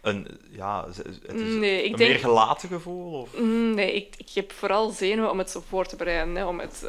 Een, 0.00 0.40
ja, 0.50 0.86
het 0.86 1.06
is 1.40 1.54
Nee, 1.54 1.84
een 1.84 1.96
denk- 1.96 2.10
meer 2.10 2.18
gelaten 2.18 2.68
gevoel? 2.68 3.20
Of? 3.20 3.38
Mm, 3.38 3.74
Nee, 3.74 3.92
ik, 3.94 4.14
ik 4.16 4.28
heb 4.34 4.52
vooral 4.52 4.90
zenuwen 4.90 5.30
om 5.30 5.38
het 5.38 5.50
zo 5.50 5.62
voor 5.68 5.86
te 5.86 5.96
bereiden. 5.96 6.34
Hè, 6.34 6.44
om 6.46 6.60
het 6.60 6.84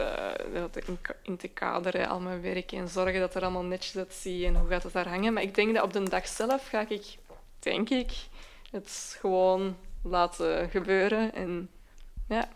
dat 0.53 0.77
in, 0.87 0.97
ka- 1.01 1.15
in 1.23 1.37
te 1.37 1.47
kaderen, 1.47 2.07
al 2.09 2.19
mijn 2.19 2.41
werk 2.41 2.71
en 2.71 2.87
zorgen 2.87 3.19
dat 3.19 3.35
er 3.35 3.41
allemaal 3.41 3.63
netjes 3.63 3.97
uitziet 3.97 4.43
en 4.43 4.55
hoe 4.55 4.69
gaat 4.69 4.83
het 4.83 4.93
daar 4.93 5.07
hangen. 5.09 5.33
Maar 5.33 5.43
ik 5.43 5.55
denk 5.55 5.73
dat 5.75 5.83
op 5.83 5.93
de 5.93 6.09
dag 6.09 6.27
zelf 6.27 6.67
ga 6.67 6.85
ik, 6.89 7.05
denk 7.59 7.89
ik, 7.89 8.11
het 8.71 9.17
gewoon 9.19 9.75
laten 10.03 10.69
gebeuren. 10.69 11.33
En 11.33 11.69
ja, 12.27 12.49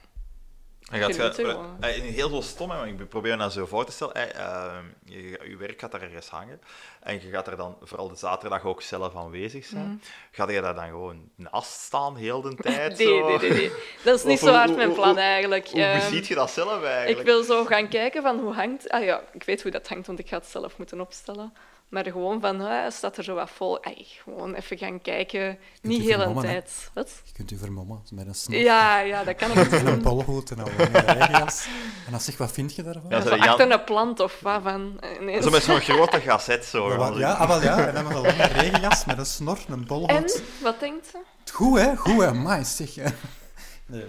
En 0.89 0.99
gaat 0.99 1.15
Genieten 1.15 2.01
heel 2.01 2.29
veel 2.29 2.41
stom, 2.41 2.69
hè, 2.71 2.77
maar 2.77 2.87
ik 2.87 3.09
probeer 3.09 3.37
me 3.37 3.43
dat 3.43 3.53
zo 3.53 3.65
voor 3.65 3.85
te 3.85 3.91
stellen. 3.91 4.35
Eh, 4.35 4.77
je, 5.05 5.39
je 5.49 5.57
werk 5.57 5.79
gaat 5.79 5.91
daar 5.91 6.01
ergens 6.01 6.29
hangen 6.29 6.61
en 6.99 7.13
je 7.21 7.29
gaat 7.29 7.47
er 7.47 7.57
dan 7.57 7.77
vooral 7.81 8.07
de 8.09 8.15
zaterdag 8.15 8.63
ook 8.63 8.81
zelf 8.81 9.15
aanwezig 9.15 9.65
zijn. 9.65 9.85
Mhm. 9.85 9.95
Ga 10.31 10.51
je 10.51 10.61
daar 10.61 10.75
dan 10.75 10.85
gewoon 10.87 11.29
naast 11.35 11.71
staan 11.71 12.15
heel 12.15 12.41
de 12.41 12.55
tijd? 12.55 12.97
nee, 12.97 13.07
zo? 13.07 13.27
nee, 13.27 13.37
nee, 13.39 13.49
nee. 13.51 13.71
Dat 14.03 14.15
is 14.17 14.23
niet 14.23 14.33
Of 14.33 14.39
zo 14.39 14.45
hoe- 14.47 14.55
hard 14.55 14.67
hoe- 14.67 14.77
mijn 14.77 14.89
hoe- 14.89 14.97
plan 14.97 15.17
eigenlijk. 15.17 15.67
Hoe 15.69 15.81
Ehm, 15.81 16.09
ziet 16.11 16.27
je 16.27 16.35
dat 16.35 16.51
zelf 16.51 16.83
eigenlijk? 16.83 17.19
Ik 17.19 17.25
wil 17.25 17.43
zo 17.43 17.65
gaan 17.65 17.87
kijken 17.87 18.21
van 18.21 18.39
hoe 18.39 18.53
hangt... 18.53 18.89
Ah 18.89 19.03
ja, 19.03 19.21
ik 19.33 19.43
weet 19.43 19.61
hoe 19.61 19.71
dat 19.71 19.87
hangt, 19.87 20.07
want 20.07 20.19
ik 20.19 20.27
ga 20.27 20.37
het 20.37 20.47
zelf 20.47 20.77
moeten 20.77 21.01
opstellen. 21.01 21.53
Maar 21.89 22.03
gewoon 22.03 22.41
van, 22.41 22.61
ah, 22.61 22.91
staat 22.91 23.17
er 23.17 23.23
zo 23.23 23.35
wat 23.35 23.49
vol? 23.49 23.83
Ay, 23.83 24.05
gewoon 24.23 24.53
even 24.53 24.77
gaan 24.77 25.01
kijken. 25.01 25.57
Niet 25.81 26.01
heel 26.01 26.21
een 26.21 26.35
hè? 26.35 26.41
tijd. 26.41 26.89
Wat? 26.93 27.11
Je 27.25 27.31
kunt 27.33 27.51
u 27.51 27.57
vermommen 27.57 28.01
met 28.11 28.27
een 28.27 28.35
snor. 28.35 28.59
Ja, 28.59 28.99
ja, 28.99 29.23
dat 29.23 29.35
kan 29.35 29.51
ook. 29.51 29.65
En 29.79 29.87
een 29.87 30.01
bolhoed 30.01 30.51
en 30.51 30.59
al 30.59 30.67
een 30.77 30.91
regenjas. 30.91 31.65
En 32.05 32.11
dan 32.11 32.19
zeg, 32.21 32.37
wat 32.37 32.51
vind 32.51 32.75
je 32.75 32.83
daarvan? 32.83 33.09
Ja, 33.09 33.21
zo 33.21 33.29
Jan- 33.29 33.39
achter 33.47 33.71
een 33.71 33.83
plant 33.83 34.19
of 34.19 34.39
wat 34.39 34.61
van. 34.63 34.99
ineens. 35.21 35.43
Zo 35.45 35.51
met 35.51 35.63
zo'n 35.63 35.79
grote 35.81 36.19
gazet 36.21 36.65
zo. 36.65 36.89
Ja, 36.93 37.11
ja, 37.19 37.33
ah, 37.33 37.47
wel 37.47 37.61
ja, 37.61 37.87
en 37.87 37.93
dan 37.93 38.03
met 38.07 38.15
een 38.15 38.21
lange 38.21 38.43
regenjas, 38.43 39.05
met 39.05 39.17
een 39.17 39.25
snor, 39.25 39.57
een 39.67 39.85
bolhoed. 39.85 40.09
En, 40.09 40.41
wat 40.61 40.79
denkt 40.79 41.07
ze? 41.07 41.17
Goed, 41.53 41.79
hè? 41.79 41.95
Goed, 41.95 42.21
hè? 42.21 42.27
Amai, 42.27 42.63
zeg. 42.65 42.95
hè. 42.95 43.05
Nee. 43.85 44.05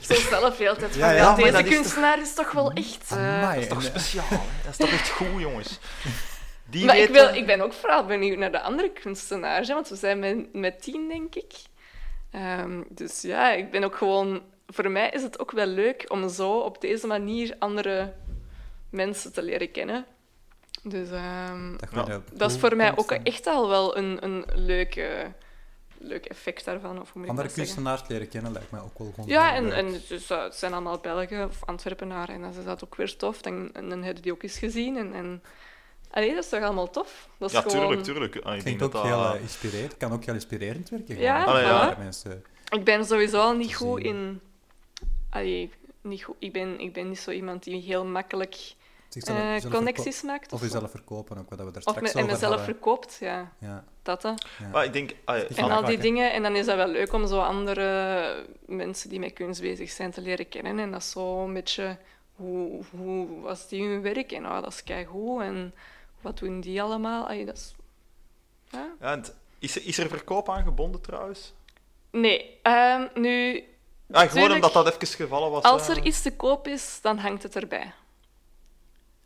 Ik 0.00 0.04
zo 0.04 0.14
zelf 0.30 0.58
heel 0.58 0.76
tijd 0.76 0.90
van, 0.90 1.00
Ja, 1.00 1.10
ja, 1.10 1.16
ja, 1.16 1.30
maar 1.36 1.36
deze 1.52 1.62
is 1.62 1.68
kunstenaar 1.74 2.20
is 2.20 2.34
toch 2.34 2.52
wel 2.52 2.72
echt... 2.72 3.10
eh, 3.10 3.18
Amai. 3.18 3.54
Dat 3.54 3.62
is 3.62 3.68
toch 3.68 3.82
speciaal, 3.82 4.24
hè? 4.28 4.36
Dat 4.64 4.70
is 4.70 4.76
toch 4.76 4.90
echt 4.90 5.08
goed, 5.10 5.26
jongens. 5.40 5.78
Die 6.70 6.84
Maar 6.86 6.98
ik, 6.98 7.08
wil, 7.08 7.34
ik 7.34 7.46
ben 7.46 7.60
ook 7.60 7.72
vooral 7.72 8.04
benieuwd 8.04 8.38
naar 8.38 8.52
de 8.52 8.60
andere 8.60 8.92
kunstenaars, 8.92 9.68
hè, 9.68 9.74
want 9.74 9.88
we 9.88 9.96
zijn 9.96 10.18
met, 10.18 10.52
met 10.52 10.82
tien, 10.82 11.08
denk 11.08 11.34
ik. 11.34 11.52
Ehm, 12.30 12.82
dus 12.88 13.22
ja, 13.22 13.52
ik 13.52 13.70
ben 13.70 13.84
ook 13.84 13.96
gewoon... 13.96 14.42
Voor 14.66 14.90
mij 14.90 15.10
is 15.10 15.22
het 15.22 15.38
ook 15.38 15.50
wel 15.50 15.66
leuk 15.66 16.04
om 16.08 16.28
zo 16.28 16.58
op 16.58 16.80
deze 16.80 17.06
manier 17.06 17.56
andere 17.58 18.14
mensen 18.90 19.32
te 19.32 19.42
leren 19.42 19.70
kennen. 19.70 20.06
Dus 20.82 21.10
ehm, 21.10 21.76
dat, 21.92 22.06
Ja. 22.06 22.20
dat 22.32 22.50
is 22.50 22.58
voor 22.58 22.76
mij 22.76 22.96
ook 22.96 23.12
echt 23.12 23.46
al 23.46 23.68
wel 23.68 23.96
een, 23.96 24.24
een 24.24 24.44
leuke, 24.54 25.32
leuk 25.98 26.26
effect 26.26 26.64
daarvan. 26.64 27.00
Of 27.00 27.12
hoe 27.12 27.12
moet 27.14 27.22
ik 27.22 27.28
Andere 27.28 27.48
dat 27.48 27.56
kunstenaars 27.56 28.02
leren 28.08 28.28
kennen 28.28 28.52
lijkt 28.52 28.70
mij 28.70 28.80
ook 28.80 28.98
wel 28.98 29.10
gewoon 29.14 29.28
Ja, 29.28 29.54
en, 29.54 29.64
leuk. 29.64 29.72
en 29.72 30.00
dus, 30.08 30.30
uh, 30.30 30.42
het 30.42 30.54
zijn 30.54 30.72
allemaal 30.72 30.98
Belgen 30.98 31.44
of 31.44 31.64
Antwerpenaren 31.64 32.34
en 32.34 32.40
dan 32.40 32.50
is 32.50 32.64
dat 32.64 32.84
ook 32.84 32.94
weer 32.94 33.16
tof. 33.16 33.42
Dan, 33.42 33.70
en 33.72 33.88
dan 33.88 34.02
heb 34.02 34.16
je 34.16 34.22
die 34.22 34.32
ook 34.32 34.42
eens 34.42 34.58
gezien. 34.58 34.96
En, 34.96 35.14
en... 35.14 35.42
Allee, 36.10 36.34
dat 36.34 36.44
is 36.44 36.48
toch 36.50 36.62
allemaal 36.62 36.90
tof? 36.90 37.28
Dat 37.38 37.48
is 37.50 37.54
Ja, 37.56 37.62
gewoon... 37.62 37.78
tuurlijk, 37.78 38.02
tuurlijk. 38.02 38.34
Ah, 38.34 38.38
ik 38.40 38.44
denk 38.44 38.62
Klinkt 38.62 38.80
dat 38.80 38.88
ook 38.88 39.08
dat... 39.08 39.24
heel 39.26 39.34
uh, 39.34 39.40
inspirerend. 39.40 39.96
kan 39.96 40.12
ook 40.12 40.24
heel 40.24 40.34
inspirerend 40.34 40.88
werken. 40.88 41.18
Ja. 41.18 41.44
Allee, 41.44 41.62
ja. 41.64 41.94
mensen. 41.98 42.44
Ik 42.68 42.84
ben 42.84 43.04
sowieso 43.04 43.40
al 43.40 43.54
niet 43.56 43.74
goed 43.74 44.00
in... 44.02 44.40
Allee, 45.30 45.70
niet 46.00 46.24
goed. 46.24 46.36
Ik, 46.38 46.52
ben, 46.52 46.80
ik 46.80 46.92
ben 46.92 47.08
niet 47.08 47.18
zo 47.18 47.30
iemand 47.30 47.64
die 47.64 47.82
heel 47.82 48.04
makkelijk 48.04 48.74
Zichzelf- 49.08 49.38
eh, 49.38 49.56
zelf 49.60 49.74
connecties 49.74 50.14
verko- 50.18 50.26
maakt. 50.32 50.52
Of 50.52 50.60
Of, 50.60 50.66
jezelf 50.66 50.90
verkopen, 50.90 51.38
ook 51.38 51.48
wat 51.50 51.58
we 51.58 51.64
er 51.64 51.70
of 51.74 51.80
straks 51.82 52.00
me, 52.00 52.08
en 52.08 52.14
over 52.14 52.26
mezelf 52.32 52.54
hadden. 52.56 52.74
verkoopt, 52.74 53.16
ja. 53.20 53.52
Ja, 53.58 53.84
Dat, 54.02 54.22
hè. 54.22 54.28
ja. 54.28 54.36
Maar 54.72 54.84
ik 54.84 54.92
denk... 54.92 55.10
ah, 55.24 55.36
ja, 55.38 55.44
Die 55.48 55.56
En 55.56 55.70
al 55.70 55.84
die 55.84 55.98
dingen. 55.98 56.32
En 56.32 56.42
dan 56.42 56.56
is 56.56 56.66
dat 56.66 56.76
wel 56.76 56.88
leuk 56.88 57.12
om 57.12 57.26
zo 57.26 57.40
andere 57.40 58.46
mensen 58.66 59.08
die 59.10 59.18
met 59.18 59.32
kunst 59.32 59.60
bezig 59.60 59.90
zijn 59.90 60.10
te 60.10 60.20
leren 60.20 60.48
kennen. 60.48 60.78
En 60.78 60.90
dat 60.90 61.00
is 61.00 61.10
zo 61.10 61.44
een 61.44 61.52
beetje... 61.52 61.96
Hoe, 62.36 62.82
hoe 62.90 63.40
was 63.40 63.68
die 63.68 63.88
hun 63.88 64.02
werk? 64.02 64.32
En 64.32 64.46
oh, 64.46 64.62
dat 64.62 64.72
is 64.72 64.84
keigoed. 64.84 65.40
En 65.42 65.74
wat 66.20 66.38
doen 66.38 66.60
die 66.60 66.82
allemaal? 66.82 67.24
Allee, 67.26 67.44
dat 67.44 67.56
is... 67.56 67.74
Ja. 68.70 68.86
Ja, 69.00 69.12
en 69.12 69.24
is, 69.58 69.76
er, 69.76 69.86
is 69.86 69.98
er 69.98 70.08
verkoop 70.08 70.48
aan 70.48 70.62
gebonden 70.64 71.00
trouwens? 71.00 71.52
Nee, 72.10 72.58
ehm, 72.62 73.06
nu... 73.14 73.64
Ja, 74.06 74.26
gewoon 74.26 74.52
omdat 74.52 74.72
dat 74.72 74.86
even 74.94 75.06
gevallen 75.16 75.50
was. 75.50 75.62
Als 75.62 75.88
er 75.88 76.04
iets 76.04 76.22
te 76.22 76.36
koop 76.36 76.66
is, 76.66 76.98
dan 77.02 77.18
hangt 77.18 77.42
het 77.42 77.56
erbij. 77.56 77.92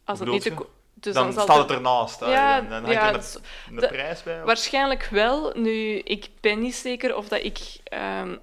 Als 0.05 0.19
het 0.19 0.29
niet 0.29 0.43
te 0.43 0.55
koop... 0.55 0.71
Dus 0.95 1.15
dan 1.15 1.33
staat 1.33 1.57
het 1.57 1.71
ernaast. 1.71 2.21
hè. 2.21 2.27
Ja, 2.33 2.61
dan, 2.61 2.69
dan 2.71 2.83
hangt 2.85 2.93
ja, 2.93 3.09
er 3.09 3.15
een, 3.15 3.43
een 3.69 3.77
de- 3.81 3.87
prijs 3.87 4.23
bij. 4.23 4.41
of- 4.41 4.47
Waarschijnlijk 4.47 5.09
wel. 5.11 5.53
Nu, 5.55 5.99
ik 5.99 6.29
ben 6.41 6.59
niet 6.61 6.75
zeker 6.75 7.17
of 7.17 7.29
dat 7.29 7.45
ik 7.45 7.59
ehm, 7.85 8.37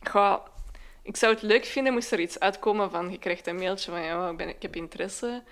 ga... 0.00 0.42
Ik 1.02 1.16
zou 1.16 1.32
het 1.32 1.42
leuk 1.42 1.64
vinden 1.64 1.92
moest 1.92 2.12
er 2.12 2.20
iets 2.20 2.40
uitkomen 2.40 2.90
van 2.90 3.10
je 3.10 3.18
krijgt 3.18 3.46
een 3.46 3.56
mailtje 3.56 3.90
van 3.90 4.00
ja, 4.00 4.28
ik, 4.28 4.36
ben, 4.36 4.48
ik 4.48 4.62
heb 4.62 4.76
interesse. 4.76 5.42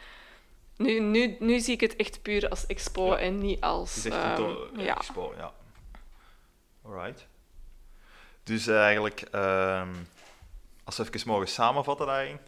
Nu, 0.82 1.00
nu, 1.00 1.36
nu 1.38 1.60
zie 1.60 1.74
ik 1.74 1.80
het 1.80 1.96
echt 1.96 2.22
puur 2.22 2.48
als 2.48 2.66
expo 2.66 3.06
Ja. 3.06 3.16
en 3.18 3.38
niet 3.38 3.60
als... 3.60 3.94
Het 3.94 4.04
is 4.04 4.10
echt 4.12 4.22
ehm, 4.22 4.30
een 4.30 4.36
to- 4.36 4.68
eh, 4.76 4.84
ja. 4.84 4.96
expo, 4.96 5.34
ja. 5.36 5.52
Alright. 6.84 7.26
Dus 8.42 8.66
eigenlijk, 8.66 9.20
ehm, 9.20 9.88
als 10.84 10.96
we 10.96 11.04
even 11.12 11.28
mogen 11.28 11.48
samenvatten 11.48 12.06
daarin. 12.06 12.38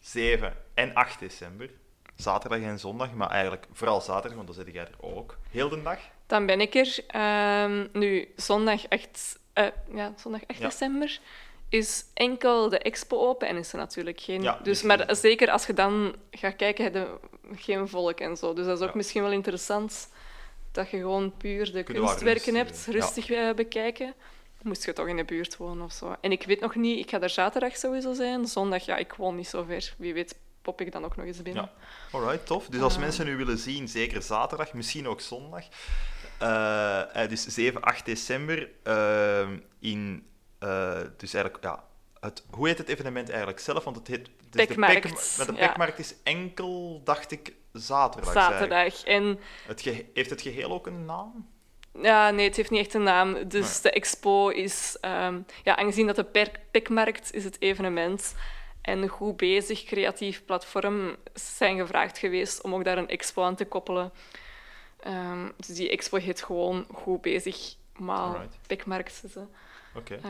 7 0.00 0.56
en 0.74 0.94
8 0.94 1.18
december. 1.20 1.70
Zaterdag 2.16 2.60
en 2.60 2.78
zondag, 2.78 3.12
maar 3.12 3.30
eigenlijk 3.30 3.66
vooral 3.72 4.00
zaterdag, 4.00 4.34
want 4.34 4.46
dan 4.46 4.64
zit 4.64 4.74
jij 4.74 4.84
er 4.86 4.94
ook. 5.00 5.36
Heel 5.50 5.68
de 5.68 5.82
dag. 5.82 5.98
Dan 6.26 6.46
ben 6.46 6.60
ik 6.60 6.74
er. 6.74 6.98
Ehm, 7.06 7.86
nu, 7.92 8.32
zondag 8.36 8.88
8, 8.88 9.38
eh, 9.52 9.66
ja, 9.94 10.12
zondag 10.16 10.40
8 10.46 10.58
Ja. 10.58 10.68
december 10.68 11.20
is 11.74 12.04
enkel 12.14 12.68
de 12.68 12.78
expo 12.78 13.16
open 13.28 13.48
en 13.48 13.56
is 13.56 13.72
er 13.72 13.78
natuurlijk 13.78 14.20
geen... 14.20 14.42
Ja, 14.42 14.58
dus, 14.62 14.82
maar 14.82 15.16
zeker 15.16 15.50
als 15.50 15.66
je 15.66 15.74
dan 15.74 16.14
gaat 16.30 16.56
kijken, 16.56 16.84
heb 16.84 16.94
je 16.94 17.18
geen 17.56 17.88
volk 17.88 18.20
en 18.20 18.36
zo. 18.36 18.52
Dus 18.52 18.66
dat 18.66 18.76
is 18.76 18.82
ook 18.82 18.90
Ja. 18.90 18.96
misschien 18.96 19.22
wel 19.22 19.32
interessant 19.32 20.08
dat 20.72 20.90
je 20.90 20.96
gewoon 20.98 21.32
puur 21.36 21.72
de 21.72 21.82
Kunnen 21.82 22.02
kunstwerken 22.04 22.54
hebt, 22.54 22.86
rustig 22.90 23.30
eh, 23.30 23.52
bekijken. 23.54 24.14
Moest 24.62 24.84
je 24.84 24.92
toch 24.92 25.08
in 25.08 25.16
de 25.16 25.24
buurt 25.24 25.56
wonen 25.56 25.84
of 25.84 25.92
zo. 25.92 26.16
En 26.20 26.32
ik 26.32 26.42
weet 26.46 26.60
nog 26.60 26.74
niet, 26.74 26.98
ik 26.98 27.10
ga 27.10 27.20
er 27.20 27.30
zaterdag 27.30 27.76
sowieso 27.76 28.12
zijn. 28.12 28.46
Zondag, 28.46 28.84
ja, 28.84 28.96
ik 28.96 29.12
woon 29.12 29.36
niet 29.36 29.48
zo 29.48 29.62
ver. 29.62 29.94
Wie 29.98 30.14
weet 30.14 30.38
pop 30.62 30.80
ik 30.80 30.92
dan 30.92 31.04
ook 31.04 31.16
nog 31.16 31.26
eens 31.26 31.42
binnen. 31.42 31.62
Ja. 32.10 32.18
Alright, 32.18 32.46
tof. 32.46 32.66
Dus 32.66 32.80
als 32.80 32.94
Ah. 32.94 33.00
mensen 33.00 33.26
nu 33.26 33.36
willen 33.36 33.58
zien, 33.58 33.88
zeker 33.88 34.22
zaterdag, 34.22 34.72
misschien 34.72 35.08
ook 35.08 35.20
zondag. 35.20 35.64
eh, 36.38 37.22
eh, 37.22 37.28
dus 37.28 37.46
7, 37.46 37.80
8 37.82 38.04
december 38.06 38.68
in... 39.80 40.26
eh, 40.68 41.00
dus 41.16 41.34
eigenlijk, 41.34 41.64
ja... 41.64 41.84
Het, 42.20 42.44
hoe 42.50 42.68
heet 42.68 42.78
het 42.78 42.88
evenement 42.88 43.28
eigenlijk 43.28 43.58
zelf? 43.60 43.84
Want 43.84 43.96
het 43.96 44.06
heet... 44.06 44.18
het 44.18 44.28
is 44.28 44.50
de 44.50 44.66
Pek- 44.66 44.76
maar 44.76 45.00
de 45.00 45.52
ja. 45.56 45.66
Pekmarkt 45.66 45.98
is 45.98 46.14
enkel, 46.22 47.00
dacht 47.04 47.30
ik, 47.30 47.54
zaterdag. 47.72 48.32
Zaterdag. 48.32 49.04
En 49.04 49.40
Het 49.66 49.80
ge- 49.80 50.06
heeft 50.14 50.30
het 50.30 50.40
geheel 50.42 50.70
ook 50.72 50.86
een 50.86 51.04
naam? 51.04 51.48
Ja, 52.02 52.30
nee, 52.30 52.46
het 52.46 52.56
heeft 52.56 52.70
niet 52.70 52.80
echt 52.80 52.94
een 52.94 53.02
naam. 53.02 53.48
Dus 53.48 53.72
Nee. 53.72 53.82
de 53.82 53.90
expo 53.90 54.48
is... 54.48 54.96
ehm, 55.00 55.40
ja, 55.64 55.76
aangezien 55.76 56.06
dat 56.06 56.16
de 56.16 56.50
Pekmarkt 56.70 57.34
is 57.34 57.44
het 57.44 57.60
evenement 57.60 58.34
en 58.82 59.08
Goed 59.08 59.36
Bezig, 59.36 59.84
creatief 59.84 60.44
platform, 60.44 61.16
zijn 61.34 61.78
gevraagd 61.78 62.18
geweest 62.18 62.62
om 62.62 62.74
ook 62.74 62.84
daar 62.84 62.98
een 62.98 63.08
expo 63.08 63.42
aan 63.42 63.54
te 63.56 63.64
koppelen. 63.64 64.12
Ehm, 65.00 65.48
dus 65.56 65.66
die 65.76 65.90
expo 65.90 66.16
heet 66.16 66.42
gewoon 66.42 66.86
Goed 66.92 67.20
Bezig, 67.20 67.74
maar 67.96 68.18
Alright. 68.18 68.58
Pekmarkt. 68.66 69.20
is 69.24 69.34
het. 70.08 70.20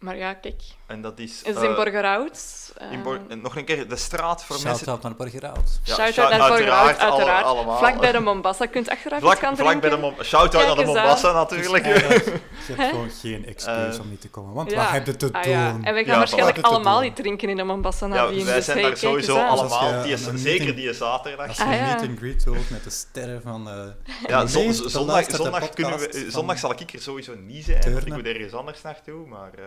Maar 0.00 0.16
ja, 0.16 0.34
kijk. 0.34 0.62
En 0.86 1.02
dat 1.02 1.18
is... 1.18 1.42
Is 1.42 1.54
eh, 1.54 1.62
in 1.62 1.74
Borgerhout. 1.74 2.70
in 2.90 3.02
Bor- 3.02 3.20
Ehm, 3.28 3.40
nog 3.40 3.56
een 3.56 3.64
keer, 3.64 3.88
de 3.88 3.96
straat 3.96 4.44
voor 4.44 4.56
mensen... 4.62 4.76
Shout-out 4.84 5.02
naar 5.02 5.14
Borgerhout. 5.16 5.80
Ja, 5.84 5.94
Shout-out 5.94 6.12
shout- 6.14 6.30
naar 6.30 6.48
Borgerhout, 6.48 6.78
uiteraard, 6.86 7.00
alle- 7.00 7.12
uiteraard. 7.14 7.44
allemaal. 7.44 7.78
Vlak 7.78 8.00
bij 8.00 8.12
de 8.12 8.20
Mombasa. 8.20 8.64
Je 8.64 8.70
kunt 8.70 8.88
achteraf 8.88 9.20
Vlak, 9.20 9.32
iets 9.32 9.40
gaan 9.40 9.56
vlak 9.56 9.80
bij 9.80 9.90
de 9.90 9.96
drinken. 9.96 10.14
Mom- 10.16 10.24
Shout-out 10.24 10.66
naar 10.66 10.76
de 10.76 10.82
Kijk 10.84 10.88
eens 10.88 10.96
aan. 10.98 11.04
Mombasa 11.06 11.44
Dus 11.44 11.58
natuurlijk. 11.58 11.84
eigenlijk, 11.92 12.24
je 12.66 12.72
hebt 12.74 12.88
gewoon 12.90 13.10
geen 13.10 13.46
excuus 13.46 13.96
Eh, 13.96 14.00
om 14.02 14.08
niet 14.10 14.20
te 14.20 14.28
komen. 14.28 14.54
Want 14.54 14.70
Ja. 14.70 14.76
wat 14.76 14.88
heb 14.90 15.06
je 15.06 15.16
te 15.16 15.28
Ah, 15.32 15.42
doen? 15.42 15.52
ja. 15.52 15.68
En 15.68 15.94
we 15.94 16.04
gaan 16.04 16.04
Ja, 16.04 16.16
waarschijnlijk 16.18 16.58
allemaal 16.60 17.00
niet 17.00 17.16
drinken 17.16 17.48
in 17.48 17.56
de 17.56 17.62
Mombasa 17.64 18.06
Ja, 18.06 18.12
nadien. 18.14 18.44
wij 18.44 18.54
dus 18.54 18.64
zijn 18.64 18.78
hey, 18.78 18.86
daar 18.88 18.96
sowieso 18.96 19.36
allemaal. 19.38 20.02
Die 20.02 20.12
is, 20.12 20.26
zeker 20.34 20.76
die 20.76 20.92
zaterdag. 20.94 21.48
Als 21.48 21.56
je 21.56 21.62
Ah, 21.64 21.72
ja. 21.74 21.86
meet 21.94 22.08
and 22.08 22.18
greet 22.18 22.44
wilt 22.44 22.70
met 22.70 22.84
de 22.84 22.90
sterren 22.90 23.42
van... 23.42 23.68
eh 23.68 23.74
Ja, 24.26 24.46
zondag, 24.46 25.06
luisterde 25.06 25.42
zondag, 25.42 25.70
kunnen 25.70 25.92
we, 25.92 25.98
podcast 25.98 26.14
eh, 26.14 26.22
van- 26.22 26.30
zondag 26.30 26.58
zal 26.58 26.70
ik 26.70 26.92
er 26.92 27.00
sowieso 27.00 27.34
niet 27.34 27.64
zijn, 27.64 27.96
ik 28.06 28.08
moet 28.14 28.26
ergens 28.26 28.52
anders 28.52 28.82
naartoe. 28.82 29.26
Maar 29.26 29.50
eh, 29.58 29.64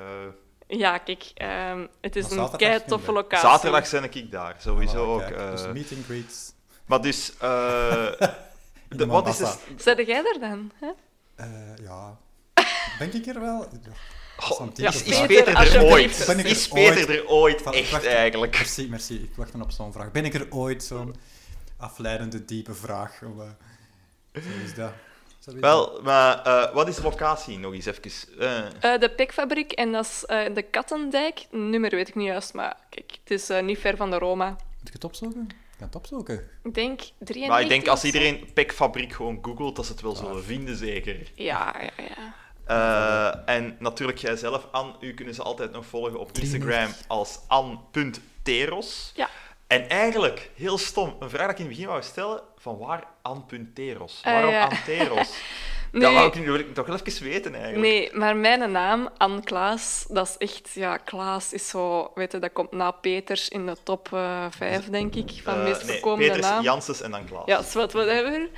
Ja, 0.68 0.98
kijk, 0.98 1.32
ehm, 1.36 1.86
het 2.02 2.16
is 2.16 2.32
een 2.32 2.50
kei 2.58 2.84
toffe 2.88 3.12
locatie. 3.12 3.48
zaterdag 3.50 3.90
ben 3.90 4.04
ik 4.04 4.32
daar, 4.32 4.56
sowieso 4.60 5.20
Voilà, 5.20 5.24
ook. 5.24 5.30
eh. 5.32 5.52
dus 5.52 5.66
meet 5.68 5.92
and 5.92 6.06
greets 6.06 6.54
maar 6.86 7.02
dus, 7.02 7.34
eh, 7.40 7.40
de- 8.90 9.06
wat 9.06 9.28
is 9.28 9.38
de, 9.38 9.54
Zet 9.78 9.98
jij 10.08 10.24
er 10.34 10.40
dan? 10.40 10.72
Hè? 10.80 10.90
Eh, 11.36 11.78
ja, 11.86 12.18
denk 13.00 13.14
ik 13.14 13.26
er 13.26 13.40
wel. 13.42 13.68
Ja, 14.76 14.90
is. 14.90 15.04
Peter 15.26 15.48
er 15.76 15.84
ooit? 15.84 16.24
Ben 16.28 16.40
ik 16.40 16.46
er 16.46 16.52
Is 16.52 16.68
Peter 16.68 17.10
er 17.18 17.28
ooit 17.28 17.62
echt 17.62 17.92
wacht. 17.92 18.06
eigenlijk? 18.06 18.54
Merci, 18.58 18.90
merci. 18.90 19.16
Ik 19.16 19.36
wacht 19.36 19.52
dan 19.52 19.62
op 19.62 19.72
zo'n 19.72 19.92
vraag. 19.94 20.12
Ben 20.12 20.26
ik 20.26 20.34
er 20.34 20.48
ooit 20.50 20.84
zo'n 20.84 21.16
afleidende, 21.78 22.46
diepe 22.46 22.74
vraag? 22.74 23.22
Of, 23.22 23.44
zo 24.34 24.50
is 24.66 24.74
dat. 24.76 24.92
Wel, 25.46 26.00
maar 26.04 26.42
eh, 26.44 26.74
wat 26.74 26.88
is 26.88 26.96
de 26.96 27.02
locatie 27.02 27.60
nog 27.60 27.74
eens 27.74 27.86
even? 27.86 28.02
Eh, 28.40 28.94
Eh, 28.94 29.00
de 29.00 29.10
Pikfabriek 29.10 29.72
en 29.72 29.92
dat 29.92 30.06
is 30.06 30.26
eh, 30.26 30.54
de 30.54 30.62
Kattendijk. 30.62 31.46
Nummer 31.52 31.90
weet 31.90 32.08
ik 32.08 32.16
niet 32.16 32.28
juist, 32.28 32.54
maar 32.54 32.78
kijk, 32.90 33.12
het 33.24 33.32
is 33.32 33.50
eh, 33.50 33.62
niet 33.64 33.80
ver 33.80 33.98
van 33.98 34.10
de 34.12 34.18
Roma. 34.18 34.50
Moet 34.50 34.88
ik 34.88 34.94
het 34.94 35.04
opzoeken? 35.04 35.48
Ik 35.50 35.80
ga 35.80 35.86
het 35.86 35.96
opzoeken. 35.96 36.50
Ik 36.64 36.74
denk 36.74 37.00
93 37.00 37.48
maar 37.48 37.62
ik 37.62 37.68
denk 37.70 37.88
als 37.88 38.04
iedereen 38.04 38.50
Pekfabriek 38.54 39.14
gewoon 39.14 39.40
googelt, 39.42 39.76
dat 39.76 39.86
ze 39.86 39.92
het 39.92 40.02
wel 40.02 40.16
zullen 40.16 40.44
vinden, 40.44 40.76
zeker. 40.78 41.32
Ja, 41.36 41.76
ja, 41.82 42.04
ja. 42.04 42.34
Eh, 42.66 43.56
en 43.56 43.76
natuurlijk 43.80 44.18
jijzelf, 44.18 44.68
Anne, 44.72 44.94
u 45.00 45.14
kunnen 45.14 45.34
ze 45.34 45.42
altijd 45.44 45.72
nog 45.72 45.86
volgen 45.86 46.20
op 46.20 46.32
Instagram 46.38 46.94
als 47.08 47.40
an.teros. 47.48 49.12
Ja. 49.16 49.30
En 49.74 49.90
eigenlijk, 49.90 50.50
heel 50.56 50.78
stom, 50.78 51.16
een 51.20 51.30
vraag 51.30 51.42
dat 51.42 51.52
ik 51.52 51.58
in 51.58 51.66
het 51.66 51.74
begin 51.74 51.88
wou 51.90 52.04
stellen, 52.04 52.42
van 52.58 52.78
waar 52.78 53.04
an.teros? 53.22 54.22
Eh, 54.24 54.34
Waarom 54.34 54.52
ja. 54.52 54.64
Anteros? 54.64 55.30
Nee. 55.92 56.02
Dat 56.02 56.14
wou 56.14 56.28
ik, 56.28 56.46
wil 56.46 56.56
ik 56.56 56.74
toch 56.74 56.88
wel 56.88 57.00
even 57.04 57.24
weten, 57.24 57.54
eigenlijk. 57.56 57.84
Nee, 57.84 58.10
maar 58.14 58.36
mijn 58.36 58.72
naam, 58.72 59.10
Anne 59.18 59.42
Klaas, 59.44 60.06
dat 60.10 60.28
is 60.28 60.38
echt... 60.38 60.72
Ja, 60.74 60.98
Klaas 60.98 61.54
is 61.54 61.70
zo... 61.70 62.12
Weet 62.16 62.32
je, 62.32 62.40
dat 62.40 62.54
komt 62.54 62.72
na 62.72 62.92
Peters 62.92 63.50
in 63.50 63.66
de 63.66 63.76
top 63.84 64.08
5, 64.50 64.90
denk 64.90 65.16
ik, 65.16 65.32
van 65.44 65.54
Eh, 65.54 65.64
meest 65.64 65.86
nee, 65.86 65.92
voorkomende 65.92 66.32
Peters, 66.32 66.50
naam. 66.52 66.64
Janssens 66.64 67.02
en 67.02 67.12
dan 67.12 67.26
Klaas. 67.26 67.46
Ja, 67.46 67.62
zwart, 67.62 67.92
whatever. 67.92 68.50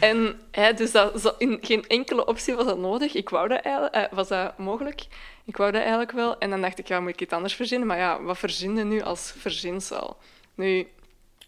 En 0.00 0.40
hè, 0.50 0.72
dus 0.72 0.92
dat, 0.92 1.20
zo, 1.20 1.34
in 1.38 1.58
geen 1.60 1.86
enkele 1.86 2.26
optie 2.26 2.54
was 2.54 2.64
dat 2.66 2.78
nodig. 2.78 3.14
Ik 3.14 3.28
wou 3.28 3.48
dat 3.48 3.60
eigenlijk, 3.60 3.94
eh, 3.94 4.16
was 4.16 4.28
dat 4.28 4.58
mogelijk. 4.58 5.06
Ik 5.44 5.56
wou 5.56 5.70
dat 5.70 5.80
eigenlijk 5.80 6.12
wel. 6.12 6.38
En 6.38 6.50
dan 6.50 6.60
dacht 6.60 6.78
ik, 6.78 6.88
ja, 6.88 7.00
moet 7.00 7.10
ik 7.10 7.20
iets 7.20 7.32
anders 7.32 7.54
verzinnen? 7.54 7.88
Maar 7.88 7.98
ja, 7.98 8.22
wat 8.22 8.38
verzinnen 8.38 8.88
nu 8.88 9.02
als 9.02 9.34
verzinsel? 9.38 10.16
Nu, 10.56 10.88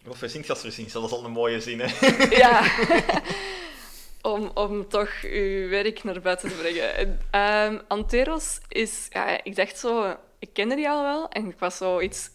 Wat 0.03 0.17
verzint 0.17 0.49
als 0.49 0.59
verzinsel? 0.59 1.01
Dat 1.01 1.09
is 1.09 1.15
al 1.17 1.25
een 1.25 1.31
mooie 1.31 1.61
zin, 1.61 1.79
hè? 1.79 2.07
ja... 2.43 2.63
om, 4.21 4.51
om 4.53 4.87
toch 4.87 5.09
uw 5.21 5.69
werk 5.69 6.03
naar 6.03 6.21
buiten 6.21 6.49
te 6.49 6.55
brengen. 6.55 6.95
En, 6.95 7.19
ehm, 7.31 7.79
Anteros 7.87 8.59
is... 8.67 9.07
Ja, 9.09 9.43
ik 9.43 9.55
dacht 9.55 9.77
zo... 9.77 10.17
Ik 10.39 10.53
kende 10.53 10.75
die 10.75 10.89
al 10.89 11.03
wel. 11.03 11.29
En 11.29 11.49
ik 11.49 11.59
was 11.59 11.77
zo 11.77 11.99
iets 11.99 12.29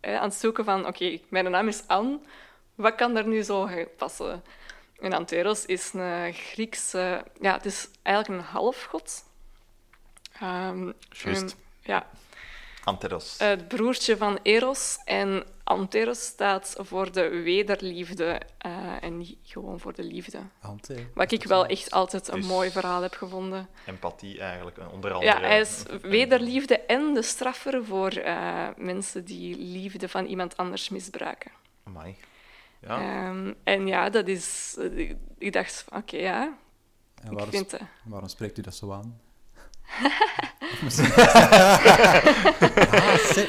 hè, 0.00 0.18
aan 0.18 0.28
het 0.28 0.38
zoeken 0.38 0.64
van... 0.64 0.86
Oké, 0.86 1.18
mijn 1.28 1.50
naam 1.50 1.68
is 1.68 1.82
Anne. 1.86 2.18
Wat 2.74 2.94
kan 2.94 3.14
daar 3.14 3.26
nu 3.26 3.42
zo 3.42 3.68
passen? 3.96 4.42
En 5.00 5.12
Anteros 5.12 5.66
is 5.66 5.92
een 5.92 6.34
Griekse... 6.34 7.24
Ja, 7.40 7.52
het 7.52 7.64
is 7.64 7.88
eigenlijk 8.02 8.42
een 8.42 8.48
halfgod. 8.50 9.24
Ehm, 10.40 10.92
Juist. 11.10 11.56
ja, 11.82 12.10
Anteros. 12.84 13.38
het 13.38 13.68
broertje 13.68 14.16
van 14.16 14.38
Eros. 14.42 14.98
En 15.04 15.44
Anteros 15.70 16.24
staat 16.24 16.74
voor 16.78 17.12
de 17.12 17.28
wederliefde 17.28 18.40
eh, 18.58 19.02
en 19.02 19.18
niet 19.18 19.38
gewoon 19.42 19.80
voor 19.80 19.92
de 19.94 20.02
liefde. 20.02 20.38
Ante. 20.60 21.06
Wat 21.14 21.32
ik 21.32 21.44
wel 21.44 21.66
echt 21.66 21.90
altijd 21.90 22.28
een 22.28 22.34
Dus- 22.40 22.46
mooi 22.46 22.70
verhaal 22.70 23.02
heb 23.02 23.14
gevonden. 23.14 23.68
Empathie, 23.86 24.40
eigenlijk, 24.40 24.78
eh, 24.78 24.92
onder 24.92 25.12
andere. 25.12 25.32
Ja, 25.32 25.40
hij 25.40 25.60
is 25.60 25.82
wederliefde 26.02 26.78
en 26.80 27.14
de 27.14 27.22
straffer 27.22 27.84
voor 27.84 28.10
eh, 28.10 28.68
mensen 28.76 29.24
die 29.24 29.56
liefde 29.58 30.08
van 30.08 30.24
iemand 30.26 30.56
anders 30.56 30.88
misbruiken. 30.88 31.50
Amai. 31.84 32.16
Ja. 32.80 33.00
Ehm, 33.00 33.52
en 33.64 33.86
ja, 33.86 34.10
dat 34.10 34.28
is... 34.28 34.76
ik- 34.90 35.16
Ik 35.38 35.52
dacht, 35.52 35.84
van, 35.88 35.98
oké, 35.98 36.16
ja, 36.16 36.42
En 36.42 37.30
ik 37.30 37.30
waarom, 37.32 37.50
vind 37.50 37.70
het... 37.70 37.80
waarom 38.04 38.28
spreekt 38.28 38.58
u 38.58 38.62
dat 38.62 38.74
zo 38.74 38.92
aan? 38.92 39.20
Misschien- 40.82 41.12
Ah, 41.14 41.84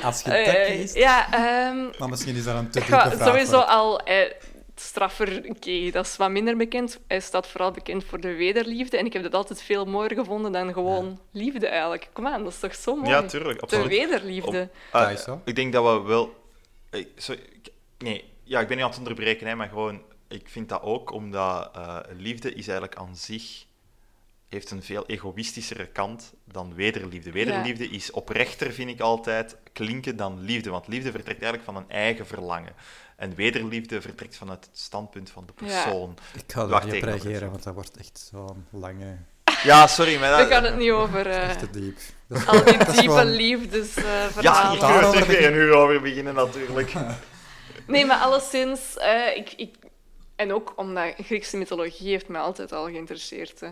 als 0.05 0.21
je 0.21 0.29
dat 0.45 0.77
kiest. 0.77 0.95
ja, 0.95 1.31
ehm, 1.33 1.89
Maar 1.99 2.09
misschien 2.09 2.35
is 2.35 2.43
dat 2.43 2.55
een 2.55 2.69
te 2.69 2.79
diepe 2.79 2.95
Ja, 2.95 3.11
vraag. 3.11 3.27
sowieso 3.27 3.51
voor- 3.51 3.63
al 3.63 3.99
eh, 3.99 4.31
straffer, 4.75 5.43
oké, 5.49 5.89
dat 5.91 6.05
is 6.05 6.17
wat 6.17 6.29
minder 6.29 6.57
bekend. 6.57 6.99
Hij 7.07 7.19
staat 7.19 7.47
vooral 7.47 7.71
bekend 7.71 8.03
voor 8.05 8.19
de 8.19 8.33
wederliefde. 8.35 8.97
En 8.97 9.05
ik 9.05 9.13
heb 9.13 9.23
dat 9.23 9.33
altijd 9.33 9.61
veel 9.61 9.85
mooier 9.85 10.13
gevonden 10.13 10.51
dan 10.51 10.73
gewoon 10.73 11.19
liefde 11.31 11.67
eigenlijk. 11.67 12.09
Kom 12.13 12.27
aan, 12.27 12.43
dat 12.43 12.51
is 12.53 12.59
toch 12.59 12.75
zo 12.75 12.95
mooi? 12.95 13.09
ja, 13.09 13.23
tuurlijk, 13.23 13.55
de 13.59 13.61
absoluut. 13.61 13.87
wederliefde. 13.87 14.69
Ah, 14.91 15.01
Dat 15.01 15.11
is 15.11 15.23
zo. 15.23 15.41
ik 15.45 15.55
denk 15.55 15.73
dat 15.73 15.83
we 15.83 16.07
wel. 16.07 16.35
Ik, 16.91 17.07
sorry, 17.15 17.41
ik- 17.61 17.71
nee, 17.97 18.23
ja, 18.43 18.59
ik 18.59 18.67
ben 18.67 18.75
niet 18.75 18.85
aan 18.85 18.91
het 18.91 18.99
onderbreken, 18.99 19.47
hè, 19.47 19.55
maar 19.55 19.67
gewoon, 19.67 20.01
ik 20.27 20.49
vind 20.49 20.69
dat 20.69 20.81
ook 20.81 21.11
omdat 21.11 21.69
eh, 21.75 21.97
liefde 22.17 22.49
is 22.53 22.67
eigenlijk 22.67 22.99
aan 22.99 23.15
zich 23.15 23.65
heeft 24.51 24.71
een 24.71 24.83
veel 24.83 25.03
egoïstischere 25.07 25.85
kant 25.87 26.33
dan 26.45 26.73
wederliefde. 26.75 27.31
Wederliefde 27.31 27.89
is 27.89 28.11
oprechter, 28.11 28.71
vind 28.73 28.89
ik 28.89 28.99
altijd, 28.99 29.55
klinken 29.73 30.15
dan 30.15 30.39
liefde. 30.39 30.69
Want 30.69 30.87
liefde 30.87 31.11
vertrekt 31.11 31.41
eigenlijk 31.41 31.63
van 31.71 31.75
een 31.75 31.89
eigen 31.89 32.27
verlangen. 32.27 32.73
En 33.15 33.35
wederliefde 33.35 34.01
vertrekt 34.01 34.37
vanuit 34.37 34.65
het 34.65 34.79
standpunt 34.79 35.29
van 35.29 35.45
de 35.45 35.65
Ja. 35.65 35.83
persoon. 35.83 36.17
Ik 36.35 36.43
ga 36.47 36.81
er 36.81 36.85
niet 36.93 37.03
reageren, 37.03 37.51
want 37.51 37.63
dat 37.63 37.73
wordt 37.73 37.97
echt 37.97 38.29
zo'n 38.31 38.65
lange... 38.69 39.17
Ja, 39.63 39.87
sorry, 39.87 40.19
maar 40.19 40.31
We 40.31 40.37
dat... 40.37 40.47
gaan 40.51 40.63
het 40.63 40.77
niet 40.77 40.91
over 40.91 41.27
eh, 41.27 41.49
Echt 41.49 41.59
te 41.59 41.69
diep. 41.69 41.97
Dat 42.27 42.37
is- 42.39 42.47
al 42.47 42.63
die 42.63 42.77
diepe 42.77 42.85
gewoon- 42.93 43.15
Ja, 43.17 43.23
liefdesverhalen. 43.23 44.31
hier 44.33 44.43
Daar- 44.43 44.61
kunnen 44.61 44.71
we 44.73 44.79
Daarover 44.79 45.11
terug 45.11 45.27
weer 45.27 45.37
begin- 45.37 45.53
een 45.53 45.59
uur 45.59 45.73
over 45.73 46.01
beginnen, 46.01 46.33
natuurlijk. 46.33 46.93
Nee, 47.87 48.05
maar 48.05 48.17
alleszins, 48.17 48.97
eh, 48.97 49.35
ik, 49.35 49.53
ik... 49.57 49.75
En 50.35 50.53
ook 50.53 50.73
omdat 50.75 51.13
Griekse 51.17 51.57
mythologie 51.57 52.09
heeft 52.09 52.27
mij 52.27 52.41
altijd 52.41 52.71
al 52.71 52.85
geïnteresseerd. 52.85 53.59
Hè. 53.59 53.69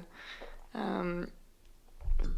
Ehm, 0.71 1.25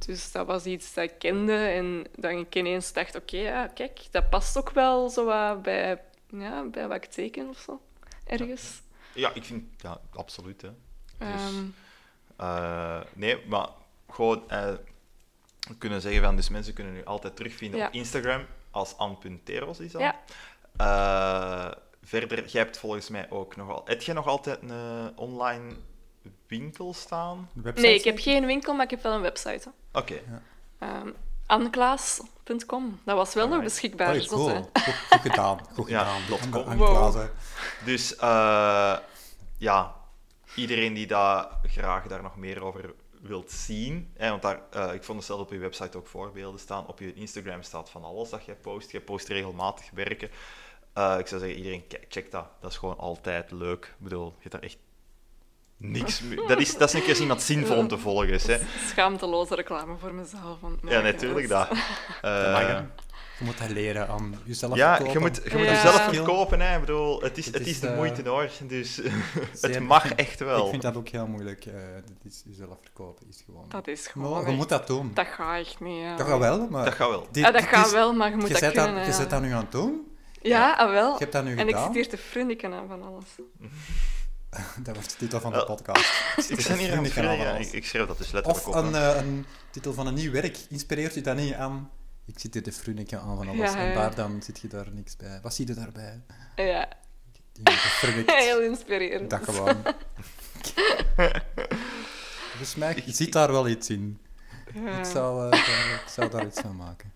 dus 0.05 0.31
dat 0.31 0.47
was 0.47 0.65
iets 0.65 0.93
dat 0.93 1.03
ik 1.03 1.19
kende 1.19 1.57
en 1.57 2.05
dat 2.17 2.31
ik 2.31 2.55
ineens 2.55 2.93
dacht, 2.93 3.15
oké, 3.15 3.37
ja, 3.37 3.67
kijk, 3.67 3.99
dat 4.11 4.29
past 4.29 4.57
ook 4.57 4.69
wel 4.69 5.09
zo 5.09 5.25
bij, 5.61 6.01
ja, 6.29 6.63
bij 6.63 6.87
wat 6.87 7.03
ik 7.03 7.05
teken 7.05 7.49
of 7.49 7.57
zo. 7.59 7.81
Ergens. 8.25 8.81
Ja, 9.13 9.33
ik 9.33 9.43
vind... 9.43 9.81
Ja, 9.81 10.01
absoluut, 10.13 10.61
hè. 10.61 10.69
Dus- 11.17 11.27
Ehm, 11.41 11.65
Eh, 12.35 13.01
nee, 13.13 13.45
maar 13.47 13.67
gewoon 14.09 14.49
eh, 14.49 14.73
kunnen 15.77 16.01
zeggen 16.01 16.23
van, 16.23 16.35
dus 16.35 16.49
mensen 16.49 16.73
kunnen 16.73 16.93
nu 16.93 17.05
altijd 17.05 17.35
terugvinden 17.35 17.79
Ja. 17.79 17.87
op 17.87 17.93
Instagram 17.93 18.45
als 18.71 18.97
an.teros 18.97 19.79
is 19.79 19.91
dat. 19.91 20.01
Ja. 20.01 20.19
Eh, 20.77 21.77
verder, 22.03 22.45
jij 22.47 22.61
hebt 22.61 22.77
volgens 22.77 23.09
mij 23.09 23.29
ook 23.29 23.55
nog 23.55 23.69
al... 23.69 23.81
Heb 23.85 24.01
jij 24.01 24.13
nog 24.15 24.27
altijd 24.27 24.61
een 24.61 25.17
online 25.17 25.73
winkel 26.47 26.93
staan? 26.93 27.49
Website 27.53 27.87
nee, 27.87 27.95
ik 27.97 28.03
heb 28.03 28.19
geen 28.19 28.45
winkel, 28.45 28.73
maar 28.73 28.83
ik 28.85 28.91
heb 28.91 29.03
wel 29.03 29.13
een 29.13 29.21
website. 29.21 29.71
Oké. 29.93 30.19
Ehm 30.79 31.07
anneklaas.com. 31.45 32.99
Dat 33.03 33.15
was 33.15 33.33
wel 33.33 33.47
nog 33.47 33.63
beschikbaar. 33.63 34.25
Cool. 34.25 34.47
hè. 34.49 34.55
Goed, 34.55 34.93
goed 35.09 35.21
gedaan. 35.21 35.59
Goed 35.73 35.89
Ja, 35.89 36.03
gedaan. 36.05 36.67
Aan- 36.67 36.77
Wow. 36.77 37.15
Dus 37.85 38.15
eh, 38.15 38.97
ja, 39.57 39.95
iedereen 40.55 40.93
die 40.93 41.07
daar 41.07 41.47
graag 41.63 42.07
daar 42.07 42.21
nog 42.21 42.35
meer 42.37 42.63
over 42.63 42.93
wilt 43.21 43.51
zien, 43.51 44.11
hè, 44.17 44.29
want 44.29 44.41
daar, 44.41 44.59
eh, 44.71 44.93
ik 44.93 45.03
vond 45.03 45.19
er 45.19 45.25
zelf 45.25 45.39
op 45.39 45.51
je 45.51 45.57
website 45.57 45.97
ook 45.97 46.07
voorbeelden 46.07 46.59
staan, 46.59 46.87
op 46.87 46.99
je 46.99 47.13
Instagram 47.13 47.61
staat 47.63 47.89
van 47.89 48.03
alles 48.03 48.29
dat 48.29 48.45
jij 48.45 48.55
post, 48.55 48.91
jij 48.91 49.01
post 49.01 49.27
regelmatig 49.27 49.89
werken. 49.93 50.29
Eh, 50.93 51.15
ik 51.19 51.27
zou 51.27 51.39
zeggen, 51.41 51.57
iedereen, 51.57 51.87
kijk, 51.87 52.05
check 52.09 52.31
dat. 52.31 52.45
Dat 52.59 52.71
is 52.71 52.77
gewoon 52.77 52.97
altijd 52.97 53.51
leuk. 53.51 53.85
Ik 53.85 53.95
bedoel, 54.03 54.25
je 54.25 54.39
hebt 54.39 54.51
daar 54.51 54.61
echt 54.63 54.77
niks. 55.81 56.21
Dat 56.47 56.59
is, 56.59 56.77
dat 56.77 56.87
is 56.87 56.93
een 56.93 57.03
keer 57.03 57.19
iemand 57.19 57.41
zinvol 57.41 57.77
om 57.77 57.87
te 57.87 57.97
volgen 57.97 58.29
is, 58.29 58.47
hè. 58.47 58.57
Schaamteloze 58.87 59.55
reclame 59.55 59.95
voor 59.99 60.13
mezelf. 60.13 60.57
Ja, 60.87 61.01
natuurlijk 61.01 61.47
dat. 61.49 61.67
Eh, 62.21 62.57
hè. 62.57 62.81
Je 63.39 63.47
moet 63.47 63.57
dat 63.57 63.69
leren 63.69 64.07
aan 64.07 64.35
jezelf 64.43 64.75
ja, 64.75 64.95
verkopen. 64.95 65.13
je 65.13 65.19
moet, 65.27 65.35
je 65.51 65.57
moet 65.57 65.65
Ja. 65.65 65.71
jezelf 65.71 66.01
verkopen, 66.01 66.59
hè. 66.61 66.73
Ik 66.75 66.79
bedoel, 66.79 67.21
het 67.21 67.37
is, 67.37 67.45
Het 67.45 67.53
het 67.53 67.63
is, 67.67 67.71
is 67.73 67.79
de 67.79 67.87
eh, 67.87 67.95
moeite 67.95 68.29
hoor. 68.29 68.49
Dus 68.67 69.01
het 69.61 69.79
mag 69.79 70.13
echt 70.13 70.39
wel. 70.39 70.63
Ik 70.63 70.69
vind 70.69 70.81
dat 70.81 70.95
ook 70.97 71.07
heel 71.07 71.27
moeilijk. 71.27 71.65
eh 71.65 71.73
dat 72.05 72.31
is 72.31 72.43
jezelf 72.45 72.77
verkopen 72.81 73.27
is 73.29 73.41
gewoon... 73.45 73.65
Dat 73.69 73.87
is 73.87 74.03
Maar 74.13 74.25
gewoon... 74.25 74.39
je 74.41 74.45
echt- 74.47 74.55
moet 74.55 74.69
dat 74.69 74.87
doen. 74.87 75.11
Dat 75.13 75.27
gaat 75.27 75.59
echt 75.59 75.79
niet. 75.79 76.01
Ja. 76.01 76.15
Dat 76.15 76.27
gaat 76.27 76.39
wel, 76.39 76.67
maar... 76.69 76.85
Dat 76.85 76.93
gaat 76.93 77.09
wel. 77.09 77.27
dit- 77.31 77.43
Ja, 77.43 77.51
dat 77.51 77.61
dit 77.61 77.69
gaat 77.69 77.85
is- 77.85 77.91
wel, 77.91 78.13
maar 78.13 78.29
je 78.29 78.35
moet 78.35 78.47
Je 78.47 78.53
dat 78.53 78.71
kunnen. 78.71 78.93
dat, 78.93 79.01
ja. 79.01 79.05
je 79.09 79.13
zet 79.13 79.29
dat 79.29 79.41
nu 79.41 79.51
aan 79.51 79.61
het 79.61 79.71
doen. 79.71 80.07
Ja, 80.41 80.73
ah, 80.73 80.89
wel. 80.91 81.11
Je 81.13 81.17
hebt 81.19 81.31
dat 81.31 81.43
nu 81.43 81.51
En 81.51 81.59
ik 81.59 81.65
gedaan. 81.75 81.83
zit 81.85 81.93
hier 81.93 82.09
te 82.09 82.17
frunniken 82.17 82.73
aan 82.73 82.87
van 82.87 83.03
alles. 83.03 83.25
Dat 84.83 84.95
wordt 84.95 85.09
de 85.09 85.15
titel 85.17 85.39
van 85.39 85.51
de 85.53 85.63
podcast. 85.63 86.11
Ik 86.49 86.67
ben 86.67 86.77
hier 86.77 86.93
aan 86.93 87.03
het. 87.55 87.73
Ik, 87.73 87.85
ik 87.85 88.07
dat 88.07 88.17
dus 88.17 88.31
letterlijk 88.31 88.65
Of 88.65 88.67
op. 88.67 88.75
een, 88.75 88.95
eh, 88.95 89.15
een 89.15 89.45
titel 89.69 89.93
van 89.93 90.07
een 90.07 90.13
nieuw 90.13 90.31
werk. 90.31 90.57
Inspireert 90.69 91.15
u 91.15 91.21
dat 91.21 91.35
niet 91.35 91.53
aan... 91.53 91.91
Ik 92.25 92.39
zit 92.39 92.53
hier 92.53 92.63
te 92.63 92.71
frunniken 92.71 93.21
aan 93.21 93.37
van 93.37 93.47
alles. 93.47 93.71
Ja, 93.71 93.77
En 93.77 93.93
daar 93.95 94.15
dan 94.15 94.41
zit 94.43 94.59
je 94.59 94.67
daar 94.67 94.87
niks 94.91 95.15
bij. 95.15 95.39
Wat 95.41 95.53
zie 95.53 95.67
je 95.67 95.73
daarbij? 95.73 96.21
Ja, 96.55 96.87
heel 98.25 98.61
inspirerend. 98.61 99.29
Dat 99.29 99.43
gewoon. 99.43 99.83
Volgens 102.49 102.75
mij 102.75 103.03
zit 103.07 103.31
daar 103.33 103.51
wel 103.51 103.67
iets 103.67 103.89
in. 103.89 104.21
Ja. 104.73 104.97
Ik, 104.99 105.05
zou, 105.05 105.45
eh, 105.45 105.51
daar, 105.51 106.01
ik 106.03 106.09
zou 106.09 106.29
daar 106.29 106.45
iets 106.45 106.59
van 106.59 106.75
maken. 106.75 107.13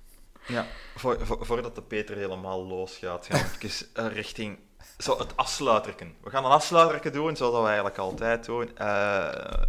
Ja, 0.48 0.66
voor, 0.95 1.26
voor- 1.26 1.45
voordat 1.45 1.76
de 1.76 1.82
Peter 1.82 2.18
helemaal 2.18 2.66
losgaat, 2.66 3.26
gaan 3.26 3.45
we 3.60 3.66
even 3.68 3.88
eh, 3.94 4.14
richting 4.14 4.57
zo 4.98 5.18
het 5.18 5.38
afsluiterken. 5.38 6.16
We 6.24 6.30
gaan 6.30 6.46
een 6.46 6.52
afsluiterken 6.52 7.14
doen, 7.14 7.36
zoals 7.36 7.60
we 7.60 7.66
eigenlijk 7.66 7.98
altijd 7.98 8.46
doen. 8.46 8.78
Eh, 8.78 9.62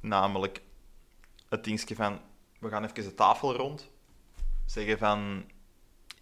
namelijk 0.00 0.62
het 1.48 1.64
dingetje 1.64 1.94
van 1.94 2.20
we 2.58 2.68
gaan 2.68 2.84
even 2.84 3.04
de 3.04 3.14
tafel 3.14 3.56
rond. 3.56 3.88
Zeggen 4.66 4.98
van 4.98 5.44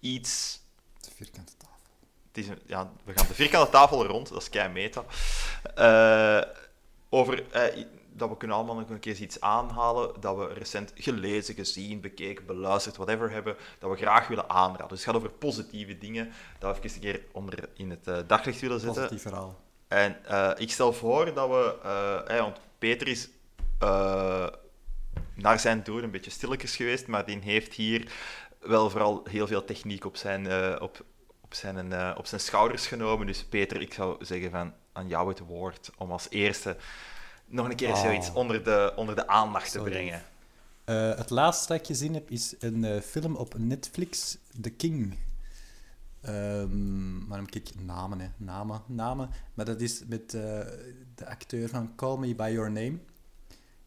iets 0.01 0.61
De 1.01 1.11
vierkante 1.15 1.53
tafel. 1.57 1.77
het 2.29 2.39
is 2.39 2.49
een, 2.49 2.59
ja, 2.67 2.93
we 3.05 3.13
gaan 3.13 3.27
de 3.27 3.35
vierkante 3.35 3.71
tafel 3.71 4.07
rond, 4.07 4.29
dat 4.29 4.43
is 4.43 4.49
kei 4.49 4.69
meta. 4.69 5.05
Eh, 5.75 6.51
over 7.09 7.51
eh, 7.51 7.85
dat 8.13 8.29
we 8.29 8.37
kunnen 8.37 8.57
allemaal 8.57 8.75
nog 8.75 8.89
een 8.89 9.01
keer 9.01 9.21
iets 9.21 9.41
aanhalen 9.41 10.21
dat 10.21 10.37
we 10.37 10.47
recent 10.47 10.93
gelezen, 10.95 11.55
gezien, 11.55 12.01
bekeken, 12.01 12.47
beluisterd, 12.47 12.97
whatever 12.97 13.31
hebben, 13.31 13.57
dat 13.79 13.91
we 13.91 13.97
graag 13.97 14.29
willen 14.29 14.51
aanraden. 14.51 14.89
Dus 14.89 14.99
het 14.99 15.07
gaat 15.07 15.17
over 15.17 15.31
positieve 15.31 15.99
dingen, 15.99 16.33
dat 16.59 16.77
we 16.77 16.83
even 16.85 16.95
een 16.95 17.01
keer 17.01 17.23
onder 17.33 17.69
in 17.75 17.91
het 17.91 18.07
eh, 18.07 18.19
daglicht 18.27 18.61
willen 18.61 18.81
zetten. 18.81 19.03
Positief 19.03 19.23
verhaal. 19.23 19.61
En 19.89 20.25
eh, 20.25 20.51
ik 20.57 20.71
stel 20.71 20.93
voor 20.93 21.35
dat 21.35 21.49
we, 21.49 21.79
eh, 21.83 22.29
hè, 22.37 22.41
want 22.41 22.61
Peter 22.79 23.09
is 23.09 23.29
naar 25.35 25.59
zijn 25.59 25.83
doen 25.83 26.03
een 26.03 26.11
beetje 26.11 26.31
stilletjes 26.31 26.77
geweest, 26.77 27.07
maar 27.07 27.27
die 27.27 27.39
heeft 27.39 27.75
hier 27.75 28.13
wel 28.61 28.91
vooral 28.91 29.21
heel 29.31 29.47
veel 29.47 29.65
techniek 29.65 30.05
op 30.05 30.17
zijn, 30.17 30.47
op, 30.81 31.05
op 31.41 31.55
zijn, 31.55 32.17
op 32.17 32.27
zijn 32.27 32.41
schouders 32.41 32.87
genomen. 32.87 33.27
Dus 33.27 33.45
Peter, 33.45 33.81
ik 33.81 33.93
zou 33.93 34.25
zeggen 34.25 34.51
van 34.51 34.73
aan 34.93 35.09
jou 35.09 35.29
het 35.29 35.39
woord 35.39 35.91
om 35.99 36.13
als 36.13 36.27
eerste 36.31 36.77
nog 37.51 37.69
een 37.69 37.77
keer 37.77 37.89
Oh. 37.91 38.03
zoiets 38.03 38.33
onder 38.33 38.65
de, 38.65 38.93
onder 38.97 39.15
de 39.17 39.27
aandacht 39.29 39.73
te 39.73 39.81
brengen. 39.81 40.23
Eh, 40.85 41.17
het 41.17 41.31
laatste 41.31 41.67
dat 41.73 41.81
ik 41.81 41.87
gezien 41.87 42.15
heb 42.15 42.31
is 42.31 42.55
een 42.59 42.85
eh, 42.85 43.01
film 43.01 43.37
op 43.37 43.55
Netflix, 43.59 44.37
The 44.61 44.71
King. 44.71 45.17
Ehm 46.21 47.27
maar 47.27 47.39
dan 47.39 47.47
kijk 47.49 47.71
namen, 47.85 48.21
hè. 48.21 48.27
Namen, 48.37 48.83
namen. 48.87 49.31
Maar 49.55 49.65
dat 49.65 49.81
is 49.81 50.03
met 50.07 50.35
eh, 50.35 50.41
de 51.15 51.27
acteur 51.27 51.69
van 51.69 51.93
Call 51.97 52.17
Me 52.19 52.35
By 52.35 52.51
Your 52.53 52.71
Name 52.71 52.99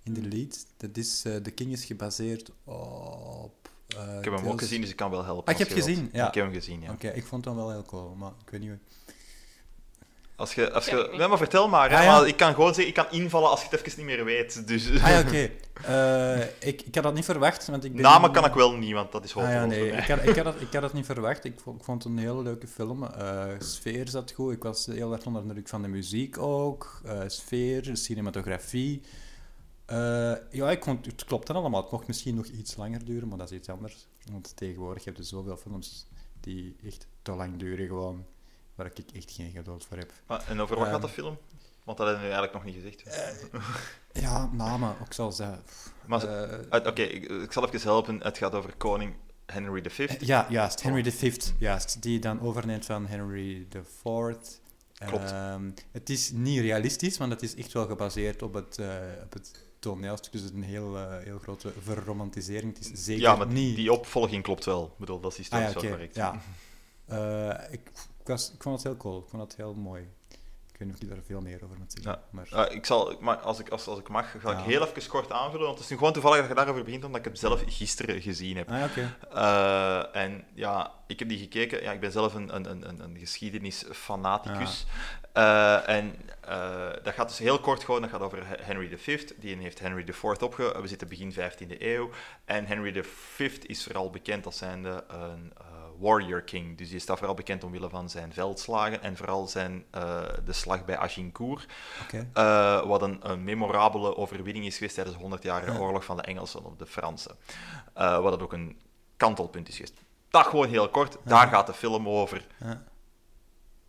in 0.04 0.14
de 0.14 0.22
lead. 0.22 0.66
Dat 0.78 0.98
is, 0.98 1.24
eh, 1.26 1.36
The 1.36 1.52
King 1.52 1.72
is 1.72 1.86
gebaseerd 1.86 2.52
op... 2.64 3.72
Ik 3.88 4.24
heb 4.24 4.34
hem 4.36 4.48
ook 4.48 4.60
gezien, 4.60 4.82
dus 4.82 4.90
ik 4.90 4.96
kan 4.96 5.10
wel 5.12 5.24
helpen. 5.26 5.54
Ah, 5.54 5.60
hebt 5.60 5.74
wilt. 5.74 5.86
gezien? 5.86 6.10
Ja. 6.14 6.28
Ik 6.28 6.34
heb 6.34 6.44
hem 6.44 6.54
gezien, 6.54 6.82
ja. 6.82 6.92
Oké, 6.92 7.08
ik 7.10 7.26
vond 7.26 7.46
hem 7.46 7.56
wel 7.56 7.72
heel 7.72 7.84
cool, 7.84 8.16
maar 8.16 8.32
ik 8.46 8.50
weet 8.50 8.62
niet... 8.62 8.72
Als 10.36 10.54
je, 10.54 10.72
als 10.72 10.86
je, 10.86 11.26
maar 11.30 11.38
vertel 11.38 11.70
maar. 11.70 11.90
hè, 11.90 11.98
Ah, 11.98 12.04
ja. 12.04 12.20
maar 12.20 12.28
ik 12.28 12.38
kan 12.38 12.54
gewoon 12.54 12.74
zeggen, 12.74 12.88
ik 12.88 12.94
kan 12.94 13.20
invallen 13.20 13.50
als 13.50 13.62
je 13.62 13.68
het 13.70 13.86
even 13.86 13.98
niet 13.98 14.16
meer 14.16 14.26
weet. 14.26 14.68
Dus 14.68 14.90
Ah 14.90 15.10
ja, 15.10 15.20
oké. 15.20 15.50
Eh, 15.88 16.42
ik, 16.42 16.82
ik 16.82 16.96
had 16.96 17.04
dat 17.04 17.14
niet 17.14 17.26
verwacht, 17.26 17.68
want 17.68 17.84
ik 17.84 17.94
ben... 17.94 18.02
namen 18.02 18.32
kan 18.32 18.46
ik 18.46 18.54
wel 18.54 18.78
niet, 18.78 18.94
want 18.94 19.12
dat 19.12 19.24
is 19.24 19.36
Ah 19.36 19.44
ja, 19.50 19.60
voor 19.60 19.68
nee, 19.68 19.92
ik 19.92 20.08
had, 20.08 20.28
ik, 20.28 20.36
had 20.36 20.46
dat, 20.46 20.62
ik 20.68 20.74
had 20.74 20.82
dat 20.82 20.94
niet 20.94 21.06
verwacht. 21.06 21.44
Ik 21.44 21.60
vond, 21.60 21.80
ik 21.80 21.84
vond 21.84 22.04
het 22.04 22.12
een 22.12 22.20
hele 22.20 22.42
leuke 22.42 22.68
film. 22.68 23.04
Eh, 23.04 23.46
sfeer 23.60 24.08
zat 24.08 24.32
goed. 24.32 24.54
Ik 24.54 24.64
was 24.64 24.86
heel 24.86 25.14
erg 25.14 25.26
onder 25.26 25.42
de 25.42 25.48
indruk 25.48 25.68
van 25.68 25.82
de 25.82 25.88
muziek 25.88 26.38
ook. 26.38 27.02
Eh, 27.06 27.20
sfeer, 27.28 27.90
cinematografie. 27.94 29.02
Eh, 29.86 30.34
ja, 30.52 30.72
ik 30.72 30.84
vond, 30.84 31.06
het 31.06 31.26
klopt 31.26 31.48
dan 31.48 31.56
allemaal. 31.56 31.82
Het 31.82 31.92
mocht 31.92 32.08
misschien 32.08 32.36
nog 32.36 32.46
iets 32.46 32.76
langer 32.76 33.06
duren, 33.06 33.28
maar 33.28 33.38
dat 33.38 33.52
is 33.52 33.58
iets 33.58 33.70
anders. 33.70 34.08
Want 34.32 34.56
tegenwoordig 34.56 35.04
heb 35.04 35.18
je 35.18 35.24
zoveel 35.24 35.58
films 35.58 36.08
die 36.40 36.76
echt 36.86 37.08
te 37.22 37.32
lang 37.32 37.58
duren, 37.58 37.88
gewoon, 37.88 38.26
waar 38.76 38.86
ik 38.86 38.98
echt 39.16 39.32
geen 39.32 39.52
geduld 39.52 39.86
voor 39.86 39.98
heb. 39.98 40.12
Maar, 40.28 40.44
en 40.48 40.62
over 40.62 40.76
wat 40.78 40.86
gaat 40.88 40.94
Ehm. 40.96 41.06
de 41.06 41.10
film? 41.14 41.38
Want 41.84 41.98
dat 41.98 42.08
hebben 42.08 42.26
we 42.28 42.34
eigenlijk 42.34 42.54
nog 42.66 42.74
niet 42.74 42.84
gezegd. 42.84 43.04
Ja, 44.12 44.50
namen, 44.54 44.96
ook 45.02 45.14
zoals 45.14 45.38
dat. 45.38 45.60
Maar 46.06 46.24
eh, 46.24 46.60
Uh, 46.82 46.88
Oké, 46.88 47.02
ik, 47.02 47.24
ik 47.30 47.52
zal 47.52 47.66
even 47.68 47.82
helpen. 47.82 48.20
Het 48.24 48.38
gaat 48.38 48.54
over 48.54 48.76
koning 48.76 49.14
Henry 49.46 49.90
V. 49.90 50.16
Ja, 50.20 50.48
juist. 50.50 50.82
Henry 50.82 51.12
V, 51.12 51.38
juist. 51.60 52.02
Die 52.02 52.20
dan 52.20 52.42
overneemt 52.42 52.86
van 52.86 53.06
Henry 53.06 53.68
IV. 53.76 54.04
Klopt. 55.06 55.32
Ehm, 55.32 55.70
het 55.92 56.10
is 56.10 56.32
niet 56.32 56.60
realistisch, 56.60 57.18
want 57.18 57.32
het 57.32 57.42
is 57.42 57.56
echt 57.56 57.74
wel 57.74 57.86
gebaseerd 57.86 58.42
op 58.42 58.54
het, 58.54 58.78
eh, 58.78 58.88
op 59.24 59.34
het 59.34 59.52
toneelstuk. 59.80 60.32
Dus 60.32 60.42
het 60.42 60.50
is 60.52 60.58
een 60.58 60.64
heel, 60.64 60.98
eh, 60.98 61.18
heel 61.24 61.40
grote 61.40 61.74
verromantisering. 61.82 62.78
Het 62.78 62.94
is 62.94 63.04
zeker 63.06 63.22
Ja, 63.24 63.36
maar 63.36 63.48
niet... 63.48 63.76
die 63.76 63.92
opvolging 63.94 64.44
klopt 64.44 64.66
wel. 64.66 64.86
Ik 64.86 64.98
bedoel, 64.98 65.20
dat 65.20 65.38
is 65.38 65.50
ah, 65.50 65.60
ja, 65.60 65.66
historisch 65.66 65.76
oké. 65.76 65.88
wel 65.88 66.10
correct. 66.10 66.16
Ja. 66.16 66.42
Eh, 67.06 67.74
ik, 67.74 67.92
ik, 68.24 68.30
was, 68.30 68.52
ik 68.54 68.62
vond 68.64 68.76
het 68.76 68.84
heel 68.84 68.98
cool. 68.98 69.18
Ik 69.20 69.30
vond 69.30 69.42
het 69.42 69.56
heel 69.56 69.74
mooi. 69.74 70.02
Ik 70.72 70.80
weet 70.80 70.88
niet 70.88 70.98
of 70.98 71.04
ik 71.04 71.10
daar 71.10 71.26
veel 71.26 71.42
meer 71.42 71.64
over 71.64 71.78
moet 71.78 71.92
zeggen. 71.92 72.12
Ja. 72.12 72.24
Maar, 72.30 72.72
ik 72.72 72.86
zal, 72.86 73.16
maar 73.20 73.38
als 73.38 73.60
ik, 73.60 73.70
als, 73.70 73.88
als 73.88 74.00
ik 74.00 74.10
mag, 74.10 74.32
ga 74.42 74.52
Ja. 74.52 74.58
ik 74.58 74.66
heel 74.66 74.88
even 74.88 75.08
kort 75.10 75.32
aanvullen. 75.32 75.66
Want 75.66 75.74
het 75.74 75.84
is 75.84 75.90
nu 75.90 75.98
gewoon 75.98 76.14
toevallig 76.14 76.38
dat 76.40 76.48
je 76.48 76.54
daarover 76.56 76.84
begint, 76.84 77.04
omdat 77.04 77.20
ik 77.20 77.26
het 77.26 77.40
zelf 77.40 77.64
gisteren 77.68 78.22
gezien 78.22 78.58
heb. 78.58 78.70
ah. 78.72 78.98
Uh, 79.34 80.16
en 80.16 80.44
ja, 80.54 80.92
ik 81.08 81.20
heb 81.20 81.28
die 81.30 81.38
gekeken. 81.38 81.82
Ja, 81.84 81.92
ik 81.92 82.00
ben 82.00 82.12
zelf 82.12 82.34
een, 82.34 82.56
een, 82.56 82.72
een, 82.72 83.00
een 83.04 83.18
geschiedenisfanaticus. 83.20 84.86
Uh, 85.38 85.90
en 85.90 86.16
uh, 86.50 86.90
dat 87.04 87.14
gaat 87.14 87.28
dus 87.28 87.38
heel 87.38 87.60
kort 87.60 87.84
gewoon. 87.84 88.02
Dat 88.02 88.10
gaat 88.10 88.22
over 88.22 88.44
Henry 88.62 88.98
V. 88.98 89.30
Die 89.38 89.56
heeft 89.56 89.80
Henry 89.80 90.04
IV 90.08 90.24
opge... 90.24 90.82
We 90.82 90.88
zitten 90.88 91.08
begin 91.08 91.34
15e 91.34 91.76
eeuw. 91.80 92.10
En 92.46 92.66
Henry 92.66 93.04
V 93.04 93.40
is 93.62 93.84
vooral 93.84 94.10
bekend 94.10 94.46
als 94.46 94.58
zijnde 94.58 95.04
een 95.08 95.54
warrior 96.00 96.42
king. 96.42 96.78
Dus 96.78 96.90
die 96.90 97.00
staat 97.00 97.18
vooral 97.18 97.36
bekend 97.36 97.64
omwille 97.64 97.90
van 97.90 98.10
zijn 98.10 98.34
veldslagen. 98.34 99.02
En 99.02 99.18
vooral 99.18 99.48
zijn, 99.48 99.86
uh, 99.96 100.22
de 100.46 100.54
slag 100.54 100.86
bij 100.86 100.98
Agincourt. 100.98 101.66
Okay. 102.04 102.30
Uh, 102.34 102.88
wat 102.88 103.02
een, 103.02 103.32
een, 103.32 103.44
memorabele 103.44 104.18
overwinning 104.18 104.66
is 104.66 104.78
geweest 104.78 104.96
tijdens 104.96 105.18
de 105.18 105.38
100-jarige 105.38 105.80
oorlog 105.80 106.06
van 106.06 106.18
de 106.18 106.24
Engelsen 106.24 106.66
op 106.66 106.80
de 106.80 106.86
Fransen. 106.86 107.36
Uh, 107.98 108.20
wat 108.20 108.32
dat 108.32 108.42
ook 108.42 108.54
een 108.54 108.82
kantelpunt 109.18 109.68
is 109.68 109.76
geweest. 109.76 109.94
Dat 110.30 110.46
gewoon 110.46 110.68
heel 110.68 110.90
kort. 110.90 111.14
Ja. 111.14 111.20
Daar 111.24 111.48
gaat 111.48 111.68
de 111.68 111.74
film 111.74 112.10
over. 112.10 112.46
Ja. 112.58 112.84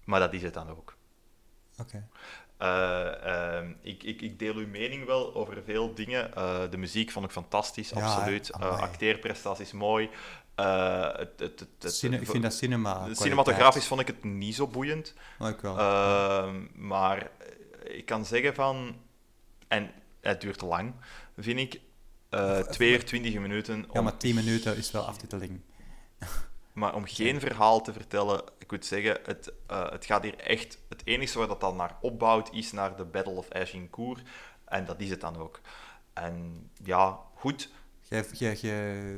Maar 0.05 0.20
dat 0.20 0.32
is 0.32 0.43
het 0.43 0.55
dan 0.55 0.70
ook. 0.70 0.97
Oké. 1.78 1.82
Okay. 1.82 2.05
Uh, 2.62 3.68
ik, 3.81 4.02
ik, 4.02 4.20
ik, 4.22 4.39
deel 4.39 4.55
uw 4.55 4.66
mening 4.66 5.06
wel 5.06 5.35
over 5.35 5.62
veel 5.64 5.94
dingen. 5.94 6.31
Uh, 6.36 6.60
de 6.70 6.76
muziek 6.76 7.10
vond 7.10 7.24
ik 7.24 7.31
fantastisch, 7.31 7.90
ja, 7.90 8.01
absoluut. 8.01 8.52
Acteerprestaties 8.52 9.72
mooi. 9.72 10.10
Uh, 10.60 11.02
het, 11.02 11.31
het, 11.36 11.60
het, 11.60 11.68
het, 11.78 11.94
Cine, 11.94 12.20
ik 12.20 12.26
vind 12.26 12.43
dat 12.43 12.55
cinema. 12.55 13.14
Cinematografisch 13.14 13.86
vond 13.86 14.01
ik 14.01 14.06
het 14.06 14.24
niet 14.24 14.55
zo 14.55 14.66
boeiend. 14.66 15.14
Oh, 15.39 15.48
ik 15.48 15.60
wel. 15.60 15.78
Uh, 15.78 16.55
maar 16.74 17.31
ik 17.85 18.06
kan 18.06 18.24
zeggen 18.24 18.55
van. 18.55 18.97
En 19.68 19.90
het 20.20 20.40
duurt 20.40 20.60
lang, 20.60 20.94
vind 21.39 21.59
ik. 21.59 21.81
Uh, 22.31 22.59
2 22.59 22.93
uur 22.93 23.05
20 23.05 23.35
minuten. 23.35 23.86
Ja, 23.93 24.01
maar 24.01 24.16
10 24.16 24.35
minuten 24.35 24.76
is 24.76 24.90
wel 24.90 25.02
aftiteling. 25.06 25.60
Maar 26.74 26.94
om 26.94 27.06
geen 27.06 27.40
verhaal 27.40 27.81
te 27.81 27.93
vertellen, 27.93 28.44
ik 28.59 28.70
moet 28.70 28.86
zeggen, 28.86 29.18
het, 29.24 29.52
uh, 29.70 29.90
het 29.90 30.05
gaat 30.05 30.22
hier 30.22 30.39
echt... 30.39 30.78
Het 30.89 31.02
enige 31.05 31.39
waar 31.39 31.47
dat 31.47 31.60
dan 31.60 31.76
naar 31.76 31.97
opbouwt, 32.01 32.52
is 32.52 32.72
naar 32.72 32.97
de 32.97 33.05
Battle 33.05 33.32
of 33.32 33.51
Agincourt. 33.51 34.22
En 34.64 34.85
dat 34.85 35.01
is 35.01 35.10
het 35.10 35.20
dan 35.20 35.36
ook. 35.36 35.60
En 36.12 36.70
ja, 36.82 37.20
goed. 37.35 37.70
Jij, 38.01 38.24
jij, 38.32 38.55
jij 38.55 39.14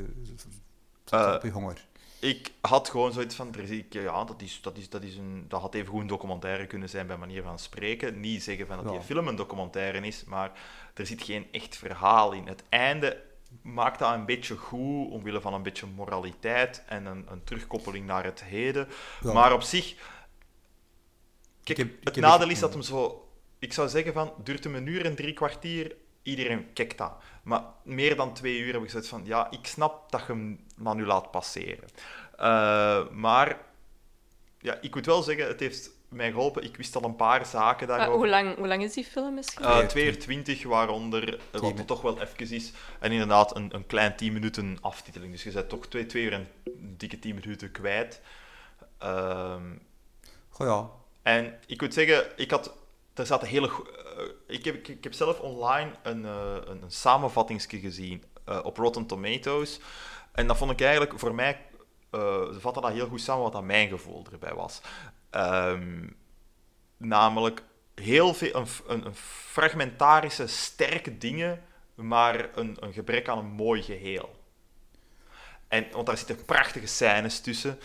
op 1.12 1.42
je 1.42 1.50
honger. 1.50 1.84
Ik 2.18 2.52
had 2.60 2.88
gewoon 2.88 3.12
zoiets 3.12 3.34
van, 3.34 3.54
ja, 3.88 4.24
dat, 4.24 4.42
is, 4.42 4.60
dat, 4.62 4.76
is, 4.78 4.88
dat, 4.88 5.02
is 5.02 5.16
een, 5.16 5.44
dat 5.48 5.60
had 5.60 5.74
even 5.74 5.88
goed 5.88 6.00
een 6.00 6.06
documentaire 6.06 6.66
kunnen 6.66 6.88
zijn 6.88 7.06
bij 7.06 7.16
manier 7.16 7.42
van 7.42 7.58
spreken. 7.58 8.20
Niet 8.20 8.42
zeggen 8.42 8.66
van 8.66 8.84
dat 8.84 8.92
die 8.92 9.00
film 9.00 9.28
een 9.28 9.36
documentaire 9.36 10.06
is, 10.06 10.24
maar 10.24 10.52
er 10.94 11.06
zit 11.06 11.22
geen 11.22 11.46
echt 11.52 11.76
verhaal 11.76 12.32
in. 12.32 12.46
Het 12.46 12.62
einde 12.68 13.22
maakt 13.62 13.98
dat 13.98 14.14
een 14.14 14.26
beetje 14.26 14.56
goed, 14.56 15.10
omwille 15.10 15.40
van 15.40 15.54
een 15.54 15.62
beetje 15.62 15.86
moraliteit 15.86 16.82
en 16.86 17.06
een, 17.06 17.26
een 17.30 17.44
terugkoppeling 17.44 18.06
naar 18.06 18.24
het 18.24 18.44
heden. 18.44 18.88
Ja. 19.22 19.32
Maar 19.32 19.52
op 19.52 19.62
zich... 19.62 19.94
Kijk, 21.62 21.78
heb, 21.78 22.04
het 22.04 22.16
nadeel 22.16 22.50
is 22.50 22.58
dat 22.58 22.72
hem 22.72 22.82
zo... 22.82 23.28
Ik 23.58 23.72
zou 23.72 23.88
zeggen 23.88 24.12
van, 24.12 24.32
duurt 24.42 24.64
hem 24.64 24.74
een 24.74 24.86
uur 24.86 25.04
en 25.04 25.14
drie 25.14 25.32
kwartier, 25.32 25.96
iedereen 26.22 26.72
kijkt 26.72 26.98
dat. 26.98 27.12
Maar 27.46 27.62
meer 27.82 28.16
dan 28.16 28.34
twee 28.34 28.58
uur 28.58 28.72
heb 28.72 28.82
ik 28.82 28.90
zoiets 28.90 29.08
van, 29.08 29.22
ja, 29.24 29.50
ik 29.50 29.66
snap 29.66 30.10
dat 30.10 30.20
je 30.20 30.26
hem 30.26 30.60
dan 30.76 30.96
nu 30.96 31.06
laat 31.06 31.30
passeren. 31.30 31.88
Uh, 32.40 33.08
maar, 33.10 33.60
ja, 34.58 34.78
ik 34.80 34.94
moet 34.94 35.06
wel 35.06 35.22
zeggen, 35.22 35.46
het 35.46 35.60
heeft 35.60 35.90
mij 36.08 36.30
geholpen. 36.30 36.64
Ik 36.64 36.76
wist 36.76 36.96
al 36.96 37.04
een 37.04 37.16
paar 37.16 37.46
zaken 37.46 37.86
daarover. 37.86 38.10
Maar 38.10 38.18
hoe, 38.18 38.28
lang, 38.28 38.56
hoe 38.56 38.66
lang 38.66 38.82
is 38.82 38.92
die 38.92 39.04
film 39.04 39.34
misschien? 39.34 39.64
Uh, 39.64 39.78
2 39.78 40.04
uur 40.04 40.18
20, 40.18 40.62
waaronder, 40.62 41.40
wat 41.52 41.78
het 41.78 41.86
toch 41.86 42.02
wel 42.02 42.20
even 42.20 42.54
is. 42.54 42.72
En 42.98 43.12
inderdaad, 43.12 43.56
een, 43.56 43.74
een 43.74 43.86
klein 43.86 44.16
10 44.16 44.32
minuten 44.32 44.78
aftiteling. 44.80 45.32
Dus 45.32 45.42
je 45.42 45.52
bent 45.52 45.68
toch 45.68 45.86
2 45.86 46.06
uur 46.12 46.32
en 46.32 46.48
een 46.64 46.94
dikke 46.96 47.18
10 47.18 47.34
minuten 47.34 47.70
kwijt. 47.70 48.20
Uh, 49.02 49.54
Goh 50.48 50.66
ja. 50.66 50.90
En 51.22 51.58
ik 51.66 51.80
moet 51.80 51.94
zeggen, 51.94 52.26
ik 52.36 52.50
had... 52.50 52.74
Er 53.16 53.26
zaten 53.26 53.48
hele... 53.48 53.66
Uh, 53.68 54.22
ik, 54.46 54.64
heb, 54.64 54.88
ik, 54.88 55.04
heb 55.04 55.14
zelf 55.14 55.40
online 55.40 55.90
een, 56.02 56.22
uh, 56.22 56.54
een, 56.64 56.82
een 56.82 56.90
samenvattingsje 56.90 57.78
gezien 57.78 58.24
uh, 58.48 58.60
op 58.62 58.76
Rotten 58.76 59.06
Tomatoes. 59.06 59.80
En 60.32 60.46
dat 60.46 60.56
vond 60.56 60.70
ik 60.70 60.80
eigenlijk 60.80 61.18
voor 61.18 61.34
mij... 61.34 61.60
ze 62.12 62.56
vatten 62.58 62.82
dat 62.82 62.92
heel 62.92 63.08
goed 63.08 63.20
samen 63.20 63.42
wat 63.42 63.54
aan 63.54 63.66
mijn 63.66 63.88
gevoel 63.88 64.26
erbij 64.32 64.54
was. 64.54 64.80
Um, 65.30 66.16
namelijk 66.96 67.62
heel 67.94 68.34
veel, 68.34 68.54
een, 68.54 68.66
een, 68.86 69.06
een, 69.06 69.14
fragmentarische, 69.14 70.46
sterke 70.46 71.18
dingen, 71.18 71.62
maar 71.94 72.48
een, 72.54 72.76
een, 72.80 72.92
gebrek 72.92 73.28
aan 73.28 73.38
een 73.38 73.50
mooi 73.50 73.82
geheel. 73.82 74.44
En, 75.68 75.86
want 75.92 76.06
daar 76.06 76.16
zitten 76.18 76.44
prachtige 76.44 76.86
scènes 76.86 77.40
tussen, 77.40 77.78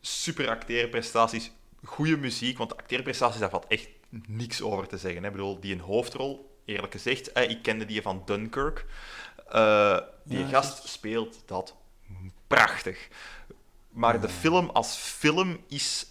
super 0.00 0.48
acteerprestaties, 0.48 1.50
goede 1.84 2.16
muziek, 2.16 2.58
want 2.58 2.76
acteerprestaties, 2.76 3.40
daar 3.40 3.50
valt 3.50 3.66
echt 3.66 3.88
niks 4.08 4.62
over 4.62 4.86
te 4.88 4.98
zeggen. 4.98 5.20
Hè. 5.22 5.26
Ik 5.26 5.32
bedoel, 5.34 5.60
die 5.60 5.74
een 5.74 5.80
hoofdrol, 5.80 6.58
eerlijk 6.64 6.92
gezegd, 6.92 7.32
eh, 7.32 7.50
ik 7.50 7.62
kende 7.62 7.84
die 7.84 8.02
van 8.02 8.22
Dunkirk. 8.24 8.86
Eh, 9.48 9.98
die 10.24 10.38
Ja, 10.38 10.46
gast 10.48 10.88
speelt 10.88 11.42
dat 11.46 11.74
prachtig. 12.46 13.08
Maar 13.90 14.20
de 14.20 14.28
film 14.28 14.70
als 14.70 14.96
film 14.96 15.58
is 15.68 16.06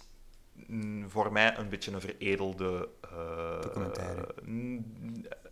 mm, 0.66 1.10
voor 1.10 1.32
mij 1.32 1.56
een 1.58 1.68
beetje 1.68 1.92
een 1.92 2.00
veredelde... 2.00 2.88
eh, 3.02 3.60
Documentaire. 3.60 4.34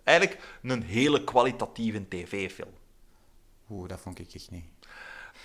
eigenlijk 0.05 0.41
een 0.63 0.83
hele 0.83 1.25
kwalitatieve 1.25 2.09
tv-film. 2.09 2.71
Oeh, 3.71 3.89
dat 3.89 4.01
vond 4.01 4.19
ik 4.19 4.35
echt 4.35 4.51
niet. 4.51 4.65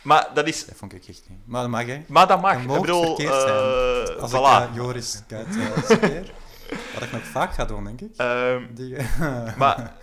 Maar 0.02 0.30
dat 0.34 0.48
is... 0.48 0.65
Dat 0.65 0.76
vond 0.76 0.94
ik 0.94 1.07
echt 1.07 1.23
niet. 1.30 1.40
Maar 1.45 1.61
dat 1.61 1.72
mag, 1.72 1.86
hè. 1.86 2.03
Maar 2.07 2.28
dat 2.28 2.41
mag. 2.41 2.65
Dat 2.65 2.76
Ik 2.76 2.82
bedoel, 2.82 3.06
verkeerd 3.06 3.41
zijn. 3.41 4.15
eh, 4.15 4.22
Als 4.22 4.32
voilà. 4.32 4.69
ik 4.69 4.76
Joris 4.76 5.23
Kuit 5.28 5.48
wat 6.93 7.03
ik 7.03 7.11
nog 7.11 7.23
vaak 7.23 7.53
ga 7.53 7.65
doen, 7.65 7.84
denk 7.84 8.02
ik. 8.02 8.11
Ehm, 8.15 8.64
Die, 8.73 8.95
maar 9.57 9.93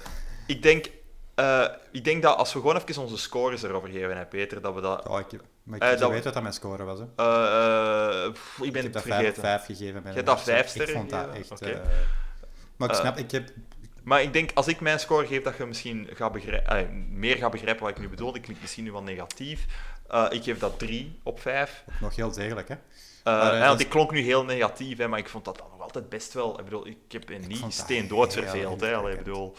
ik 0.46 0.62
denk, 0.62 0.86
eh, 1.34 1.64
ik 1.92 2.04
denk 2.04 2.22
dat 2.22 2.36
als 2.36 2.52
we 2.52 2.60
gewoon 2.60 2.76
even 2.76 3.02
onze 3.02 3.18
scores 3.18 3.62
erover 3.62 3.88
geven, 3.88 4.16
hè, 4.16 4.26
Peter, 4.26 4.60
dat 4.60 4.74
we 4.74 4.80
dat... 4.80 5.06
Ja, 5.08 5.18
ik, 5.18 5.40
maar 5.62 5.76
ik 5.76 5.82
Eh, 5.82 5.90
je 5.90 5.96
dat- 5.96 6.10
weet 6.10 6.24
wat 6.24 6.32
dat 6.34 6.42
mijn 6.42 6.54
score 6.54 6.84
was, 6.84 6.98
hè. 6.98 7.04
eh, 7.16 8.32
pff, 8.32 8.58
ik 8.62 8.72
ben 8.72 8.84
ik 8.84 8.84
heb 8.84 8.84
het 8.84 8.92
dat 8.92 9.02
5 9.02 9.14
vergeten. 9.16 9.42
vijf 9.42 9.64
gegeven. 9.64 10.02
Bij 10.02 10.10
Je 10.10 10.16
hebt 10.16 10.26
dat 10.28 10.42
vijf 10.42 10.56
wedstrijd. 10.60 10.88
Ik 10.88 10.94
sterren 10.94 11.38
vond 11.48 11.60
dat 11.60 11.68
echt... 11.68 11.76
Maar 12.76 12.88
ik 12.90 12.94
snap, 12.94 13.16
ik 13.18 13.30
heb... 13.30 13.48
Maar 14.02 14.22
ik 14.22 14.32
denk, 14.32 14.50
als 14.54 14.66
ik 14.68 14.80
mijn 14.80 15.00
score 15.00 15.26
geef, 15.26 15.42
dat 15.42 15.56
je 15.56 15.66
misschien 15.66 16.08
gaat 16.14 16.32
begrijpen, 16.32 17.06
meer 17.18 17.36
gaat 17.36 17.50
begrijpen 17.50 17.82
wat 17.82 17.90
ik 17.90 17.98
nu 17.98 18.08
bedoel. 18.08 18.36
Ik 18.36 18.42
klink 18.42 18.60
misschien 18.60 18.84
nu 18.84 18.92
wel 18.92 19.02
negatief. 19.02 19.66
Ik 20.30 20.42
geef 20.42 20.58
dat 20.58 20.78
3 20.78 21.18
op 21.22 21.40
5. 21.40 21.84
Nog 22.00 22.16
heel 22.16 22.30
degelijk, 22.32 22.68
hè. 22.68 22.74
Uh, 23.18 23.24
Maar, 23.34 23.42
eh, 23.52 23.58
want 23.58 23.62
dat- 23.70 23.80
ik 23.80 23.88
klonk 23.88 24.10
nu 24.10 24.20
heel 24.20 24.44
negatief, 24.44 24.98
hè, 24.98 25.08
maar 25.08 25.18
ik 25.18 25.28
vond 25.28 25.44
dat 25.44 25.58
dan 25.58 25.66
nog 25.70 25.80
altijd 25.80 26.08
best 26.08 26.32
wel. 26.32 26.58
Ik 26.58 26.64
bedoel, 26.64 26.86
ik 26.86 26.96
heb 27.08 27.28
me 27.28 27.36
niet 27.38 27.64
steendood 27.68 28.34
heel 28.34 28.42
verveeld. 28.42 28.80
Hè, 28.80 28.94
allee, 28.96 29.12
ik 29.12 29.18
indrukwekkend. 29.18 29.24
bedoel. 29.24 29.54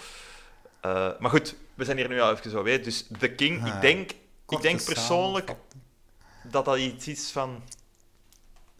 Uh, 0.85 1.19
maar 1.19 1.29
goed, 1.29 1.55
we 1.73 1.85
zijn 1.85 1.97
hier 1.97 2.07
nu 2.09 2.19
al 2.21 2.31
even 2.31 2.51
zo 2.51 2.63
weet. 2.63 2.83
Dus 2.83 3.07
The 3.19 3.31
King, 3.31 3.61
Ah, 3.61 3.67
ik 3.67 3.81
denk, 3.81 4.11
ik 4.49 4.61
denk 4.61 4.83
persoonlijk 4.85 5.55
dat 6.43 6.65
dat 6.65 6.77
iets 6.77 7.07
is 7.07 7.31
van. 7.31 7.63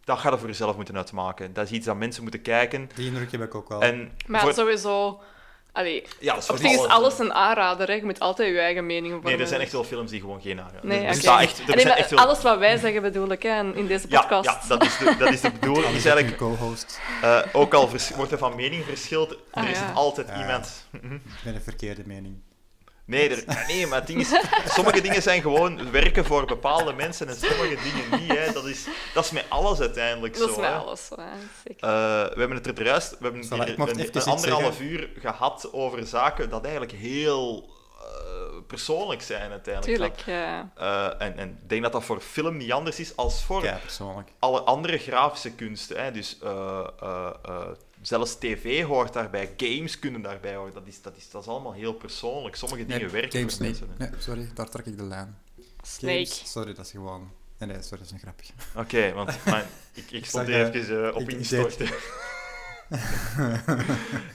Dat 0.03 0.19
ga 0.19 0.31
je 0.31 0.37
voor 0.37 0.47
jezelf 0.47 0.75
moeten 0.75 0.97
uitmaken. 0.97 1.53
Dat 1.53 1.65
is 1.65 1.71
iets 1.71 1.85
dat 1.85 1.95
mensen 1.95 2.21
moeten 2.23 2.41
kijken. 2.41 2.89
Die 2.95 3.07
indruk 3.07 3.31
heb 3.31 3.41
ik 3.41 3.55
ook 3.55 3.69
wel. 3.69 3.81
En 3.81 4.11
Maar 4.27 4.41
voor- 4.41 4.53
sowieso... 4.53 5.21
Allee, 5.71 6.03
ja, 6.19 6.33
dat 6.33 6.43
is 6.43 6.49
op 6.49 6.57
voor 6.57 6.67
zich 6.69 6.79
is 6.79 6.87
alles- 6.87 7.19
een 7.19 7.33
aanrader, 7.33 7.87
hè. 7.87 7.93
Je 7.93 8.03
moet 8.05 8.19
altijd 8.19 8.53
je 8.53 8.59
eigen 8.59 8.85
mening 8.85 9.13
vormen. 9.13 9.31
Nee, 9.31 9.41
er 9.41 9.47
zijn 9.47 9.61
echt 9.61 9.71
wel 9.71 9.83
films 9.83 10.11
die 10.11 10.19
gewoon 10.19 10.41
geen 10.41 10.59
aanraden. 10.61 10.87
Nee, 10.87 11.01
er 11.01 11.07
bestaat 11.07 11.41
echt, 11.41 11.59
er 11.59 11.85
maar 11.87 11.97
echt 11.97 12.09
wel... 12.09 12.19
Alles 12.19 12.41
wat 12.41 12.57
wij 12.57 12.77
zeggen 12.77 13.01
bedoel 13.01 13.31
ik, 13.31 13.43
hè, 13.43 13.73
in 13.73 13.87
deze 13.87 14.07
podcast. 14.07 14.45
ja, 14.49 14.61
dat 14.67 14.83
is 14.83 14.97
de, 14.97 15.15
dat 15.19 15.33
is 15.33 15.41
de 15.41 15.51
bedoeling. 15.59 15.93
Is 15.93 16.05
ook 16.07 16.13
eigenlijk, 16.13 16.37
co-host. 16.37 16.99
eh, 17.21 17.39
ook 17.53 17.73
al 17.73 17.87
vers- 17.87 18.09
wordt 18.09 18.31
er 18.31 18.37
van 18.37 18.55
mening 18.55 18.83
verschild, 18.85 19.31
er 19.31 19.37
Ah, 19.51 19.69
is 19.69 19.77
ja. 19.79 19.91
altijd 19.93 20.27
Ja. 20.27 20.39
iemand... 20.39 20.87
Ik 20.91 20.99
ben 21.43 21.55
een 21.55 21.61
verkeerde 21.61 22.01
mening. 22.05 22.35
Nee, 23.09 23.29
er, 23.29 23.65
nee, 23.67 23.87
maar 23.87 23.97
het 23.97 24.07
ding 24.07 24.19
is, 24.19 24.29
sommige 24.65 25.01
dingen 25.01 25.21
zijn 25.21 25.41
gewoon 25.41 25.91
werken 25.91 26.25
voor 26.25 26.45
bepaalde 26.45 26.93
mensen 26.93 27.27
en 27.27 27.35
sommige 27.35 27.77
dingen 27.83 28.21
niet. 28.21 28.37
Hè. 28.37 28.51
Dat, 28.53 28.65
is, 28.65 28.85
dat 29.13 29.25
is 29.25 29.31
met 29.31 29.45
alles 29.49 29.79
uiteindelijk 29.79 30.33
Dat 30.37 30.43
zo. 30.43 30.49
is 30.49 30.55
met 30.57 30.65
hè. 30.65 30.75
alles 30.75 31.05
zo, 31.05 31.15
hè. 31.19 31.27
Zeker. 31.67 31.87
Eh, 31.87 32.33
we 32.33 32.39
hebben 32.39 32.57
het 32.57 32.67
er 32.79 32.85
juist, 32.85 33.09
we 33.09 33.17
hebben 33.21 33.45
mocht 33.77 34.15
een, 34.15 34.23
anderhalf 34.23 34.63
zeggen. 34.63 34.85
uur 34.85 35.09
gehad 35.19 35.69
over 35.71 36.05
zaken 36.07 36.49
dat 36.49 36.61
eigenlijk 36.63 36.93
heel 36.93 37.69
eh, 37.99 38.05
persoonlijk 38.67 39.21
zijn 39.21 39.51
uiteindelijk. 39.51 40.15
Tuurlijk, 40.17 40.19
ja. 40.25 40.71
Eh, 40.75 41.27
en, 41.27 41.37
en 41.37 41.49
ik 41.63 41.69
denk 41.69 41.81
dat 41.83 41.91
dat 41.91 42.03
voor 42.03 42.19
film 42.21 42.57
niet 42.57 42.71
anders 42.71 42.99
is 42.99 43.15
als 43.15 43.43
voor 43.43 43.63
Ja, 43.63 43.79
persoonlijk. 43.81 44.29
alle 44.39 44.59
andere 44.61 44.97
grafische 44.97 45.51
kunsten. 45.51 46.03
Hè. 46.03 46.11
Dus 46.11 46.37
eh, 46.43 46.87
eh, 47.01 47.29
eh, 47.45 47.55
zelfs 48.01 48.37
tv 48.37 48.83
hoort 48.83 49.13
daarbij, 49.13 49.53
games 49.57 49.99
kunnen 49.99 50.21
daarbij 50.21 50.55
horen. 50.55 50.73
Dat 50.73 50.87
is, 50.87 51.01
dat 51.01 51.17
is, 51.17 51.29
dat 51.29 51.41
is 51.41 51.47
allemaal 51.47 51.73
heel 51.73 51.93
persoonlijk. 51.93 52.55
Sommige 52.55 52.85
dingen 52.85 53.01
Nee, 53.01 53.09
werken 53.11 53.39
Games 53.39 53.57
mensen. 53.57 53.87
Nee, 53.97 54.09
sorry, 54.17 54.49
daar 54.53 54.69
trek 54.69 54.85
ik 54.85 54.97
de 54.97 55.03
lijn. 55.03 55.37
Snake. 55.81 56.13
Games, 56.13 56.51
sorry, 56.51 56.73
dat 56.73 56.85
is 56.85 56.91
gewoon... 56.91 57.31
Nee, 57.57 57.69
nee, 57.69 57.81
sorry, 57.81 57.97
dat 57.97 58.05
is 58.05 58.11
een 58.11 58.19
grapje. 58.19 58.53
Oké, 58.75 59.13
want 59.13 59.37
mijn, 59.45 59.65
ik, 59.93 60.11
ik 60.11 60.25
stond 60.25 60.47
eh, 60.47 60.59
even 60.59 61.07
eh, 61.07 61.15
op 61.15 61.21
ik- 61.21 61.29
ik 61.29 61.37
instorten. 61.37 61.89
nee, 63.37 63.57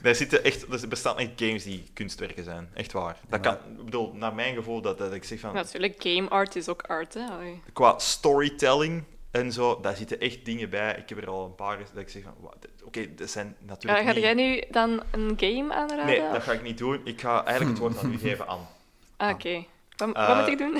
er, 0.03 0.15
zitten 0.15 0.45
echt, 0.45 0.82
er 0.82 0.89
bestaan 0.89 1.19
echt 1.19 1.31
games 1.36 1.62
die 1.62 1.85
kunstwerken 1.93 2.45
zijn. 2.45 2.69
Echt 2.74 2.93
waar. 2.93 3.19
Dat 3.28 3.41
kan, 3.41 3.55
ik 3.55 3.85
bedoel, 3.85 4.12
naar 4.12 4.35
mijn 4.35 4.55
gevoel, 4.55 4.81
dat, 4.81 4.99
dat 4.99 5.12
ik 5.12 5.24
zeg 5.24 5.41
van... 5.41 5.55
Natuurlijk, 5.55 5.95
game 5.99 6.28
art 6.28 6.57
is 6.57 6.69
ook 6.69 6.82
art, 6.82 7.15
hè. 7.15 7.27
Allee. 7.27 7.62
Qua 7.73 7.99
storytelling 7.99 9.05
en 9.35 9.52
zo, 9.52 9.81
daar 9.81 9.97
zitten 9.97 10.20
echt 10.20 10.44
dingen 10.44 10.70
bij. 10.70 10.94
Ik 10.98 11.09
heb 11.09 11.19
er 11.19 11.28
al 11.28 11.44
een 11.44 11.55
paar 11.55 11.78
dat 11.78 12.02
ik 12.02 12.09
zeg 12.09 12.23
van... 12.23 12.52
Oké, 12.85 13.15
dat 13.15 13.31
zijn 13.31 13.56
Ja, 13.59 13.65
natuurlijk 13.66 14.02
ga 14.02 14.12
niet... 14.12 14.23
jij 14.23 14.35
nu 14.35 14.62
dan 14.70 15.02
een 15.11 15.35
game 15.36 15.74
aanraden? 15.74 16.06
Nee, 16.06 16.32
dat 16.32 16.43
ga 16.43 16.52
ik 16.52 16.62
niet 16.62 16.78
doen. 16.78 17.01
Ik 17.05 17.20
ga 17.20 17.44
eigenlijk 17.44 17.78
het 17.78 17.78
woord 17.78 18.05
aan 18.05 18.12
u 18.12 18.19
geven, 18.19 18.48
aan. 18.48 18.69
Ah, 19.16 19.31
oké. 19.31 19.65
Wat, 19.97 20.09
wat 20.12 20.16
Eh, 20.16 20.39
moet 20.39 20.48
ik 20.48 20.59
doen? 20.59 20.78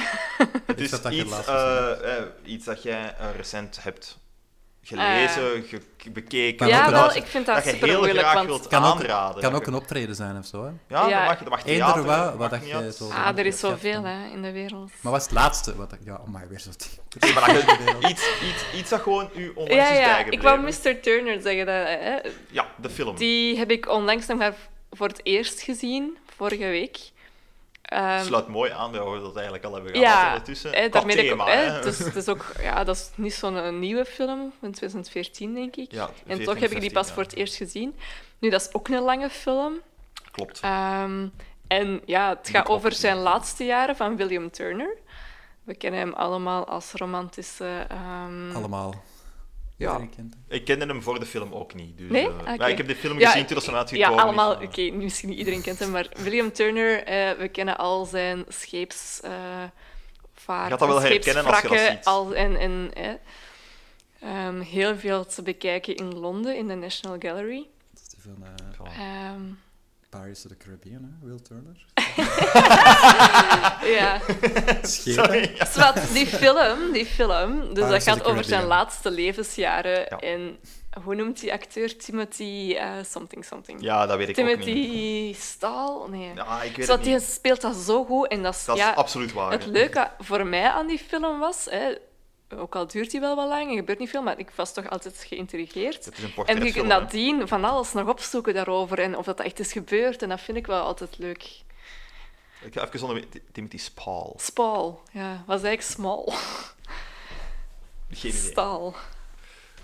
Het 0.67 0.81
is 0.81 0.91
dat 0.91 1.13
iets, 1.13 1.47
eh, 1.47 2.17
eh, 2.19 2.25
iets 2.45 2.65
dat 2.65 2.83
jij 2.83 3.15
recent 3.37 3.83
hebt 3.83 4.19
gelezen, 4.85 5.63
ge- 5.69 6.11
bekeken. 6.11 6.57
Kan 6.57 6.69
ja, 6.69 6.85
ook 6.85 6.91
wel, 6.91 7.15
ik 7.17 7.25
vind 7.27 7.47
dat 7.47 7.55
dat 7.55 7.65
je 7.65 7.71
super 7.71 7.89
heel 7.89 7.99
moeilijk, 7.99 8.21
graag 8.21 8.35
want... 8.35 8.47
wilt 8.47 8.67
Kan 8.69 8.85
ook- 8.85 8.91
aanraden. 9.01 9.33
kan 9.43 9.51
Dat 9.51 9.55
ook 9.61 9.67
je- 9.67 9.73
een 9.73 9.77
optreden 9.77 10.15
zijn 10.15 10.39
of 10.39 10.47
zo, 10.47 10.63
hè. 10.65 10.71
Ja, 10.89 11.09
Ja. 11.09 11.19
dat 11.19 11.29
mag, 11.29 11.39
dat 11.39 11.49
mag 11.49 11.59
Eender 11.65 11.75
theater, 11.85 12.05
wat, 12.05 12.17
dat 12.25 12.35
wat 12.37 12.51
dat 12.51 12.61
niet 12.61 12.69
jij 12.69 12.79
uit. 12.79 12.95
zo- 12.95 13.11
Ah, 13.11 13.39
er 13.39 13.47
is 13.47 13.59
zoveel 13.61 14.05
hè, 14.05 14.27
in 14.33 14.43
de 14.43 14.53
wereld. 14.53 14.91
Maar 15.01 15.13
wat 15.13 15.21
is 15.21 15.27
het 15.27 15.37
laatste? 15.37 15.77
Wat 15.77 15.97
ja, 16.05 16.15
oh 16.15 16.29
my, 16.29 16.49
weer 16.49 16.61
zo... 16.61 16.71
Nee, 17.21 17.33
maar 17.33 17.53
dat 17.55 17.63
je 17.63 17.97
iets, 18.11 18.29
iets, 18.43 18.65
iets 18.81 18.91
dat 18.91 19.01
gewoon 19.01 19.31
u 19.37 19.49
onlangs 19.55 19.89
Ja, 19.89 19.91
is 19.91 19.99
ja, 19.99 20.19
ik 20.31 20.43
wou 20.43 20.61
Mr. 20.61 21.01
Turner 21.01 21.41
zeggen. 21.41 21.67
Dat, 21.67 21.75
hè. 21.75 22.17
Ja, 22.51 22.67
de 22.77 22.91
film. 22.91 23.17
Die 23.17 23.59
heb 23.59 23.71
ik 23.71 23.89
onlangs 23.91 24.27
nog 24.27 24.39
maar 24.39 24.55
voor 24.91 25.09
het 25.09 25.21
eerst 25.23 25.61
gezien, 25.61 26.17
vorige 26.37 26.65
week. 26.67 26.99
Ehm, 27.85 28.25
Sluit 28.25 28.49
mooi 28.49 28.71
aan 28.71 28.91
bij 28.91 29.01
wat 29.01 29.13
we 29.15 29.21
dat 29.21 29.35
eigenlijk 29.35 29.65
al 29.65 29.75
hebben 29.75 29.91
gehad 29.93 30.07
ja, 30.07 30.29
ondertussen. 30.29 30.71
Qua 30.71 30.89
daarmee 30.89 31.17
dat 31.17 31.25
ik- 31.25 31.31
thema, 31.31 31.47
hè, 31.47 31.53
hè. 31.71 31.83
dus, 31.83 31.99
het 31.99 32.17
is 32.17 32.29
ook, 32.29 32.53
ja, 32.61 32.85
dat 32.85 32.97
is 32.97 33.11
niet 33.15 33.35
zo'n 33.35 33.57
eh, 33.59 33.73
nieuwe 33.73 34.05
film, 34.05 34.53
van 34.61 34.71
2014 34.73 35.55
denk 35.55 35.77
ik. 35.77 35.93
Ja, 35.93 36.05
en 36.07 36.13
14, 36.27 36.45
toch 36.45 36.55
heb 36.55 36.71
ik 36.71 36.81
die 36.81 36.91
15, 36.91 36.93
pas 36.93 37.07
ja. 37.09 37.15
voor 37.15 37.23
het 37.23 37.35
eerst 37.35 37.57
gezien. 37.57 37.97
Nu, 38.39 38.51
dat 38.51 38.61
is 38.61 38.69
ook 38.75 38.89
een 38.89 39.01
lange 39.03 39.31
film. 39.31 39.73
Klopt. 40.31 40.61
Ehm, 40.61 41.27
en 41.67 42.01
ja, 42.05 42.29
het 42.29 42.49
gaat 42.49 42.65
ik 42.65 42.71
over 42.71 42.93
zijn 42.93 43.17
laatste 43.17 43.65
jaren 43.65 43.97
van 43.97 44.17
William 44.17 44.51
Turner. 44.51 44.97
We 45.65 45.75
kennen 45.75 46.01
hem 46.01 46.13
allemaal 46.13 46.65
als 46.67 46.93
romantische... 46.93 47.87
ehm, 47.89 48.57
Allemaal. 48.57 48.95
Ja. 49.77 50.01
Ik 50.49 50.65
kende 50.65 50.87
hem 50.87 51.03
voor 51.03 51.19
de 51.21 51.27
film 51.27 51.53
ook 51.53 51.75
niet. 51.75 51.99
Dus, 51.99 52.11
Nee? 52.11 52.29
eh, 52.29 52.35
Oké. 52.39 52.57
maar 52.57 52.71
ik 52.71 52.77
heb 52.77 52.89
de 52.89 52.97
film 52.97 53.19
Ja, 53.19 53.31
gezien 53.31 53.47
toen 53.47 53.61
ze 53.61 53.71
Ja, 53.71 53.77
uitgekomen 53.77 54.19
allemaal. 54.23 54.61
is. 54.61 54.67
Oké, 54.67 54.91
misschien 54.91 55.29
niet 55.29 55.39
iedereen 55.39 55.63
kent 55.63 55.79
hem, 55.79 55.91
maar 55.91 56.09
William 56.17 56.53
Turner, 56.53 57.03
eh, 57.05 57.39
we 57.39 57.49
kennen 57.49 57.77
al 57.77 58.05
zijn 58.05 58.45
scheeps... 58.49 59.21
eh 59.21 59.31
vaart, 60.35 60.65
Je 60.65 60.71
gaat 60.71 60.79
dat 60.79 60.89
wel 60.89 61.01
herkennen 61.01 61.45
als 61.45 61.61
je 61.61 61.69
dat 61.69 61.79
ziet. 61.79 62.05
Al, 62.05 62.35
en, 62.35 62.57
en, 62.57 62.91
eh, 62.95 63.11
ehm, 64.21 64.61
heel 64.61 64.97
veel 64.97 65.27
te 65.27 65.43
bekijken 65.43 65.95
in 65.97 66.15
Londen, 66.19 66.57
in 66.57 66.69
de 66.69 66.75
National 66.75 67.17
Gallery. 67.19 67.67
Dat 67.91 68.15
is 68.19 68.25
eh, 68.27 68.77
Voilà. 68.77 68.99
Ehm, 68.99 69.43
Pirates 70.21 70.45
of 70.45 70.51
the 70.51 70.57
Caribbean, 70.57 71.03
hè? 71.03 71.27
Will 71.29 71.41
Turner. 71.43 71.85
ja. 73.99 74.21
Sorry. 74.83 75.55
Ja. 75.57 75.65
Zwat, 75.65 75.99
die 76.13 76.27
film, 76.27 76.93
die 76.93 77.07
film, 77.07 77.59
dus 77.61 77.69
dat 77.69 77.75
Pirates 77.75 78.05
gaat 78.05 78.25
over 78.25 78.45
zijn 78.45 78.65
laatste 78.65 79.11
levensjaren. 79.11 80.01
Ja. 80.09 80.19
En 80.19 80.59
hoe 81.03 81.15
noemt 81.15 81.41
die 81.41 81.53
acteur? 81.53 81.97
Timothy 81.99 82.75
eh, 82.79 82.91
something 83.05 83.45
something. 83.45 83.83
ja, 83.83 84.07
dat 84.07 84.17
weet 84.17 84.29
ik 84.29 84.39
ook 84.39 84.45
niet. 84.47 84.61
Timothy 84.61 85.35
Staal? 85.35 86.09
Nee. 86.09 86.33
Ja, 86.35 86.63
ik 86.63 86.77
weet 86.77 86.85
Zwat, 86.85 86.97
het 86.97 87.07
die 87.07 87.15
niet. 87.15 87.23
speelt 87.23 87.61
dat 87.61 87.77
zo 87.77 88.05
goed. 88.05 88.29
En 88.29 88.43
dat 88.43 88.55
is, 88.55 88.65
Dat 88.65 88.77
is 88.77 88.83
ja, 88.83 88.93
absoluut 88.93 89.33
waar. 89.33 89.51
Het 89.51 89.67
leuke 89.67 90.11
voor 90.19 90.47
mij 90.47 90.71
aan 90.71 90.87
die 90.87 90.99
film 90.99 91.39
was, 91.39 91.67
hè, 91.71 91.95
ook 92.57 92.75
al 92.77 92.87
duurt 92.87 93.11
die 93.11 93.21
wel 93.21 93.37
wat 93.37 93.49
lang 93.49 93.71
en 93.71 93.77
gebeurt 93.77 93.99
niet 93.99 94.11
veel, 94.11 94.23
maar 94.23 94.39
ik 94.39 94.51
was 94.55 94.73
toch 94.75 94.89
altijd 94.91 95.25
geïntrigeerd. 95.29 96.05
Het 96.05 96.19
is 96.19 96.23
een 96.25 96.47
En 96.47 96.63
hè. 96.73 96.83
nadien 96.83 97.49
van 97.49 97.65
alles 97.65 97.93
nog 97.93 98.09
opzoeken 98.09 98.55
daarover 98.55 98.99
en 98.99 99.17
of 99.17 99.25
dat 99.25 99.41
echt 99.41 99.59
is 99.59 99.73
gebeurd. 99.73 100.23
En 100.23 100.29
dat 100.29 100.41
vind 100.41 100.57
ik 100.57 100.67
wel 100.67 100.83
altijd 100.83 101.19
leuk. 101.19 101.43
Ik 102.63 102.73
ga 102.73 102.87
even 102.87 102.99
zonder... 102.99 103.25
Timothy 103.53 103.77
Spall. 103.79 104.33
Spal, 104.37 105.03
ja, 105.13 105.45
was 105.47 105.63
eigenlijk 105.63 105.83
small. 105.83 106.25
Geen 108.11 108.31
idee. 108.31 108.51
Staal. 108.51 108.95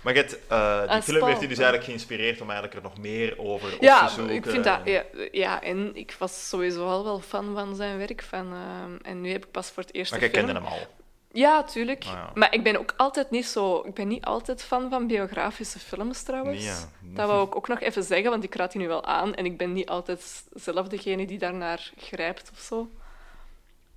Maar 0.01 0.13
je 0.13 0.19
hebt, 0.19 0.47
eh, 0.47 0.79
die 0.81 0.89
Ah, 0.89 1.01
film 1.01 1.25
heeft 1.25 1.41
u 1.41 1.47
dus 1.47 1.57
eigenlijk 1.57 1.83
geïnspireerd 1.87 2.41
om 2.41 2.49
eigenlijk 2.49 2.77
er 2.77 2.83
nog 2.89 2.97
meer 2.97 3.39
over 3.39 3.75
op 3.75 3.81
Ja, 3.81 4.07
te 4.07 4.13
zoeken. 4.13 4.35
ik 4.35 4.45
vind 4.45 4.63
dat... 4.63 4.79
Ja, 4.83 5.03
ja, 5.31 5.61
en 5.63 5.95
ik 5.95 6.15
was 6.19 6.49
sowieso 6.49 6.87
al 6.87 7.03
wel 7.03 7.19
fan 7.19 7.53
van 7.53 7.75
zijn 7.75 7.97
werk. 7.97 8.21
Van, 8.23 8.53
ehm, 8.53 8.95
en 9.01 9.21
nu 9.21 9.31
heb 9.31 9.45
ik 9.45 9.51
pas 9.51 9.69
voor 9.69 9.83
het 9.83 9.93
eerst 9.93 10.11
Maar 10.11 10.19
jij 10.19 10.29
film... 10.29 10.45
kende 10.45 10.59
hem 10.59 10.69
al. 10.69 10.87
Ja, 11.33 11.63
tuurlijk. 11.63 12.03
Ah, 12.05 12.11
ja. 12.11 12.31
Maar 12.33 12.53
ik 12.53 12.63
ben 12.63 12.79
ook 12.79 12.93
altijd 12.97 13.29
niet 13.29 13.45
zo... 13.45 13.81
Ik 13.85 13.93
ben 13.93 14.07
niet 14.07 14.25
altijd 14.25 14.63
fan 14.63 14.89
van 14.89 15.07
biografische 15.07 15.79
films, 15.79 16.23
trouwens. 16.23 16.57
Nee, 16.57 16.67
ja. 16.67 16.87
Dat 17.01 17.27
wou 17.27 17.47
ik 17.47 17.55
ook 17.55 17.67
nog 17.67 17.79
even 17.79 18.03
zeggen, 18.03 18.29
want 18.29 18.43
ik 18.43 18.55
raad 18.55 18.71
die 18.71 18.81
nu 18.81 18.87
wel 18.87 19.05
aan. 19.05 19.35
En 19.35 19.45
ik 19.45 19.57
ben 19.57 19.73
niet 19.73 19.89
altijd 19.89 20.43
zelf 20.53 20.87
degene 20.87 21.25
die 21.25 21.37
daarnaar 21.37 21.91
grijpt 21.97 22.51
of 22.53 22.59
zo. 22.59 22.89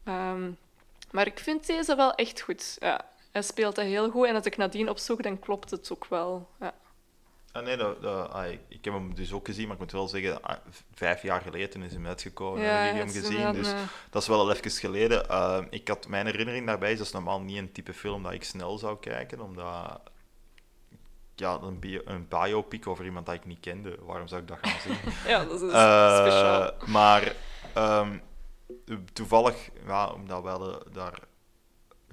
Ehm, 0.05 0.51
maar 1.11 1.27
ik 1.27 1.39
vind 1.39 1.67
deze 1.67 1.97
wel 1.97 2.15
echt 2.15 2.41
goed. 2.41 2.77
Ja, 2.81 3.05
hij 3.31 3.43
speelt 3.43 3.75
dat 3.75 3.85
heel 3.85 4.11
goed. 4.11 4.27
En 4.27 4.35
als 4.35 4.45
ik 4.45 4.57
nadien 4.57 4.89
opzoek, 4.89 5.23
dan 5.23 5.39
klopt 5.39 5.71
het 5.71 5.93
ook 5.93 6.07
wel. 6.07 6.49
Ja. 6.61 6.75
Ah, 7.55 7.63
nee, 7.65 7.77
dat, 7.77 8.03
dat- 8.03 8.31
ah, 8.33 8.51
ik, 8.51 8.61
ik 8.69 8.85
heb 8.85 8.95
hem 8.95 9.15
dus 9.15 9.33
ook 9.33 9.47
gezien, 9.47 9.65
maar 9.65 9.75
ik 9.75 9.81
moet 9.81 9.93
wel 9.93 10.09
zeggen, 10.09 10.43
ah, 10.43 10.57
vijf 10.95 11.23
jaar 11.23 11.41
geleden 11.41 11.83
is 11.83 11.93
hem 11.93 12.07
uitgekomen. 12.07 12.63
heb 12.85 12.85
ik 12.95 12.99
hem 12.99 13.09
gezien, 13.23 13.53
dus 13.53 13.69
dat 14.11 14.23
is 14.23 14.29
wel 14.29 14.39
al 14.39 14.53
even 14.53 14.71
geleden. 14.71 15.29
Eh, 15.29 15.63
ik 15.71 15.89
had 15.89 16.09
mijn 16.09 16.27
herinnering 16.27 16.67
daarbij, 16.67 16.93
is 16.93 16.99
dat 16.99 17.07
is 17.07 17.13
normaal 17.13 17.41
niet 17.41 17.57
een 17.59 17.73
type 17.73 17.93
film 17.95 18.23
dat 18.23 18.33
ik 18.33 18.45
snel 18.45 18.79
zou 18.79 18.99
kijken, 19.01 19.41
omdat 19.41 20.01
ja, 21.35 21.59
een, 21.63 21.79
bio, 21.79 22.01
een 22.05 22.29
biopic 22.29 22.87
over 22.87 23.05
iemand 23.05 23.27
dat 23.27 23.35
ik 23.35 23.45
niet 23.45 23.61
kende, 23.61 23.99
waarom 24.01 24.29
zou 24.29 24.41
ik 24.41 24.49
dat 24.49 24.59
gaan 24.61 24.81
zien? 24.81 25.13
ja, 25.33 25.45
dat 25.45 25.63
is 25.63 25.73
Eh, 25.73 26.19
speciaal. 26.21 26.73
Maar 26.87 27.35
ehm, 27.75 28.19
toevallig, 29.13 29.57
ja, 29.87 30.07
omdat 30.09 30.43
we 30.43 30.83
daar 30.93 31.19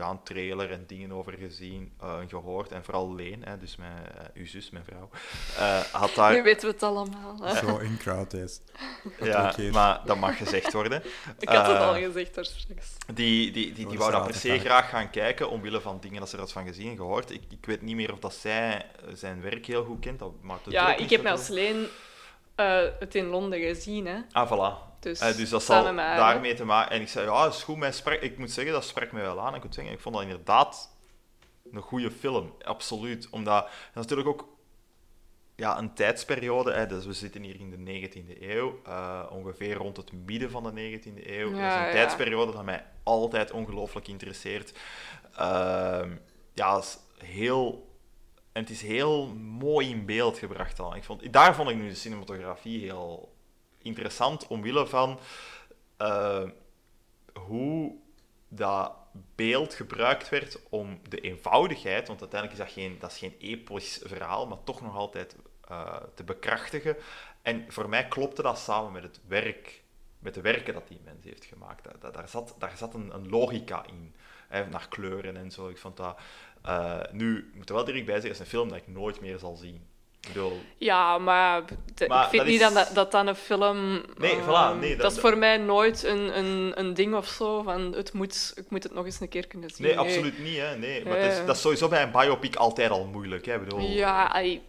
ja, 0.01 0.09
een 0.09 0.23
trailer 0.23 0.71
en 0.71 0.83
dingen 0.87 1.11
over 1.11 1.33
gezien 1.33 1.93
eh, 2.01 2.19
en 2.19 2.29
gehoord, 2.29 2.71
en 2.71 2.83
vooral 2.83 3.15
Leen, 3.15 3.43
hè, 3.43 3.57
dus 3.57 3.75
mijn, 3.75 4.07
eh, 4.17 4.25
uw 4.33 4.45
zus, 4.45 4.69
mijn 4.69 4.83
vrouw, 4.85 5.09
eh, 5.57 5.79
had 5.79 6.15
daar... 6.15 6.33
Nu 6.33 6.43
weten 6.43 6.67
we 6.67 6.73
het 6.73 6.83
allemaal. 6.83 7.37
hè. 7.41 7.55
Zo 7.55 7.77
in 7.77 7.97
crowd 7.97 8.33
is. 8.33 8.61
ja, 9.21 9.55
maar 9.71 10.01
dat 10.05 10.17
mag 10.17 10.37
gezegd 10.37 10.73
worden. 10.73 11.03
Ik 11.39 11.49
had 11.49 11.67
het 11.67 11.77
al 11.77 11.93
gezegd 11.93 12.35
daar 12.35 12.45
straks. 12.45 12.95
Die, 13.13 13.51
die, 13.51 13.73
die, 13.73 13.73
die 13.73 13.87
Oh, 13.87 13.97
wou 13.97 14.11
dat 14.11 14.25
per 14.25 14.33
se 14.33 14.59
graag 14.59 14.89
gaan 14.89 15.09
kijken, 15.09 15.49
omwille 15.49 15.81
van 15.81 15.99
dingen 15.99 16.19
dat 16.19 16.29
ze 16.29 16.35
er 16.35 16.41
had 16.41 16.51
van 16.51 16.65
gezien 16.65 16.89
en 16.89 16.95
gehoord. 16.95 17.31
Ik, 17.31 17.43
ik 17.49 17.65
weet 17.65 17.81
niet 17.81 17.95
meer 17.95 18.11
of 18.13 18.19
dat 18.19 18.33
zij 18.33 18.85
zijn 19.13 19.41
werk 19.41 19.65
heel 19.65 19.83
goed 19.83 19.99
kent. 19.99 20.19
Dat 20.19 20.31
maakt 20.41 20.65
het 20.65 20.73
Ja, 20.73 20.91
ook 20.91 20.99
ik 20.99 21.09
heb 21.09 21.21
met 21.21 21.39
zoveel. 21.39 21.55
Leen 21.55 21.87
eh, 22.55 22.81
het 22.99 23.15
in 23.15 23.25
Londen 23.25 23.59
gezien. 23.59 24.05
Hè. 24.05 24.17
Ah, 24.31 24.51
voilà. 24.51 24.90
Dus, 25.01 25.19
Eh, 25.19 25.35
dus 25.35 25.49
dat 25.49 25.63
zal 25.63 25.85
haar, 25.85 26.17
daarmee 26.17 26.53
te 26.53 26.65
maken. 26.65 26.95
En 26.95 27.01
ik 27.01 27.07
zei, 27.07 27.25
ja, 27.25 27.45
is 27.47 27.63
goed. 27.63 27.77
Mij 27.77 27.91
sprak, 27.91 28.21
ik 28.21 28.37
moet 28.37 28.51
zeggen, 28.51 28.73
dat 28.73 28.83
sprak 28.83 29.11
mij 29.11 29.21
wel 29.21 29.41
aan. 29.41 29.55
Ik 29.55 29.63
moet 29.63 29.73
zeggen, 29.73 29.93
ik 29.93 29.99
vond 29.99 30.15
dat 30.15 30.23
inderdaad 30.23 30.95
een 31.71 31.81
goede 31.81 32.11
film. 32.11 32.53
Absoluut. 32.63 33.27
Omdat, 33.29 33.63
dat 33.63 33.69
is 33.89 33.93
natuurlijk 33.93 34.27
ook 34.27 34.47
ja, 35.55 35.77
een 35.77 35.93
tijdsperiode. 35.93 36.71
Hè, 36.71 36.85
dus 36.85 37.05
we 37.05 37.13
zitten 37.13 37.41
hier 37.43 37.59
in 37.59 37.69
de 37.69 38.09
19e 38.09 38.41
eeuw. 38.41 38.79
eh, 38.85 39.23
ongeveer 39.29 39.75
rond 39.75 39.97
het 39.97 40.11
midden 40.11 40.51
van 40.51 40.63
de 40.63 40.71
19e 40.71 41.27
eeuw. 41.29 41.49
dat 41.51 41.59
is 41.59 41.65
een 41.75 41.85
ja. 41.85 41.91
tijdsperiode 41.91 42.51
dat 42.51 42.63
mij 42.63 42.85
altijd 43.03 43.51
ongelooflijk 43.51 44.07
interesseert. 44.07 44.73
Ehm, 45.35 46.11
ja, 46.53 46.77
is 46.77 46.97
heel... 47.17 47.89
En 48.51 48.61
het 48.61 48.71
is 48.71 48.81
heel 48.81 49.27
mooi 49.35 49.89
in 49.89 50.05
beeld 50.05 50.37
gebracht 50.37 50.79
al. 50.79 50.95
Ik 50.95 51.03
vond, 51.03 51.33
daar 51.33 51.55
vond 51.55 51.69
ik 51.69 51.75
nu 51.75 51.87
de 51.87 51.95
cinematografie 51.95 52.83
heel 52.83 53.33
interessant, 53.81 54.47
omwille 54.47 54.87
van 54.87 55.19
eh, 55.97 56.43
hoe 57.33 57.95
dat 58.47 58.91
beeld 59.35 59.73
gebruikt 59.73 60.29
werd 60.29 60.59
om 60.69 60.99
de 61.09 61.19
eenvoudigheid, 61.19 62.07
want 62.07 62.21
uiteindelijk 62.21 62.59
is 62.59 62.65
dat 62.65 62.75
geen, 62.75 62.99
dat 62.99 63.11
is 63.11 63.17
geen 63.17 63.35
episch 63.39 64.01
verhaal, 64.03 64.47
maar 64.47 64.63
toch 64.63 64.81
nog 64.81 64.95
altijd 64.95 65.35
eh, 65.67 65.95
te 66.15 66.23
bekrachtigen. 66.23 66.95
En 67.41 67.65
voor 67.67 67.89
mij 67.89 68.07
klopte 68.07 68.41
dat 68.41 68.59
samen 68.59 68.91
met 68.91 69.03
het 69.03 69.19
werk, 69.27 69.83
met 70.19 70.33
de 70.33 70.41
werken 70.41 70.73
dat 70.73 70.87
die 70.87 70.99
mens 71.03 71.25
heeft 71.25 71.45
gemaakt. 71.45 71.87
Daar, 72.13 72.29
zat, 72.29 72.55
daar 72.57 72.77
zat 72.77 72.93
een, 72.93 73.13
een 73.13 73.29
logica 73.29 73.85
in, 73.85 74.15
hè, 74.47 74.67
naar 74.67 74.87
kleuren 74.87 75.37
en 75.37 75.51
zo. 75.51 75.69
Ik 75.69 75.77
vond 75.77 75.97
dat... 75.97 76.19
eh, 76.61 76.99
nu, 77.11 77.51
moet 77.53 77.69
er 77.69 77.75
wel 77.75 77.85
direct 77.85 78.05
bij 78.05 78.19
zeggen, 78.19 78.31
het 78.31 78.39
is 78.39 78.45
een 78.45 78.57
film 78.59 78.69
dat 78.69 78.77
ik 78.77 78.87
nooit 78.87 79.21
meer 79.21 79.39
zal 79.39 79.55
zien. 79.55 79.87
Bedoel, 80.27 80.61
Ja, 80.77 81.17
maar, 81.17 81.61
de- 81.95 82.07
Maar 82.07 82.23
ik 82.23 82.29
vind 82.29 82.41
dat 82.41 82.51
niet 82.51 82.61
is- 82.61 82.73
dat, 82.73 82.91
dat 82.95 83.11
dan 83.11 83.27
een 83.27 83.35
film... 83.35 84.01
Nee, 84.17 84.31
ehm, 84.35 84.41
voilà, 84.43 84.79
nee, 84.79 84.89
dat- 84.89 85.01
dat 85.01 85.11
is 85.11 85.19
voor 85.19 85.37
mij 85.37 85.57
nooit 85.57 86.03
een, 86.03 86.37
een, 86.37 86.71
een 86.79 86.93
ding 86.93 87.15
of 87.15 87.27
zo, 87.27 87.61
van 87.61 87.81
het 87.93 88.13
moet, 88.13 88.53
ik 88.55 88.69
moet 88.69 88.83
het 88.83 88.93
nog 88.93 89.05
eens 89.05 89.19
een 89.19 89.29
keer 89.29 89.47
kunnen 89.47 89.69
zien. 89.69 89.85
Nee, 89.87 89.97
absoluut 89.99 90.39
niet. 90.39 90.57
Hè. 90.57 90.75
Nee. 90.77 91.05
Maar 91.05 91.17
het 91.17 91.31
is, 91.31 91.39
Eh. 91.39 91.45
dat 91.45 91.55
is 91.55 91.61
sowieso 91.61 91.87
bij 91.87 92.01
een 92.01 92.11
biopic 92.11 92.55
altijd 92.55 92.89
al 92.91 93.05
moeilijk. 93.05 93.45
Hè. 93.45 93.59
Bedoel, 93.59 93.79
Ja, 93.79 94.37
je 94.39 94.59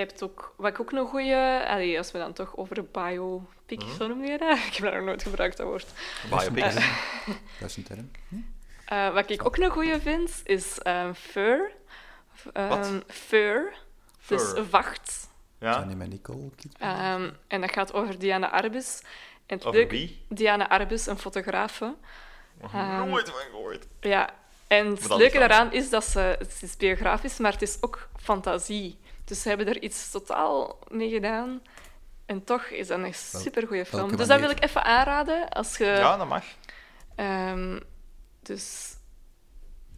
hebt 0.00 0.22
ook... 0.22 0.54
Wat 0.56 0.70
ik 0.70 0.80
ook 0.80 0.92
een 0.92 1.06
goeie... 1.06 1.34
Allee, 1.66 1.98
als 1.98 2.12
we 2.12 2.18
dan 2.18 2.32
toch 2.32 2.56
over 2.56 2.84
biopic, 2.92 3.82
Mhm. 3.84 3.96
zo 3.98 4.06
noem 4.06 4.24
je 4.24 4.38
dat? 4.38 4.56
Ik 4.58 4.74
heb 4.74 4.84
dat 4.84 4.94
nog 4.94 5.04
nooit 5.04 5.22
gebruikt, 5.22 5.56
dat 5.56 5.66
woord. 5.66 5.86
biopics. 6.30 6.74
Dat 7.60 7.68
is 7.70 7.76
een 7.76 7.82
term. 7.82 8.10
Eh, 8.86 9.12
wat 9.14 9.30
ik 9.30 9.46
ook 9.46 9.56
een 9.56 9.70
goeie 9.70 9.98
vind, 9.98 10.40
is 10.44 10.78
ehm 10.78 11.12
Fur. 11.12 11.72
Ehm, 12.52 12.68
Wat? 12.68 12.90
Fur. 13.06 13.74
Dus 14.26 14.52
vacht. 14.70 15.28
Ja? 15.58 15.72
Johnny 15.78 15.94
met 15.94 16.08
Nicole. 16.08 16.50
Ehm, 16.78 17.30
en 17.48 17.60
dat 17.60 17.72
gaat 17.72 17.92
over 17.92 18.18
Diana 18.18 18.50
Arbus. 18.50 19.00
En 19.46 19.56
het 19.56 19.66
Over 19.66 19.78
leuke- 19.78 19.94
wie? 19.94 20.24
Diana 20.28 20.68
Arbus, 20.68 21.06
een 21.06 21.18
fotografe. 21.18 21.94
Ehm, 22.62 23.08
nooit 23.08 23.30
van 23.30 23.40
gehoord. 23.50 23.86
Ja, 24.00 24.30
en 24.66 24.86
het 24.86 25.08
leuke 25.16 25.38
daaraan 25.38 25.72
is 25.72 25.90
dat 25.90 26.04
ze... 26.04 26.18
Het 26.38 26.58
is 26.62 26.76
biografisch, 26.76 27.38
maar 27.38 27.52
het 27.52 27.62
is 27.62 27.76
ook 27.80 28.08
fantasie. 28.16 28.98
Dus 29.24 29.42
ze 29.42 29.48
hebben 29.48 29.66
er 29.68 29.82
iets 29.82 30.10
totaal 30.10 30.78
mee 30.88 31.10
gedaan. 31.10 31.62
En 32.26 32.44
toch 32.44 32.62
is 32.64 32.86
dat 32.86 32.98
een 32.98 33.14
supergoeie 33.14 33.86
film. 33.86 34.16
Dus 34.16 34.26
dat 34.26 34.40
wil 34.40 34.50
ik 34.50 34.62
even 34.64 34.84
aanraden. 34.84 35.48
Als 35.48 35.76
je 35.76 35.84
Ja, 35.84 36.16
dat 36.16 36.28
mag. 36.28 36.44
ehm, 37.14 37.80
dus 38.42 38.94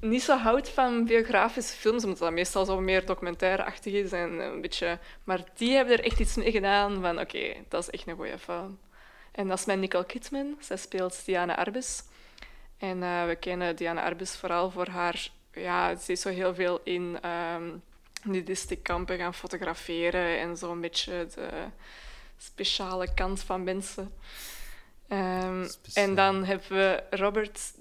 niet 0.05 0.23
zo 0.23 0.37
houdt 0.37 0.69
van 0.69 1.05
biografische 1.05 1.77
films, 1.77 2.05
omdat 2.05 2.19
dat 2.19 2.33
meestal 2.33 2.65
zo 2.65 2.81
meer 2.81 3.07
documentaire-achtig 3.07 3.93
is. 3.93 4.13
En 4.13 4.39
een 4.39 4.61
beetje... 4.61 4.99
Maar 5.25 5.45
die 5.55 5.75
hebben 5.75 5.99
er 5.99 6.05
echt 6.05 6.21
iets 6.21 6.35
mee 6.35 6.51
gedaan 6.51 7.01
van... 7.01 7.21
Oké, 7.21 7.55
dat 7.69 7.83
is 7.83 7.91
echt 7.91 8.07
een 8.07 8.17
goede 8.17 8.39
film. 8.39 8.79
En 9.33 9.49
dat 9.49 9.59
is 9.59 9.65
met 9.65 9.79
Nicole 9.79 10.07
Kidman. 10.07 10.57
Zij 10.61 10.77
speelt 10.77 11.25
Diana 11.25 11.57
Arbus. 11.57 12.03
En 12.79 13.03
eh, 13.03 13.27
we 13.27 13.37
kennen 13.37 13.77
Diana 13.77 14.03
Arbus 14.03 14.37
vooral 14.37 14.71
voor 14.71 14.89
haar... 14.89 15.29
Ja, 15.53 15.97
ze 15.97 16.13
is 16.13 16.21
zo 16.21 16.29
heel 16.29 16.55
veel 16.55 16.81
in 16.85 17.19
ehm 17.21 17.71
nudistiekkampen 18.25 19.19
gaan 19.19 19.35
fotograferen 19.35 20.39
en 20.39 20.57
zo'n 20.57 20.81
beetje 20.81 21.27
de 21.35 21.49
speciale 22.39 23.15
kant 23.15 23.43
van 23.43 23.65
mensen. 23.65 24.13
Ehm, 25.09 25.69
en 25.95 26.15
dan 26.15 26.45
hebben 26.45 26.69
we 26.69 27.03
Robert... 27.11 27.73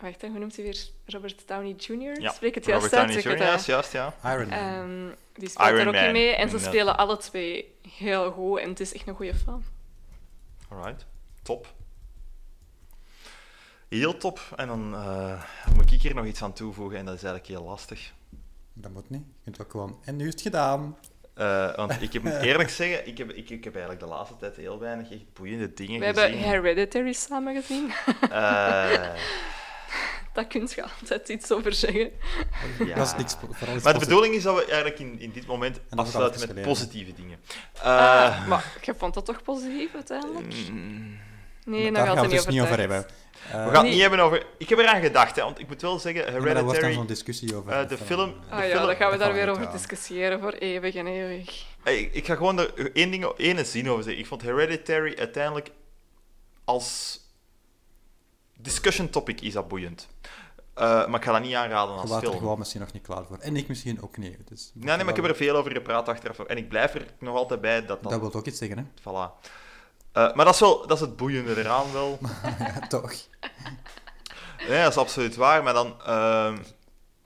Wacht, 0.00 0.20
hè, 0.22 0.28
hoe 0.28 0.38
noemt 0.38 0.56
hij 0.56 0.64
weer? 0.64 0.86
Robert 1.06 1.42
Downey 1.46 1.74
Jr.? 1.76 2.20
Ja, 2.20 2.32
Spreek 2.32 2.54
het 2.54 2.66
Robert 2.66 2.90
juist 2.90 2.94
uit? 2.94 3.24
Downey 3.24 3.38
Jr. 3.48 3.54
is 3.54 3.66
juist, 3.66 3.92
ja. 3.92 4.14
Iron 4.24 4.48
Man. 4.48 4.58
Ehm, 4.58 5.14
die 5.34 5.48
speelt 5.48 5.68
Iron 5.68 5.80
er 5.80 5.86
ook 5.86 5.94
Man, 5.94 6.04
in 6.04 6.12
mee 6.12 6.28
en 6.28 6.34
ze 6.34 6.42
inderdaad. 6.42 6.68
spelen 6.68 6.96
alle 6.96 7.16
twee 7.16 7.74
heel 7.98 8.30
goed. 8.32 8.58
En 8.58 8.68
het 8.68 8.80
is 8.80 8.94
echt 8.94 9.06
een 9.08 9.14
goede 9.14 9.34
film. 9.34 9.64
Alright. 10.68 11.06
Top. 11.42 11.72
Heel 13.88 14.16
top. 14.16 14.40
En 14.56 14.66
dan 14.66 14.94
eh, 14.94 15.42
moet 15.74 15.92
ik 15.92 16.02
hier 16.02 16.14
nog 16.14 16.24
iets 16.26 16.42
aan 16.42 16.52
toevoegen 16.52 16.98
en 16.98 17.04
dat 17.04 17.14
is 17.14 17.22
eigenlijk 17.22 17.52
heel 17.52 17.68
lastig. 17.68 18.12
Dat 18.72 18.90
moet 18.92 19.10
niet. 19.10 19.22
Je 19.26 19.42
kunt 19.44 19.60
ook 19.62 19.70
gewoon... 19.70 19.98
En 20.04 20.16
nu 20.16 20.26
is 20.26 20.32
het 20.32 20.42
gedaan. 20.42 20.96
Eh, 21.34 21.76
want 21.76 22.02
ik 22.02 22.12
heb, 22.12 22.22
moet 22.22 22.32
eerlijk 22.50 22.70
zeggen, 22.70 23.06
ik 23.06 23.18
heb, 23.18 23.30
ik, 23.30 23.50
ik 23.50 23.64
heb 23.64 23.72
eigenlijk 23.74 24.04
de 24.04 24.10
laatste 24.10 24.36
tijd 24.36 24.56
heel 24.56 24.78
weinig 24.78 25.10
echt 25.12 25.32
boeiende 25.32 25.74
dingen 25.74 25.98
We 25.98 26.04
hebben 26.04 26.24
gezien. 26.24 26.38
Hereditary 26.42 27.12
samen 27.12 27.54
gezien. 27.62 27.92
Eh, 28.30 29.14
Daar 30.34 30.46
kun 30.46 30.68
je 30.74 30.82
altijd 31.00 31.28
iets 31.28 31.52
over 31.52 31.72
zeggen. 31.72 32.10
ja. 32.86 32.94
Dat 32.94 33.06
is 33.06 33.14
niks... 33.16 33.36
Maar 33.82 33.92
de 33.92 33.98
bedoeling 33.98 34.34
is 34.34 34.42
dat 34.42 34.54
we 34.54 34.64
eigenlijk 34.64 34.98
in, 34.98 35.20
in 35.20 35.30
dit 35.32 35.46
moment 35.46 35.80
dat 35.88 35.98
afsluiten 35.98 36.40
met 36.40 36.48
geleden. 36.48 36.68
positieve 36.70 37.12
dingen. 37.14 37.38
Ah, 37.82 38.26
Eh, 38.40 38.46
maar 38.46 38.72
je 38.82 38.94
vond 38.98 39.14
dat 39.14 39.24
toch 39.24 39.42
positief 39.42 39.94
uiteindelijk? 39.94 40.54
mm, 40.70 41.18
Nee, 41.64 41.92
Daar 41.92 42.06
gaat 42.06 42.14
we 42.14 42.20
het 42.20 42.30
niet 42.30 42.30
dus 42.30 42.40
over 42.40 42.52
niet 42.52 42.62
over 42.62 42.78
hebben. 42.78 43.06
we 43.42 43.48
gaan 43.52 43.72
het 43.72 43.82
Nee. 43.82 43.90
niet 43.90 44.00
hebben 44.00 44.18
over... 44.20 44.46
Ik 44.58 44.68
heb 44.68 44.78
eraan 44.78 45.00
gedacht, 45.02 45.36
hè, 45.36 45.42
want 45.42 45.58
ik 45.58 45.68
moet 45.68 45.82
wel 45.82 45.98
zeggen, 45.98 46.24
ja, 46.24 46.30
maar 46.30 46.32
daar 46.32 46.42
wordt 46.42 46.54
dan 46.54 46.64
Hereditary... 46.64 46.94
zo'n 46.94 47.06
discussie 47.06 47.56
over. 47.56 47.72
eh, 47.72 47.88
de 47.88 47.98
film- 47.98 48.34
de 48.48 48.54
Ah 48.54 48.62
ja, 48.68 48.70
film- 48.76 48.86
dan 48.86 48.96
gaan 48.96 49.10
we 49.10 49.16
dat 49.16 49.26
daar 49.26 49.34
weer 49.36 49.48
over 49.50 49.70
discussiëren 49.72 50.40
voor 50.40 50.52
eeuwig 50.52 50.94
en 50.94 51.06
eeuwig. 51.06 51.64
Hey, 51.82 51.98
ik, 52.00 52.14
ik 52.14 52.26
ga 52.26 52.34
gewoon 52.34 52.58
er 52.58 52.90
één, 52.96 53.10
ding, 53.10 53.24
één 53.24 53.66
zin 53.66 53.90
over 53.90 54.02
zeggen. 54.02 54.20
Ik 54.22 54.26
vond 54.28 54.42
Hereditary 54.42 55.14
uiteindelijk 55.18 55.70
als 56.64 57.20
discussion 58.64 59.10
topic 59.10 59.40
is 59.40 59.52
dat 59.52 59.68
boeiend. 59.68 60.08
Eh, 60.74 61.06
maar 61.06 61.20
ik 61.20 61.24
ga 61.24 61.32
dat 61.32 61.42
niet 61.42 61.54
aanraden 61.54 61.96
als 61.96 62.10
er 62.10 62.18
film. 62.18 62.38
gewoon 62.38 62.58
misschien 62.58 62.80
nog 62.80 62.92
niet 62.92 63.02
klaar 63.02 63.24
voor. 63.24 63.38
En 63.38 63.56
ik 63.56 63.68
misschien 63.68 64.02
ook 64.02 64.16
niet. 64.16 64.38
Dus 64.48 64.70
Nee, 64.74 64.96
nee, 64.96 65.04
maar 65.04 65.16
ik 65.16 65.22
heb 65.22 65.30
er 65.30 65.36
veel 65.36 65.56
over 65.56 65.72
gepraat 65.72 66.08
achteraf. 66.08 66.38
En 66.38 66.56
ik 66.56 66.68
blijf 66.68 66.94
er 66.94 67.06
nog 67.18 67.36
altijd 67.36 67.60
bij 67.60 67.86
dat 67.86 68.02
dat... 68.02 68.10
Dat 68.10 68.20
wil 68.20 68.34
ook 68.34 68.46
iets 68.46 68.58
zeggen, 68.58 68.78
hè? 68.78 68.84
Voilà. 69.00 69.48
Eh, 70.12 70.34
maar 70.34 70.44
dat 70.44 70.54
is, 70.54 70.60
wel, 70.60 70.86
dat 70.86 70.96
is 70.96 71.00
het 71.00 71.16
boeiende 71.16 71.58
eraan 71.58 71.92
wel. 71.92 72.18
Ja, 72.58 72.86
toch. 72.88 73.12
Nee, 74.68 74.82
dat 74.82 74.90
is 74.90 74.98
absoluut 74.98 75.36
waar. 75.36 75.62
Maar 75.62 75.74
dan 75.74 76.02
ehm, 76.02 76.58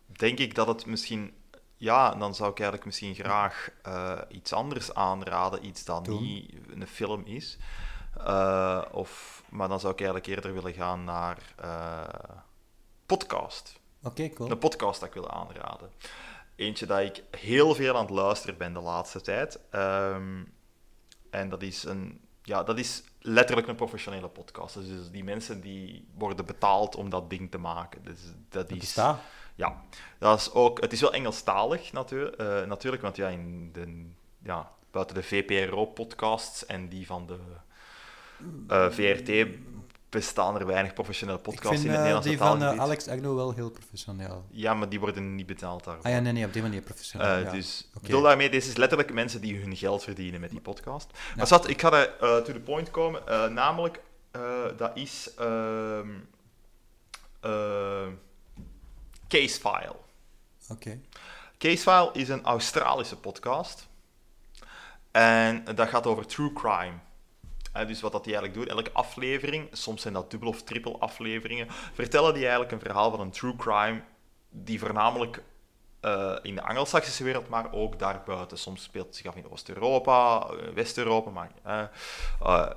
denk 0.06 0.38
ik 0.38 0.54
dat 0.54 0.66
het 0.66 0.86
misschien... 0.86 1.32
Ja, 1.76 2.14
dan 2.14 2.34
zou 2.34 2.50
ik 2.50 2.56
eigenlijk 2.56 2.86
misschien 2.86 3.14
graag 3.14 3.70
eh, 3.82 4.18
iets 4.28 4.52
anders 4.52 4.94
aanraden. 4.94 5.66
Iets 5.66 5.84
dat 5.84 6.04
Doen. 6.04 6.22
niet 6.22 6.54
een 6.74 6.86
film 6.86 7.22
is. 7.24 7.58
Of, 8.92 9.37
maar 9.50 9.68
dan 9.68 9.80
zou 9.80 9.92
ik 9.92 9.98
eigenlijk 10.00 10.28
eerder 10.28 10.52
willen 10.54 10.72
gaan 10.72 11.04
naar 11.04 11.38
eh, 11.56 12.36
podcast. 13.06 13.80
Oké, 14.02 14.28
cool. 14.28 14.50
Een 14.50 14.58
podcast 14.58 15.00
dat 15.00 15.08
ik 15.08 15.14
wil 15.14 15.30
aanraden. 15.30 15.90
Eentje 16.56 16.86
dat 16.86 16.98
ik 16.98 17.22
heel 17.30 17.74
veel 17.74 17.94
aan 17.96 18.04
het 18.04 18.10
luisteren 18.10 18.56
ben 18.56 18.72
de 18.72 18.80
laatste 18.80 19.20
tijd. 19.20 19.60
Ehm, 19.70 20.44
en 21.30 21.48
dat 21.48 21.62
is 21.62 21.84
een, 21.84 22.20
ja, 22.42 22.62
dat 22.62 22.78
is 22.78 23.02
letterlijk 23.20 23.68
een 23.68 23.76
professionele 23.76 24.28
podcast. 24.28 24.74
Dus 24.74 25.10
die 25.10 25.24
mensen 25.24 25.60
die 25.60 26.08
worden 26.14 26.46
betaald 26.46 26.96
om 26.96 27.10
dat 27.10 27.30
ding 27.30 27.50
te 27.50 27.58
maken. 27.58 28.02
Dus 28.02 28.18
dat 28.48 28.68
Dat 28.68 28.70
is... 28.70 28.78
bestaat. 28.78 29.20
Ja, 29.54 29.82
dat 30.18 30.38
is 30.38 30.52
ook, 30.52 30.80
het 30.80 30.92
is 30.92 31.00
wel 31.00 31.12
Engelstalig 31.12 31.92
natuur, 31.92 32.34
eh, 32.34 32.68
natuurlijk, 32.68 33.02
want 33.02 33.16
ja, 33.16 33.28
in 33.28 33.72
de, 33.72 34.10
ja, 34.42 34.72
buiten 34.90 35.14
de 35.14 35.22
VPRO-podcasts 35.22 36.66
en 36.66 36.88
die 36.88 37.06
van 37.06 37.26
de 37.26 37.38
eh, 38.68 38.90
VRT 38.90 39.46
bestaan 40.08 40.58
er 40.58 40.66
weinig 40.66 40.92
professionele 40.92 41.38
podcasts 41.38 41.80
vind 41.80 41.84
in 41.84 41.90
het 41.90 41.98
eh, 41.98 42.02
Nederlandse 42.02 42.28
die 42.28 42.38
van 42.38 42.62
eh. 42.62 42.80
Alex 42.80 43.08
Agnew 43.08 43.34
wel 43.34 43.52
heel 43.52 43.70
professioneel. 43.70 44.44
Ja, 44.50 44.74
maar 44.74 44.88
die 44.88 45.00
worden 45.00 45.34
niet 45.34 45.46
betaald 45.46 45.84
daarvoor. 45.84 46.04
Ah 46.04 46.12
ja, 46.12 46.20
nee, 46.20 46.32
nee, 46.32 46.44
op 46.44 46.52
die 46.52 46.62
manier 46.62 46.80
professioneel. 46.80 47.38
Ja. 47.38 47.50
Dus 47.50 47.80
ik 47.90 47.96
Oké. 47.96 48.06
bedoel 48.06 48.22
daarmee, 48.22 48.50
deze 48.50 48.68
is 48.68 48.76
letterlijk 48.76 49.12
mensen 49.12 49.40
die 49.40 49.58
hun 49.60 49.76
geld 49.76 50.02
verdienen 50.02 50.40
met 50.40 50.50
die 50.50 50.60
podcast. 50.60 51.10
Ja. 51.12 51.18
Maar 51.36 51.46
zat, 51.46 51.68
ik 51.68 51.80
ga 51.80 51.90
daar 51.90 52.06
eh, 52.20 52.36
to 52.36 52.52
the 52.52 52.60
point 52.60 52.90
komen, 52.90 53.22
namelijk, 53.54 54.00
dat 54.76 54.90
is 54.94 55.30
ehm 55.38 56.08
eh, 57.40 58.06
Casefile. 59.28 59.96
Oké. 60.68 61.00
Casefile 61.58 62.10
is 62.12 62.28
een 62.28 62.44
Australische 62.44 63.16
podcast. 63.16 63.88
En 65.10 65.64
dat 65.74 65.88
gaat 65.88 66.06
over 66.06 66.26
true 66.26 66.52
crime. 66.52 66.92
Dus 67.86 68.00
wat 68.00 68.12
dat 68.12 68.24
die 68.24 68.36
eigenlijk 68.36 68.66
doen, 68.66 68.76
elke 68.76 68.92
aflevering, 68.92 69.68
soms 69.72 70.02
zijn 70.02 70.14
dat 70.14 70.30
dubbel 70.30 70.48
of 70.48 70.62
triple 70.62 70.96
afleveringen, 70.98 71.66
vertellen 71.92 72.32
die 72.32 72.42
eigenlijk 72.42 72.72
een 72.72 72.80
verhaal 72.80 73.10
van 73.10 73.20
een 73.20 73.30
true 73.30 73.56
crime 73.56 74.02
die 74.50 74.78
voornamelijk 74.78 75.42
eh, 76.00 76.36
in 76.42 76.54
de 76.54 76.62
Angelsaksische 76.62 77.24
wereld, 77.24 77.48
maar 77.48 77.72
ook 77.72 77.98
daarbuiten. 77.98 78.58
Soms 78.58 78.82
speelt 78.82 79.06
het 79.06 79.16
zich 79.16 79.26
af 79.26 79.36
in 79.36 79.50
Oost-Europa, 79.50 80.46
eh, 80.46 80.68
West-Europa, 80.68 81.30
maar, 81.30 81.50
eh, 81.62 82.70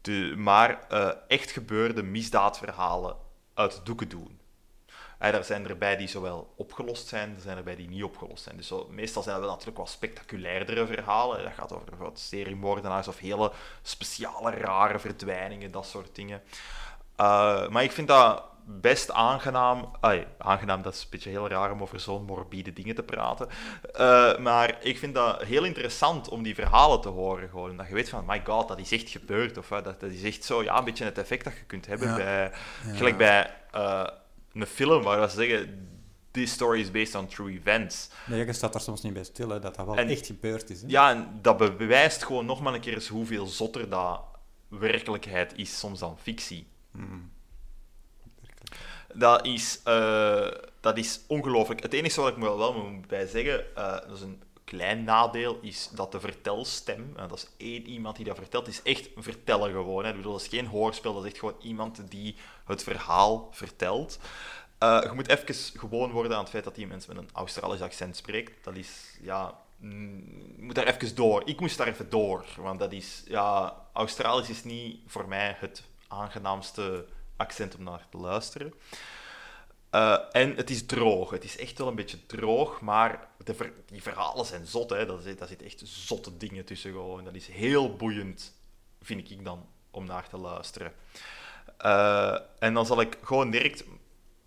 de, 0.00 0.34
maar 0.36 0.86
echt 1.28 1.50
gebeurde 1.50 2.02
misdaadverhalen 2.02 3.16
uit 3.54 3.72
de 3.72 3.82
doeken 3.82 4.08
doen. 4.08 4.40
Er 5.32 5.44
zijn 5.44 5.68
erbij 5.68 5.96
die 5.96 6.08
zowel 6.08 6.52
opgelost 6.56 7.06
zijn, 7.06 7.34
er 7.34 7.40
zijn 7.40 7.56
erbij 7.56 7.76
die 7.76 7.88
niet 7.88 8.02
opgelost 8.02 8.42
zijn. 8.44 8.56
Dus 8.56 8.66
zo, 8.66 8.86
meestal 8.90 9.22
zijn 9.22 9.34
dat 9.34 9.44
wel 9.44 9.52
natuurlijk 9.52 9.78
wat 9.78 9.90
spectaculairdere 9.90 10.86
verhalen. 10.86 11.42
Dat 11.42 11.52
gaat 11.52 11.72
over 11.72 11.96
wat 11.96 12.18
seriemoordenaars 12.18 13.08
of 13.08 13.18
hele 13.18 13.52
speciale, 13.82 14.50
rare 14.50 14.98
verdwijningen, 14.98 15.70
dat 15.70 15.86
soort 15.86 16.14
dingen. 16.14 16.42
Uh, 17.20 17.68
maar 17.68 17.82
ik 17.82 17.92
vind 17.92 18.08
dat 18.08 18.42
best 18.66 19.10
aangenaam. 19.10 19.90
Ay, 20.00 20.26
aangenaam, 20.38 20.82
dat 20.82 20.94
is 20.94 21.02
een 21.02 21.06
beetje 21.10 21.30
heel 21.30 21.48
raar 21.48 21.72
om 21.72 21.82
over 21.82 22.00
zo'n 22.00 22.24
morbide 22.24 22.72
dingen 22.72 22.94
te 22.94 23.02
praten. 23.02 23.48
Uh, 24.00 24.38
maar 24.38 24.76
ik 24.80 24.98
vind 24.98 25.14
dat 25.14 25.42
heel 25.42 25.64
interessant 25.64 26.28
om 26.28 26.42
die 26.42 26.54
verhalen 26.54 27.00
te 27.00 27.08
horen. 27.08 27.48
Gewoon. 27.48 27.76
Dat 27.76 27.88
je 27.88 27.94
weet 27.94 28.08
van, 28.08 28.24
my 28.26 28.42
god, 28.44 28.68
dat 28.68 28.78
is 28.78 28.92
echt 28.92 29.10
gebeurd. 29.10 29.58
Of 29.58 29.68
dat, 29.68 29.84
dat 29.84 30.10
is 30.10 30.22
echt 30.22 30.44
zo, 30.44 30.62
ja, 30.62 30.78
een 30.78 30.84
beetje 30.84 31.04
het 31.04 31.18
effect 31.18 31.44
dat 31.44 31.52
je 31.52 31.64
kunt 31.64 31.86
hebben 31.86 32.08
Ja. 32.08 32.14
bij... 32.14 32.50
Ja. 32.86 32.94
Gelijk 32.94 33.16
bij 33.16 33.54
uh, 33.74 34.06
een 34.54 34.66
film 34.66 35.02
waar 35.02 35.30
ze 35.30 35.36
zeggen, 35.36 35.88
this 36.30 36.50
story 36.52 36.80
is 36.80 36.90
based 36.90 37.14
on 37.14 37.26
true 37.26 37.52
events. 37.52 38.08
Nee, 38.26 38.46
je 38.46 38.52
staat 38.52 38.72
daar 38.72 38.82
soms 38.82 39.02
niet 39.02 39.12
bij 39.12 39.24
stil, 39.24 39.48
hè, 39.48 39.58
dat 39.60 39.74
dat 39.74 39.86
wel 39.86 39.96
En- 39.96 40.08
echt 40.08 40.26
gebeurd 40.26 40.70
is. 40.70 40.80
Hè? 40.82 40.88
Ja, 40.88 41.10
en 41.10 41.38
dat 41.42 41.76
bewijst 41.78 42.24
gewoon 42.24 42.46
nog 42.46 42.60
maar 42.60 42.74
een 42.74 42.80
keer 42.80 42.94
eens 42.94 43.08
hoeveel 43.08 43.46
zotter 43.46 43.88
dat 43.88 44.20
werkelijkheid 44.68 45.52
is, 45.56 45.78
soms 45.78 45.98
dan 45.98 46.18
fictie. 46.18 46.66
Mm. 46.90 47.32
Dat 49.14 49.46
is, 49.46 49.80
eh, 49.84 50.46
dat 50.80 50.98
is 50.98 51.20
ongelooflijk. 51.26 51.82
Het 51.82 51.92
enige 51.92 52.20
wat 52.20 52.30
ik 52.30 52.36
me 52.36 52.56
wel 52.56 52.72
moet 52.82 53.06
bij 53.06 53.26
zeggen, 53.26 53.76
eh, 53.76 53.90
dat 53.92 54.16
is 54.16 54.20
een 54.20 54.42
klein 54.64 55.04
nadeel, 55.04 55.58
is 55.62 55.88
dat 55.94 56.12
de 56.12 56.20
vertelstem, 56.20 57.12
en 57.16 57.28
dat 57.28 57.38
is 57.38 57.48
één 57.56 57.86
iemand 57.86 58.16
die 58.16 58.24
dat 58.24 58.36
vertelt, 58.36 58.68
is 58.68 58.82
echt 58.82 59.08
een 59.16 59.22
verteller 59.22 59.70
gewoon. 59.70 60.04
Hè. 60.04 60.10
Ik 60.10 60.16
bedoel, 60.16 60.32
dat 60.32 60.40
is 60.40 60.48
geen 60.48 60.66
hoorspel, 60.66 61.14
dat 61.14 61.24
is 61.24 61.30
echt 61.30 61.38
gewoon 61.38 61.56
iemand 61.62 62.10
die 62.10 62.36
het 62.64 62.82
verhaal 62.82 63.48
vertelt. 63.52 64.18
Eh, 64.78 65.00
je 65.02 65.12
moet 65.14 65.28
even 65.28 65.78
gewoon 65.78 66.10
worden 66.10 66.32
aan 66.32 66.42
het 66.42 66.50
feit 66.50 66.64
dat 66.64 66.74
die 66.74 66.86
mensen 66.86 67.14
met 67.14 67.24
een 67.24 67.30
Australisch 67.32 67.80
accent 67.80 68.16
spreekt. 68.16 68.64
Dat 68.64 68.76
is, 68.76 69.18
ja, 69.20 69.58
mm, 69.76 70.54
moet 70.56 70.74
daar 70.74 70.86
even 70.86 71.14
door. 71.14 71.42
Ik 71.44 71.60
moest 71.60 71.76
daar 71.76 71.86
even 71.86 72.10
door, 72.10 72.44
want 72.56 72.78
dat 72.78 72.92
is, 72.92 73.22
ja, 73.26 73.76
Australisch 73.92 74.50
is 74.50 74.64
niet 74.64 75.00
voor 75.06 75.28
mij 75.28 75.56
het 75.58 75.82
aangenaamste 76.08 77.06
accent 77.36 77.76
om 77.76 77.82
naar 77.82 78.06
te 78.10 78.16
luisteren. 78.16 78.74
Eh, 79.94 80.18
en 80.32 80.56
het 80.56 80.70
is 80.70 80.86
droog. 80.86 81.30
Het 81.30 81.44
is 81.44 81.58
echt 81.58 81.78
wel 81.78 81.88
een 81.88 81.94
beetje 81.94 82.26
droog, 82.26 82.80
maar 82.80 83.28
de 83.44 83.72
die 83.86 84.02
verhalen 84.02 84.46
zijn 84.46 84.66
zot. 84.66 84.90
Hè. 84.90 85.06
Daar, 85.06 85.48
zit, 85.48 85.62
echt 85.62 85.80
zotte 85.84 86.36
dingen 86.36 86.64
tussen. 86.64 86.90
Gewoon. 86.90 87.24
Dat 87.24 87.34
is 87.34 87.46
heel 87.46 87.96
boeiend, 87.96 88.52
vind 89.02 89.30
ik 89.30 89.44
dan, 89.44 89.66
om 89.90 90.04
naar 90.04 90.28
te 90.28 90.36
luisteren. 90.36 90.92
Eh, 91.84 92.38
en 92.58 92.74
dan 92.74 92.86
zal 92.86 93.00
ik 93.00 93.18
gewoon 93.22 93.50
direct 93.50 93.84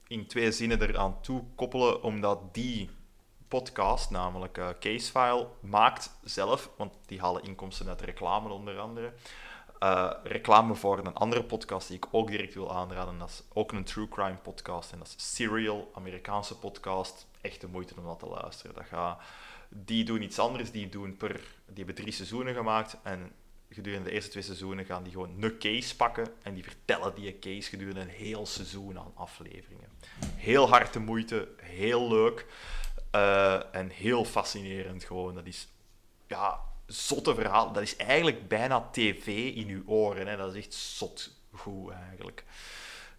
in 0.07 0.27
twee 0.27 0.51
zinnen 0.51 0.81
eraan 0.81 1.21
toe 1.21 1.43
koppelen, 1.55 2.03
omdat 2.03 2.53
die 2.53 2.89
podcast, 3.47 4.09
namelijk 4.09 4.57
eh, 4.57 4.67
Casefile, 4.79 5.47
maakt 5.61 6.17
zelf, 6.23 6.69
want 6.77 6.93
die 7.05 7.19
halen 7.19 7.43
inkomsten 7.43 7.87
uit 7.87 8.01
reclame 8.01 8.49
onder 8.49 8.79
andere, 8.79 9.13
eh, 9.79 10.11
reclame 10.23 10.75
voor 10.75 10.97
een 10.97 11.13
andere 11.13 11.43
podcast 11.43 11.87
die 11.87 11.97
ik 11.97 12.07
ook 12.11 12.27
direct 12.27 12.53
wil 12.53 12.75
aanraden. 12.75 13.19
Dat 13.19 13.29
is 13.29 13.43
ook 13.53 13.71
een 13.71 13.83
true 13.83 14.07
crime 14.07 14.37
podcast. 14.43 14.91
En 14.91 14.97
dat 14.97 15.15
is 15.17 15.35
Serial, 15.35 15.91
Amerikaanse 15.93 16.57
podcast. 16.57 17.27
Echt 17.41 17.61
de 17.61 17.67
moeite 17.67 17.93
om 17.97 18.05
dat 18.05 18.19
te 18.19 18.27
luisteren. 18.27 18.75
Dat 18.75 18.85
gaat, 18.85 19.21
die 19.69 20.03
doen 20.03 20.21
iets 20.21 20.39
anders. 20.39 20.71
Die, 20.71 20.89
doen 20.89 21.17
per, 21.17 21.41
die 21.65 21.75
hebben 21.85 21.95
drie 21.95 22.11
seizoenen 22.11 22.53
gemaakt. 22.53 22.97
En 23.03 23.31
gedurende 23.69 24.09
de 24.09 24.15
eerste 24.15 24.31
twee 24.31 24.43
seizoenen 24.43 24.85
gaan 24.85 25.03
die 25.03 25.11
gewoon 25.11 25.43
een 25.43 25.57
case 25.57 25.95
pakken. 25.95 26.27
En 26.43 26.53
die 26.53 26.63
vertellen 26.63 27.15
die 27.15 27.39
case 27.39 27.69
gedurende 27.69 28.01
een 28.01 28.07
heel 28.07 28.45
seizoen 28.45 28.99
aan 28.99 29.11
afleveringen. 29.15 29.89
Heel 30.35 30.69
hard 30.69 30.93
de 30.93 30.99
moeite, 30.99 31.49
heel 31.57 32.07
leuk. 32.09 32.45
eh, 33.11 33.75
en 33.75 33.89
heel 33.89 34.25
fascinerend 34.25 35.03
gewoon. 35.03 35.35
Dat 35.35 35.45
is 35.45 35.67
ja, 36.27 36.59
zotte 36.85 37.35
verhaal. 37.35 37.71
Dat 37.71 37.83
is 37.83 37.95
eigenlijk 37.95 38.47
bijna 38.47 38.89
tv 38.91 39.27
in 39.55 39.67
uw 39.67 39.83
oren. 39.85 40.27
Hè. 40.27 40.37
Dat 40.37 40.55
is 40.55 40.65
echt 40.65 40.73
zot 40.73 41.37
goed 41.51 41.91
eigenlijk. 41.91 42.45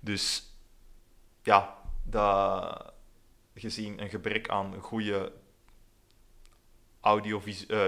Dus 0.00 0.52
ja, 1.42 1.76
gezien 3.54 4.02
een 4.02 4.08
gebrek 4.08 4.48
aan 4.48 4.74
goede 4.80 5.32
audio, 7.08 7.42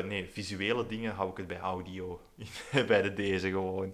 nee, 0.05 0.29
visuele 0.33 0.87
dingen, 0.87 1.15
hou 1.15 1.31
ik 1.31 1.37
het 1.37 1.47
bij 1.47 1.59
audio. 1.59 2.21
bij 2.87 3.03
de 3.03 3.15
deze 3.15 3.49
gewoon. 3.49 3.93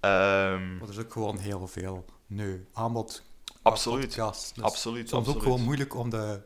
Maar 0.00 0.82
er 0.82 0.88
is 0.88 0.98
ook 0.98 1.12
gewoon 1.12 1.38
heel 1.38 1.66
veel 1.66 2.04
nu 2.26 2.66
aanbod. 2.72 3.22
Absoluut. 3.62 4.06
podcasts. 4.06 4.52
Dus 4.52 4.64
absoluut. 4.64 5.08
Soms 5.08 5.20
absoluut. 5.20 5.36
ook 5.36 5.42
gewoon 5.42 5.64
moeilijk 5.64 5.94
om 5.94 6.10
de, 6.10 6.40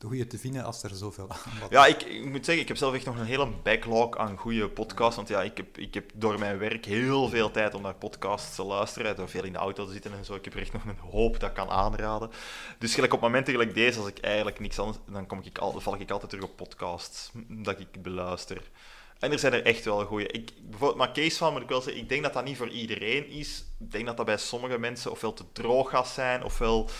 de 0.00 0.06
goede 0.06 0.26
te 0.26 0.38
vinden 0.38 0.64
als 0.64 0.82
er 0.82 0.90
zoveel 0.94 1.28
aanbod 1.52 1.70
Ja, 1.70 1.86
ik, 1.86 2.02
ik 2.02 2.24
moet 2.24 2.44
zeggen, 2.44 2.62
ik 2.62 2.68
heb 2.68 2.76
zelf 2.76 2.94
echt 2.94 3.04
nog 3.04 3.18
een 3.18 3.24
hele 3.24 3.46
backlog 3.62 4.16
aan 4.16 4.36
goede 4.36 4.68
podcasts. 4.68 5.16
Want 5.16 5.28
ja, 5.28 5.42
ik 5.42 5.56
heb, 5.56 5.78
ik 5.78 5.94
heb 5.94 6.10
door 6.14 6.38
mijn 6.38 6.58
werk 6.58 6.84
heel 6.84 7.28
veel 7.28 7.50
tijd 7.50 7.74
om 7.74 7.82
naar 7.82 7.94
podcasts 7.94 8.54
te 8.54 8.62
luisteren. 8.62 9.16
Door 9.16 9.28
veel 9.28 9.44
in 9.44 9.52
de 9.52 9.58
auto 9.58 9.84
te 9.84 9.92
zitten 9.92 10.12
en 10.12 10.24
zo. 10.24 10.34
Ik 10.34 10.44
heb 10.44 10.54
er 10.54 10.60
echt 10.60 10.72
nog 10.72 10.84
een 10.84 10.98
hoop 11.10 11.40
dat 11.40 11.48
ik 11.48 11.54
kan 11.54 11.68
aanraden. 11.68 12.30
Dus 12.78 12.94
gelijk 12.94 13.12
op 13.12 13.20
momenten 13.20 13.52
gelijk 13.52 13.74
deze, 13.74 13.98
als 13.98 14.08
ik 14.08 14.18
eigenlijk 14.18 14.60
niks 14.60 14.78
anders... 14.78 14.98
Dan 15.06 15.26
kom 15.26 15.40
ik 15.44 15.58
al, 15.58 15.80
val 15.80 16.00
ik 16.00 16.10
altijd 16.10 16.30
terug 16.30 16.44
op 16.44 16.56
podcasts 16.56 17.30
dat 17.48 17.80
ik 17.80 18.02
beluister. 18.02 18.70
En 19.18 19.32
er 19.32 19.38
zijn 19.38 19.52
er 19.52 19.64
echt 19.64 19.84
wel 19.84 20.04
goede. 20.04 20.26
Ik, 20.26 20.52
bijvoorbeeld, 20.62 20.98
maar 20.98 21.12
Case 21.12 21.36
van 21.36 21.52
moet 21.52 21.62
ik 21.62 21.68
wel 21.68 21.80
zeggen, 21.80 22.02
ik 22.02 22.08
denk 22.08 22.22
dat 22.22 22.32
dat 22.32 22.44
niet 22.44 22.56
voor 22.56 22.68
iedereen 22.68 23.28
is. 23.28 23.64
Ik 23.78 23.90
denk 23.90 24.06
dat 24.06 24.16
dat 24.16 24.26
bij 24.26 24.36
sommige 24.36 24.78
mensen 24.78 25.10
ofwel 25.10 25.32
te 25.32 25.44
droog 25.52 25.90
gaat 25.90 26.08
zijn, 26.08 26.44
ofwel... 26.44 26.90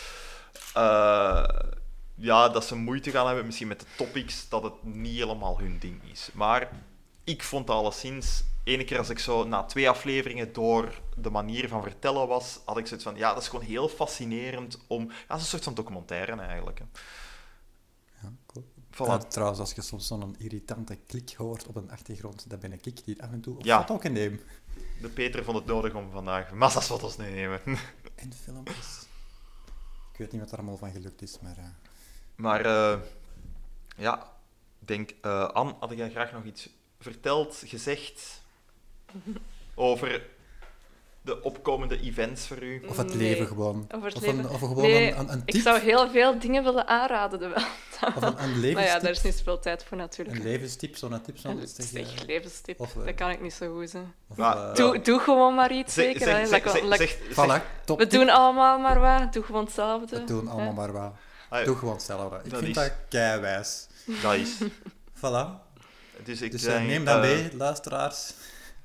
eh, 0.75 1.45
ja, 2.21 2.49
dat 2.49 2.65
ze 2.65 2.75
moeite 2.77 3.11
gaan 3.11 3.27
hebben 3.27 3.47
misschien 3.47 3.69
met 3.69 3.81
de 3.81 3.87
topics, 3.97 4.49
dat 4.49 4.63
het 4.63 4.83
niet 4.83 5.17
helemaal 5.17 5.59
hun 5.59 5.79
ding 5.79 6.03
is. 6.13 6.31
Maar 6.35 6.71
ik 7.25 7.43
vond 7.43 7.69
het 7.69 7.77
alleszins, 7.77 8.45
ene 8.65 8.85
keer 8.85 8.99
als 8.99 9.09
ik 9.09 9.19
zo 9.19 9.45
na 9.45 9.63
twee 9.65 9.89
afleveringen 9.89 10.53
door 10.53 11.01
de 11.17 11.31
manier 11.31 11.69
van 11.69 11.83
vertellen 11.83 12.29
was, 12.29 12.61
had 12.65 12.77
ik 12.79 12.87
zoiets 12.87 13.07
van, 13.07 13.17
ja, 13.17 13.33
dat 13.35 13.43
is 13.43 13.49
gewoon 13.49 13.65
heel 13.65 13.89
fascinerend 13.89 14.79
om... 14.87 15.03
Ja, 15.11 15.15
dat 15.27 15.37
is 15.37 15.43
een 15.43 15.49
soort 15.49 15.65
van 15.65 15.75
documentaire 15.75 16.33
eigenlijk. 16.41 16.79
Hè. 16.79 16.85
Ja, 18.23 18.33
cool. 18.47 18.65
Voilà. 18.93 18.97
Ja, 19.07 19.19
trouwens, 19.19 19.61
als 19.61 19.73
je 19.73 19.83
soms 19.83 20.07
zo'n 20.07 20.35
irritante 20.39 20.97
klik 21.07 21.33
hoort 21.37 21.67
op 21.67 21.77
een 21.77 21.91
achtergrond, 21.91 22.51
dat 22.51 22.61
ben 22.61 22.73
ik 22.73 23.05
die 23.05 23.23
af 23.23 23.31
en 23.33 23.41
toe 23.41 23.55
op 23.57 23.65
Ja. 23.65 23.85
foto 23.85 24.09
nemen. 24.09 24.41
De 25.01 25.09
Peter 25.09 25.45
vond 25.45 25.57
het 25.57 25.67
nodig 25.67 25.95
om 25.95 26.11
vandaag 26.11 26.53
massa's 26.53 26.87
foto's 26.87 27.15
te 27.17 27.23
nemen. 27.23 27.61
En 28.15 28.33
filmpjes. 28.33 29.07
Ik 30.13 30.19
weet 30.19 30.33
niet 30.33 30.41
wat 30.41 30.51
er 30.51 30.57
allemaal 30.59 30.77
van 30.77 30.91
gelukt 30.93 31.23
is, 31.23 31.39
maar... 31.41 31.57
eh, 31.57 31.65
Maar 32.41 32.65
eh, 32.65 32.99
ja, 33.97 34.23
ik 34.81 34.89
denk, 34.89 35.11
eh 35.23 35.49
Anne, 35.49 35.75
had 35.81 35.93
jij 35.97 36.11
graag 36.11 36.33
nog 36.33 36.45
iets 36.45 36.69
verteld, 37.01 37.63
gezegd 37.67 38.43
over 39.75 40.23
de 41.23 41.43
opkomende 41.43 42.01
events 42.01 42.47
voor 42.47 42.63
u? 42.63 42.83
Of 42.89 42.97
het 42.97 43.09
Nee, 43.09 43.17
leven 43.17 43.47
gewoon. 43.47 43.87
over 43.95 44.07
het 44.07 44.17
of 44.17 44.23
leven. 44.23 44.39
Een, 44.39 44.49
of 44.51 44.59
gewoon 44.59 44.83
Nee, 44.83 45.13
een, 45.13 45.19
een, 45.19 45.33
een 45.33 45.43
Ik 45.45 45.53
tip. 45.55 45.63
zou 45.63 45.79
heel 45.81 46.11
veel 46.11 46.39
dingen 46.39 46.65
willen 46.65 46.87
aanraden, 46.87 47.41
wel. 47.41 47.51
Of 48.17 48.23
een, 48.23 48.23
een 48.23 48.33
Maar 48.35 48.49
ja, 48.49 48.59
levenstip. 48.61 49.01
daar 49.03 49.11
is 49.11 49.23
niet 49.23 49.35
zoveel 49.35 49.59
tijd 49.59 49.85
voor 49.85 49.97
natuurlijk. 49.97 50.39
Een 50.39 50.45
levenstip, 50.45 50.97
zo'n 50.97 51.21
tip. 51.23 51.39
Zo'n, 51.39 51.59
Een 51.61 51.69
zeg, 51.69 51.87
zeg, 51.87 52.27
levenstip. 52.27 52.81
of, 52.81 52.97
eh, 52.97 53.05
dat 53.05 53.15
kan 53.15 53.31
ik 53.31 53.41
niet 53.41 53.53
zo 53.53 53.75
goed 53.77 53.91
zijn. 53.91 54.15
of, 54.29 54.37
Doe- 55.03 55.19
gewoon 55.21 55.55
maar 55.55 55.73
iets, 55.73 55.95
Zeg- 55.95 56.05
zeker. 56.05 56.21
zeg- 56.21 56.37
hè. 56.39 56.47
zeg- 56.47 56.65
Like- 56.65 56.71
zeg- 56.71 56.83
like- 56.83 56.97
zeg- 56.97 57.19
zeg- 57.35 57.61
Voilà, 57.61 57.85
top 57.85 57.99
we 57.99 58.07
tip. 58.07 58.21
doen 58.21 58.29
allemaal 58.29 58.79
maar 58.79 59.01
wat. 59.01 59.33
Doe 59.33 59.43
gewoon 59.43 59.65
hetzelfde. 59.65 60.19
We 60.19 60.25
doen 60.25 60.49
allemaal 60.49 60.69
hè. 60.69 60.73
maar 60.75 60.93
wat. 60.93 61.13
Ah, 61.51 61.65
Doe 61.65 61.77
gewoon 61.77 61.95
hetzelfde. 61.95 62.37
Ik 62.45 62.51
Dat 62.51 62.59
vind 62.59 62.77
is- 62.77 62.83
dat 62.83 62.93
keiwijs. 63.09 63.87
Dat 64.23 64.35
is. 64.35 64.59
Voilà. 65.17 65.69
Dus 66.25 66.43
ik 66.43 66.51
Dus 66.51 66.63
denk, 66.63 66.79
eh, 66.81 66.87
neem 66.87 67.05
dat 67.05 67.15
eh, 67.17 67.21
mee, 67.31 67.57
luisteraars. 67.57 68.33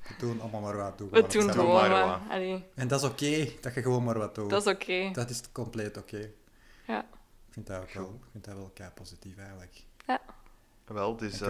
We 0.08 0.14
doen 0.18 0.40
allemaal 0.40 0.60
maar 0.60 0.76
wat. 0.76 0.98
Doe 0.98 1.10
We 1.10 1.26
doen 1.26 1.50
gewoon 1.52 1.88
maar 1.88 2.06
wat. 2.06 2.18
Allee, 2.30 2.64
En 2.74 2.88
dat 2.88 3.02
is 3.02 3.08
oké, 3.08 3.48
dat 3.60 3.74
je 3.74 3.82
gewoon 3.82 4.04
maar 4.04 4.18
wat 4.18 4.34
doet. 4.34 4.50
dat 4.50 4.66
is 4.66 4.72
oké. 4.72 5.10
Dat 5.12 5.30
is 5.30 5.40
compleet 5.52 5.96
oké. 5.96 6.30
Ja. 6.86 7.00
Ik 7.00 7.52
vind 7.52 7.66
dat 7.66 7.80
ook 7.80 7.90
wel, 7.92 8.18
ik 8.22 8.26
vind 8.32 8.44
dat 8.44 8.54
wel 8.54 8.70
kei 8.74 8.90
positief 8.94 9.36
eigenlijk. 9.38 9.72
Wel, 10.86 11.16
dus... 11.16 11.40
Eh, 11.40 11.48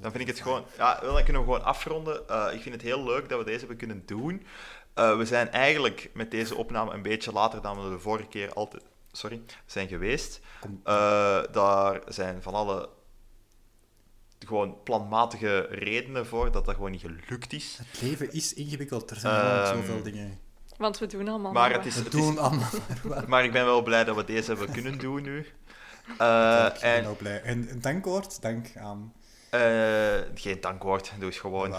Dan 0.00 0.10
vind 0.10 0.20
ik 0.20 0.26
het 0.26 0.40
gewoon... 0.40 0.64
Ja, 0.76 0.98
wel, 1.02 1.12
dan 1.14 1.24
kunnen 1.24 1.42
we 1.42 1.48
gewoon 1.48 1.64
afronden. 1.64 2.28
Eh, 2.28 2.48
ik 2.52 2.62
vind 2.62 2.74
het 2.74 2.82
heel 2.84 3.04
leuk 3.04 3.28
dat 3.28 3.38
we 3.38 3.44
deze 3.44 3.58
hebben 3.58 3.76
kunnen 3.76 4.02
doen. 4.06 4.46
Eh, 4.94 5.16
we 5.16 5.24
zijn 5.24 5.50
eigenlijk 5.50 6.10
met 6.14 6.30
deze 6.30 6.54
opname 6.54 6.92
een 6.92 7.02
beetje 7.02 7.32
later 7.32 7.62
dan 7.62 7.84
we 7.84 7.90
de 7.90 7.98
vorige 7.98 8.28
keer 8.28 8.52
altijd 8.52 8.82
sorry, 9.12 9.42
zijn 9.66 9.88
geweest. 9.88 10.40
Eh, 10.84 11.42
daar 11.52 12.00
zijn 12.08 12.42
van 12.42 12.54
alle 12.54 12.88
gewoon 14.38 14.82
planmatige 14.82 15.60
redenen 15.70 16.26
voor 16.26 16.52
dat 16.52 16.64
dat 16.64 16.74
gewoon 16.74 16.90
niet 16.90 17.00
gelukt 17.00 17.52
is. 17.52 17.78
Het 17.90 18.02
leven 18.02 18.32
is 18.32 18.54
ingewikkeld, 18.54 19.10
er 19.10 19.16
zijn 19.16 19.40
gewoon 19.40 19.66
zoveel 19.66 20.02
dingen. 20.02 20.40
Want 20.76 20.98
we 20.98 21.06
doen 21.06 21.28
allemaal 21.28 21.52
Maar 21.52 21.70
maar 21.70 21.78
het 21.78 21.86
is, 21.86 21.96
We 21.96 22.02
het 22.02 22.14
is, 22.14 22.20
doen 22.20 22.38
allemaal 22.38 22.70
maar 23.28 23.44
ik 23.44 23.52
ben 23.52 23.64
wel 23.64 23.82
blij 23.82 24.04
dat 24.04 24.16
we 24.16 24.24
deze 24.24 24.50
hebben 24.50 24.72
kunnen 24.72 24.98
doen 24.98 25.22
nu. 25.22 25.46
Eh, 26.18 26.70
ik 26.74 26.80
ben 26.80 26.94
en 26.94 27.06
ook 27.06 27.18
blij. 27.18 27.42
En 27.42 27.70
een 27.70 27.80
dankwoord, 27.80 28.42
dank 28.42 28.76
aan... 28.76 29.12
eh, 29.52 30.20
geen 30.34 30.60
dankwoord, 30.60 31.12
doe 31.18 31.26
eens 31.26 31.38
gewoon. 31.38 31.74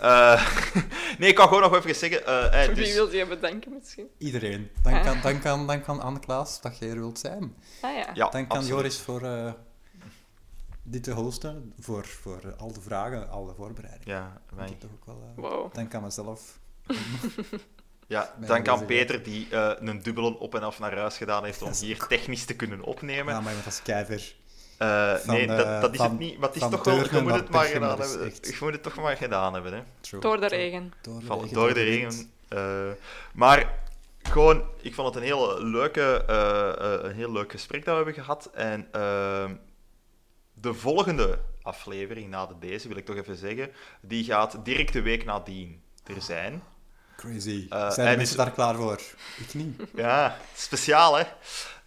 Eh, 0.00 0.46
nee, 1.18 1.28
ik 1.28 1.34
kan 1.34 1.48
gewoon 1.48 1.62
nog 1.62 1.74
even 1.76 1.94
zeggen. 1.94 2.26
eh, 2.26 2.62
eh, 2.62 2.66
Wie 2.66 2.74
dus, 2.84 2.94
wil 2.94 3.12
je 3.12 3.26
bedanken 3.26 3.72
misschien? 3.72 4.06
iedereen. 4.18 4.70
Dank 4.82 4.96
Ah. 4.96 5.06
aan, 5.06 5.20
dank 5.22 5.46
aan, 5.46 5.66
dank 5.66 5.88
aan 5.88 6.00
Anne-Klaas 6.00 6.60
dat 6.60 6.78
jij 6.78 6.88
er 6.88 6.94
wilt 6.98 7.18
zijn. 7.18 7.56
Ah 7.80 7.94
ja. 7.96 8.10
ja, 8.14 8.28
dank 8.28 8.54
aan. 8.54 8.66
Joris 8.66 8.98
voor 9.00 9.22
eh, 9.22 9.52
dit 10.82 11.02
te 11.02 11.12
hosten, 11.12 11.72
voor, 11.80 12.06
voor 12.06 12.54
al 12.58 12.72
de 12.72 12.80
vragen, 12.80 13.30
al 13.30 13.46
de 13.46 13.54
voorbereidingen. 13.54 14.16
Ja, 14.16 14.40
mij. 14.54 14.68
ik 14.68 14.80
toch 14.80 14.90
ook 14.94 15.04
wel... 15.06 15.32
Wow. 15.36 15.74
Dank 15.74 15.94
aan 15.94 16.02
mezelf. 16.02 16.58
Ja, 18.08 18.34
dank 18.46 18.68
aan 18.68 18.84
Peter 18.86 19.22
die 19.22 19.48
eh, 19.50 19.72
een 19.88 20.02
dubbele 20.02 20.38
op 20.38 20.54
en 20.54 20.62
af 20.62 20.78
naar 20.78 20.96
huis 20.98 21.16
gedaan 21.16 21.44
heeft 21.44 21.62
om 21.62 21.72
hier 21.80 22.06
technisch 22.06 22.44
te 22.44 22.56
kunnen 22.56 22.80
opnemen. 22.82 23.34
Ja, 23.34 23.40
maar 23.40 23.54
dat 23.54 23.66
is 23.66 23.82
keiver. 23.82 24.34
Eh, 24.78 25.14
van, 25.14 25.34
nee, 25.34 25.46
eh, 25.46 25.56
dat, 25.56 25.80
dat 25.80 25.92
is 25.92 25.98
van- 25.98 26.10
het 26.10 26.18
niet. 26.18 26.38
Maar 26.38 26.48
het 26.48 26.62
is 26.62 26.68
toch 26.70 26.84
wel. 26.84 26.94
Je 26.94 27.20
moet 27.22 27.32
het 27.32 27.50
maar 27.50 27.64
gedaan 27.64 27.96
dat 27.98 28.08
hebben. 28.10 28.26
echt- 28.26 28.46
Je 28.46 28.56
moet 28.60 28.72
het 28.72 28.82
toch 28.82 28.94
maar 28.96 29.16
gedaan 29.16 29.54
hebben. 29.54 29.72
Hè. 29.72 29.82
True. 30.00 30.20
Door 30.20 30.40
de 30.40 30.46
regen. 30.46 30.92
Door 31.02 31.20
de 31.20 31.26
Van, 31.26 31.38
regen. 31.40 31.54
door 31.54 31.74
de 31.74 31.82
regen. 31.82 32.30
eh, 32.48 32.60
maar 33.32 33.72
gewoon, 34.22 34.62
ik 34.80 34.94
vond 34.94 35.06
het 35.08 35.16
een 35.16 35.22
heel, 35.22 35.62
leuke, 35.62 36.24
eh, 36.26 36.68
eh, 36.94 37.02
een 37.04 37.14
heel 37.14 37.32
leuk 37.32 37.50
gesprek 37.50 37.84
dat 37.84 37.90
we 37.98 38.04
hebben 38.04 38.22
gehad. 38.24 38.50
En 38.54 38.88
ehm, 38.92 39.54
de 40.52 40.74
volgende 40.74 41.38
aflevering 41.62 42.30
na 42.30 42.46
de 42.46 42.54
deze, 42.60 42.88
wil 42.88 42.96
ik 42.96 43.04
toch 43.06 43.16
even 43.16 43.36
zeggen, 43.36 43.70
die 44.00 44.24
gaat 44.24 44.58
direct 44.62 44.92
de 44.92 45.02
week 45.02 45.24
nadien 45.24 45.82
er 46.04 46.22
zijn. 46.22 46.62
Crazy. 47.16 47.66
Zijn 47.68 47.90
en 47.96 48.04
mensen 48.04 48.20
is- 48.20 48.36
daar 48.36 48.50
klaar 48.50 48.74
voor? 48.74 49.00
Ik 49.38 49.54
niet. 49.54 49.80
Ja, 49.94 50.36
speciaal 50.54 51.16
hè. 51.16 51.22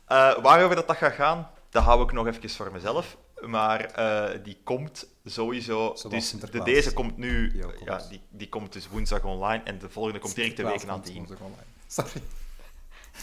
Eh, 0.05 0.37
waarover 0.41 0.75
dat, 0.75 0.87
dat 0.87 0.97
gaat 0.97 1.13
gaan, 1.13 1.49
dat 1.69 1.83
hou 1.83 2.03
ik 2.03 2.11
nog 2.11 2.27
even 2.27 2.49
voor 2.49 2.71
mezelf. 2.71 3.17
Maar 3.39 3.81
eh, 3.85 4.39
die 4.43 4.57
komt 4.63 5.07
sowieso. 5.25 5.75
Zoals 5.95 6.01
dus 6.01 6.31
de, 6.31 6.63
deze 6.63 6.93
komt 6.93 7.17
nu. 7.17 7.51
Die 7.51 7.65
ook 7.65 7.73
ja, 7.85 7.95
komt. 7.97 8.09
die, 8.09 8.21
die 8.29 8.49
komt 8.49 8.73
dus 8.73 8.87
woensdag 8.87 9.23
online. 9.23 9.63
En 9.63 9.79
de 9.79 9.89
volgende 9.89 10.19
komt 10.19 10.35
direct 10.35 10.57
de 10.57 10.63
week 10.63 10.71
komt 10.77 10.85
nadien. 10.85 11.15
woensdag 11.15 11.37
online. 11.39 11.61
Sorry. 11.87 12.21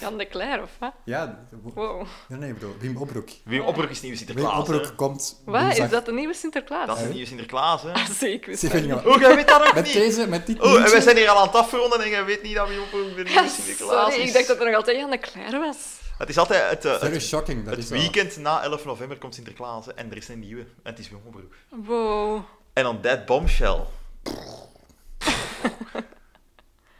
Jan 0.00 0.18
de 0.18 0.26
Cler, 0.28 0.62
of 0.62 0.70
wat? 0.78 0.92
Ja, 1.04 1.46
Wow. 1.62 2.06
nee, 2.28 2.38
nee, 2.38 2.52
bedoel, 2.52 2.76
Wim 2.78 2.96
Oproek. 2.96 3.28
Wim 3.44 3.60
Oproek 3.60 3.90
is 3.90 4.00
nieuwe 4.00 4.16
Wim 4.16 4.26
Sinterklaas. 4.26 4.68
hè. 4.68 4.74
Oproek 4.74 4.96
komt 4.96 5.42
Wat? 5.44 5.60
woensdag- 5.62 5.84
Is 5.84 5.90
dat 5.90 6.06
de 6.06 6.12
nieuwe 6.12 6.34
Sinterklaas? 6.34 6.86
Dat 6.86 6.96
is 6.96 7.02
de 7.02 7.08
nieuwe 7.08 7.26
Sinterklaas, 7.26 7.82
hè? 7.82 7.92
Ah, 8.00 8.04
zie, 8.10 8.28
ik 8.32 8.46
wist 8.46 8.62
het 8.62 8.72
niet. 8.72 8.84
Jongen. 8.84 9.06
Oh, 9.06 9.20
jij 9.20 9.34
weet 9.34 9.48
dat 9.48 9.66
ook 9.66 9.74
Met 9.74 9.84
niet? 9.84 9.92
deze, 9.92 10.26
met 10.28 10.46
dit 10.46 10.60
Oh, 10.60 10.84
en 10.84 10.90
wij 10.90 11.00
zijn 11.00 11.16
hier 11.16 11.28
al 11.28 11.36
aan 11.38 11.46
het 11.46 11.56
afronden 11.56 12.00
en 12.02 12.08
jij 12.08 12.24
weet 12.24 12.42
niet 12.42 12.54
dat 12.54 12.68
Wim 12.68 12.80
Oproek 12.82 13.08
de 13.08 13.22
nieuwe 13.22 13.30
Ja, 13.30 13.48
Sinterklaas 13.48 14.06
sorry, 14.12 14.20
is. 14.22 14.28
ik 14.28 14.34
dacht 14.34 14.46
dat 14.46 14.58
er 14.60 14.66
nog 14.66 14.74
altijd 14.74 14.96
Jan 14.98 15.10
de 15.10 15.18
Cler 15.18 15.58
was. 15.60 15.76
Het 16.18 16.28
is 16.28 16.38
altijd 16.38 16.70
het, 16.70 16.84
eh, 16.84 16.94
Very 16.94 17.12
het, 17.12 17.22
shocking, 17.22 17.64
dat 17.64 17.74
het 17.74 17.84
is 17.84 17.90
wel. 17.90 17.98
weekend 18.00 18.36
na 18.36 18.62
11 18.62 18.84
november 18.84 19.18
komt 19.18 19.34
Sinterklaas 19.34 19.86
hè, 19.86 19.92
en 19.92 20.10
er 20.10 20.16
is 20.16 20.28
een 20.28 20.38
nieuwe. 20.38 20.60
En 20.60 20.68
het 20.82 20.98
is 20.98 21.08
Wim 21.08 21.20
Oproek. 21.26 21.54
Wow. 21.68 22.42
En 22.72 22.86
on 22.86 23.00
that 23.00 23.26
bombshell 23.26 23.78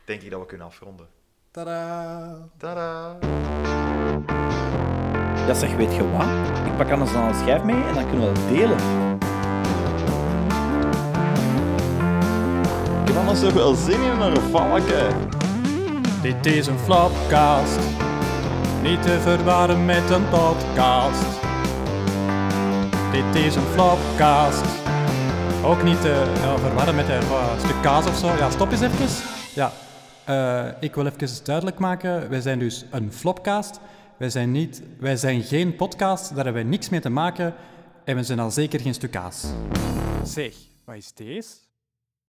denk 0.04 0.22
ik 0.22 0.30
dat 0.30 0.40
we 0.40 0.46
kunnen 0.46 0.66
afronden. 0.66 1.06
Tadaa. 1.50 2.48
Tada! 2.58 3.16
Ja, 5.46 5.54
zeg, 5.54 5.74
weet 5.74 5.94
je 5.94 6.10
wat? 6.10 6.26
Ik 6.66 6.76
pak 6.76 6.90
anders 6.90 7.12
dan 7.12 7.22
een 7.28 7.34
schijf 7.34 7.62
mee 7.62 7.82
en 7.84 7.94
dan 7.94 8.08
kunnen 8.08 8.28
we 8.28 8.40
dat 8.40 8.48
delen. 8.48 8.78
Ik 13.02 13.08
heb 13.08 13.16
anders 13.16 13.40
toch 13.40 13.52
wel 13.52 13.74
zin 13.74 14.02
in 14.02 14.20
een 14.20 14.40
valken. 14.50 15.28
Dit 16.22 16.46
is 16.46 16.66
een 16.66 16.78
flopcast. 16.78 17.78
Niet 18.86 19.02
te 19.02 19.20
verwarren 19.20 19.84
met 19.84 20.10
een 20.10 20.28
podcast. 20.28 21.40
Dit 23.12 23.44
is 23.44 23.54
een 23.54 23.62
flopcast. 23.62 24.64
Ook 25.64 25.82
niet 25.82 26.00
te 26.00 26.32
ja, 26.34 26.58
verwarren 26.58 26.94
met 26.94 27.08
een 27.08 27.20
eh, 27.20 27.58
stuk 27.58 27.82
kaas 27.82 28.06
of 28.06 28.16
zo. 28.16 28.26
Ja, 28.26 28.50
stop 28.50 28.70
eens 28.70 28.80
even. 28.80 29.06
Ja, 29.54 29.72
eh, 30.24 30.72
ik 30.80 30.94
wil 30.94 31.06
even 31.06 31.44
duidelijk 31.44 31.78
maken. 31.78 32.28
Wij 32.28 32.40
zijn 32.40 32.58
dus 32.58 32.84
een 32.90 33.12
flopcast. 33.12 33.80
Wij 34.16 34.30
zijn, 34.30 34.52
niet, 34.52 34.82
wij 34.98 35.16
zijn 35.16 35.42
geen 35.42 35.76
podcast. 35.76 36.34
Daar 36.34 36.44
hebben 36.44 36.62
wij 36.62 36.70
niks 36.70 36.88
mee 36.88 37.00
te 37.00 37.10
maken. 37.10 37.54
En 38.04 38.16
we 38.16 38.22
zijn 38.22 38.38
al 38.38 38.50
zeker 38.50 38.80
geen 38.80 38.94
stuk 38.94 39.10
kaas. 39.10 39.44
Zeg, 40.24 40.54
wat 40.84 40.96
is 40.96 41.12
deze? 41.14 41.65